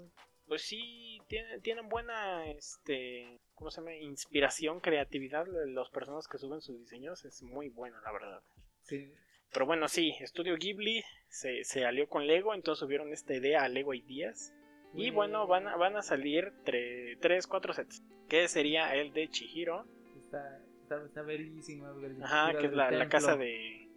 pues 0.46 0.62
sí, 0.62 1.18
tienen, 1.28 1.60
tienen 1.62 1.88
buena, 1.88 2.46
este, 2.50 3.40
¿cómo 3.54 3.70
se 3.70 3.80
llama? 3.80 3.94
Inspiración, 3.94 4.80
creatividad, 4.80 5.46
las 5.46 5.88
personas 5.90 6.28
que 6.28 6.38
suben 6.38 6.60
sus 6.60 6.78
diseños 6.78 7.24
es 7.24 7.42
muy 7.42 7.68
bueno, 7.70 7.98
la 8.02 8.12
verdad. 8.12 8.42
Sí. 8.82 9.12
Pero 9.52 9.66
bueno, 9.66 9.88
sí, 9.88 10.14
Studio 10.24 10.56
Ghibli 10.56 11.02
se, 11.28 11.64
se 11.64 11.84
alió 11.84 12.08
con 12.08 12.26
Lego, 12.26 12.54
entonces 12.54 12.80
subieron 12.80 13.12
esta 13.12 13.34
idea 13.34 13.62
a 13.62 13.68
Lego 13.68 13.94
Ideas. 13.94 14.52
Y 14.94 15.10
bueno, 15.10 15.46
van 15.46 15.68
a, 15.68 15.76
van 15.76 15.96
a 15.96 16.02
salir 16.02 16.52
3, 16.64 17.46
4 17.46 17.72
sets. 17.74 18.02
Que 18.28 18.48
sería 18.48 18.94
el 18.94 19.12
de 19.12 19.28
Chihiro. 19.28 19.84
Está, 20.18 20.58
está, 20.82 21.04
está 21.04 21.22
güey. 21.22 22.22
Ajá, 22.22 22.56
que 22.58 22.66
es 22.66 22.72
la, 22.72 22.90
la 22.90 23.08
casa 23.08 23.36
de, 23.36 23.88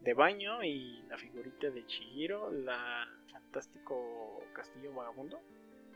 de 0.00 0.14
baño 0.14 0.62
y 0.64 1.02
la 1.08 1.18
figurita 1.18 1.68
de 1.70 1.84
Chihiro, 1.86 2.50
la 2.50 3.06
fantástico 3.30 4.42
castillo 4.54 4.94
vagabundo. 4.94 5.40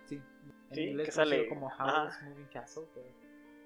Sí. 0.06 0.20
En 0.70 0.74
Sí, 0.74 0.96
que 1.04 1.10
sale- 1.10 1.48
como. 1.48 1.68
House 1.70 2.22
Moving 2.22 2.46
Castle. 2.52 2.84
Pero... 2.94 3.06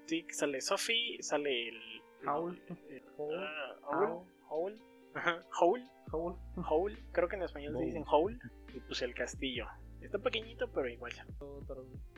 Sí, 0.05 0.23
que 0.23 0.33
sale 0.33 0.61
Sophie, 0.61 1.21
sale 1.21 1.69
el... 1.69 1.81
Howl. 2.27 2.61
el- 2.89 3.03
ah, 3.35 3.75
Howl. 3.83 4.07
Howl. 4.07 4.25
Howl. 4.47 4.79
Ajá, 5.13 5.43
Howl. 5.59 5.83
Howl. 6.11 6.35
Howl. 6.55 6.97
Creo 7.11 7.27
que 7.27 7.35
en 7.35 7.43
español 7.43 7.77
se 7.77 7.85
dicen 7.85 8.03
Howl. 8.07 8.39
Y 8.73 8.79
pues 8.81 9.01
el 9.01 9.13
castillo. 9.13 9.65
Está 10.01 10.17
pequeñito, 10.19 10.71
pero 10.71 10.87
igual. 10.87 11.11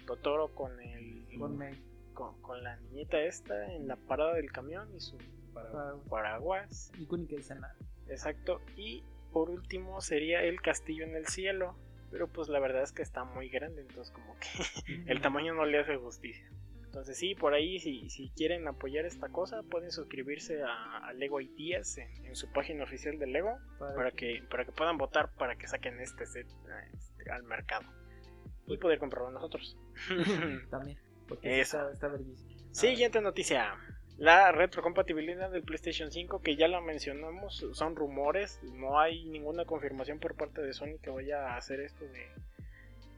Totoro, 0.06 0.54
con 0.54 0.80
el 0.80 1.26
Con 1.38 1.60
con, 2.14 2.42
con 2.42 2.62
la 2.64 2.76
niñita 2.78 3.20
esta 3.22 3.74
en 3.74 3.88
la 3.88 3.96
parada 3.96 4.34
del 4.36 4.52
camión 4.52 4.94
y 4.94 5.00
su 5.00 5.18
Para- 5.54 5.96
paraguas. 6.10 6.92
Y 7.00 7.42
Sana. 7.42 7.76
Exacto. 8.08 8.62
Y 8.76 9.04
por 9.32 9.50
último 9.50 10.02
sería 10.02 10.44
el 10.44 10.62
castillo 10.62 11.06
en 11.06 11.16
el 11.16 11.26
cielo. 11.28 11.76
Pero 12.12 12.28
pues 12.28 12.50
la 12.50 12.60
verdad 12.60 12.84
es 12.84 12.92
que 12.92 13.02
está 13.02 13.24
muy 13.24 13.48
grande, 13.48 13.84
entonces 13.84 14.12
como 14.14 14.36
que 14.36 14.48
el 15.08 15.22
tamaño 15.22 15.54
no 15.54 15.64
le 15.66 15.80
hace 15.80 15.96
justicia. 15.96 16.52
Entonces 16.92 17.18
sí, 17.18 17.36
por 17.36 17.54
ahí 17.54 17.80
si, 17.80 18.10
si 18.10 18.32
quieren 18.32 18.68
apoyar 18.68 19.06
esta 19.06 19.30
cosa 19.30 19.64
pueden 19.64 19.94
suscribirse 19.94 20.62
a, 20.62 20.98
a 20.98 21.14
Lego 21.14 21.40
Ideas 21.40 21.98
en, 21.98 22.26
en 22.26 22.36
su 22.36 22.52
página 22.52 22.84
oficial 22.84 23.18
de 23.18 23.28
Lego 23.28 23.58
para 23.80 24.12
que, 24.12 24.44
para 24.50 24.66
que 24.66 24.74
puedan 24.74 24.98
votar 24.98 25.34
para 25.36 25.56
que 25.56 25.70
saquen 25.70 26.02
este 26.02 26.26
set 26.26 26.48
este, 26.92 27.32
al 27.32 27.44
mercado. 27.44 27.86
Y 28.68 28.78
poder 28.78 29.00
comprarlo 29.00 29.32
nosotros. 29.32 29.78
También. 30.70 31.00
Porque 31.30 31.62
Eso. 31.62 31.78
está, 31.78 31.94
está 31.94 32.08
verguísima. 32.10 32.52
Siguiente 32.72 33.22
noticia. 33.22 33.74
La 34.18 34.52
retrocompatibilidad 34.52 35.50
del 35.50 35.64
PlayStation 35.64 36.12
5, 36.12 36.42
que 36.42 36.58
ya 36.58 36.68
la 36.68 36.82
mencionamos, 36.82 37.66
son 37.72 37.96
rumores. 37.96 38.60
No 38.64 39.00
hay 39.00 39.24
ninguna 39.30 39.64
confirmación 39.64 40.20
por 40.20 40.36
parte 40.36 40.62
de 40.62 40.74
Sony 40.74 41.00
que 41.02 41.10
vaya 41.10 41.54
a 41.54 41.56
hacer 41.56 41.80
esto 41.80 42.04
de, 42.04 42.28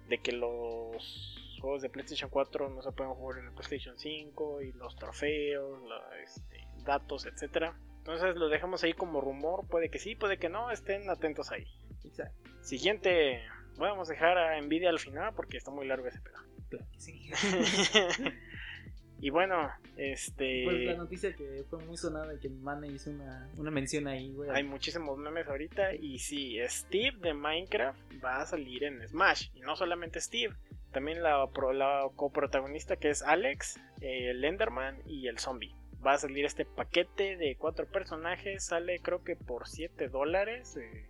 de 0.09 0.17
que 0.19 0.32
los 0.32 1.43
juegos 1.64 1.82
de 1.82 1.89
PlayStation 1.89 2.30
4 2.30 2.70
no 2.70 2.82
se 2.82 2.91
pueden 2.91 3.14
jugar 3.14 3.39
en 3.39 3.45
el 3.47 3.53
PlayStation 3.53 3.97
5 3.97 4.61
y 4.64 4.74
los 4.74 4.97
trofeos, 4.97 5.82
la- 5.88 6.20
este, 6.22 6.68
datos, 6.84 7.26
etcétera. 7.26 7.74
Entonces 7.99 8.36
lo 8.36 8.49
dejamos 8.49 8.84
ahí 8.84 8.91
como 8.91 9.22
rumor. 9.22 9.66
Puede 9.70 9.89
que 9.89 9.97
sí, 9.97 10.14
puede 10.14 10.38
que 10.38 10.49
no. 10.49 10.72
Estén 10.72 11.09
atentos 11.09 11.51
ahí. 11.53 11.66
Exacto. 12.03 12.49
Siguiente. 12.61 13.41
Vamos 13.78 14.09
a 14.09 14.14
dejar 14.14 14.38
a 14.38 14.59
Nvidia 14.61 14.89
al 14.89 14.99
final 14.99 15.34
porque 15.36 15.55
está 15.55 15.72
muy 15.72 15.88
largo 15.88 16.05
ese 16.07 16.20
pedo. 16.20 16.36
Claro 16.70 16.86
que 16.91 16.99
sí. 16.99 17.32
y 19.22 19.30
bueno, 19.30 19.72
este. 19.95 20.64
Pues 20.66 20.86
la 20.86 20.95
noticia 20.95 21.34
que 21.34 21.64
fue 21.70 21.80
muy 21.86 21.95
sonada 21.95 22.34
y 22.34 22.39
que 22.39 22.49
mane 22.49 22.88
hizo 22.88 23.09
una, 23.09 23.49
una 23.55 23.72
mención 23.72 24.05
ahí, 24.07 24.34
güey. 24.34 24.49
Hay 24.49 24.64
muchísimos 24.66 25.18
memes 25.18 25.47
ahorita 25.47 25.95
y 25.95 26.20
sí, 26.20 26.57
Steve 26.68 27.18
de 27.22 27.34
Minecraft 27.34 27.97
va 28.22 28.41
a 28.41 28.45
salir 28.45 28.84
en 28.84 29.07
Smash. 29.07 29.47
Y 29.55 29.61
no 29.61 29.78
solamente 29.78 30.20
Steve, 30.20 30.53
también 30.94 31.22
la, 31.22 31.46
pro- 31.52 31.74
la 31.74 32.08
coprotagonista 32.16 32.96
que 32.96 33.10
es 33.10 33.22
Alex, 33.22 33.80
el 34.02 34.44
Enderman 34.46 35.02
y 35.06 35.28
el 35.28 35.39
zombie. 35.39 35.76
Va 36.06 36.14
a 36.14 36.18
salir 36.18 36.46
este 36.46 36.66
paquete 36.66 37.36
de 37.38 37.56
cuatro 37.58 37.86
personajes, 37.88 38.66
sale 38.66 39.00
creo 39.02 39.24
que 39.24 39.36
por 39.36 39.68
7 39.68 40.08
dólares 40.10 40.78
eh, 40.78 41.10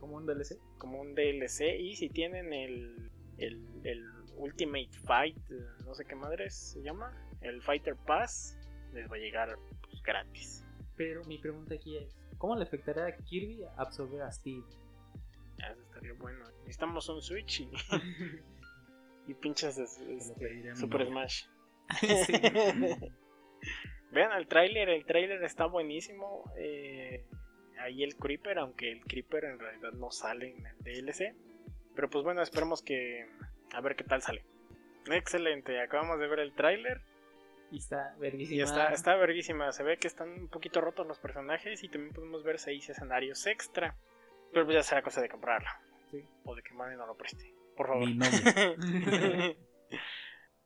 Como 0.00 0.16
un 0.16 0.26
DLC. 0.26 0.58
como 0.78 1.00
un 1.00 1.14
DLC. 1.14 1.78
Y 1.78 1.96
si 1.96 2.08
tienen 2.08 2.52
el, 2.52 3.10
el, 3.38 3.60
el 3.84 4.04
Ultimate 4.36 4.90
Fight, 5.04 5.36
eh, 5.50 5.54
no 5.84 5.94
sé 5.94 6.04
qué 6.04 6.14
madres 6.14 6.54
se 6.72 6.82
llama, 6.82 7.12
el 7.40 7.60
Fighter 7.62 7.96
Pass, 8.06 8.56
les 8.92 9.10
va 9.10 9.16
a 9.16 9.18
llegar 9.18 9.56
pues, 9.82 10.02
gratis. 10.02 10.64
Pero 10.96 11.22
mi 11.24 11.38
pregunta 11.38 11.74
aquí 11.74 11.96
es: 11.96 12.16
¿cómo 12.38 12.54
le 12.56 12.62
afectará 12.62 13.06
a 13.08 13.16
Kirby 13.16 13.64
absorber 13.76 14.22
a 14.22 14.30
Steve? 14.30 14.62
Ah, 15.62 15.72
Eso 15.72 15.82
estaría 15.82 16.12
bueno. 16.14 16.44
Necesitamos 16.60 17.08
un 17.08 17.20
Switch 17.22 17.60
y, 17.62 17.70
y 19.28 19.34
pinches 19.34 19.78
es- 19.78 19.98
este, 20.00 20.74
Super. 20.76 21.06
Smash. 21.06 21.44
Sí. 22.26 22.32
Vean 24.10 24.32
el 24.32 24.46
tráiler, 24.48 24.88
el 24.88 25.04
tráiler 25.04 25.42
está 25.44 25.66
buenísimo. 25.66 26.50
eh, 26.56 27.24
ahí 27.78 28.02
el 28.02 28.16
Creeper, 28.16 28.58
aunque 28.58 28.90
el 28.90 29.04
Creeper 29.04 29.44
en 29.44 29.58
realidad 29.58 29.92
no 29.92 30.10
sale 30.10 30.56
en 30.56 30.66
el 30.66 30.76
DLC. 30.78 31.34
Pero 31.94 32.08
pues 32.10 32.24
bueno, 32.24 32.42
esperemos 32.42 32.82
que... 32.82 33.28
A 33.74 33.80
ver 33.80 33.96
qué 33.96 34.04
tal 34.04 34.22
sale. 34.22 34.44
Excelente, 35.10 35.80
acabamos 35.80 36.18
de 36.20 36.26
ver 36.26 36.38
el 36.40 36.52
tráiler 36.54 37.00
Y 37.70 37.78
está 37.78 38.14
verguísima. 38.18 38.58
y 38.58 38.62
está, 38.62 38.88
está 38.92 39.14
verguísima. 39.16 39.72
Se 39.72 39.82
ve 39.82 39.98
que 39.98 40.06
están 40.08 40.28
un 40.30 40.48
poquito 40.48 40.80
rotos 40.80 41.06
los 41.06 41.18
personajes 41.18 41.82
y 41.84 41.88
también 41.88 42.14
podemos 42.14 42.42
ver 42.44 42.58
seis 42.58 42.88
escenarios 42.88 43.46
extra. 43.46 43.94
Pero 44.52 44.64
pues 44.64 44.74
ya 44.76 44.82
será 44.82 45.02
cosa 45.02 45.20
de 45.20 45.28
comprarlo. 45.28 45.68
Sí. 46.10 46.24
O 46.44 46.54
de 46.54 46.62
que 46.62 46.72
Mane 46.74 46.96
no 46.96 47.06
lo 47.06 47.14
preste. 47.16 47.52
Por 47.78 47.86
favor. 47.86 48.06
Mi 48.06 48.14
novia. 48.14 49.56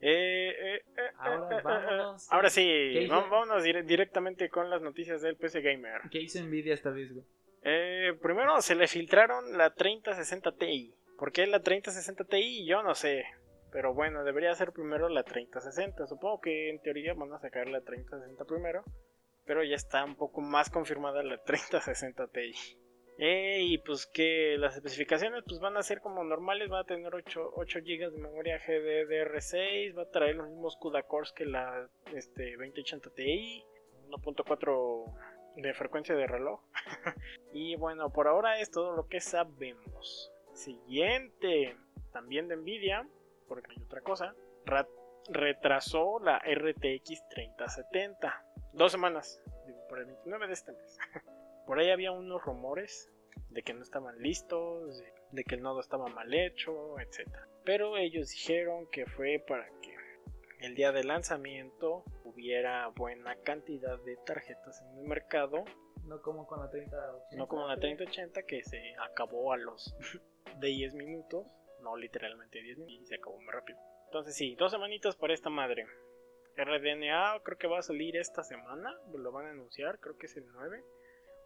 Eh, 0.05 0.49
eh, 0.51 0.83
eh, 0.97 1.11
Ahora 1.17 1.61
vámonos. 1.63 2.33
Ahora 2.33 2.49
¿Qué 2.49 3.03
sí, 3.03 3.07
vámonos 3.09 3.63
dire- 3.63 3.85
directamente 3.85 4.49
con 4.49 4.69
las 4.69 4.83
noticias 4.83 5.23
del 5.23 5.37
PC 5.37 5.61
Gamer. 5.61 6.01
¿Qué 6.11 6.19
hizo 6.21 6.43
Nvidia 6.43 6.75
esta 6.75 6.91
vez, 6.91 7.13
güey? 7.13 7.25
Eh, 7.63 8.13
primero 8.21 8.61
se 8.63 8.75
le 8.75 8.89
filtraron 8.89 9.57
la 9.57 9.73
3060 9.75 10.57
Ti. 10.57 10.93
¿Por 11.17 11.31
qué 11.31 11.47
la 11.47 11.61
3060 11.63 12.25
Ti? 12.25 12.67
Yo 12.67 12.83
no 12.83 12.97
sé. 12.97 13.27
Pero 13.71 13.95
bueno, 13.95 14.25
debería 14.25 14.53
ser 14.57 14.73
primero 14.73 15.09
la 15.09 15.23
3060. 15.23 16.09
Supongo 16.09 16.41
que 16.41 16.71
en 16.71 16.83
teoría 16.83 17.15
van 17.15 17.33
a 17.33 17.39
sacar 17.39 17.69
la 17.69 17.81
3060 17.83 18.45
primero. 18.45 18.83
Pero 19.47 19.63
ya 19.63 19.77
está 19.77 20.05
un 20.05 20.17
poco 20.17 20.41
más 20.41 20.69
confirmada 20.69 21.23
la 21.23 21.41
3060 21.45 22.27
Ti. 22.27 22.53
Eh, 23.19 23.59
y 23.61 23.79
pues 23.79 24.07
que 24.07 24.57
las 24.59 24.75
especificaciones 24.77 25.45
pues 25.47 25.61
van 25.61 25.77
a 25.77 25.83
ser 25.83 26.01
como 26.01 26.25
normales, 26.25 26.73
va 26.73 26.81
a 26.81 26.85
tener 26.85 27.15
8, 27.15 27.53
8 27.55 27.79
GB 27.81 28.11
de 28.11 28.19
memoria 28.19 28.59
GDDR6, 28.59 29.97
va 29.97 30.03
a 30.03 30.11
traer 30.11 30.37
los 30.37 30.49
mismos 30.49 30.77
CUDA 30.77 31.03
cores 31.03 31.33
que 31.33 31.45
la 31.45 31.89
este, 32.15 32.53
2080 32.57 33.11
Ti, 33.11 33.65
1.4 34.09 35.15
de 35.57 35.75
frecuencia 35.75 36.15
de 36.15 36.27
reloj. 36.27 36.61
y 37.53 37.77
bueno, 37.77 38.11
por 38.11 38.29
ahora 38.29 38.59
es 38.61 38.71
todo 38.71 38.97
lo 38.97 39.07
que 39.09 39.21
sabemos. 39.21 40.33
Siguiente, 40.55 41.77
también 42.13 42.49
de 42.49 42.57
Nvidia, 42.57 43.07
porque 43.47 43.73
hay 43.73 43.83
otra 43.83 44.01
cosa, 44.01 44.35
retrasó 45.29 46.19
la 46.19 46.39
RTX 46.39 47.29
3070. 47.29 48.47
Dos 48.73 48.93
semanas, 48.93 49.41
digo, 49.67 49.79
por 49.89 49.99
el 49.99 50.07
29 50.07 50.47
de 50.47 50.53
este 50.53 50.73
mes. 50.73 50.99
por 51.67 51.79
ahí 51.79 51.91
había 51.91 52.13
unos 52.13 52.43
rumores 52.43 53.11
de 53.51 53.63
que 53.63 53.75
no 53.75 53.83
estaban 53.83 54.19
listos, 54.19 55.03
de, 55.31 55.45
que 55.45 55.55
el 55.55 55.63
nodo 55.63 55.81
estaba 55.81 56.09
mal 56.09 56.33
hecho, 56.33 56.99
etc. 56.99 57.29
Pero 57.65 57.97
ellos 57.97 58.31
dijeron 58.31 58.87
que 58.91 59.07
fue 59.07 59.43
para 59.47 59.67
que 59.81 59.95
el 60.61 60.75
día 60.75 60.93
de 60.93 61.05
lanzamiento 61.05 62.05
hubiera 62.25 62.89
buena 62.89 63.37
cantidad 63.37 63.99
de 64.01 64.17
tarjetas 64.25 64.81
en 64.83 64.99
el 64.99 65.05
mercado. 65.09 65.65
No 66.05 66.21
como 66.21 66.47
con 66.47 66.61
la 66.61 66.71
3080. 66.71 67.37
No 67.37 67.49
como 67.49 67.67
la 67.69 67.77
3080 67.77 68.43
que 68.43 68.63
se 68.63 68.95
acabó 69.11 69.53
a 69.53 69.57
los 69.57 69.97
10 70.61 70.95
minutos. 70.95 71.47
No 71.81 71.97
literalmente 71.97 72.63
10 72.63 72.79
minutos 72.79 73.03
y 73.03 73.07
se 73.07 73.17
acabó 73.17 73.37
muy 73.41 73.53
rápido. 73.53 73.79
Entonces 74.07 74.35
sí, 74.37 74.55
dos 74.57 74.73
semanitas 74.73 75.17
para 75.17 75.35
esta 75.35 75.51
madre. 75.51 75.87
RDNA 76.57 77.41
creo 77.43 77.59
que 77.59 77.67
va 77.67 77.79
a 77.79 77.83
salir 77.83 78.17
esta 78.17 78.43
semana. 78.43 78.95
Lo 79.13 79.33
van 79.33 79.47
a 79.47 79.51
anunciar, 79.51 79.99
creo 80.01 80.17
que 80.17 80.27
es 80.27 80.37
el 80.37 80.47
9. 80.53 80.85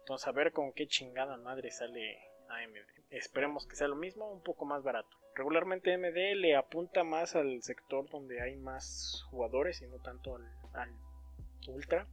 Entonces 0.07 0.25
a 0.29 0.31
ver 0.31 0.53
con 0.53 0.71
qué 0.71 0.87
chingada 0.87 1.35
madre 1.35 1.69
sale 1.69 2.17
AMD. 2.47 2.77
Esperemos 3.09 3.67
que 3.67 3.75
sea 3.75 3.89
lo 3.89 3.97
mismo, 3.97 4.31
un 4.31 4.41
poco 4.41 4.63
más 4.63 4.81
barato. 4.81 5.09
Regularmente 5.35 5.93
AMD 5.93 6.37
le 6.37 6.55
apunta 6.55 7.03
más 7.03 7.35
al 7.35 7.61
sector 7.61 8.09
donde 8.09 8.41
hay 8.41 8.55
más 8.55 9.25
jugadores 9.29 9.81
y 9.81 9.87
no 9.87 9.97
tanto 9.97 10.37
al, 10.37 10.49
al 10.71 10.95
ultra. 11.67 12.07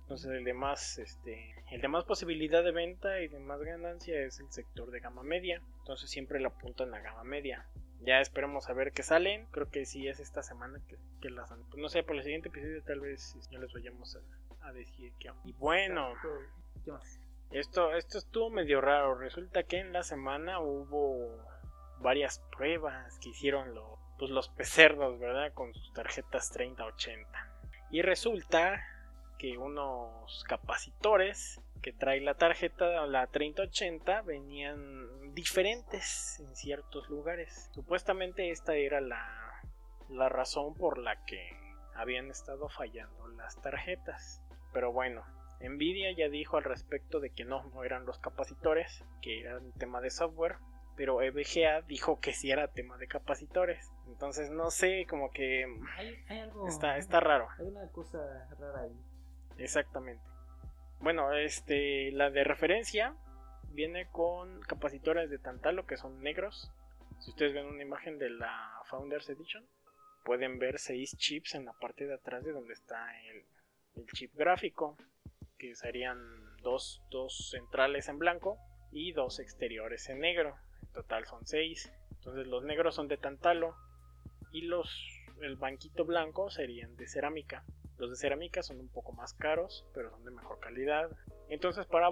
Entonces 0.00 0.30
el 0.30 0.42
de 0.44 0.54
más 0.54 0.96
este 0.96 1.54
el 1.70 1.82
de 1.82 1.88
más 1.88 2.04
posibilidad 2.04 2.64
de 2.64 2.72
venta 2.72 3.20
y 3.20 3.28
de 3.28 3.38
más 3.38 3.60
ganancia 3.60 4.18
es 4.22 4.40
el 4.40 4.50
sector 4.50 4.90
de 4.90 5.00
gama 5.00 5.22
media. 5.22 5.60
Entonces 5.80 6.08
siempre 6.08 6.40
le 6.40 6.46
apuntan 6.46 6.94
a 6.94 7.00
gama 7.00 7.24
media. 7.24 7.66
Ya 8.00 8.22
esperemos 8.22 8.70
a 8.70 8.72
ver 8.72 8.92
qué 8.92 9.02
salen. 9.02 9.44
Creo 9.50 9.68
que 9.68 9.84
sí 9.84 10.08
es 10.08 10.18
esta 10.18 10.42
semana 10.42 10.80
que, 11.20 11.28
las 11.28 11.50
pues 11.50 11.76
no 11.76 11.90
sé, 11.90 12.02
por 12.02 12.16
el 12.16 12.22
siguiente 12.22 12.48
episodio 12.48 12.82
tal 12.84 13.00
vez 13.00 13.36
ya 13.50 13.58
les 13.58 13.70
vayamos 13.70 14.16
a, 14.62 14.72
decir 14.72 15.12
que 15.20 15.30
Y 15.44 15.52
bueno, 15.52 16.14
Esto, 17.54 17.94
esto 17.94 18.18
estuvo 18.18 18.50
medio 18.50 18.80
raro. 18.80 19.14
Resulta 19.14 19.62
que 19.62 19.78
en 19.78 19.92
la 19.92 20.02
semana 20.02 20.58
hubo 20.58 21.38
varias 22.00 22.40
pruebas 22.50 23.16
que 23.20 23.28
hicieron 23.28 23.78
pues 24.18 24.32
los 24.32 24.48
pecerdos, 24.48 25.20
¿verdad? 25.20 25.52
Con 25.52 25.72
sus 25.72 25.92
tarjetas 25.92 26.50
3080. 26.50 27.28
Y 27.92 28.02
resulta 28.02 28.82
que 29.38 29.56
unos 29.56 30.42
capacitores 30.48 31.60
que 31.80 31.92
trae 31.92 32.20
la 32.20 32.34
tarjeta, 32.34 33.06
la 33.06 33.28
3080, 33.28 34.22
venían 34.22 35.32
diferentes 35.32 36.40
en 36.40 36.56
ciertos 36.56 37.08
lugares. 37.08 37.70
Supuestamente 37.72 38.50
esta 38.50 38.74
era 38.74 39.00
la, 39.00 39.62
la 40.08 40.28
razón 40.28 40.74
por 40.74 40.98
la 40.98 41.24
que 41.24 41.56
habían 41.94 42.32
estado 42.32 42.68
fallando 42.68 43.28
las 43.28 43.62
tarjetas. 43.62 44.42
Pero 44.72 44.90
bueno, 44.90 45.24
Nvidia 45.60 46.12
ya 46.12 46.28
dijo 46.28 46.56
al 46.56 46.64
respecto 46.64 47.20
de 47.20 47.30
que 47.30 47.44
no, 47.44 47.64
no 47.74 47.84
eran 47.84 48.04
los 48.04 48.18
capacitores, 48.18 49.04
que 49.22 49.40
era 49.40 49.58
un 49.58 49.72
tema 49.72 50.00
de 50.00 50.10
software. 50.10 50.56
Pero 50.96 51.22
EVGA 51.22 51.82
dijo 51.82 52.20
que 52.20 52.32
sí 52.32 52.52
era 52.52 52.68
tema 52.68 52.96
de 52.98 53.08
capacitores. 53.08 53.90
Entonces 54.06 54.50
no 54.50 54.70
sé, 54.70 55.06
como 55.10 55.32
que 55.32 55.66
hay, 56.28 56.38
algo, 56.38 56.68
está, 56.68 56.98
está 56.98 57.18
raro. 57.18 57.48
Hay 57.58 57.66
una 57.66 57.88
cosa 57.88 58.18
rara 58.60 58.82
ahí. 58.82 58.96
Exactamente. 59.58 60.22
Bueno, 61.00 61.32
este, 61.32 62.12
la 62.12 62.30
de 62.30 62.44
referencia 62.44 63.14
viene 63.70 64.06
con 64.10 64.60
capacitores 64.62 65.30
de 65.30 65.38
Tantalo 65.38 65.86
que 65.86 65.96
son 65.96 66.22
negros. 66.22 66.70
Si 67.18 67.30
ustedes 67.30 67.54
ven 67.54 67.66
una 67.66 67.82
imagen 67.82 68.18
de 68.18 68.30
la 68.30 68.80
Founders 68.86 69.28
Edition, 69.28 69.66
pueden 70.24 70.58
ver 70.58 70.78
seis 70.78 71.16
chips 71.16 71.54
en 71.54 71.66
la 71.66 71.72
parte 71.74 72.06
de 72.06 72.14
atrás 72.14 72.44
de 72.44 72.52
donde 72.52 72.72
está 72.72 73.06
el, 73.28 73.44
chip 74.12 74.34
gráfico, 74.34 74.96
serían 75.74 76.18
dos, 76.62 77.02
dos 77.10 77.50
centrales 77.50 78.08
en 78.08 78.18
blanco 78.18 78.58
y 78.92 79.12
dos 79.12 79.38
exteriores 79.40 80.08
en 80.08 80.20
negro. 80.20 80.56
En 80.82 80.92
total 80.92 81.26
son 81.26 81.46
seis. 81.46 81.92
Entonces 82.12 82.46
los 82.46 82.64
negros 82.64 82.94
son 82.94 83.08
de 83.08 83.16
Tantalo 83.16 83.74
y 84.52 84.62
los 84.62 84.88
el 85.40 85.56
banquito 85.56 86.04
blanco 86.04 86.50
serían 86.50 86.96
de 86.96 87.06
cerámica. 87.06 87.64
Los 87.98 88.10
de 88.10 88.16
cerámica 88.16 88.62
son 88.62 88.80
un 88.80 88.88
poco 88.88 89.12
más 89.12 89.34
caros, 89.34 89.86
pero 89.94 90.10
son 90.10 90.24
de 90.24 90.30
mejor 90.30 90.58
calidad. 90.58 91.10
Entonces, 91.48 91.86
para, 91.86 92.10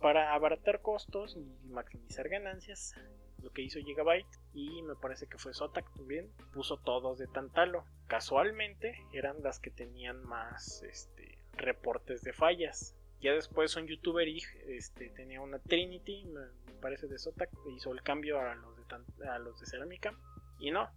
para 0.00 0.34
abaratar 0.34 0.80
costos 0.80 1.36
y 1.36 1.68
maximizar 1.68 2.28
ganancias, 2.28 2.94
lo 3.42 3.50
que 3.50 3.62
hizo 3.62 3.80
Gigabyte 3.80 4.26
y 4.54 4.82
me 4.82 4.94
parece 4.94 5.26
que 5.26 5.38
fue 5.38 5.52
Zotac 5.52 5.92
también, 5.94 6.30
puso 6.52 6.78
todos 6.78 7.18
de 7.18 7.26
Tantalo. 7.26 7.84
Casualmente 8.06 8.96
eran 9.12 9.42
las 9.42 9.58
que 9.58 9.70
tenían 9.70 10.22
más 10.24 10.82
este, 10.82 11.23
reportes 11.58 12.22
de 12.22 12.32
fallas. 12.32 12.96
Ya 13.20 13.32
después 13.32 13.74
un 13.76 13.86
youtuber 13.86 14.28
este, 14.68 15.08
tenía 15.10 15.40
una 15.40 15.58
Trinity, 15.58 16.24
me 16.26 16.74
parece 16.80 17.06
de 17.06 17.18
Zotac, 17.18 17.50
hizo 17.74 17.92
el 17.92 18.02
cambio 18.02 18.38
a 18.38 18.54
los 18.54 18.76
de, 18.76 19.28
a 19.28 19.38
los 19.38 19.58
de 19.58 19.66
cerámica. 19.66 20.14
Y 20.58 20.70
no, 20.70 20.88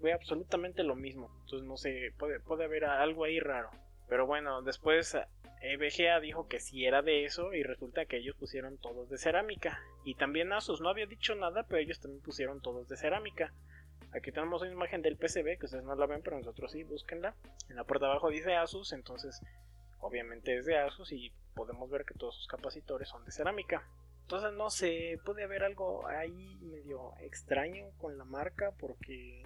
fue 0.00 0.12
absolutamente 0.12 0.82
lo 0.82 0.96
mismo. 0.96 1.30
Entonces 1.40 1.66
no 1.66 1.76
sé, 1.76 2.12
puede, 2.18 2.40
puede 2.40 2.64
haber 2.64 2.84
algo 2.84 3.24
ahí 3.24 3.40
raro. 3.40 3.70
Pero 4.08 4.26
bueno, 4.26 4.60
después 4.62 5.16
EVGA 5.62 6.18
dijo 6.20 6.48
que 6.48 6.58
sí 6.58 6.84
era 6.84 7.02
de 7.02 7.24
eso 7.24 7.54
y 7.54 7.62
resulta 7.62 8.04
que 8.04 8.16
ellos 8.16 8.36
pusieron 8.36 8.78
todos 8.78 9.08
de 9.08 9.16
cerámica. 9.16 9.80
Y 10.04 10.16
también 10.16 10.52
Asus 10.52 10.80
no 10.80 10.88
había 10.88 11.06
dicho 11.06 11.34
nada, 11.36 11.64
pero 11.68 11.80
ellos 11.80 12.00
también 12.00 12.22
pusieron 12.22 12.60
todos 12.60 12.88
de 12.88 12.96
cerámica. 12.96 13.54
Aquí 14.12 14.32
tenemos 14.32 14.60
una 14.60 14.72
imagen 14.72 15.00
del 15.00 15.16
PCB 15.16 15.58
que 15.58 15.66
ustedes 15.66 15.84
no 15.84 15.94
la 15.94 16.06
ven, 16.06 16.20
pero 16.22 16.36
nosotros 16.36 16.72
sí, 16.72 16.82
búsquenla. 16.82 17.34
En 17.70 17.76
la 17.76 17.84
parte 17.84 18.04
de 18.04 18.10
abajo 18.10 18.28
dice 18.28 18.54
Asus, 18.56 18.92
entonces 18.92 19.40
obviamente 20.02 20.58
es 20.58 20.66
de 20.66 20.76
Asus 20.76 21.10
y 21.12 21.32
podemos 21.54 21.88
ver 21.88 22.04
que 22.04 22.14
todos 22.14 22.36
sus 22.36 22.46
capacitores 22.46 23.08
son 23.08 23.24
de 23.24 23.32
cerámica. 23.32 23.88
Entonces 24.22 24.52
no 24.52 24.68
sé, 24.68 25.18
puede 25.24 25.44
haber 25.44 25.64
algo 25.64 26.06
ahí 26.06 26.58
medio 26.60 27.14
extraño 27.20 27.90
con 27.98 28.18
la 28.18 28.24
marca 28.24 28.72
porque 28.78 29.42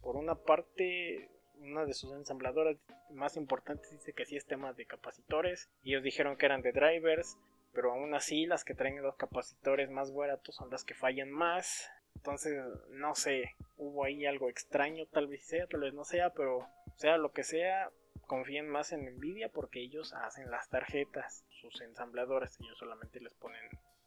por 0.00 0.16
una 0.16 0.34
parte, 0.34 1.30
una 1.58 1.84
de 1.86 1.94
sus 1.94 2.12
ensambladoras 2.12 2.76
más 3.10 3.36
importantes 3.36 3.90
dice 3.90 4.12
que 4.12 4.26
sí 4.26 4.36
es 4.36 4.46
tema 4.46 4.72
de 4.74 4.86
capacitores. 4.86 5.70
Ellos 5.82 6.02
dijeron 6.02 6.36
que 6.36 6.46
eran 6.46 6.62
de 6.62 6.72
drivers. 6.72 7.38
Pero 7.72 7.90
aún 7.90 8.14
así, 8.14 8.46
las 8.46 8.64
que 8.64 8.74
traen 8.74 9.02
los 9.02 9.16
capacitores 9.16 9.90
más 9.90 10.14
baratos 10.14 10.54
son 10.54 10.70
las 10.70 10.84
que 10.84 10.94
fallan 10.94 11.30
más. 11.30 11.90
Entonces, 12.14 12.54
no 12.90 13.16
sé, 13.16 13.56
hubo 13.76 14.04
ahí 14.04 14.26
algo 14.26 14.48
extraño, 14.48 15.06
tal 15.06 15.26
vez 15.26 15.44
sea, 15.44 15.66
tal 15.66 15.80
vez 15.80 15.92
no 15.92 16.04
sea, 16.04 16.30
pero 16.30 16.68
sea 16.96 17.16
lo 17.16 17.32
que 17.32 17.42
sea, 17.42 17.90
confíen 18.26 18.68
más 18.68 18.92
en 18.92 19.04
Nvidia 19.16 19.50
porque 19.50 19.80
ellos 19.80 20.12
hacen 20.14 20.50
las 20.50 20.68
tarjetas, 20.68 21.44
sus 21.60 21.80
ensambladores, 21.80 22.58
ellos 22.60 22.78
solamente 22.78 23.20
les 23.20 23.34
ponen 23.34 23.60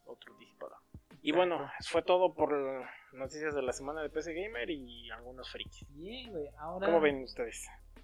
otro 0.06 0.36
disipador. 0.38 0.78
Y 1.22 1.32
bueno, 1.32 1.70
fue 1.90 2.02
todo 2.04 2.34
por 2.34 2.54
noticias 3.14 3.54
de 3.56 3.62
la 3.62 3.74
semana 3.74 4.02
de 4.02 4.10
PC 4.10 4.34
Gamer 4.34 4.70
y 4.70 5.10
algunos 5.12 5.50
frikis. 5.52 5.88
Bien, 5.90 6.32
güey. 6.32 6.48
Ahora... 6.58 6.88
¿Cómo 6.88 7.02
ven 7.02 7.24
ustedes? 7.24 7.68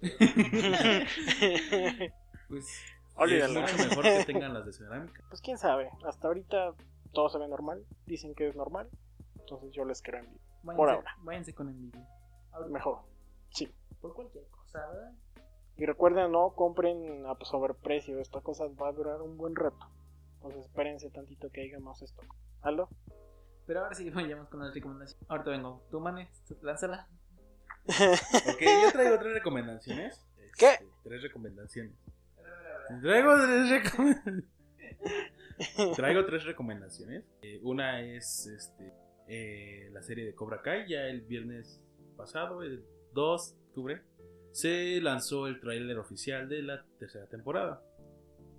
pues 2.48 2.84
es 3.32 3.50
mucho 3.50 3.76
mejor 3.76 4.02
que 4.02 4.24
tengan 4.26 4.52
las 4.54 4.66
de 4.66 4.72
cerámica. 4.72 5.22
Pues 5.28 5.40
quién 5.40 5.56
sabe. 5.58 5.90
Hasta 6.04 6.28
ahorita 6.28 6.74
todo 7.12 7.28
se 7.28 7.38
ve 7.38 7.48
normal. 7.48 7.86
Dicen 8.06 8.34
que 8.34 8.48
es 8.48 8.56
normal. 8.56 8.90
Entonces 9.38 9.72
yo 9.72 9.84
les 9.84 10.02
creo 10.02 10.20
envidia. 10.20 10.40
por 10.62 10.90
ahora. 10.90 11.16
Váyanse 11.20 11.54
con 11.54 11.68
envidia. 11.68 12.06
Mejor. 12.68 12.98
Sí. 13.50 13.72
Por 14.00 14.14
cualquier 14.14 14.46
cosa, 14.48 14.86
¿verdad? 14.86 15.12
Y 15.76 15.86
recuerden, 15.86 16.30
no 16.30 16.54
compren 16.54 17.26
a 17.26 17.36
sobreprecio. 17.44 18.20
Esta 18.20 18.40
cosa 18.40 18.66
va 18.80 18.88
a 18.88 18.92
durar 18.92 19.22
un 19.22 19.36
buen 19.36 19.56
rato. 19.56 19.86
Entonces 20.36 20.66
espérense 20.66 21.10
tantito 21.10 21.50
que 21.50 21.62
haya 21.62 21.80
más 21.80 22.02
esto. 22.02 22.22
¿Aló? 22.62 22.88
Pero 23.66 23.80
ahora 23.80 23.94
sí 23.94 24.08
vayamos 24.14 24.48
con 24.48 24.60
las 24.60 24.74
recomendaciones. 24.74 25.28
Ahorita 25.28 25.50
vengo. 25.50 25.82
Tú, 25.90 26.00
manes, 26.00 26.28
lánzala. 26.62 27.08
ok, 27.86 28.62
yo 28.82 28.92
traigo 28.92 29.18
tres 29.18 29.34
recomendaciones. 29.34 30.24
¿Qué? 30.56 30.70
Este, 30.70 30.86
tres 31.02 31.22
recomendaciones. 31.22 31.92
Traigo 33.02 33.34
tres 33.36 33.70
recomendaciones. 33.70 34.44
traigo 35.96 36.26
tres 36.26 36.44
recomendaciones. 36.44 37.24
Eh, 37.42 37.60
una 37.62 38.00
es 38.00 38.46
este, 38.46 38.92
eh, 39.28 39.90
la 39.92 40.02
serie 40.02 40.24
de 40.24 40.34
Cobra 40.34 40.62
Kai. 40.62 40.88
Ya 40.88 41.06
el 41.06 41.22
viernes 41.22 41.80
pasado, 42.16 42.62
el 42.62 42.84
2 43.12 43.54
de 43.54 43.62
octubre, 43.66 44.02
se 44.54 45.00
lanzó 45.00 45.48
el 45.48 45.58
tráiler 45.58 45.98
oficial 45.98 46.48
de 46.48 46.62
la 46.62 46.84
tercera 47.00 47.26
temporada. 47.26 47.82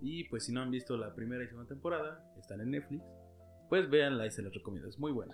Y 0.02 0.26
pues 0.26 0.46
si 0.46 0.52
no 0.52 0.62
han 0.62 0.70
visto 0.70 0.98
la 0.98 1.16
primera 1.16 1.42
y 1.42 1.48
segunda 1.48 1.70
temporada, 1.70 2.22
están 2.38 2.60
en 2.60 2.72
Netflix, 2.72 3.02
pues 3.70 3.90
véanla 3.90 4.26
y 4.28 4.32
se 4.32 4.42
las 4.42 4.54
recomiendo, 4.54 4.90
es 4.90 5.00
muy 5.00 5.14
buena. 5.14 5.34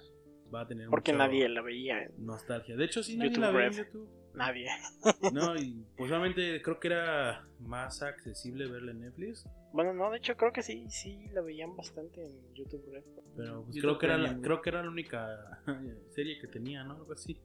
Va 0.54 0.62
a 0.62 0.68
tener 0.68 0.88
Porque 0.88 1.14
nadie 1.14 1.50
la 1.50 1.62
veía. 1.64 2.08
nostalgia. 2.20 2.76
De 2.76 2.86
hecho, 2.86 3.02
sí, 3.02 3.18
nadie 3.18 3.32
YouTube 3.32 3.42
la 3.42 3.52
ve 3.52 3.66
en. 3.66 3.74
YouTube. 3.74 4.10
Nadie. 4.36 4.68
No, 5.34 5.56
y 5.56 5.84
pues 5.98 6.12
realmente 6.12 6.62
creo 6.62 6.80
que 6.80 6.90
era 6.90 7.44
más 7.60 8.04
accesible 8.04 8.68
verla 8.68 8.92
en 8.92 9.02
Netflix. 9.02 9.48
Bueno, 9.74 9.96
no, 9.96 10.12
de 10.12 10.18
hecho 10.18 10.38
creo 10.38 10.54
que 10.54 10.62
sí, 10.62 10.86
sí 10.90 11.26
la 11.34 11.42
veían 11.42 11.76
bastante 11.76 12.24
en 12.24 12.54
YouTube 12.54 12.86
Red. 12.92 13.04
Pero 13.36 13.64
pues, 13.64 13.76
YouTube 13.76 13.82
creo, 13.82 13.98
que 13.98 14.06
era 14.06 14.18
la, 14.20 14.40
creo 14.40 14.62
que 14.62 14.70
era 14.70 14.84
la 14.84 14.90
única 14.90 15.64
serie 16.12 16.40
que 16.40 16.48
tenía, 16.48 16.84
¿no? 16.84 16.98
Algo 16.98 17.14
así. 17.14 17.42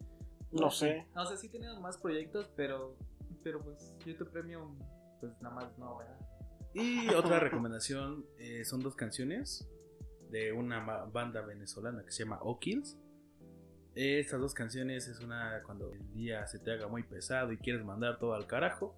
No 0.52 0.70
sé. 0.70 1.06
No 1.14 1.27
sé, 1.27 1.36
sí 1.36 1.48
tenían 1.48 1.81
más 1.81 1.98
proyectos, 1.98 2.51
pero, 2.56 2.97
pero 3.43 3.60
pues 3.62 3.94
YouTube 4.05 4.31
Premium, 4.31 4.78
pues 5.20 5.32
nada 5.40 5.55
más 5.55 5.78
no, 5.78 5.98
¿verdad? 5.98 6.18
Y 6.74 7.09
otra 7.09 7.40
recomendación 7.40 8.27
eh, 8.39 8.64
son 8.64 8.81
dos 8.81 8.94
canciones 8.94 9.66
de 10.31 10.52
una 10.52 10.81
banda 11.06 11.40
venezolana 11.40 12.05
que 12.05 12.10
se 12.10 12.24
llama 12.24 12.39
O'Kills. 12.43 12.98
Estas 13.94 14.40
dos 14.40 14.52
canciones 14.52 15.09
es 15.09 15.20
una 15.20 15.62
cuando 15.64 15.90
el 15.93 16.12
día 16.12 16.47
se 16.47 16.59
te 16.59 16.73
haga 16.73 16.86
muy 16.86 17.02
pesado 17.02 17.51
y 17.52 17.56
quieres 17.56 17.82
mandar 17.82 18.18
todo 18.18 18.35
al 18.35 18.47
carajo, 18.47 18.94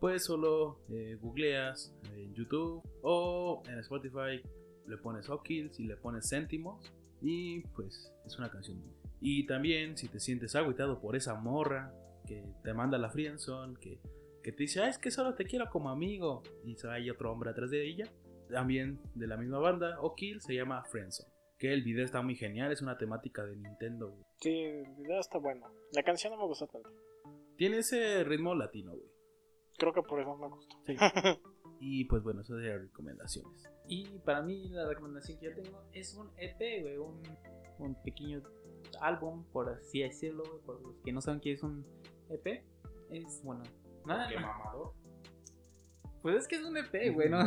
pues 0.00 0.24
solo 0.24 0.80
eh, 0.88 1.18
googleas 1.20 1.94
en 2.14 2.32
YouTube 2.34 2.82
o 3.02 3.62
en 3.66 3.78
Spotify 3.80 4.42
le 4.86 4.96
pones 4.96 5.28
O'Kills 5.28 5.78
y 5.78 5.84
le 5.84 5.96
pones 5.96 6.30
céntimos 6.30 6.90
y 7.20 7.60
pues 7.74 8.12
es 8.24 8.38
una 8.38 8.50
canción. 8.50 8.82
Y 9.20 9.46
también 9.46 9.96
si 9.96 10.08
te 10.08 10.20
sientes 10.20 10.54
agüitado 10.56 11.00
por 11.00 11.16
esa 11.16 11.34
morra 11.34 11.92
que 12.26 12.42
te 12.62 12.72
manda 12.72 12.98
la 12.98 13.10
friendzone, 13.10 13.78
que 13.78 14.00
que 14.42 14.52
te 14.52 14.62
dice, 14.62 14.80
ah, 14.80 14.88
es 14.88 14.98
que 14.98 15.10
solo 15.10 15.34
te 15.34 15.44
quiero 15.44 15.68
como 15.70 15.90
amigo, 15.90 16.42
y 16.64 16.76
hay 16.86 17.10
otro 17.10 17.32
hombre 17.32 17.50
atrás 17.50 17.70
de 17.70 17.86
ella, 17.86 18.06
también 18.50 18.98
de 19.14 19.26
la 19.26 19.36
misma 19.36 19.58
banda, 19.58 20.00
o 20.00 20.14
Kill, 20.14 20.40
se 20.40 20.54
llama 20.54 20.82
Friendzone. 20.84 21.30
Que 21.58 21.72
el 21.72 21.82
video 21.82 22.04
está 22.04 22.22
muy 22.22 22.36
genial, 22.36 22.72
es 22.72 22.80
una 22.80 22.96
temática 22.96 23.44
de 23.44 23.56
Nintendo. 23.56 24.08
güey. 24.10 24.24
Sí, 24.40 24.62
el 24.62 24.94
video 24.96 25.20
está 25.20 25.38
bueno. 25.38 25.70
La 25.92 26.02
canción 26.02 26.32
no 26.32 26.38
me 26.38 26.46
gustó 26.46 26.66
tanto. 26.66 26.90
Tiene 27.56 27.78
ese 27.78 28.24
ritmo 28.24 28.54
latino, 28.54 28.92
güey. 28.92 29.10
Creo 29.76 29.92
que 29.92 30.02
por 30.02 30.20
eso 30.20 30.36
me 30.36 30.48
gustó. 30.48 30.76
Sí. 30.86 30.96
Y 31.82 32.04
pues 32.04 32.22
bueno, 32.22 32.42
esas 32.42 32.58
serían 32.58 32.82
recomendaciones. 32.82 33.64
Y 33.88 34.04
para 34.18 34.42
mí 34.42 34.68
la 34.68 34.86
recomendación 34.86 35.38
que 35.38 35.46
yo 35.46 35.54
tengo 35.54 35.82
es 35.94 36.14
un 36.14 36.28
EP, 36.36 36.82
güey, 36.82 36.98
un, 36.98 37.22
un 37.78 37.94
pequeño 38.02 38.42
álbum, 39.00 39.44
por 39.52 39.68
así 39.68 40.00
decirlo, 40.00 40.42
güey, 40.44 40.60
por 40.64 40.80
los 40.80 40.96
que 41.04 41.12
no 41.12 41.20
saben 41.20 41.40
qué 41.40 41.52
es 41.52 41.62
un 41.62 41.84
EP. 42.28 42.64
Es, 43.10 43.42
bueno, 43.42 43.62
nada, 44.06 44.28
Qué 44.28 44.38
mamador. 44.38 44.92
pues 46.22 46.36
es 46.36 46.48
que 46.48 46.56
es 46.56 46.64
un 46.64 46.76
EP, 46.76 47.12
güey, 47.12 47.28
¿no? 47.28 47.38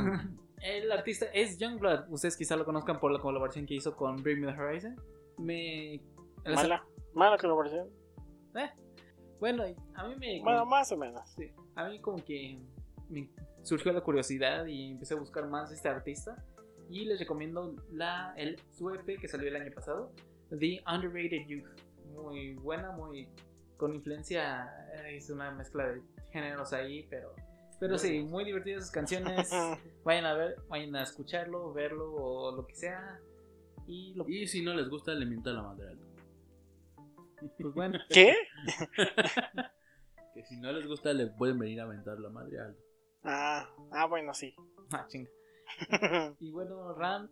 El 0.62 0.92
artista 0.92 1.26
es 1.34 1.58
Youngblood, 1.58 2.10
ustedes 2.10 2.38
quizá 2.38 2.56
lo 2.56 2.64
conozcan 2.64 3.00
por 3.00 3.12
la 3.12 3.20
colaboración 3.20 3.66
que 3.66 3.76
hizo 3.76 3.96
con 3.96 4.24
Bring 4.24 4.40
Me 4.42 4.54
The 4.54 4.60
Horizon. 4.60 4.96
Me... 5.38 6.02
Mala. 6.46 6.86
Mala 7.14 7.38
colaboración. 7.38 7.90
Eh, 8.56 8.70
bueno, 9.40 9.64
a 9.96 10.08
mí 10.08 10.16
me... 10.16 10.42
Bueno, 10.42 10.66
más 10.66 10.92
o 10.92 10.98
menos. 10.98 11.30
Sí, 11.36 11.52
a 11.76 11.90
mí 11.90 12.00
como 12.00 12.24
que 12.24 12.60
me 13.10 13.30
surgió 13.64 13.92
la 13.92 14.02
curiosidad 14.02 14.66
y 14.66 14.92
empecé 14.92 15.16
a 15.16 15.18
buscar 15.18 15.48
más 15.48 15.72
este 15.72 15.90
artista 15.90 16.44
y 16.90 17.06
les 17.06 17.20
recomiendo 17.20 17.76
la, 17.92 18.34
el, 18.38 18.60
su 18.72 18.90
EP 18.90 19.20
que 19.20 19.28
salió 19.28 19.48
el 19.48 19.56
año 19.56 19.72
pasado, 19.74 20.12
The 20.50 20.84
Underrated 20.88 21.48
Youth. 21.48 21.68
Muy 22.14 22.54
buena, 22.56 22.92
muy 22.92 23.28
con 23.78 23.94
influencia, 23.94 24.72
eh, 24.94 25.18
es 25.18 25.30
una 25.30 25.52
mezcla 25.52 25.86
de 25.92 26.02
géneros 26.32 26.72
ahí, 26.72 27.06
pero, 27.10 27.36
pero 27.80 27.98
sí, 27.98 28.22
muy 28.22 28.46
divertidas 28.46 28.84
sus 28.84 28.92
canciones. 28.92 29.52
Vayan 30.06 30.26
a 30.26 30.34
ver, 30.36 30.56
vayan 30.70 30.96
a 30.96 31.04
escucharlo, 31.04 31.74
verlo 31.74 32.14
o 32.14 32.56
lo 32.56 32.66
que 32.66 32.76
sea. 32.76 33.20
Y 33.86 34.14
lo, 34.14 34.28
Y 34.28 34.48
si 34.48 34.62
no 34.64 34.74
les 34.74 34.88
gusta, 34.90 35.14
le 35.14 35.26
mienta 35.26 35.52
la 35.52 35.64
madre 35.64 35.90
alto. 35.90 36.06
pues 37.60 37.74
bueno, 37.74 38.00
¿Qué? 38.10 38.36
Que 40.34 40.44
si 40.46 40.58
no 40.62 40.72
les 40.72 40.88
gusta, 40.88 41.12
le 41.12 41.28
pueden 41.28 41.60
venir 41.60 41.82
a 41.82 41.86
mentar 41.86 42.20
la 42.20 42.30
madre 42.30 42.60
alto. 42.60 42.82
Ah, 43.24 43.70
ah, 43.92 44.06
bueno, 44.06 44.34
sí. 44.34 44.56
ah, 44.94 45.06
chinga. 45.08 45.30
Y 46.40 46.52
bueno, 46.52 46.94
Ram, 46.94 47.30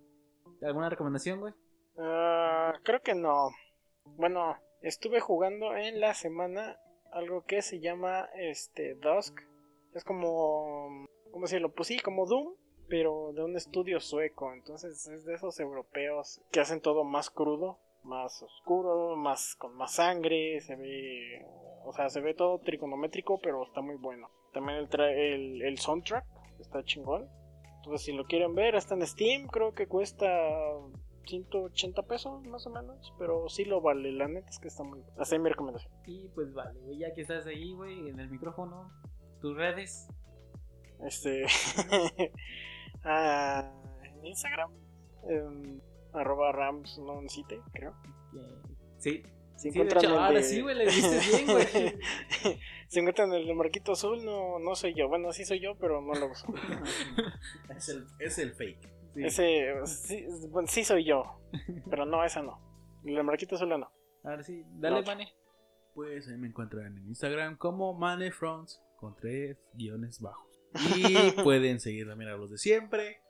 ¿alguna 0.62 0.90
recomendación, 0.90 1.40
güey? 1.40 1.54
Ah, 1.98 2.74
creo 2.84 3.02
que 3.02 3.16
no. 3.16 3.50
Bueno, 4.18 4.58
estuve 4.82 5.20
jugando 5.20 5.76
en 5.76 6.00
la 6.00 6.14
semana 6.14 6.78
algo 7.12 7.44
que 7.44 7.62
se 7.62 7.80
llama 7.80 8.30
este 8.36 8.96
Dusk. 8.96 9.40
Es 9.94 10.04
como 10.04 11.08
¿cómo 11.32 11.46
decirlo? 11.46 11.72
Pues 11.72 11.88
sí, 11.88 12.00
como 12.00 12.26
Doom, 12.26 12.56
pero 12.88 13.32
de 13.34 13.44
un 13.44 13.56
estudio 13.56 14.00
sueco. 14.00 14.54
Entonces 14.54 15.08
es 15.08 15.26
de 15.26 15.34
esos 15.34 15.60
europeos 15.60 16.42
que 16.52 16.60
hacen 16.60 16.82
todo 16.82 17.04
más 17.04 17.30
crudo, 17.30 17.80
más 18.04 18.42
oscuro, 18.44 19.16
más 19.16 19.56
con 19.56 19.76
más 19.76 19.96
sangre, 19.96 20.60
se 20.62 20.76
ve 20.76 21.46
o 21.84 21.94
sea, 21.94 22.10
se 22.10 22.22
ve 22.22 22.34
todo 22.34 22.60
trigonométrico, 22.60 23.40
pero 23.40 23.64
está 23.64 23.82
muy 23.82 23.96
bueno. 23.96 24.30
También 24.54 24.78
el, 24.78 25.00
el, 25.02 25.62
el 25.64 25.80
soundtrack 25.80 26.26
está 26.60 26.84
chingón. 26.84 27.28
Entonces, 27.78 28.06
si 28.06 28.12
lo 28.12 28.26
quieren 28.26 28.54
ver, 28.54 28.76
está 28.76 28.94
en 28.94 29.08
Steam. 29.08 29.48
Creo 29.48 29.74
que 29.74 29.88
cuesta 29.88 30.28
180 31.26 32.02
pesos 32.04 32.44
más 32.46 32.66
o 32.68 32.70
menos. 32.70 33.14
Pero 33.20 33.48
sí 33.50 33.66
lo 33.66 33.82
vale. 33.82 34.12
La 34.12 34.28
neta 34.28 34.50
es 34.50 34.60
que 34.60 34.68
está 34.68 34.84
muy. 34.84 35.02
Es 35.20 35.32
mi 35.40 35.50
recomendación. 35.50 35.92
Y 36.06 36.28
pues 36.30 36.54
vale, 36.54 36.80
güey, 36.82 36.98
ya 37.00 37.14
que 37.14 37.22
estás 37.22 37.46
ahí, 37.48 37.74
güey, 37.74 38.10
en 38.10 38.20
el 38.20 38.30
micrófono, 38.30 38.92
tus 39.42 39.56
redes. 39.56 40.08
Este. 41.04 41.46
ah, 43.04 43.72
en 44.04 44.26
Instagram. 44.26 44.72
em, 45.28 45.80
arroba 46.14 46.52
Rams 46.52 46.98
non 47.00 47.30
cite, 47.30 47.62
creo. 47.72 47.94
sí, 48.98 49.24
Si 49.56 49.70
sí, 49.70 49.78
de 49.78 49.86
encuentran 49.86 50.04
hecho, 50.04 50.14
el 50.14 50.20
ahora 50.20 50.40
de- 50.40 50.44
sí, 50.44 50.62
güey, 50.62 50.76
le 50.76 50.86
diste 50.86 51.20
bien, 51.30 51.46
güey. 51.46 51.68
si 52.90 53.00
encuentran 53.00 53.32
el 53.34 53.46
de 53.46 53.54
marquito 53.54 53.92
azul, 53.94 54.26
no, 54.26 54.58
no 54.60 54.74
soy 54.76 54.94
yo. 54.96 55.08
Bueno, 55.08 55.32
sí 55.32 55.46
soy 55.46 55.60
yo, 55.62 55.76
pero 55.78 56.02
no 56.02 56.14
lo 56.16 56.28
uso. 56.28 56.48
Es 57.78 57.90
el, 57.90 58.08
es 58.20 58.38
el 58.40 58.52
fake. 58.54 58.90
Sí. 59.14 59.24
Ese, 59.26 59.74
sí, 59.86 60.26
bueno, 60.50 60.68
sí 60.68 60.84
soy 60.84 61.04
yo. 61.04 61.40
Pero 61.90 62.06
no, 62.06 62.24
esa 62.24 62.42
no. 62.42 62.60
El 63.04 63.16
de 63.16 63.24
marquito 63.24 63.56
azul 63.56 63.70
no. 63.70 63.92
Ahora 64.24 64.44
sí, 64.44 64.64
dale, 64.76 65.02
No. 65.02 65.06
mane. 65.06 65.34
Pues 65.94 66.28
ahí 66.30 66.38
me 66.38 66.48
encuentran 66.48 66.98
en 66.98 67.08
Instagram 67.08 67.58
como 67.58 67.94
Manefronts 67.94 68.82
con 68.98 69.16
tres 69.16 69.58
guiones 69.74 70.22
bajos. 70.22 70.48
Y 70.98 71.32
pueden 71.44 71.80
seguir 71.80 72.08
también 72.08 72.32
a 72.32 72.38
los 72.38 72.50
de 72.50 72.58
siempre 72.58 73.22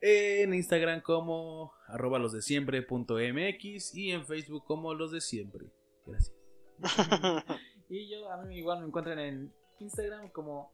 en 0.00 0.54
Instagram 0.54 1.02
como 1.02 1.72
arroba 1.86 2.18
los 2.18 2.32
de 2.32 2.40
siempre 2.42 2.82
punto 2.82 3.16
mx 3.16 3.94
y 3.94 4.12
en 4.12 4.26
Facebook 4.26 4.64
como 4.64 4.94
los 4.94 5.12
de 5.12 5.20
siempre. 5.20 5.66
Gracias. 6.06 6.34
Y 7.92 8.08
yo, 8.08 8.30
a 8.30 8.36
mí 8.44 8.56
igual 8.56 8.78
me 8.78 8.86
encuentran 8.86 9.18
en 9.18 9.52
Instagram 9.80 10.28
como 10.30 10.72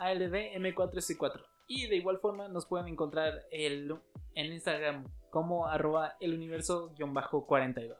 ALDM4C4. 0.00 1.40
Y 1.66 1.86
de 1.88 1.96
igual 1.96 2.18
forma 2.18 2.48
nos 2.48 2.66
pueden 2.66 2.88
encontrar 2.88 3.42
el, 3.50 3.94
en 4.34 4.52
Instagram 4.52 5.06
como 5.30 5.66
arroba 5.68 6.16
el 6.20 6.34
universo-42. 6.34 7.96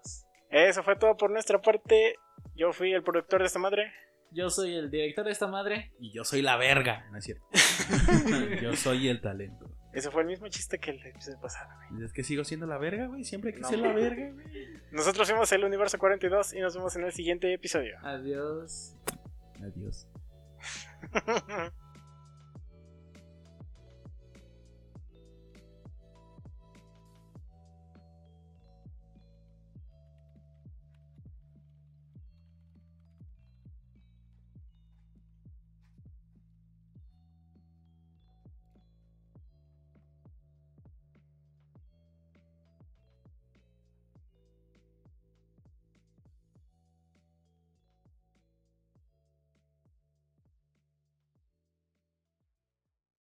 Eso 0.51 0.83
fue 0.83 0.97
todo 0.97 1.17
por 1.17 1.31
nuestra 1.31 1.61
parte. 1.61 2.17
Yo 2.55 2.73
fui 2.73 2.93
el 2.93 3.03
productor 3.03 3.41
de 3.41 3.47
esta 3.47 3.59
madre. 3.59 3.93
Yo 4.31 4.51
soy 4.51 4.75
el 4.75 4.91
director 4.91 5.25
de 5.25 5.33
esta 5.33 5.47
madre. 5.47 5.93
Y 5.99 6.11
yo 6.13 6.25
soy 6.25 6.43
la 6.43 6.57
verga, 6.57 7.07
no 7.11 7.19
es 7.19 7.25
cierto. 7.25 7.45
yo 8.63 8.75
soy 8.77 9.09
el 9.09 9.21
talento. 9.21 9.71
Ese 9.93 10.11
fue 10.11 10.23
el 10.23 10.29
mismo 10.29 10.49
chiste 10.49 10.79
que 10.79 10.91
el 10.93 11.07
episodio 11.07 11.39
pasado. 11.41 11.71
güey. 11.91 12.03
Es 12.05 12.13
que 12.15 12.25
sigo 12.25 12.45
siendo 12.45 12.67
la 12.67 12.79
verga, 12.79 13.07
güey. 13.09 13.25
Siempre 13.25 13.51
hay 13.51 13.57
que 13.57 13.61
No. 13.63 13.69
ser 13.69 13.79
la 13.79 13.93
verga, 13.93 14.31
güey. 14.33 14.47
Nosotros 14.91 15.29
fuimos 15.29 15.53
el 15.53 15.65
Universo 15.65 15.99
42 15.99 16.55
y 16.55 16.61
nos 16.61 16.75
vemos 16.75 16.97
en 16.97 17.05
el 17.05 17.13
siguiente 17.13 17.53
episodio. 17.53 17.99
Adiós. 18.03 18.97
Adiós. 19.61 20.07